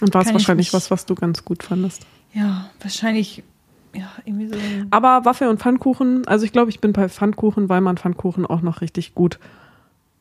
Und 0.00 0.12
war 0.14 0.22
es 0.22 0.32
wahrscheinlich 0.32 0.72
was, 0.72 0.90
was 0.90 1.06
du 1.06 1.14
ganz 1.14 1.44
gut 1.44 1.62
fandest. 1.62 2.06
Ja, 2.32 2.70
wahrscheinlich, 2.80 3.42
ja, 3.94 4.08
irgendwie 4.24 4.48
so. 4.48 4.54
Aber 4.90 5.24
Waffel 5.24 5.48
und 5.48 5.60
Pfannkuchen, 5.60 6.26
also 6.26 6.44
ich 6.44 6.52
glaube, 6.52 6.70
ich 6.70 6.80
bin 6.80 6.92
bei 6.92 7.08
Pfannkuchen, 7.08 7.68
weil 7.68 7.80
man 7.80 7.96
Pfannkuchen 7.96 8.44
auch 8.44 8.60
noch 8.60 8.80
richtig 8.80 9.14
gut 9.14 9.38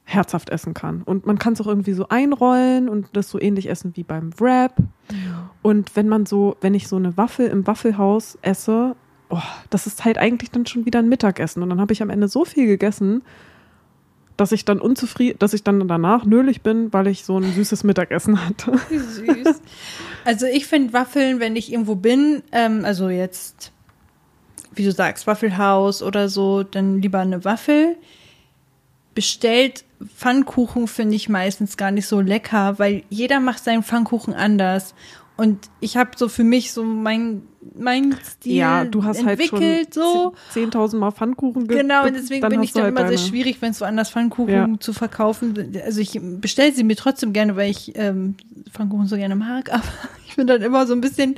herzhaft 0.06 0.50
essen 0.50 0.74
kann. 0.74 1.02
Und 1.02 1.26
man 1.26 1.40
kann 1.40 1.54
es 1.54 1.62
auch 1.62 1.68
irgendwie 1.68 1.94
so 1.94 2.08
einrollen 2.10 2.88
und 2.88 3.08
das 3.14 3.30
so 3.30 3.42
ähnlich 3.42 3.70
essen 3.70 3.96
wie 3.96 4.04
beim 4.04 4.40
Wrap. 4.40 4.78
Und 5.62 5.96
wenn 5.96 6.08
man 6.08 6.26
so, 6.26 6.56
wenn 6.62 6.76
ich 6.76 6.88
so 6.88 6.96
eine 6.96 7.18
Waffel 7.18 7.48
im 7.48 7.66
Waffelhaus 7.66 8.38
esse, 8.44 8.96
oh, 9.30 9.42
das 9.72 9.88
ist 9.88 10.06
halt 10.06 10.20
eigentlich 10.20 10.52
dann 10.52 10.68
schon 10.68 10.86
wieder 10.86 11.00
ein 11.00 11.10
Mittagessen. 11.10 11.64
Und 11.64 11.70
dann 11.70 11.82
habe 11.82 11.92
ich 11.92 12.04
am 12.04 12.12
Ende 12.12 12.28
so 12.28 12.46
viel 12.46 12.68
gegessen, 12.68 13.24
dass 14.38 14.52
ich 14.52 14.66
dann 14.66 14.80
unzufrieden, 14.80 15.40
dass 15.40 15.54
ich 15.54 15.64
dann 15.64 15.88
danach 15.88 16.26
nölig 16.26 16.62
bin, 16.62 16.92
weil 16.92 17.08
ich 17.08 17.24
so 17.24 17.38
ein 17.38 17.54
süßes 17.54 17.84
Mittagessen 17.84 18.46
hatte. 18.46 18.78
Süß. 18.90 19.62
Also 20.26 20.46
ich 20.46 20.66
finde 20.66 20.94
Waffeln, 20.94 21.40
wenn 21.40 21.56
ich 21.56 21.72
irgendwo 21.72 21.96
bin, 21.96 22.44
ähm, 22.52 22.84
also 22.84 23.10
jetzt, 23.10 23.72
wie 24.74 24.84
du 24.84 24.92
sagst, 24.92 25.28
Waffelhaus 25.28 26.02
oder 26.04 26.30
so, 26.30 26.64
dann 26.64 27.02
lieber 27.02 27.20
eine 27.20 27.46
Waffel. 27.46 27.96
Bestellt 29.14 29.86
Pfannkuchen 30.18 30.88
finde 30.88 31.16
ich 31.16 31.30
meistens 31.30 31.78
gar 31.78 31.92
nicht 31.92 32.08
so 32.08 32.20
lecker, 32.20 32.78
weil 32.80 33.04
jeder 33.10 33.40
macht 33.40 33.64
seinen 33.64 33.84
Pfannkuchen 33.84 34.34
anders. 34.34 34.94
Und 35.38 35.70
ich 35.80 35.98
habe 35.98 36.12
so 36.16 36.28
für 36.28 36.44
mich 36.44 36.74
so 36.74 36.84
mein, 36.84 37.44
mein 37.78 38.16
Stil 38.24 38.56
ja, 38.56 38.86
du 38.86 39.04
hast 39.04 39.26
halt 39.26 39.40
entwickelt, 39.40 39.94
so. 39.94 40.34
10.000 40.54 40.98
Mal 40.98 41.12
Pfannkuchen 41.12 41.68
ge- 41.68 41.78
Genau, 41.82 42.06
und 42.06 42.14
deswegen 42.14 42.48
bin 42.48 42.62
ich 42.64 42.74
dann 42.74 42.84
halt 42.84 42.92
immer 42.92 43.08
sehr 43.08 43.18
deine- 43.18 43.28
schwierig, 43.30 43.58
wenn 43.62 43.72
es 43.72 43.82
woanders 43.82 44.12
Pfannkuchen 44.12 44.54
Ja. 44.54 44.70
zu 44.80 44.94
verkaufen. 44.94 45.74
Also 45.84 46.00
ich 46.02 46.20
bestelle 46.22 46.72
sie 46.74 46.84
mir 46.84 46.96
trotzdem 46.96 47.34
gerne, 47.34 47.56
weil 47.56 47.72
ich 47.72 47.94
ähm, 47.96 48.36
Pfannkuchen 48.72 49.08
so 49.08 49.16
gerne 49.16 49.36
mag, 49.36 49.70
aber 49.74 49.84
ich 50.28 50.36
bin 50.36 50.48
dann 50.48 50.62
immer 50.62 50.86
so 50.86 50.94
ein 50.94 51.02
bisschen 51.02 51.36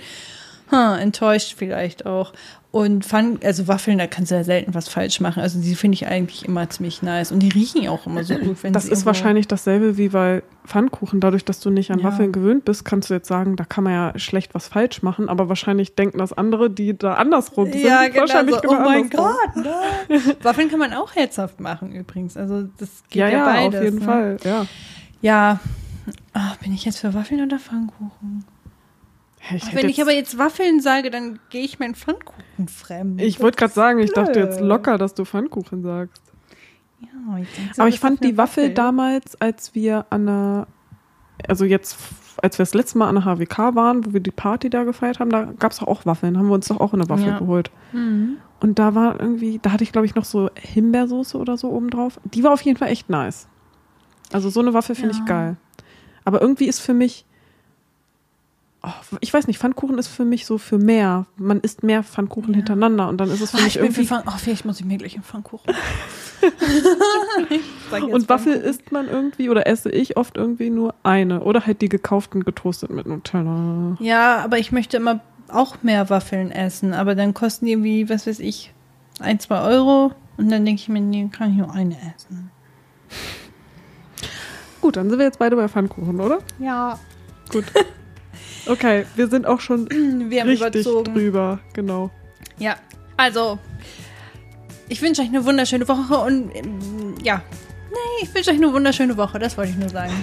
hm, 0.69 0.99
enttäuscht 0.99 1.56
vielleicht 1.57 2.06
auch. 2.06 2.34
Und 2.69 3.06
Pfann, 3.06 3.39
also 3.44 3.68
Waffeln, 3.68 3.98
da 3.98 4.06
kannst 4.06 4.30
du 4.30 4.35
ja 4.35 4.44
selten 4.44 4.76
was 4.76 4.88
falsch 4.88 5.19
machen. 5.19 5.41
Also 5.41 5.60
die 5.60 5.73
finde 5.73 5.95
ich 5.95 6.06
eigentlich 6.06 6.45
immer 6.45 6.69
ziemlich 6.69 7.02
nice. 7.02 7.31
Und 7.31 7.39
die 7.39 7.49
riechen 7.49 7.88
auch 7.88 8.06
immer 8.06 8.23
so 8.23 8.35
gut, 8.35 8.61
wenn 8.61 8.73
Das 8.73 8.85
ist 8.85 9.06
wahrscheinlich 9.06 9.48
dasselbe 9.48 9.98
wie 9.98 10.10
bei 10.10 10.44
Pfannkuchen. 10.65 11.19
Dadurch, 11.19 11.44
dass 11.45 11.60
du 11.60 11.69
nicht 11.72 11.89
an 11.91 11.99
Ja. 11.99 12.06
Waffeln 12.06 12.31
gewöhnt 12.34 12.65
bist, 12.65 12.85
kannst 12.85 13.10
du 13.10 13.15
jetzt 13.15 13.27
sagen, 13.30 13.56
da 13.56 13.64
kann 13.64 13.84
man 13.85 13.94
ja 13.94 14.19
schlecht 14.19 14.53
was 14.53 14.68
falsch 14.68 15.02
machen, 15.02 15.27
aber 15.30 15.49
wahrscheinlich 15.49 15.95
denken 15.95 16.19
das 16.19 16.34
andere, 16.34 16.69
die 16.69 16.95
da 16.95 17.14
andersrum 17.15 17.72
sind. 17.72 17.81
Ja, 17.84 18.06
genau. 18.07 18.19
wahrscheinlich 18.19 18.56
So, 18.56 18.61
oh 18.65 18.68
genau 18.68 18.81
mein 18.84 19.03
andersrum. 19.03 19.35
Gott, 19.64 19.65
nein. 20.10 20.35
Waffeln 20.44 20.69
kann 20.69 20.80
man 20.80 20.94
auch 20.94 21.15
herzhaft 21.15 21.60
machen 21.60 21.94
übrigens. 21.94 22.38
Also 22.38 22.64
das 22.77 22.89
geht 23.10 23.22
Ja, 23.22 23.30
ja, 23.30 23.38
ja, 23.38 23.45
beides. 23.45 23.76
auf 23.80 23.84
jeden 23.85 23.99
ne? 23.99 24.06
Fall. 24.06 24.38
Ja. 24.44 24.65
Ja. 25.22 25.60
Ah, 26.34 26.53
bin 26.61 26.73
ich 26.73 26.85
jetzt 26.85 26.99
für 26.99 27.14
Waffeln 27.14 27.41
oder 27.41 27.57
Pfannkuchen? 27.57 28.44
Ich, 29.56 29.74
wenn 29.76 29.88
ich 29.90 30.02
aber 30.02 30.14
jetzt 30.14 30.38
Waffeln 30.38 30.80
sage, 30.82 31.10
dann 31.10 31.40
gehe 31.49 31.64
ich 31.64 31.80
meinen 31.80 31.95
Pfannkuchen 31.95 32.68
fremd. 32.68 33.22
ich 33.22 33.40
wollte 33.40 33.57
gerade 33.57 33.74
sagen, 33.74 33.99
ich 33.99 34.11
dachte 34.11 34.40
jetzt 34.40 34.60
locker, 34.60 34.98
dass 34.98 35.14
du 35.14 35.26
Pfannkuchen 35.26 35.84
sagst. 35.84 36.22
Ja, 36.99 37.38
ich 37.40 37.48
denk 37.56 37.76
so, 37.76 37.82
Aber 37.82 37.90
ich 37.90 37.99
fand 37.99 38.24
die 38.24 38.38
Waffel 38.38 38.74
damals, 38.74 39.40
als 39.40 39.76
wir 39.76 40.06
an 40.10 40.26
der, 40.26 40.68
also 41.48 41.64
jetzt, 41.65 41.98
als 42.41 42.57
wir 42.57 42.64
das 42.64 42.74
letzte 42.74 42.98
Mal 42.98 43.07
an 43.10 43.15
der 43.15 43.26
HWK 43.26 43.76
waren, 43.76 44.06
wo 44.06 44.14
wir 44.14 44.19
die 44.19 44.32
Party 44.32 44.69
da 44.69 44.84
gefeiert 44.84 45.19
haben, 45.19 45.30
da 45.30 45.44
gab 45.60 45.72
es 45.72 45.78
doch 45.78 45.88
auch 45.88 46.06
Waffeln, 46.06 46.38
haben 46.38 46.48
wir 46.48 46.56
uns 46.56 46.68
doch 46.68 46.80
auch 46.80 46.94
eine 46.94 47.07
Waffel 47.10 47.28
Ja. 47.28 47.40
geholt. 47.40 47.69
Mhm. 47.94 48.38
Und 48.60 48.80
da 48.80 48.95
war 48.95 49.19
irgendwie, 49.19 49.60
da 49.61 49.72
hatte 49.72 49.84
ich 49.84 49.91
glaube 49.91 50.07
ich 50.07 50.15
noch 50.15 50.26
so 50.26 50.49
Himbeersoße 50.60 51.38
oder 51.38 51.57
so 51.57 51.69
oben 51.69 51.91
drauf. 51.91 52.19
Die 52.24 52.44
war 52.44 52.52
auf 52.53 52.61
jeden 52.61 52.78
Fall 52.80 52.90
echt 52.90 53.10
nice. 53.10 53.48
Also 54.34 54.49
so 54.49 54.60
eine 54.60 54.74
Waffel 54.74 54.95
finde 54.95 55.14
Ja. 55.15 55.19
ich 55.22 55.26
geil. 55.28 55.57
Aber 56.26 56.41
irgendwie 56.41 56.65
ist 56.68 56.80
für 56.80 56.94
mich, 56.95 57.26
oh, 58.88 59.18
ich 59.22 59.34
weiß 59.34 59.48
nicht, 59.48 59.60
Pfannkuchen 59.60 59.98
ist 59.98 60.08
für 60.08 60.26
mich 60.26 60.46
so 60.46 60.58
für 60.58 60.78
mehr. 60.78 61.26
Man 61.38 61.60
isst 61.60 61.84
mehr 61.84 62.04
Pfannkuchen 62.04 62.54
Ja. 62.54 62.58
hintereinander 62.58 63.08
und 63.10 63.18
dann 63.18 63.30
ist 63.30 63.42
es 63.42 63.52
für 63.52 63.58
Ach, 63.58 63.64
mich 63.64 63.76
ich 63.76 63.82
bin 63.82 63.92
für 63.92 64.02
irgendwie. 64.02 64.08
Pfann 64.08 64.24
oh, 64.28 64.38
vielleicht 64.38 64.66
muss 64.66 64.80
ich 64.80 64.86
mir 64.86 64.98
gleich 64.98 65.16
einen 65.16 65.24
Pfannkuchen. 65.24 65.74
Und 68.12 68.30
Waffel 68.30 68.54
isst 68.54 68.92
man 68.92 69.08
irgendwie 69.08 69.50
oder 69.50 69.66
esse 69.66 69.90
ich 69.90 70.18
oft 70.18 70.38
irgendwie 70.38 70.70
nur 70.70 70.94
eine. 71.04 71.42
Oder 71.42 71.66
halt 71.66 71.82
die 71.82 71.90
gekauften 71.90 72.44
getoastet 72.44 72.92
mit 72.92 73.08
Nutella. 73.08 73.98
Ja, 74.00 74.38
aber 74.44 74.60
ich 74.60 74.72
möchte 74.72 74.98
immer 74.98 75.22
auch 75.50 75.78
mehr 75.82 76.10
Waffeln 76.10 76.52
essen. 76.52 76.94
Aber 76.94 77.16
dann 77.16 77.34
kosten 77.34 77.66
die 77.66 77.72
irgendwie, 77.72 78.10
was 78.10 78.28
weiß 78.28 78.40
ich, 78.40 78.74
ein, 79.20 79.40
zwei 79.40 79.62
Euro. 79.62 80.12
Und 80.38 80.50
dann 80.52 80.66
denke 80.66 80.82
ich 80.82 80.90
mir, 80.90 81.02
nee, 81.02 81.28
kann 81.32 81.52
ich 81.52 81.58
nur 81.58 81.74
eine 81.74 81.96
essen. 82.16 82.52
Gut, 84.82 84.98
dann 84.98 85.10
sind 85.10 85.18
wir 85.18 85.26
jetzt 85.26 85.40
beide 85.40 85.56
bei 85.56 85.68
Pfannkuchen, 85.68 86.20
oder? 86.20 86.40
Ja. 86.60 87.00
Gut. 87.52 87.66
Okay, 88.68 89.06
wir 89.15 89.27
sind 89.27 89.45
auch 89.45 89.60
schon 89.60 89.89
Wir 90.30 90.41
haben 90.41 90.49
richtig 90.49 90.81
überzogen. 90.85 91.14
drüber, 91.14 91.60
genau. 91.73 92.10
Ja, 92.60 92.76
also 93.15 93.60
ich 94.89 95.02
wünsche 95.02 95.22
euch 95.22 95.27
eine 95.27 95.44
wunderschöne 95.45 95.88
Woche 95.88 96.18
und 96.18 96.52
ähm, 96.56 97.15
ja, 97.23 97.41
nee, 97.89 98.23
ich 98.23 98.34
wünsche 98.34 98.52
euch 98.52 98.57
eine 98.57 98.72
wunderschöne 98.72 99.18
Woche, 99.18 99.39
das 99.39 99.57
wollte 99.57 99.72
ich 99.72 99.77
nur 99.77 99.89
sagen. 99.89 100.14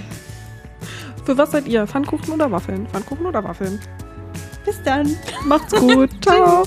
Für 1.25 1.39
was 1.39 1.53
seid 1.53 1.67
ihr? 1.67 1.87
Pfannkuchen 1.87 2.35
oder 2.35 2.51
Waffeln? 2.51 2.87
Pfannkuchen 2.89 3.27
oder 3.27 3.43
Waffeln? 3.43 3.81
Bis 4.65 4.83
dann. 4.83 5.17
Macht's 5.47 5.73
gut. 5.75 6.11
Ciao. 6.23 6.65